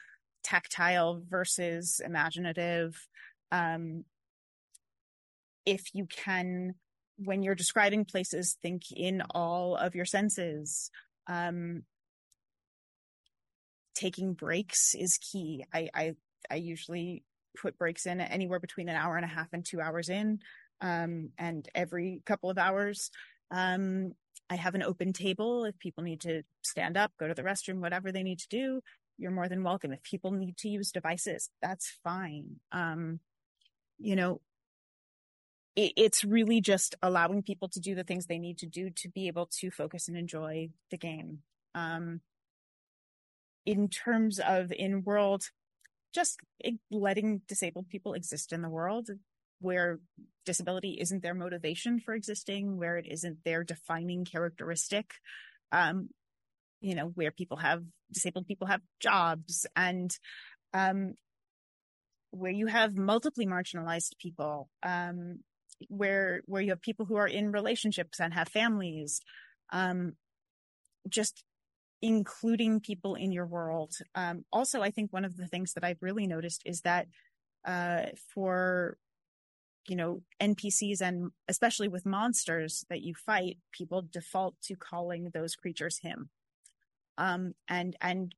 tactile 0.44 1.22
versus 1.30 2.02
imaginative. 2.04 3.08
Um, 3.52 4.06
if 5.66 5.94
you 5.94 6.06
can, 6.06 6.76
when 7.24 7.44
you're 7.44 7.56
describing 7.56 8.06
places, 8.06 8.58
think 8.62 8.84
in 8.96 9.22
all 9.32 9.76
of 9.76 9.96
your 9.96 10.06
senses. 10.06 10.90
Um, 11.28 11.84
taking 13.96 14.34
breaks 14.34 14.96
is 14.96 15.18
key. 15.18 15.66
I, 15.74 15.90
I, 15.94 16.14
I 16.50 16.56
usually 16.56 17.24
put 17.60 17.78
breaks 17.78 18.06
in 18.06 18.22
anywhere 18.22 18.60
between 18.60 18.90
an 18.90 18.96
hour 18.96 19.16
and 19.16 19.26
a 19.26 19.28
half 19.28 19.50
and 19.54 19.66
two 19.66 19.82
hours 19.82 20.10
in. 20.10 20.40
Um, 20.82 21.30
and 21.38 21.68
every 21.76 22.22
couple 22.26 22.50
of 22.50 22.58
hours, 22.58 23.12
um, 23.52 24.14
I 24.50 24.56
have 24.56 24.76
an 24.76 24.84
open 24.84 25.14
table. 25.14 25.66
If 25.66 25.78
people 25.78 26.04
need 26.04 26.22
to 26.22 26.44
stand 26.64 26.98
up, 26.98 27.12
go 27.20 27.28
to 27.28 27.34
the 27.34 27.44
restroom, 27.44 27.80
whatever 27.80 28.12
they 28.12 28.24
need 28.24 28.40
to 28.40 28.50
do, 28.50 28.82
you're 29.18 29.32
more 29.32 29.48
than 29.48 29.64
welcome. 29.64 29.92
If 29.92 30.02
people 30.02 30.32
need 30.32 30.58
to 30.58 30.70
use 30.70 30.92
devices, 30.92 31.50
that's 31.62 31.98
fine. 32.04 32.60
Um, 32.72 33.20
you 34.00 34.16
know, 34.16 34.42
it, 35.76 35.94
it's 35.96 36.24
really 36.24 36.62
just 36.62 36.96
allowing 37.02 37.44
people 37.44 37.70
to 37.70 37.80
do 37.80 37.96
the 37.96 38.04
things 38.04 38.26
they 38.26 38.40
need 38.40 38.58
to 38.60 38.66
do 38.66 38.90
to 38.90 39.10
be 39.10 39.28
able 39.28 39.48
to 39.60 39.72
focus 39.72 40.08
and 40.08 40.18
enjoy 40.18 40.70
the 40.90 40.98
game. 40.98 41.40
Um, 41.76 42.22
in 43.66 43.90
terms 43.90 44.40
of 44.40 44.72
in 44.72 45.04
world, 45.04 45.44
just 46.14 46.40
letting 46.90 47.42
disabled 47.48 47.90
people 47.90 48.14
exist 48.14 48.52
in 48.52 48.62
the 48.62 48.70
world 48.70 49.10
where 49.62 50.00
disability 50.46 50.98
isn't 51.00 51.22
their 51.22 51.36
motivation 51.36 52.00
for 52.00 52.14
existing, 52.14 52.78
where 52.78 52.98
it 52.98 53.06
isn't 53.08 53.44
their 53.46 53.64
defining 53.64 54.26
characteristic. 54.26 55.12
Um, 55.72 56.10
you 56.82 56.96
know, 56.96 57.12
where 57.14 57.32
people 57.32 57.58
have 57.58 57.84
disabled 58.12 58.48
people 58.48 58.68
have 58.68 58.82
jobs 59.00 59.68
and, 59.76 60.12
um, 60.74 61.14
where 62.32 62.52
you 62.52 62.66
have 62.66 62.98
multiply 62.98 63.46
marginalized 63.46 64.18
people, 64.18 64.68
um, 64.82 65.42
where, 65.90 66.42
where 66.46 66.62
you 66.62 66.70
have 66.70 66.82
people 66.82 67.06
who 67.06 67.16
are 67.16 67.28
in 67.28 67.52
relationships 67.52 68.20
and 68.20 68.34
have 68.34 68.48
families, 68.48 69.22
um, 69.72 70.14
just 71.10 71.44
including 72.02 72.80
people 72.80 73.16
in 73.16 73.32
your 73.32 73.46
world. 73.46 73.94
Um, 74.16 74.46
also, 74.52 74.82
I 74.82 74.92
think 74.92 75.14
one 75.14 75.26
of 75.26 75.38
the 75.38 75.48
things 75.48 75.74
that 75.74 75.84
I've 75.84 76.02
really 76.02 76.28
noticed 76.28 76.64
is 76.66 76.82
that 76.82 77.08
uh, 77.66 78.06
for 78.34 78.98
you 79.88 79.96
know 79.96 80.22
NPCs 80.40 81.02
and 81.02 81.32
especially 81.48 81.88
with 81.88 82.06
monsters 82.06 82.86
that 82.90 83.02
you 83.02 83.14
fight, 83.14 83.58
people 83.72 84.04
default 84.12 84.56
to 84.64 84.76
calling 84.76 85.30
those 85.34 85.56
creatures 85.56 86.00
him, 86.00 86.30
um, 87.18 87.54
and 87.68 87.96
and 88.02 88.36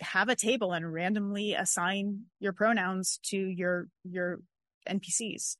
have 0.00 0.28
a 0.28 0.36
table 0.36 0.72
and 0.72 0.92
randomly 0.92 1.54
assign 1.54 2.24
your 2.40 2.52
pronouns 2.52 3.18
to 3.22 3.36
your 3.36 3.88
your 4.04 4.40
NPCs 4.88 5.56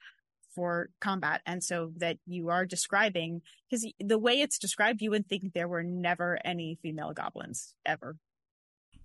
for 0.55 0.91
combat. 1.01 1.41
And 1.47 1.63
so 1.63 1.93
that 1.97 2.19
you 2.27 2.49
are 2.51 2.65
describing, 2.67 3.43
because 3.69 3.91
the 3.99 4.19
way 4.19 4.41
it's 4.41 4.59
described, 4.59 5.03
you 5.03 5.11
would 5.11 5.27
think 5.27 5.53
there 5.53 5.69
were 5.69 5.83
never 5.83 6.39
any 6.45 6.79
female 6.83 7.13
goblins 7.13 7.75
ever. 7.85 8.17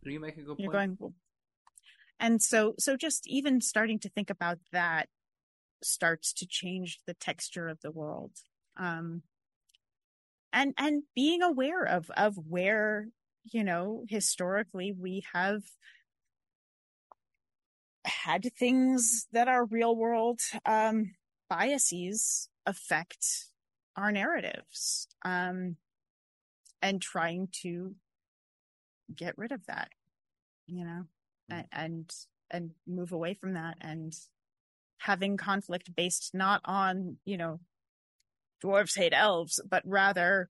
Do 0.03 0.11
you 0.11 0.19
make 0.19 0.37
a 0.37 0.41
good 0.41 0.59
You're 0.59 0.71
point? 0.71 0.99
going, 0.99 1.13
and 2.19 2.41
so, 2.41 2.75
so 2.77 2.95
just 2.95 3.27
even 3.27 3.61
starting 3.61 3.99
to 3.99 4.09
think 4.09 4.29
about 4.29 4.59
that 4.71 5.09
starts 5.81 6.33
to 6.33 6.47
change 6.47 6.99
the 7.05 7.13
texture 7.13 7.67
of 7.67 7.79
the 7.81 7.91
world. 7.91 8.31
Um, 8.77 9.23
and, 10.51 10.73
and 10.77 11.03
being 11.15 11.41
aware 11.41 11.83
of, 11.83 12.09
of 12.15 12.35
where, 12.37 13.07
you 13.43 13.63
know, 13.63 14.05
historically 14.09 14.91
we 14.91 15.23
have 15.33 15.63
had 18.05 18.51
things 18.57 19.27
that 19.31 19.47
are 19.47 19.65
real 19.65 19.95
world, 19.95 20.39
um, 20.65 21.11
biases 21.49 22.49
affect 22.65 23.25
our 23.95 24.11
narratives. 24.11 25.07
Um, 25.25 25.77
and 26.81 27.01
trying 27.01 27.49
to 27.61 27.95
get 29.13 29.37
rid 29.37 29.51
of 29.51 29.65
that, 29.67 29.89
you 30.67 30.85
know, 30.85 31.03
and, 31.49 31.65
and, 31.71 32.15
and 32.51 32.71
move 32.87 33.11
away 33.11 33.33
from 33.33 33.53
that 33.53 33.77
and 33.81 34.13
having 34.99 35.37
conflict 35.37 35.95
based 35.95 36.31
not 36.33 36.61
on, 36.65 37.17
you 37.25 37.37
know, 37.37 37.59
dwarves 38.63 38.97
hate 38.97 39.13
elves, 39.13 39.59
but 39.69 39.83
rather 39.85 40.49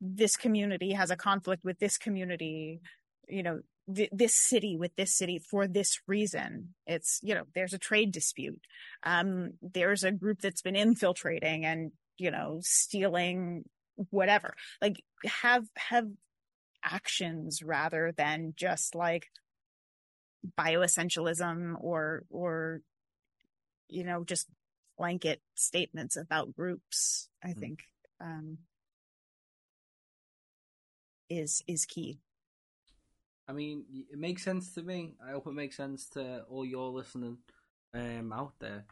this 0.00 0.36
community 0.36 0.92
has 0.92 1.10
a 1.10 1.16
conflict 1.16 1.64
with 1.64 1.78
this 1.78 1.96
community, 1.96 2.80
you 3.28 3.42
know, 3.42 3.60
th- 3.94 4.10
this 4.12 4.34
city 4.34 4.76
with 4.76 4.94
this 4.96 5.14
city 5.16 5.38
for 5.38 5.66
this 5.66 6.00
reason. 6.06 6.74
It's, 6.86 7.20
you 7.22 7.34
know, 7.34 7.44
there's 7.54 7.72
a 7.72 7.78
trade 7.78 8.12
dispute. 8.12 8.60
Um, 9.02 9.52
there's 9.60 10.04
a 10.04 10.12
group 10.12 10.40
that's 10.40 10.62
been 10.62 10.76
infiltrating 10.76 11.64
and, 11.64 11.92
you 12.18 12.30
know, 12.30 12.60
stealing 12.62 13.64
whatever. 14.10 14.54
Like 14.80 15.02
have, 15.42 15.66
have 15.76 16.08
actions 16.84 17.62
rather 17.62 18.12
than 18.16 18.54
just 18.56 18.94
like 18.94 19.30
bioessentialism 20.58 21.76
or, 21.80 22.24
or, 22.30 22.80
you 23.88 24.04
know, 24.04 24.24
just 24.24 24.48
blanket 24.98 25.40
statements 25.54 26.16
about 26.16 26.54
groups, 26.54 27.28
I 27.42 27.48
Mm. 27.48 27.60
think, 27.60 27.82
um, 28.20 28.58
is, 31.28 31.62
is 31.66 31.86
key. 31.86 32.18
I 33.52 33.54
mean, 33.54 33.84
it 34.10 34.18
makes 34.18 34.42
sense 34.42 34.72
to 34.74 34.82
me. 34.82 35.12
I 35.22 35.32
hope 35.32 35.46
it 35.46 35.52
makes 35.52 35.76
sense 35.76 36.08
to 36.10 36.42
all 36.48 36.64
your 36.64 36.88
listening 36.90 37.36
um, 37.92 38.32
out 38.32 38.54
there. 38.60 38.86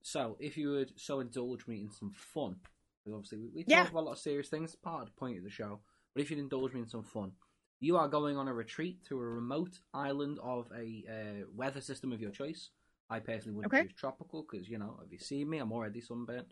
So, 0.00 0.38
if 0.40 0.56
you 0.56 0.70
would 0.70 0.92
so 0.98 1.20
indulge 1.20 1.66
me 1.66 1.80
in 1.82 1.90
some 1.90 2.10
fun, 2.12 2.56
because 3.04 3.14
obviously 3.14 3.38
we, 3.38 3.48
we 3.54 3.64
talk 3.64 3.90
about 3.90 4.00
a 4.00 4.06
lot 4.06 4.12
of 4.12 4.18
serious 4.18 4.48
things, 4.48 4.74
part 4.76 5.02
of 5.02 5.08
the 5.08 5.12
point 5.20 5.36
of 5.36 5.44
the 5.44 5.50
show. 5.50 5.80
But 6.14 6.22
if 6.22 6.30
you'd 6.30 6.38
indulge 6.38 6.72
me 6.72 6.80
in 6.80 6.88
some 6.88 7.02
fun, 7.02 7.32
you 7.78 7.98
are 7.98 8.08
going 8.08 8.38
on 8.38 8.48
a 8.48 8.54
retreat 8.54 9.04
to 9.08 9.18
a 9.18 9.22
remote 9.22 9.78
island 9.92 10.38
of 10.42 10.72
a 10.74 11.04
uh, 11.06 11.44
weather 11.54 11.82
system 11.82 12.12
of 12.12 12.20
your 12.22 12.30
choice. 12.30 12.70
I 13.10 13.20
personally 13.20 13.56
wouldn't 13.56 13.74
Okay. 13.74 13.82
choose 13.82 13.92
tropical 13.94 14.46
because 14.50 14.70
you 14.70 14.78
know, 14.78 14.96
have 15.02 15.12
you 15.12 15.18
seen 15.18 15.50
me, 15.50 15.58
I'm 15.58 15.70
already 15.72 16.00
sunburnt. 16.00 16.46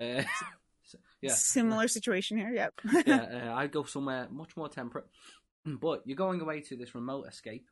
Uh, 0.00 0.22
so- 0.84 0.98
yeah, 1.20 1.32
Similar 1.32 1.88
situation 1.88 2.38
here. 2.38 2.50
Yep. 2.50 2.80
yeah, 3.04 3.16
uh, 3.50 3.54
I'd 3.56 3.72
go 3.72 3.82
somewhere 3.82 4.28
much 4.30 4.56
more 4.56 4.68
temperate. 4.68 5.06
But 5.80 6.02
you're 6.04 6.16
going 6.16 6.40
away 6.40 6.60
to 6.62 6.76
this 6.76 6.94
remote 6.94 7.26
escape, 7.28 7.68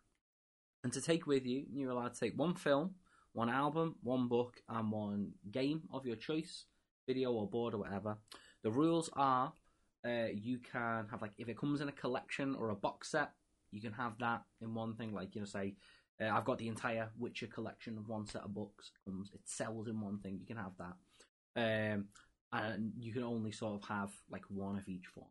and 0.85 0.93
to 0.93 1.01
take 1.01 1.27
with 1.27 1.47
you, 1.47 1.65
you're 1.73 1.91
allowed 1.91 2.15
to 2.15 2.21
take 2.21 2.39
one 2.39 2.55
film, 2.55 2.95
one 3.33 3.49
album, 3.49 3.97
one 4.03 4.29
book, 4.29 4.57
and 4.69 4.91
one 4.91 5.33
game 5.51 5.83
of 5.93 6.07
your 6.07 6.17
choice, 6.17 6.65
video 7.07 7.33
or 7.33 7.49
board 7.49 7.75
or 7.75 7.79
whatever. 7.79 8.19
The 8.63 8.71
rules 8.71 9.11
are 9.15 9.53
uh, 10.07 10.29
you 10.33 10.59
can 10.59 11.07
have 11.11 11.23
like 11.23 11.33
if 11.39 11.49
it 11.49 11.59
comes 11.59 11.81
in 11.81 11.89
a 11.89 11.93
collection 11.93 12.55
or 12.55 12.71
a 12.71 12.77
box 12.77 13.11
set, 13.11 13.31
you 13.73 13.81
can 13.81 13.93
have 13.93 14.19
that 14.19 14.43
in 14.61 14.75
one 14.75 14.95
thing. 14.95 15.13
Like 15.13 15.35
you 15.35 15.41
know, 15.41 15.47
say 15.47 15.75
uh, 16.21 16.29
I've 16.29 16.45
got 16.45 16.59
the 16.59 16.69
entire 16.69 17.11
Witcher 17.19 17.47
collection 17.47 17.99
of 17.99 18.09
one 18.09 18.27
set 18.27 18.43
of 18.43 18.55
books. 18.55 18.91
It 18.95 19.11
comes, 19.11 19.31
it 19.35 19.41
sells 19.45 19.89
in 19.89 20.01
one 20.01 20.19
thing. 20.19 20.39
You 20.39 20.47
can 20.47 20.57
have 20.57 20.73
that, 20.79 21.95
um, 21.95 22.07
and 22.53 22.93
you 22.99 23.13
can 23.13 23.25
only 23.25 23.53
sort 23.53 23.83
of 23.83 23.89
have 23.89 24.11
like 24.31 24.45
one 24.49 24.77
of 24.77 24.89
each 24.89 25.07
form. 25.07 25.27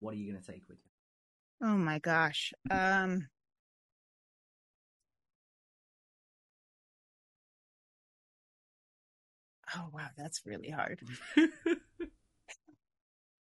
What 0.00 0.14
are 0.14 0.16
you 0.16 0.30
going 0.30 0.42
to 0.42 0.52
take 0.52 0.68
with 0.68 0.78
you? 0.84 0.97
Oh 1.60 1.76
my 1.76 1.98
gosh. 1.98 2.52
Um, 2.70 3.28
oh 9.76 9.88
wow, 9.92 10.08
that's 10.16 10.42
really 10.44 10.70
hard. 10.70 11.00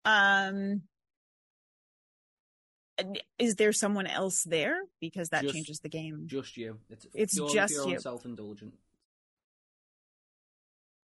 Um, 0.05 0.83
is 3.39 3.55
there 3.55 3.73
someone 3.73 4.09
else 4.09 4.43
there? 4.43 4.81
Because 5.01 5.29
that 5.29 5.43
Just- 5.43 5.55
changes 5.55 5.79
the 5.79 5.89
game. 5.89 6.25
Just 6.27 6.57
you. 6.57 6.79
It's 6.91 7.07
It's 7.15 7.37
just 7.53 7.73
for 7.75 7.79
your 7.79 7.85
own 7.85 7.91
you. 7.93 8.01
self-indulgent. 8.01 8.75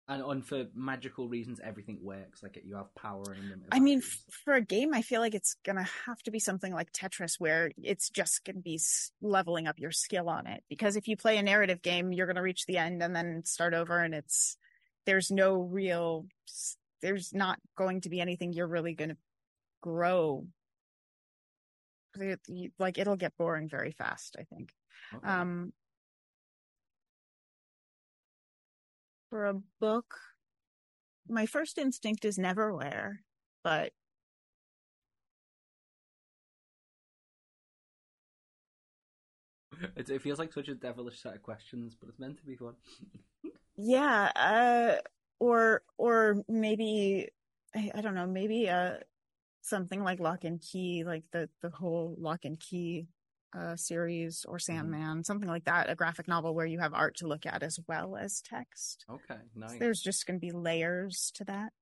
And, 0.06 0.22
and 0.22 0.44
for 0.44 0.66
magical 0.74 1.28
reasons, 1.28 1.60
everything 1.64 1.98
works. 2.02 2.42
Like 2.42 2.60
you 2.62 2.76
have 2.76 2.94
power 2.94 3.32
in 3.32 3.48
them. 3.48 3.62
I 3.72 3.80
mean, 3.80 4.02
for 4.44 4.52
a 4.52 4.60
game, 4.60 4.92
I 4.92 5.00
feel 5.00 5.20
like 5.20 5.34
it's 5.34 5.56
gonna 5.64 5.86
have 6.06 6.22
to 6.24 6.30
be 6.30 6.38
something 6.38 6.74
like 6.74 6.92
Tetris, 6.92 7.40
where 7.40 7.70
it's 7.82 8.10
just 8.10 8.44
gonna 8.44 8.60
be 8.60 8.78
leveling 9.22 9.66
up 9.66 9.78
your 9.78 9.92
skill 9.92 10.28
on 10.28 10.46
it. 10.46 10.62
Because 10.68 10.96
if 10.96 11.08
you 11.08 11.16
play 11.16 11.38
a 11.38 11.42
narrative 11.42 11.80
game, 11.80 12.12
you're 12.12 12.26
gonna 12.26 12.42
reach 12.42 12.66
the 12.66 12.76
end 12.76 13.02
and 13.02 13.16
then 13.16 13.44
start 13.46 13.72
over, 13.72 13.98
and 13.98 14.14
it's 14.14 14.58
there's 15.06 15.30
no 15.30 15.62
real, 15.62 16.26
there's 17.00 17.32
not 17.32 17.58
going 17.76 18.02
to 18.02 18.10
be 18.10 18.20
anything 18.20 18.52
you're 18.52 18.66
really 18.66 18.94
gonna 18.94 19.16
grow. 19.80 20.46
Like 22.78 22.98
it'll 22.98 23.16
get 23.16 23.36
boring 23.38 23.70
very 23.70 23.92
fast, 23.92 24.36
I 24.38 24.42
think. 24.42 24.70
Okay. 25.14 25.26
Um, 25.26 25.72
for 29.34 29.46
a 29.46 29.54
book, 29.80 30.14
my 31.28 31.44
first 31.44 31.76
instinct 31.76 32.24
is 32.24 32.38
Neverwhere, 32.38 33.16
but 33.64 33.90
it, 39.96 40.08
it 40.08 40.22
feels 40.22 40.38
like 40.38 40.52
such 40.52 40.68
a 40.68 40.74
devilish 40.76 41.20
set 41.20 41.34
of 41.34 41.42
questions, 41.42 41.96
but 41.98 42.08
it's 42.08 42.20
meant 42.20 42.38
to 42.38 42.44
be 42.44 42.54
fun. 42.54 42.74
yeah, 43.76 44.30
uh, 44.36 45.00
or 45.40 45.82
or 45.98 46.36
maybe 46.48 47.28
I, 47.74 47.90
I 47.92 48.02
don't 48.02 48.14
know, 48.14 48.28
maybe 48.28 48.68
uh 48.68 48.98
something 49.62 50.04
like 50.04 50.20
Locke 50.20 50.44
and 50.44 50.60
Key, 50.60 51.02
like 51.02 51.24
the 51.32 51.48
the 51.60 51.70
whole 51.70 52.14
Locke 52.20 52.44
and 52.44 52.60
Key 52.60 53.08
uh 53.56 53.76
series 53.76 54.44
or 54.48 54.58
Sandman, 54.58 55.22
something 55.24 55.48
like 55.48 55.64
that, 55.64 55.88
a 55.88 55.94
graphic 55.94 56.26
novel 56.28 56.54
where 56.54 56.66
you 56.66 56.80
have 56.80 56.92
art 56.94 57.16
to 57.18 57.28
look 57.28 57.46
at 57.46 57.62
as 57.62 57.78
well 57.86 58.16
as 58.16 58.40
text. 58.42 59.04
Okay, 59.10 59.40
nice. 59.54 59.78
There's 59.78 60.00
just 60.00 60.26
going 60.26 60.38
to 60.40 60.44
be 60.44 60.50
layers 60.52 61.30
to 61.36 61.44
that. 61.44 61.72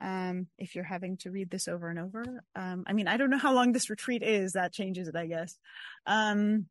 Um, 0.00 0.48
if 0.58 0.74
you're 0.74 0.82
having 0.84 1.16
to 1.18 1.30
read 1.30 1.50
this 1.50 1.68
over 1.68 1.88
and 1.88 1.98
over, 1.98 2.24
um, 2.56 2.84
I 2.86 2.92
mean, 2.92 3.06
I 3.06 3.16
don't 3.16 3.30
know 3.30 3.38
how 3.38 3.52
long 3.52 3.72
this 3.72 3.88
retreat 3.90 4.22
is. 4.22 4.52
That 4.52 4.72
changes 4.72 5.06
it, 5.06 5.14
I 5.14 5.26
guess. 5.26 5.56
Um, 6.06 6.66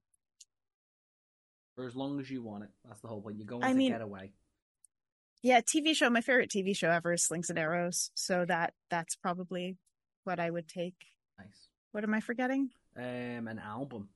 For 1.76 1.88
as 1.88 1.96
long 1.96 2.20
as 2.20 2.30
you 2.30 2.42
want 2.44 2.64
it. 2.66 2.70
That's 2.86 3.00
the 3.00 3.08
whole 3.08 3.22
point. 3.22 3.38
You're 3.38 3.46
going 3.48 3.64
I 3.64 3.70
to 3.70 3.76
mean- 3.76 3.92
get 3.94 4.02
away. 4.02 4.34
yeah, 5.42 5.62
TV 5.62 5.96
show. 5.96 6.10
My 6.10 6.22
favorite 6.22 6.50
TV 6.52 6.76
show 6.76 6.90
ever 6.90 7.14
is 7.14 7.24
Slings 7.24 7.50
and 7.50 7.58
Arrows. 7.60 8.12
So 8.16 8.44
that 8.46 8.74
that's 8.90 9.16
probably 9.16 9.78
what 10.26 10.40
I 10.40 10.50
would 10.50 10.68
take. 10.68 10.96
Nice. 11.40 11.68
What 11.94 12.04
am 12.04 12.14
I 12.14 12.20
forgetting? 12.20 12.72
Um, 12.98 13.48
an 13.48 13.60
album. 13.60 14.10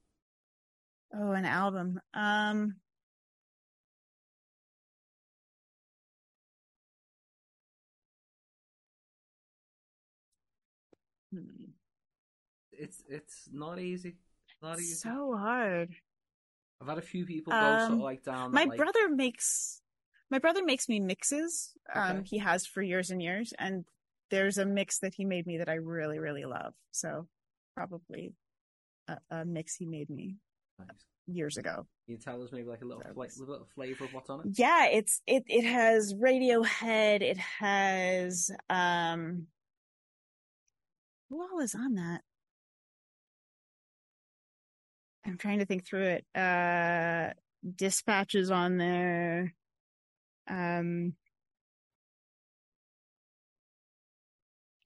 Oh, 1.17 1.31
an 1.31 1.45
album. 1.45 1.99
Um, 2.13 2.75
hmm, 11.31 11.71
It's 12.71 13.03
it's 13.09 13.49
not 13.51 13.79
easy. 13.79 14.15
Not 14.61 14.79
easy. 14.79 14.95
so 14.95 15.35
hard. 15.37 15.95
I've 16.81 16.87
had 16.87 16.97
a 16.97 17.01
few 17.01 17.25
people 17.25 17.53
go 17.53 17.59
sort 17.59 17.91
of 17.91 17.91
Um, 17.91 18.01
like 18.01 18.23
down. 18.23 18.51
my 18.51 18.65
like, 18.65 18.77
brother 18.77 19.09
makes 19.09 19.81
my 20.29 20.39
brother 20.39 20.63
makes 20.63 20.89
me 20.89 20.99
mixes 20.99 21.71
um 21.93 22.23
he 22.25 22.39
has 22.39 22.65
for 22.65 22.81
years 22.81 23.11
and 23.11 23.21
years 23.21 23.53
and 23.59 23.85
there's 24.31 24.57
a 24.57 24.65
mix 24.65 24.99
that 24.99 25.13
he 25.13 25.23
made 25.23 25.45
me 25.45 25.59
that 25.59 25.69
i 25.69 25.75
really 25.75 26.17
really 26.19 26.45
love 26.45 26.73
so 26.91 27.27
probably 27.75 28.33
a, 29.07 29.17
a 29.29 29.45
mix 29.45 29.75
he 29.75 29.85
made 29.85 30.09
me. 30.09 30.35
Years 31.27 31.57
ago 31.57 31.87
Can 32.05 32.15
you 32.15 32.17
tell 32.17 32.41
us 32.43 32.51
maybe 32.51 32.67
like 32.67 32.81
a 32.81 32.85
little 32.85 33.01
That 33.03 33.15
fla- 33.15 33.27
little 33.45 33.67
flavor 33.73 34.03
of 34.05 34.13
what's 34.13 34.29
on 34.29 34.41
it? 34.41 34.57
yeah 34.57 34.85
it's 34.85 35.21
it 35.25 35.43
it 35.47 35.63
has 35.65 36.13
radiohead 36.13 37.21
it 37.21 37.37
has 37.37 38.51
um 38.69 39.47
who 41.29 41.41
all 41.41 41.59
is 41.61 41.73
on 41.73 41.95
that 41.95 42.21
i'm 45.25 45.37
trying 45.39 45.57
to 45.59 45.65
think 45.65 45.83
through 45.83 46.03
it 46.19 46.25
uh 46.39 47.31
dispatches 47.75 48.51
on 48.51 48.77
there 48.77 49.55
Um, 50.47 51.15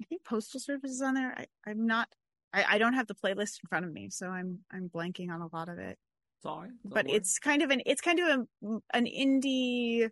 I 0.02 0.06
think 0.06 0.24
Postal 0.24 0.62
Service 0.62 0.92
is 0.92 1.02
on 1.02 1.14
there. 1.16 1.34
I, 1.38 1.46
I'm 1.70 1.86
not. 1.86 2.08
I, 2.54 2.66
I 2.72 2.78
don't 2.78 2.94
have 2.94 3.08
the 3.08 3.16
playlist 3.16 3.60
in 3.64 3.68
front 3.70 3.86
of 3.86 3.94
me, 3.94 4.10
so 4.10 4.28
I'm 4.30 4.60
I'm 4.72 4.90
blanking 4.90 5.30
on 5.30 5.42
a 5.42 5.56
lot 5.56 5.70
of 5.70 5.78
it. 5.78 5.98
Sorry, 6.42 6.70
but 6.86 7.10
it's 7.10 7.38
kind 7.38 7.62
of 7.62 7.70
an 7.70 7.82
it's 7.86 8.02
kind 8.02 8.20
of 8.20 8.28
a, 8.28 8.68
an 8.94 9.06
indie 9.06 10.10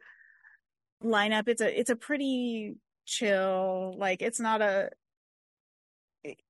lineup. 1.04 1.48
It's 1.48 1.62
a 1.62 1.80
it's 1.80 1.90
a 1.90 1.96
pretty 1.96 2.76
chill. 3.06 3.96
Like 3.98 4.22
it's 4.22 4.40
not 4.40 4.62
a. 4.62 4.90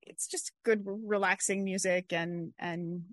It's 0.02 0.28
just 0.28 0.52
good, 0.64 0.84
relaxing 0.86 1.64
music, 1.64 2.12
and 2.12 2.54
and 2.58 3.04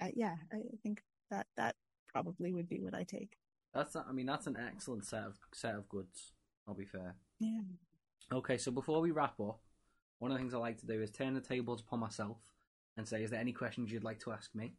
uh, 0.00 0.08
yeah, 0.14 0.36
I 0.52 0.58
think 0.82 1.02
that 1.30 1.46
that 1.56 1.74
probably 2.12 2.52
would 2.52 2.68
be 2.68 2.80
what 2.80 2.94
I 2.94 3.02
take. 3.02 3.36
That's 3.74 3.96
I 3.96 4.12
mean 4.12 4.26
that's 4.26 4.46
an 4.46 4.56
excellent 4.56 5.04
set 5.04 5.24
of 5.24 5.38
set 5.52 5.74
of 5.74 5.88
goods. 5.88 6.32
I'll 6.68 6.74
be 6.74 6.84
fair. 6.84 7.16
Yeah. 7.40 7.60
Okay, 8.32 8.56
so 8.56 8.70
before 8.72 9.00
we 9.00 9.10
wrap 9.10 9.38
up, 9.40 9.60
one 10.18 10.30
of 10.30 10.36
the 10.36 10.42
things 10.42 10.54
I 10.54 10.58
like 10.58 10.78
to 10.80 10.86
do 10.86 11.02
is 11.02 11.10
turn 11.10 11.34
the 11.34 11.40
tables 11.40 11.80
upon 11.80 12.00
myself 12.00 12.38
and 12.96 13.06
say, 13.06 13.22
"Is 13.22 13.30
there 13.30 13.40
any 13.40 13.52
questions 13.52 13.90
you'd 13.92 14.04
like 14.04 14.20
to 14.20 14.32
ask 14.32 14.54
me?" 14.54 14.74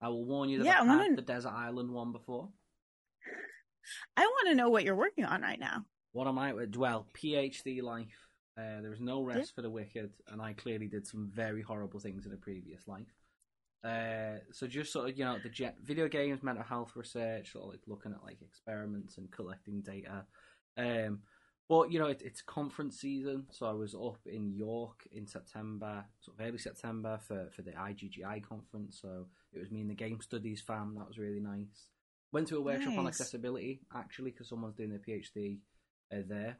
I 0.00 0.08
will 0.08 0.24
warn 0.24 0.48
you 0.48 0.58
that 0.58 0.64
yeah, 0.64 0.80
I've 0.80 0.88
wanna... 0.88 1.04
had 1.04 1.16
the 1.16 1.22
desert 1.22 1.52
island 1.52 1.90
one 1.90 2.12
before. 2.12 2.48
I 4.16 4.26
want 4.26 4.48
to 4.48 4.54
know 4.54 4.68
what 4.68 4.84
you're 4.84 4.96
working 4.96 5.24
on 5.24 5.42
right 5.42 5.58
now. 5.58 5.84
What 6.12 6.26
am 6.26 6.38
I? 6.38 6.52
Well, 6.52 7.06
PhD 7.14 7.82
life. 7.82 8.28
Uh, 8.58 8.82
there 8.82 8.92
is 8.92 9.00
no 9.00 9.22
rest 9.22 9.38
yeah. 9.38 9.54
for 9.54 9.62
the 9.62 9.70
wicked, 9.70 10.10
and 10.28 10.42
I 10.42 10.52
clearly 10.52 10.86
did 10.86 11.06
some 11.06 11.30
very 11.32 11.62
horrible 11.62 12.00
things 12.00 12.26
in 12.26 12.32
a 12.32 12.36
previous 12.36 12.86
life. 12.86 13.14
Uh, 13.82 14.38
so 14.52 14.66
just 14.66 14.92
sort 14.92 15.08
of 15.08 15.18
you 15.18 15.24
know 15.24 15.38
the 15.42 15.48
jet, 15.48 15.76
video 15.82 16.06
games, 16.06 16.42
mental 16.42 16.64
health 16.64 16.92
research, 16.94 17.52
sort 17.52 17.64
of 17.64 17.70
like 17.70 17.80
looking 17.86 18.12
at 18.12 18.22
like 18.22 18.42
experiments 18.42 19.18
and 19.18 19.30
collecting 19.30 19.80
data. 19.80 20.24
Um, 20.76 21.20
but 21.72 21.90
you 21.90 21.98
know 21.98 22.08
it, 22.08 22.20
it's 22.22 22.42
conference 22.42 23.00
season, 23.00 23.46
so 23.50 23.64
I 23.64 23.72
was 23.72 23.94
up 23.94 24.18
in 24.26 24.52
York 24.52 25.08
in 25.10 25.26
September, 25.26 26.04
sort 26.20 26.38
of 26.38 26.46
early 26.46 26.58
September 26.58 27.18
for 27.26 27.48
for 27.56 27.62
the 27.62 27.70
IGGI 27.70 28.46
conference. 28.46 28.98
So 29.00 29.24
it 29.54 29.58
was 29.58 29.70
me 29.70 29.80
and 29.80 29.88
the 29.88 29.94
game 29.94 30.20
studies 30.20 30.60
fam. 30.60 30.94
That 30.98 31.08
was 31.08 31.16
really 31.16 31.40
nice. 31.40 31.86
Went 32.30 32.48
to 32.48 32.58
a 32.58 32.60
workshop 32.60 32.90
nice. 32.90 32.98
on 32.98 33.06
accessibility 33.06 33.80
actually 33.96 34.32
because 34.32 34.50
someone's 34.50 34.74
doing 34.74 34.90
their 34.90 34.98
PhD 34.98 35.60
uh, 36.12 36.20
there 36.28 36.58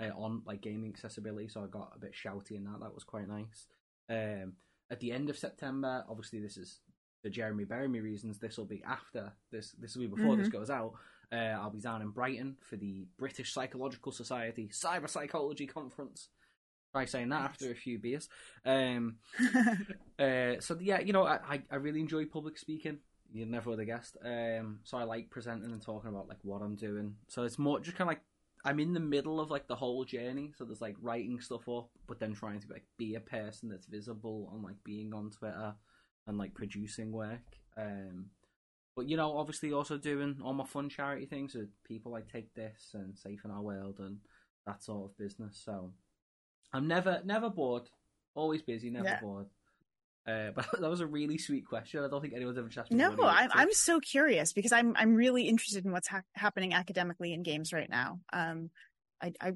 uh, 0.00 0.16
on 0.16 0.42
like 0.46 0.60
gaming 0.60 0.92
accessibility. 0.94 1.48
So 1.48 1.64
I 1.64 1.66
got 1.66 1.90
a 1.96 1.98
bit 1.98 2.12
shouty 2.12 2.52
in 2.52 2.62
that. 2.62 2.78
That 2.80 2.94
was 2.94 3.02
quite 3.02 3.26
nice. 3.26 3.66
Um, 4.08 4.52
at 4.88 5.00
the 5.00 5.10
end 5.10 5.30
of 5.30 5.36
September. 5.36 6.04
Obviously, 6.08 6.38
this 6.38 6.56
is 6.56 6.78
for 7.22 7.28
Jeremy 7.28 7.64
Beremy 7.64 8.00
reasons. 8.00 8.38
This 8.38 8.56
will 8.56 8.66
be 8.66 8.84
after 8.86 9.32
this. 9.50 9.74
This 9.80 9.96
will 9.96 10.02
be 10.02 10.14
before 10.14 10.34
mm-hmm. 10.34 10.42
this 10.42 10.48
goes 10.48 10.70
out. 10.70 10.92
Uh, 11.32 11.36
I'll 11.36 11.70
be 11.70 11.80
down 11.80 12.02
in 12.02 12.10
Brighton 12.10 12.56
for 12.60 12.76
the 12.76 13.06
British 13.18 13.52
Psychological 13.52 14.12
Society 14.12 14.70
Cyber 14.72 15.08
Psychology 15.08 15.66
Conference. 15.66 16.28
Try 16.92 17.06
saying 17.06 17.30
that 17.30 17.42
after 17.42 17.70
a 17.70 17.74
few 17.74 17.98
beers. 17.98 18.28
Um, 18.64 19.16
uh, 20.18 20.60
so 20.60 20.78
yeah, 20.80 21.00
you 21.00 21.12
know, 21.12 21.26
I, 21.26 21.62
I 21.70 21.76
really 21.76 22.00
enjoy 22.00 22.24
public 22.26 22.56
speaking. 22.56 22.98
You 23.32 23.46
never 23.46 23.70
would 23.70 23.80
have 23.80 23.88
guessed. 23.88 24.16
Um, 24.24 24.78
so 24.84 24.96
I 24.96 25.02
like 25.02 25.28
presenting 25.28 25.72
and 25.72 25.82
talking 25.82 26.10
about 26.10 26.28
like 26.28 26.38
what 26.42 26.62
I'm 26.62 26.76
doing. 26.76 27.16
So 27.26 27.42
it's 27.42 27.58
more 27.58 27.80
just 27.80 27.96
kind 27.96 28.08
of 28.08 28.12
like 28.12 28.22
I'm 28.64 28.80
in 28.80 28.94
the 28.94 29.00
middle 29.00 29.40
of 29.40 29.50
like 29.50 29.66
the 29.66 29.74
whole 29.74 30.04
journey. 30.04 30.52
So 30.56 30.64
there's 30.64 30.80
like 30.80 30.96
writing 31.02 31.40
stuff 31.40 31.68
up, 31.68 31.90
but 32.06 32.20
then 32.20 32.32
trying 32.32 32.60
to 32.60 32.66
like 32.70 32.84
be 32.96 33.16
a 33.16 33.20
person 33.20 33.68
that's 33.68 33.86
visible 33.86 34.50
on 34.52 34.62
like 34.62 34.76
being 34.84 35.12
on 35.12 35.30
Twitter 35.30 35.74
and 36.26 36.38
like 36.38 36.54
producing 36.54 37.12
work. 37.12 37.42
Um, 37.76 38.26
but 38.96 39.08
you 39.08 39.16
know, 39.16 39.36
obviously 39.36 39.72
also 39.72 39.96
doing 39.96 40.36
all 40.42 40.52
my 40.54 40.64
fun 40.64 40.88
charity 40.88 41.26
things 41.26 41.54
with 41.54 41.68
people 41.84 42.12
like 42.12 42.30
Take 42.30 42.54
This 42.54 42.90
and 42.94 43.16
Safe 43.16 43.44
in 43.44 43.50
Our 43.50 43.62
World 43.62 43.98
and 43.98 44.18
that 44.66 44.82
sort 44.82 45.10
of 45.10 45.18
business. 45.18 45.60
So 45.64 45.92
I'm 46.72 46.88
never 46.88 47.20
never 47.24 47.50
bored, 47.50 47.88
always 48.34 48.62
busy, 48.62 48.90
never 48.90 49.06
yeah. 49.06 49.20
bored. 49.20 49.46
Uh, 50.26 50.50
but 50.54 50.66
that 50.80 50.90
was 50.90 51.00
a 51.00 51.06
really 51.06 51.38
sweet 51.38 51.66
question. 51.66 52.02
I 52.04 52.08
don't 52.08 52.20
think 52.20 52.34
anyone's 52.34 52.58
ever 52.58 52.68
asked 52.76 52.90
me. 52.90 52.98
No, 52.98 53.14
I'm 53.22 53.50
I'm 53.52 53.72
so 53.72 54.00
curious 54.00 54.52
because 54.52 54.72
I'm 54.72 54.94
I'm 54.96 55.14
really 55.14 55.48
interested 55.48 55.84
in 55.84 55.92
what's 55.92 56.08
ha- 56.08 56.22
happening 56.34 56.72
academically 56.72 57.32
in 57.32 57.42
games 57.42 57.72
right 57.72 57.90
now. 57.90 58.20
Um, 58.32 58.70
I, 59.22 59.32
I 59.40 59.52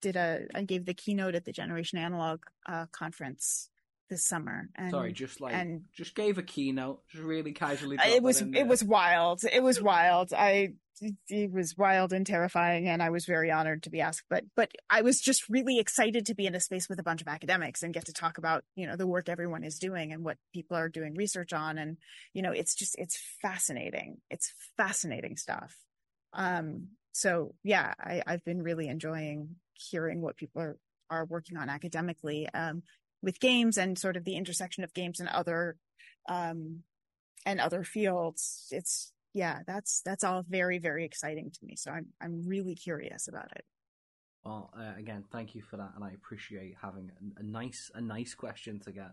did 0.00 0.16
a 0.16 0.46
I 0.54 0.62
gave 0.62 0.84
the 0.84 0.94
keynote 0.94 1.34
at 1.34 1.44
the 1.44 1.52
Generation 1.52 1.98
Analog 1.98 2.42
uh, 2.66 2.86
conference 2.92 3.70
this 4.12 4.26
summer. 4.26 4.68
And, 4.76 4.90
Sorry, 4.90 5.12
just 5.12 5.40
like 5.40 5.54
and 5.54 5.84
just 5.96 6.14
gave 6.14 6.36
a 6.36 6.42
keynote, 6.42 7.00
just 7.08 7.24
really 7.24 7.52
casually. 7.52 7.96
It 8.04 8.22
was 8.22 8.42
it 8.42 8.66
was 8.66 8.84
wild. 8.84 9.40
It 9.50 9.62
was 9.62 9.80
wild. 9.80 10.34
I 10.34 10.74
it 11.28 11.50
was 11.50 11.76
wild 11.76 12.12
and 12.12 12.26
terrifying, 12.26 12.86
and 12.88 13.02
I 13.02 13.08
was 13.08 13.24
very 13.24 13.50
honored 13.50 13.84
to 13.84 13.90
be 13.90 14.02
asked. 14.02 14.24
But 14.28 14.44
but 14.54 14.70
I 14.90 15.00
was 15.00 15.18
just 15.18 15.48
really 15.48 15.78
excited 15.78 16.26
to 16.26 16.34
be 16.34 16.46
in 16.46 16.54
a 16.54 16.60
space 16.60 16.90
with 16.90 17.00
a 17.00 17.02
bunch 17.02 17.22
of 17.22 17.26
academics 17.28 17.82
and 17.82 17.94
get 17.94 18.04
to 18.04 18.12
talk 18.12 18.36
about 18.36 18.64
you 18.76 18.86
know 18.86 18.96
the 18.96 19.06
work 19.06 19.30
everyone 19.30 19.64
is 19.64 19.78
doing 19.78 20.12
and 20.12 20.22
what 20.22 20.36
people 20.52 20.76
are 20.76 20.90
doing 20.90 21.14
research 21.14 21.54
on, 21.54 21.78
and 21.78 21.96
you 22.34 22.42
know 22.42 22.52
it's 22.52 22.74
just 22.74 22.94
it's 22.98 23.18
fascinating. 23.40 24.18
It's 24.30 24.52
fascinating 24.76 25.38
stuff. 25.38 25.74
Um. 26.34 26.88
So 27.14 27.54
yeah, 27.64 27.94
I, 27.98 28.22
I've 28.26 28.44
been 28.44 28.62
really 28.62 28.88
enjoying 28.88 29.56
hearing 29.72 30.20
what 30.20 30.36
people 30.36 30.60
are 30.60 30.76
are 31.12 31.26
working 31.26 31.56
on 31.56 31.68
academically. 31.68 32.48
Um, 32.54 32.82
with 33.22 33.40
games 33.40 33.78
and 33.78 33.98
sort 33.98 34.16
of 34.16 34.24
the 34.24 34.36
intersection 34.36 34.84
of 34.84 34.94
games 34.94 35.20
and 35.20 35.28
other 35.28 35.76
um 36.28 36.82
and 37.46 37.60
other 37.60 37.84
fields 37.84 38.68
it's 38.70 39.12
yeah 39.34 39.60
that's 39.66 40.02
that's 40.04 40.24
all 40.24 40.44
very 40.48 40.78
very 40.78 41.04
exciting 41.04 41.50
to 41.50 41.64
me. 41.64 41.76
So 41.76 41.90
i'm 41.90 42.06
i'm 42.20 42.46
really 42.46 42.74
curious 42.74 43.28
about 43.28 43.50
it. 43.56 43.64
Well 44.44 44.72
uh, 44.78 44.98
again 44.98 45.24
thank 45.32 45.54
you 45.54 45.62
for 45.62 45.76
that 45.76 45.92
and 45.94 46.04
i 46.04 46.10
appreciate 46.10 46.74
having 46.80 47.10
a, 47.10 47.40
a, 47.40 47.42
nice 47.42 47.90
a 47.94 48.00
nice 48.00 48.34
question 48.34 48.80
to 48.80 48.92
get. 48.92 49.12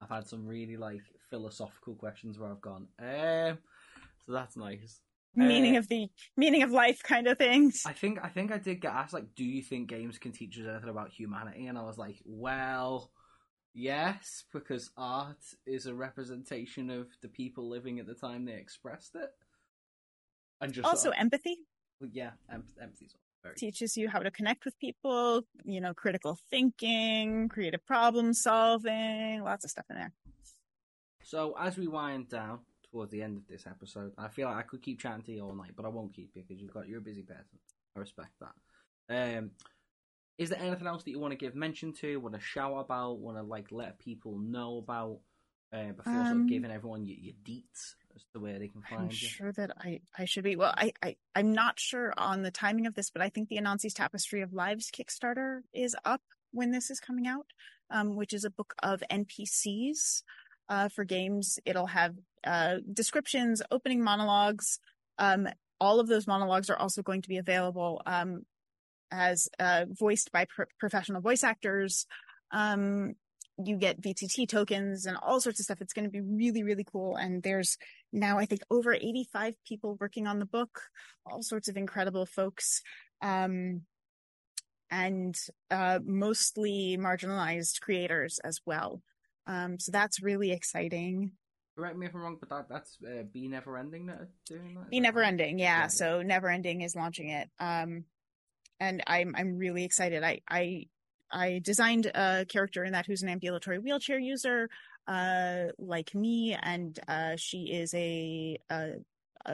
I've 0.00 0.10
had 0.10 0.28
some 0.28 0.46
really 0.46 0.76
like 0.76 1.02
philosophical 1.30 1.94
questions 1.94 2.38
where 2.38 2.50
i've 2.50 2.60
gone 2.60 2.86
um 3.00 3.58
so 4.26 4.32
that's 4.32 4.56
nice. 4.56 5.00
Meaning 5.34 5.76
uh, 5.76 5.80
of 5.80 5.88
the 5.88 6.08
meaning 6.36 6.62
of 6.62 6.70
life 6.70 7.02
kind 7.02 7.26
of 7.26 7.38
things. 7.38 7.82
I 7.86 7.92
think 7.92 8.18
i 8.22 8.28
think 8.28 8.52
i 8.52 8.58
did 8.58 8.80
get 8.80 8.92
asked 8.92 9.12
like 9.12 9.34
do 9.34 9.44
you 9.44 9.62
think 9.62 9.88
games 9.88 10.18
can 10.18 10.32
teach 10.32 10.58
us 10.58 10.66
anything 10.66 10.90
about 10.90 11.10
humanity? 11.10 11.66
And 11.66 11.78
i 11.78 11.82
was 11.82 11.98
like 11.98 12.16
well 12.24 13.10
Yes, 13.78 14.42
because 14.52 14.90
art 14.96 15.38
is 15.64 15.86
a 15.86 15.94
representation 15.94 16.90
of 16.90 17.06
the 17.22 17.28
people 17.28 17.68
living 17.68 18.00
at 18.00 18.08
the 18.08 18.14
time 18.14 18.44
they 18.44 18.54
expressed 18.54 19.14
it. 19.14 19.30
And 20.60 20.72
just 20.72 20.84
also 20.84 21.02
sort 21.04 21.14
of, 21.14 21.20
empathy. 21.20 21.58
Yeah, 22.10 22.32
em- 22.52 22.64
very 23.44 23.54
teaches 23.54 23.96
you 23.96 24.08
how 24.08 24.18
to 24.18 24.32
connect 24.32 24.64
with 24.64 24.76
people. 24.80 25.42
You 25.64 25.80
know, 25.80 25.94
critical 25.94 26.36
thinking, 26.50 27.48
creative 27.48 27.86
problem 27.86 28.34
solving, 28.34 29.44
lots 29.44 29.64
of 29.64 29.70
stuff 29.70 29.86
in 29.90 29.94
there. 29.94 30.12
So 31.22 31.54
as 31.56 31.76
we 31.76 31.86
wind 31.86 32.30
down 32.30 32.58
towards 32.90 33.12
the 33.12 33.22
end 33.22 33.36
of 33.36 33.46
this 33.46 33.64
episode, 33.64 34.10
I 34.18 34.26
feel 34.26 34.48
like 34.48 34.56
I 34.56 34.62
could 34.62 34.82
keep 34.82 34.98
chatting 34.98 35.22
to 35.22 35.32
you 35.32 35.44
all 35.44 35.54
night, 35.54 35.74
but 35.76 35.84
I 35.84 35.88
won't 35.88 36.12
keep 36.12 36.32
you 36.34 36.42
because 36.42 36.60
you've 36.60 36.74
got 36.74 36.88
you're 36.88 36.98
a 36.98 37.00
busy 37.00 37.22
person. 37.22 37.60
I 37.96 38.00
respect 38.00 38.32
that. 38.40 39.38
Um, 39.38 39.52
is 40.38 40.50
there 40.50 40.60
anything 40.60 40.86
else 40.86 41.02
that 41.02 41.10
you 41.10 41.18
want 41.18 41.32
to 41.32 41.36
give 41.36 41.54
mention 41.54 41.92
to, 41.94 42.16
want 42.18 42.34
to 42.34 42.40
shout 42.40 42.72
about, 42.78 43.18
want 43.18 43.36
to 43.36 43.42
like 43.42 43.66
let 43.72 43.98
people 43.98 44.38
know 44.38 44.78
about 44.78 45.18
uh, 45.72 45.92
before 45.92 46.12
um, 46.12 46.26
sort 46.26 46.40
of 46.40 46.48
giving 46.48 46.70
everyone 46.70 47.04
your, 47.04 47.18
your 47.18 47.34
deets 47.44 47.96
as 48.14 48.24
to 48.32 48.40
where 48.40 48.58
they 48.58 48.68
can 48.68 48.80
find 48.82 49.02
I'm 49.02 49.10
you? 49.10 49.16
sure 49.16 49.52
that 49.52 49.70
I, 49.78 50.00
I 50.16 50.24
should 50.24 50.44
be. 50.44 50.56
Well, 50.56 50.72
I, 50.76 50.92
I, 51.02 51.16
I'm 51.34 51.52
not 51.52 51.80
sure 51.80 52.14
on 52.16 52.42
the 52.42 52.52
timing 52.52 52.86
of 52.86 52.94
this, 52.94 53.10
but 53.10 53.20
I 53.20 53.28
think 53.28 53.48
the 53.48 53.58
Anansi's 53.58 53.94
Tapestry 53.94 54.40
of 54.40 54.52
Lives 54.52 54.90
Kickstarter 54.90 55.60
is 55.74 55.96
up 56.04 56.22
when 56.52 56.70
this 56.70 56.88
is 56.90 57.00
coming 57.00 57.26
out, 57.26 57.46
um, 57.90 58.16
which 58.16 58.32
is 58.32 58.44
a 58.44 58.50
book 58.50 58.74
of 58.82 59.02
NPCs 59.10 60.22
uh, 60.68 60.88
for 60.88 61.04
games. 61.04 61.58
It'll 61.66 61.86
have 61.86 62.14
uh, 62.44 62.76
descriptions, 62.92 63.60
opening 63.70 64.02
monologues. 64.02 64.78
Um, 65.18 65.48
all 65.80 66.00
of 66.00 66.06
those 66.06 66.26
monologues 66.26 66.70
are 66.70 66.76
also 66.76 67.02
going 67.02 67.22
to 67.22 67.28
be 67.28 67.38
available 67.38 68.02
um, 68.06 68.42
as 69.10 69.48
uh, 69.58 69.86
voiced 69.88 70.32
by 70.32 70.46
pro- 70.54 70.66
professional 70.78 71.20
voice 71.20 71.44
actors. 71.44 72.06
Um, 72.50 73.14
you 73.62 73.76
get 73.76 74.00
VTT 74.00 74.48
tokens 74.48 75.06
and 75.06 75.16
all 75.16 75.40
sorts 75.40 75.58
of 75.58 75.64
stuff. 75.64 75.80
It's 75.80 75.92
going 75.92 76.04
to 76.04 76.10
be 76.10 76.20
really, 76.20 76.62
really 76.62 76.84
cool. 76.84 77.16
And 77.16 77.42
there's 77.42 77.76
now, 78.12 78.38
I 78.38 78.46
think, 78.46 78.62
over 78.70 78.94
85 78.94 79.54
people 79.66 79.96
working 80.00 80.26
on 80.26 80.38
the 80.38 80.46
book, 80.46 80.82
all 81.26 81.42
sorts 81.42 81.68
of 81.68 81.76
incredible 81.76 82.24
folks. 82.24 82.82
Um, 83.20 83.82
and 84.90 85.36
uh, 85.70 85.98
mostly 86.04 86.96
marginalized 86.98 87.80
creators 87.80 88.38
as 88.44 88.60
well. 88.64 89.02
Um, 89.46 89.78
so 89.78 89.92
that's 89.92 90.22
really 90.22 90.52
exciting. 90.52 91.32
Correct 91.76 91.96
me 91.96 92.06
if 92.06 92.14
I'm 92.14 92.22
wrong, 92.22 92.36
but 92.40 92.48
that 92.48 92.68
that's 92.68 92.96
uh, 93.06 93.22
Be 93.32 93.48
Never 93.48 93.76
Ending 93.76 94.06
that 94.06 94.28
doing 94.46 94.74
that. 94.74 94.90
Be 94.90 95.00
Never 95.00 95.22
Ending, 95.22 95.58
yeah. 95.58 95.82
yeah. 95.82 95.86
So 95.88 96.22
Never 96.22 96.48
Ending 96.48 96.82
is 96.82 96.96
launching 96.96 97.28
it. 97.28 97.48
Um, 97.60 98.04
and 98.80 99.02
I'm 99.06 99.34
I'm 99.36 99.56
really 99.56 99.84
excited. 99.84 100.22
I 100.22 100.40
I 100.48 100.86
I 101.30 101.60
designed 101.62 102.06
a 102.06 102.46
character 102.48 102.84
in 102.84 102.92
that 102.92 103.06
who's 103.06 103.22
an 103.22 103.28
ambulatory 103.28 103.78
wheelchair 103.78 104.18
user, 104.18 104.68
uh, 105.06 105.64
like 105.78 106.14
me, 106.14 106.56
and 106.62 106.98
uh, 107.06 107.36
she 107.36 107.64
is 107.64 107.92
a, 107.92 108.56
a, 108.70 108.92
a, 109.44 109.52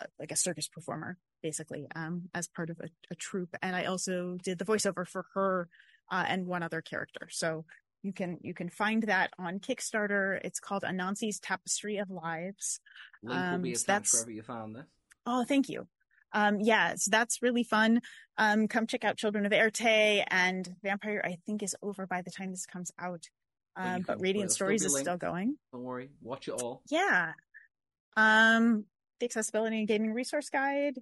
a, 0.00 0.06
like 0.18 0.32
a 0.32 0.36
circus 0.36 0.66
performer 0.68 1.18
basically, 1.42 1.86
um, 1.94 2.22
as 2.34 2.48
part 2.48 2.70
of 2.70 2.80
a, 2.80 2.88
a 3.10 3.14
troupe. 3.14 3.54
And 3.62 3.76
I 3.76 3.84
also 3.84 4.38
did 4.42 4.58
the 4.58 4.64
voiceover 4.64 5.06
for 5.06 5.26
her 5.34 5.68
uh, 6.10 6.24
and 6.26 6.46
one 6.46 6.62
other 6.62 6.80
character. 6.80 7.28
So 7.30 7.66
you 8.02 8.12
can 8.14 8.38
you 8.42 8.54
can 8.54 8.70
find 8.70 9.02
that 9.04 9.30
on 9.38 9.60
Kickstarter. 9.60 10.40
It's 10.42 10.58
called 10.58 10.82
Anansi's 10.84 11.38
Tapestry 11.38 11.98
of 11.98 12.10
Lives. 12.10 12.80
Link 13.22 13.38
will 13.38 13.54
Um, 13.56 13.62
be 13.62 13.70
attached 13.72 13.86
that's- 13.86 14.14
wherever 14.14 14.30
you 14.30 14.42
found 14.42 14.74
this. 14.76 14.86
Oh, 15.26 15.44
thank 15.44 15.68
you. 15.68 15.86
Um, 16.34 16.58
yeah, 16.60 16.94
so 16.96 17.10
that's 17.10 17.40
really 17.40 17.64
fun. 17.64 18.00
Um, 18.36 18.68
come 18.68 18.86
check 18.86 19.04
out 19.04 19.16
Children 19.16 19.46
of 19.46 19.52
Éarte 19.52 20.24
and 20.28 20.68
Vampire. 20.82 21.22
I 21.24 21.38
think 21.46 21.62
is 21.62 21.74
over 21.82 22.06
by 22.06 22.20
the 22.20 22.30
time 22.30 22.50
this 22.50 22.66
comes 22.66 22.90
out. 22.98 23.28
Um, 23.76 24.02
but 24.06 24.20
Radiant 24.20 24.52
Stories 24.52 24.84
is 24.84 24.96
still 24.96 25.16
going. 25.16 25.56
Don't 25.72 25.82
worry, 25.82 26.10
watch 26.20 26.48
it 26.48 26.52
all. 26.52 26.82
Yeah. 26.90 27.32
Um, 28.16 28.84
the 29.18 29.26
Accessibility 29.26 29.78
and 29.78 29.88
Gaming 29.88 30.12
Resource 30.12 30.50
Guide. 30.50 30.98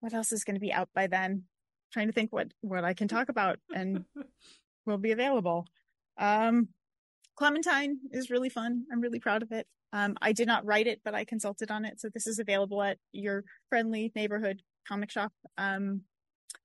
What 0.00 0.14
else 0.14 0.32
is 0.32 0.44
going 0.44 0.54
to 0.54 0.60
be 0.60 0.72
out 0.72 0.88
by 0.94 1.08
then? 1.08 1.44
trying 1.92 2.06
to 2.06 2.12
think 2.12 2.32
what 2.32 2.48
what 2.60 2.84
I 2.84 2.94
can 2.94 3.08
talk 3.08 3.28
about 3.28 3.58
and 3.74 4.04
will 4.86 4.98
be 4.98 5.12
available. 5.12 5.66
Um, 6.18 6.68
Clementine 7.36 7.98
is 8.12 8.30
really 8.30 8.48
fun. 8.48 8.84
I'm 8.92 9.00
really 9.00 9.20
proud 9.20 9.42
of 9.42 9.52
it. 9.52 9.66
Um, 9.92 10.16
I 10.22 10.32
did 10.32 10.46
not 10.46 10.64
write 10.64 10.86
it, 10.86 11.00
but 11.04 11.14
I 11.14 11.24
consulted 11.24 11.70
on 11.70 11.84
it, 11.84 12.00
so 12.00 12.08
this 12.08 12.26
is 12.26 12.38
available 12.38 12.82
at 12.82 12.98
your 13.12 13.44
friendly 13.68 14.12
neighborhood 14.14 14.62
comic 14.86 15.10
shop. 15.10 15.32
Um, 15.58 16.02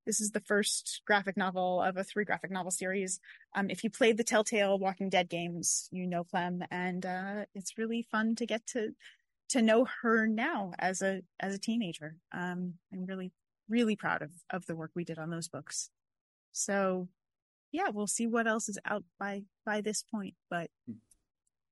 this 0.06 0.22
is 0.22 0.32
the 0.32 0.42
first 0.42 1.02
graphic 1.06 1.36
novel 1.36 1.82
of 1.82 1.98
a 1.98 2.04
three 2.04 2.26
graphic 2.26 2.52
novel 2.52 2.72
series. 2.72 3.20
Um, 3.56 3.70
if 3.70 3.84
you 3.84 3.90
played 3.90 4.18
the 4.18 4.24
Telltale 4.24 4.78
Walking 4.78 5.10
Dead 5.10 5.30
games, 5.30 5.90
you 5.92 6.06
know 6.06 6.24
Clem, 6.24 6.64
and 6.70 7.06
uh, 7.06 7.46
it's 7.56 7.78
really 7.78 8.04
fun 8.04 8.36
to 8.36 8.46
get 8.46 8.66
to 8.68 8.92
to 9.50 9.62
know 9.62 9.86
her 10.02 10.28
now 10.28 10.74
as 10.80 11.02
a 11.02 11.22
as 11.40 11.56
a 11.56 11.60
teenager. 11.60 12.18
Um, 12.32 12.76
I'm 12.94 13.06
really 13.06 13.32
really 13.68 13.96
proud 13.96 14.22
of 14.22 14.32
of 14.52 14.66
the 14.68 14.76
work 14.76 14.92
we 14.96 15.04
did 15.04 15.18
on 15.18 15.30
those 15.30 15.48
books. 15.48 15.90
So, 16.52 17.10
yeah, 17.72 17.90
we'll 17.90 18.08
see 18.08 18.28
what 18.28 18.48
else 18.48 18.70
is 18.70 18.80
out 18.86 19.04
by 19.20 19.44
by 19.66 19.82
this 19.82 20.04
point, 20.04 20.36
but 20.50 20.70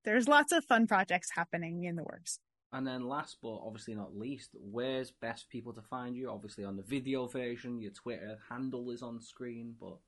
there's 0.04 0.28
lots 0.28 0.52
of 0.52 0.64
fun 0.64 0.86
projects 0.86 1.30
happening 1.34 1.84
in 1.84 1.96
the 1.96 2.02
works. 2.04 2.38
And 2.72 2.86
then 2.86 3.08
last 3.08 3.38
but 3.40 3.60
obviously 3.64 3.94
not 3.94 4.16
least, 4.16 4.50
where's 4.54 5.12
best 5.12 5.48
people 5.48 5.72
to 5.74 5.82
find 5.82 6.16
you? 6.16 6.30
Obviously 6.30 6.64
on 6.64 6.76
the 6.76 6.82
video 6.82 7.26
version, 7.26 7.80
your 7.80 7.92
Twitter 7.92 8.38
handle 8.50 8.90
is 8.90 9.02
on 9.02 9.20
screen, 9.20 9.74
but 9.80 9.98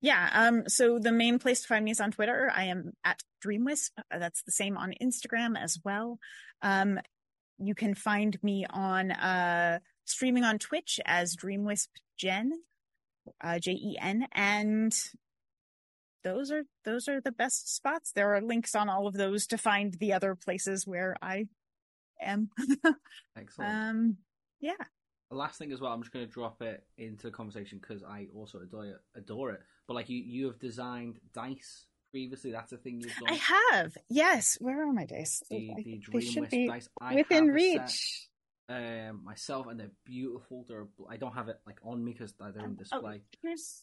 Yeah, 0.00 0.28
um, 0.32 0.68
so 0.68 0.98
the 0.98 1.12
main 1.12 1.38
place 1.38 1.62
to 1.62 1.68
find 1.68 1.84
me 1.84 1.92
is 1.92 2.00
on 2.00 2.10
Twitter. 2.10 2.50
I 2.54 2.64
am 2.64 2.92
at 3.04 3.22
Dreamwisp. 3.44 3.90
That's 4.10 4.42
the 4.42 4.52
same 4.52 4.76
on 4.76 4.94
Instagram 5.02 5.58
as 5.58 5.78
well. 5.84 6.18
Um, 6.62 7.00
you 7.58 7.74
can 7.74 7.94
find 7.94 8.36
me 8.42 8.66
on 8.68 9.10
uh 9.12 9.78
streaming 10.04 10.44
on 10.44 10.58
Twitch 10.58 11.00
as 11.06 11.36
Dreamwisp 11.36 11.88
Jen, 12.18 12.52
uh, 13.42 13.58
J 13.58 13.72
E 13.72 13.96
N, 14.00 14.26
and 14.32 14.94
those 16.24 16.50
are 16.50 16.62
those 16.84 17.06
are 17.08 17.20
the 17.20 17.30
best 17.32 17.72
spots. 17.74 18.12
There 18.12 18.34
are 18.34 18.40
links 18.40 18.74
on 18.74 18.88
all 18.88 19.06
of 19.06 19.14
those 19.14 19.46
to 19.48 19.58
find 19.58 19.94
the 19.94 20.12
other 20.12 20.34
places 20.34 20.86
where 20.86 21.16
I 21.22 21.46
am. 22.20 22.50
excellent. 23.36 23.70
um, 23.72 24.16
yeah. 24.60 24.72
The 25.30 25.36
last 25.36 25.58
thing 25.58 25.72
as 25.72 25.80
well, 25.80 25.92
I'm 25.92 26.02
just 26.02 26.12
going 26.12 26.24
to 26.26 26.30
drop 26.30 26.62
it 26.62 26.84
into 26.98 27.26
the 27.26 27.30
conversation 27.32 27.78
because 27.80 28.02
I 28.02 28.28
also 28.34 28.58
adore 28.60 28.86
it, 28.86 28.96
adore 29.16 29.50
it. 29.52 29.60
But 29.88 29.94
like 29.94 30.08
you, 30.08 30.18
you 30.18 30.46
have 30.46 30.58
designed 30.58 31.18
dice 31.32 31.86
previously. 32.10 32.52
That's 32.52 32.72
a 32.72 32.76
thing 32.76 33.00
you've 33.00 33.14
done. 33.16 33.28
I 33.34 33.72
have. 33.72 33.96
Yes. 34.08 34.56
Where 34.60 34.86
are 34.88 34.92
my 34.92 35.04
dice? 35.06 35.42
the 35.50 35.70
I 35.72 35.82
the 35.82 36.00
they 36.12 36.20
should 36.20 36.50
be 36.50 36.68
dice. 36.68 36.88
I 37.00 37.14
within 37.16 37.44
a 37.44 37.46
set, 37.46 37.54
reach. 37.54 38.28
um, 38.68 39.24
myself, 39.24 39.66
and 39.66 39.80
they're 39.80 39.90
beautiful. 40.04 40.64
They're 40.68 40.86
I 41.10 41.16
don't 41.16 41.34
have 41.34 41.48
it 41.48 41.58
like 41.66 41.78
on 41.82 42.04
me 42.04 42.12
because 42.12 42.32
they're 42.38 42.50
in 42.50 42.60
Um, 42.60 42.76
oh, 42.78 42.82
display. 42.82 43.22
here's 43.42 43.82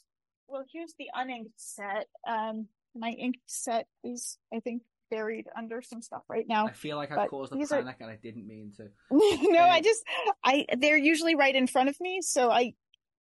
well, 0.52 0.66
here's 0.72 0.94
the 1.00 1.08
uninked 1.18 1.54
set. 1.58 2.08
Um, 2.28 2.68
my 2.96 3.10
inked 3.12 3.40
set 3.48 3.88
is, 4.04 4.38
I 4.54 4.60
think, 4.60 4.84
buried 5.10 5.48
under 5.58 5.82
some 5.82 6.02
stuff 6.02 6.24
right 6.30 6.46
now. 6.48 6.68
I 6.68 6.72
feel 6.72 6.98
like 6.98 7.12
I 7.12 7.28
caused 7.28 7.52
a 7.54 7.56
these 7.56 7.72
are- 7.72 7.80
panic 7.82 7.98
and 8.00 8.10
I 8.10 8.18
didn't 8.22 8.48
mean 8.48 8.74
to. 8.78 8.90
no, 9.12 9.60
I 9.60 9.78
Um, 9.78 9.84
just, 9.84 10.04
I 10.44 10.66
they're 10.78 10.98
usually 10.98 11.36
right 11.36 11.56
in 11.56 11.68
front 11.68 11.90
of 11.90 12.00
me, 12.00 12.22
so 12.22 12.50
I, 12.52 12.74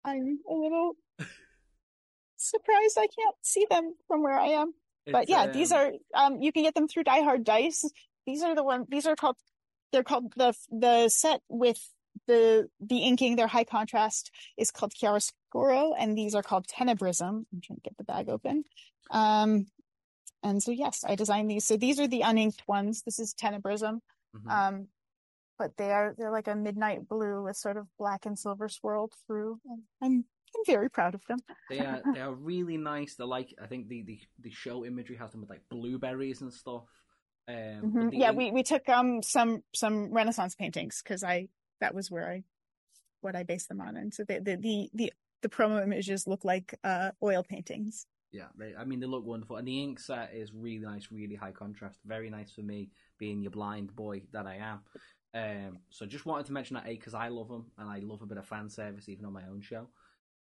I'm 0.06 0.40
a 0.50 0.54
little 0.54 0.96
surprised 2.38 2.98
I 2.98 3.08
can't 3.08 3.36
see 3.42 3.66
them 3.70 3.96
from 4.08 4.24
where 4.24 4.38
I 4.40 4.48
am. 4.48 4.74
But 5.12 5.30
yeah, 5.30 5.48
these 5.48 5.72
um, 5.72 5.80
are 5.80 5.92
um, 6.26 6.42
you 6.42 6.52
can 6.52 6.64
get 6.64 6.76
them 6.76 6.88
through 6.88 7.04
Die 7.04 7.22
Hard 7.24 7.44
Dice. 7.44 7.86
These 8.28 8.44
are 8.44 8.54
the 8.56 8.64
one. 8.64 8.86
These 8.90 9.08
are 9.08 9.16
called. 9.16 9.36
They're 9.92 10.04
called 10.04 10.34
the 10.36 10.54
the 10.72 11.10
set 11.10 11.42
with 11.50 11.80
the 12.28 12.70
the 12.80 12.98
inking. 13.00 13.36
Their 13.36 13.48
high 13.48 13.64
contrast 13.64 14.32
is 14.58 14.72
called 14.72 14.94
chiaroscuro, 14.94 15.94
and 15.98 16.18
these 16.18 16.36
are 16.36 16.44
called 16.44 16.68
tenebrism. 16.68 17.46
I'm 17.52 17.62
trying 17.62 17.78
to 17.78 17.82
get 17.84 17.98
the 17.98 18.04
bag 18.04 18.30
open. 18.30 18.64
Um, 19.10 19.68
and 20.44 20.62
so 20.62 20.72
yes, 20.72 21.04
I 21.08 21.16
designed 21.16 21.50
these. 21.52 21.66
So 21.66 21.78
these 21.78 22.00
are 22.00 22.08
the 22.08 22.22
uninked 22.22 22.62
ones. 22.68 23.04
This 23.04 23.20
is 23.20 23.34
tenebrism. 23.34 24.00
mhm. 24.36 24.50
Um, 24.52 24.88
but 25.60 25.78
they 25.78 25.92
are 25.92 26.16
they're 26.18 26.32
like 26.32 26.48
a 26.48 26.56
midnight 26.56 27.08
blue 27.08 27.44
with 27.44 27.56
sort 27.58 27.78
of 27.78 27.86
black 28.00 28.26
and 28.26 28.38
silver 28.38 28.68
swirled 28.68 29.14
through. 29.28 29.60
And 29.66 29.84
I'm 30.02 30.26
I'm 30.56 30.64
very 30.66 30.90
proud 30.90 31.14
of 31.16 31.24
them. 31.28 31.40
They 31.70 31.80
are 31.80 32.02
they 32.14 32.20
are 32.22 32.34
really 32.34 32.78
nice. 32.78 33.16
They're 33.16 33.28
like 33.28 33.54
I 33.62 33.68
think 33.68 33.88
the 33.88 34.02
the, 34.04 34.20
the 34.40 34.52
show 34.52 34.86
imagery 34.86 35.18
has 35.18 35.32
them 35.32 35.42
with 35.42 35.50
like 35.50 35.62
blueberries 35.70 36.42
and 36.42 36.52
stuff. 36.54 36.84
Um, 37.48 37.92
Mhm. 37.94 38.10
Yeah, 38.14 38.30
ink- 38.30 38.38
we 38.38 38.52
we 38.52 38.64
took 38.64 38.88
um 38.90 39.22
some 39.22 39.64
some 39.74 40.12
Renaissance 40.12 40.56
paintings 40.56 41.02
because 41.04 41.24
I 41.24 41.50
that 41.82 41.94
was 41.94 42.10
where 42.10 42.30
I 42.30 42.44
what 43.22 43.36
I 43.36 43.44
based 43.44 43.68
them 43.68 43.82
on, 43.82 43.98
and 43.98 44.14
so 44.14 44.24
the 44.24 44.40
the 44.40 44.56
the 44.56 44.90
the, 44.94 45.14
the 45.42 45.50
promo 45.50 45.84
images 45.84 46.28
look 46.28 46.46
like 46.46 46.80
uh 46.84 47.12
oil 47.22 47.44
paintings. 47.44 48.08
yeah, 48.32 48.48
they, 48.58 48.74
I 48.76 48.86
mean 48.86 49.00
they 49.00 49.08
look 49.08 49.26
wonderful, 49.26 49.58
and 49.58 49.68
the 49.68 49.84
ink 49.84 50.00
set 50.00 50.32
is 50.34 50.54
really 50.54 50.86
nice, 50.86 51.08
really 51.12 51.36
high 51.36 51.52
contrast, 51.52 52.00
very 52.06 52.30
nice 52.30 52.52
for 52.52 52.62
me 52.62 52.90
being 53.18 53.42
your 53.42 53.52
blind 53.52 53.96
boy 53.96 54.22
that 54.32 54.48
I 54.48 54.56
am. 54.56 54.80
Um, 55.34 55.80
so 55.90 56.06
just 56.06 56.26
wanted 56.26 56.46
to 56.48 56.54
mention 56.54 56.76
that 56.76 56.88
a 56.88 56.90
because 56.90 57.14
I 57.14 57.30
love 57.30 57.48
them 57.48 57.66
and 57.78 57.90
I 57.90 58.00
love 58.00 58.22
a 58.22 58.26
bit 58.26 58.38
of 58.38 58.46
fan 58.46 58.70
service 58.70 59.08
even 59.08 59.26
on 59.26 59.34
my 59.34 59.44
own 59.50 59.62
show. 59.62 59.88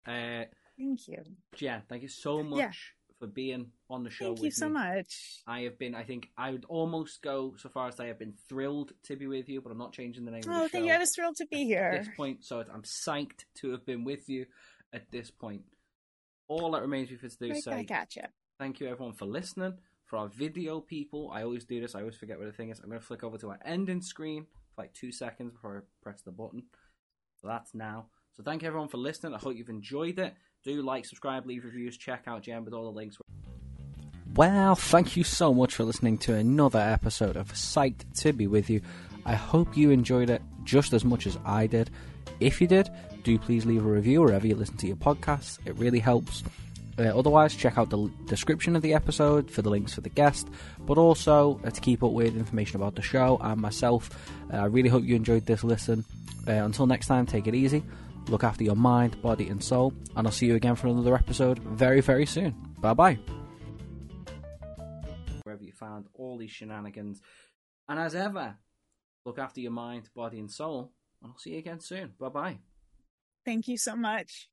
Uh, 0.06 0.44
Thank 0.78 1.08
you, 1.08 1.22
Jen, 1.54 1.82
thank 1.88 2.02
you 2.02 2.08
so 2.08 2.42
much 2.42 2.58
Yeah. 2.58 2.72
For 3.20 3.26
being 3.28 3.66
on 3.88 4.02
the 4.02 4.10
show. 4.10 4.24
thank 4.24 4.38
with 4.38 4.44
you 4.46 4.50
so 4.50 4.66
me. 4.66 4.72
much. 4.72 5.42
I 5.46 5.60
have 5.60 5.78
been. 5.78 5.94
I 5.94 6.02
think 6.02 6.28
I 6.36 6.50
would 6.50 6.64
almost 6.68 7.22
go 7.22 7.54
so 7.58 7.68
far 7.68 7.86
as 7.88 7.96
say 7.96 8.08
I've 8.10 8.18
been 8.18 8.34
thrilled 8.48 8.92
to 9.04 9.14
be 9.16 9.26
with 9.28 9.48
you, 9.48 9.60
but 9.60 9.70
I'm 9.70 9.78
not 9.78 9.92
changing 9.92 10.24
the 10.24 10.30
name 10.32 10.40
of 10.40 10.46
the 10.46 10.52
Oh, 10.52 10.66
show 10.68 10.78
you. 10.84 10.92
I 10.92 10.98
was 10.98 11.12
thrilled 11.14 11.36
to 11.36 11.46
be 11.46 11.64
here. 11.64 11.92
at 11.94 12.04
this 12.06 12.14
point. 12.16 12.44
So 12.44 12.64
I'm 12.72 12.82
psyched 12.82 13.44
to 13.60 13.70
have 13.70 13.86
been 13.86 14.02
with 14.04 14.28
you 14.28 14.46
at 14.92 15.10
this 15.12 15.30
point. 15.30 15.62
All 16.48 16.72
that 16.72 16.82
remains 16.82 17.10
me 17.10 17.16
for 17.16 17.28
to 17.28 17.36
do 17.38 17.44
is 17.46 17.50
Right 17.52 17.62
say 17.62 17.70
back 17.84 17.90
at 17.92 18.16
you. 18.16 18.22
thank 18.58 18.80
you 18.80 18.88
everyone 18.88 19.14
for 19.14 19.26
listening. 19.26 19.74
For 20.06 20.16
our 20.16 20.26
video 20.28 20.80
people, 20.80 21.30
I 21.32 21.44
always 21.44 21.64
do 21.64 21.80
this. 21.80 21.94
I 21.94 22.00
always 22.00 22.16
forget 22.16 22.36
what 22.38 22.46
the 22.46 22.52
thing 22.52 22.70
is. 22.70 22.80
I'm 22.80 22.88
going 22.88 23.00
to 23.00 23.06
flick 23.06 23.22
over 23.22 23.38
to 23.38 23.50
our 23.50 23.60
ending 23.64 24.00
screen 24.02 24.46
for 24.74 24.82
like 24.82 24.92
two 24.92 25.12
seconds 25.12 25.52
before 25.52 25.76
I 25.78 25.80
press 26.02 26.22
the 26.22 26.32
button. 26.32 26.64
So 27.40 27.46
that's 27.46 27.74
now. 27.74 28.06
So 28.32 28.42
thank 28.42 28.62
you 28.62 28.68
everyone 28.68 28.88
for 28.88 28.96
listening. 28.96 29.34
I 29.34 29.38
hope 29.38 29.54
you've 29.56 29.68
enjoyed 29.68 30.18
it. 30.18 30.34
Do 30.62 30.82
like, 30.82 31.06
subscribe, 31.06 31.46
leave 31.46 31.64
reviews, 31.64 31.96
check 31.96 32.24
out 32.26 32.42
Jen 32.42 32.66
with 32.66 32.74
all 32.74 32.84
the 32.84 32.96
links. 32.96 33.16
Well, 34.34 34.74
thank 34.74 35.16
you 35.16 35.24
so 35.24 35.54
much 35.54 35.74
for 35.74 35.84
listening 35.84 36.18
to 36.18 36.34
another 36.34 36.78
episode 36.78 37.36
of 37.36 37.50
Psyched 37.52 38.20
to 38.20 38.34
Be 38.34 38.46
With 38.46 38.68
You. 38.68 38.82
I 39.24 39.34
hope 39.36 39.74
you 39.74 39.90
enjoyed 39.90 40.28
it 40.28 40.42
just 40.64 40.92
as 40.92 41.02
much 41.02 41.26
as 41.26 41.38
I 41.46 41.66
did. 41.66 41.90
If 42.40 42.60
you 42.60 42.66
did, 42.66 42.90
do 43.24 43.38
please 43.38 43.64
leave 43.64 43.86
a 43.86 43.88
review 43.88 44.20
wherever 44.20 44.46
you 44.46 44.54
listen 44.54 44.76
to 44.78 44.86
your 44.86 44.96
podcasts. 44.96 45.58
It 45.64 45.76
really 45.76 45.98
helps. 45.98 46.44
Uh, 46.98 47.04
otherwise, 47.04 47.56
check 47.56 47.78
out 47.78 47.88
the 47.88 48.10
description 48.26 48.76
of 48.76 48.82
the 48.82 48.92
episode 48.92 49.50
for 49.50 49.62
the 49.62 49.70
links 49.70 49.94
for 49.94 50.02
the 50.02 50.10
guest, 50.10 50.46
but 50.80 50.98
also 50.98 51.58
uh, 51.64 51.70
to 51.70 51.80
keep 51.80 52.02
up 52.02 52.12
with 52.12 52.36
information 52.36 52.76
about 52.76 52.96
the 52.96 53.02
show 53.02 53.38
and 53.40 53.58
myself. 53.62 54.10
Uh, 54.52 54.58
I 54.58 54.66
really 54.66 54.90
hope 54.90 55.04
you 55.04 55.16
enjoyed 55.16 55.46
this 55.46 55.64
listen. 55.64 56.04
Uh, 56.46 56.52
until 56.52 56.86
next 56.86 57.06
time, 57.06 57.24
take 57.24 57.46
it 57.46 57.54
easy. 57.54 57.82
Look 58.28 58.44
after 58.44 58.64
your 58.64 58.76
mind, 58.76 59.20
body, 59.22 59.48
and 59.48 59.62
soul, 59.62 59.92
and 60.16 60.26
I'll 60.26 60.32
see 60.32 60.46
you 60.46 60.54
again 60.54 60.76
for 60.76 60.88
another 60.88 61.14
episode 61.14 61.58
very, 61.60 62.00
very 62.00 62.26
soon. 62.26 62.54
Bye 62.78 62.94
bye. 62.94 63.18
Wherever 65.44 65.64
you 65.64 65.72
found 65.72 66.06
all 66.14 66.38
these 66.38 66.50
shenanigans. 66.50 67.20
And 67.88 67.98
as 67.98 68.14
ever, 68.14 68.56
look 69.24 69.38
after 69.38 69.60
your 69.60 69.72
mind, 69.72 70.10
body, 70.14 70.38
and 70.38 70.50
soul, 70.50 70.92
and 71.22 71.32
I'll 71.32 71.38
see 71.38 71.50
you 71.50 71.58
again 71.58 71.80
soon. 71.80 72.12
Bye 72.20 72.28
bye. 72.28 72.58
Thank 73.44 73.68
you 73.68 73.76
so 73.76 73.96
much. 73.96 74.48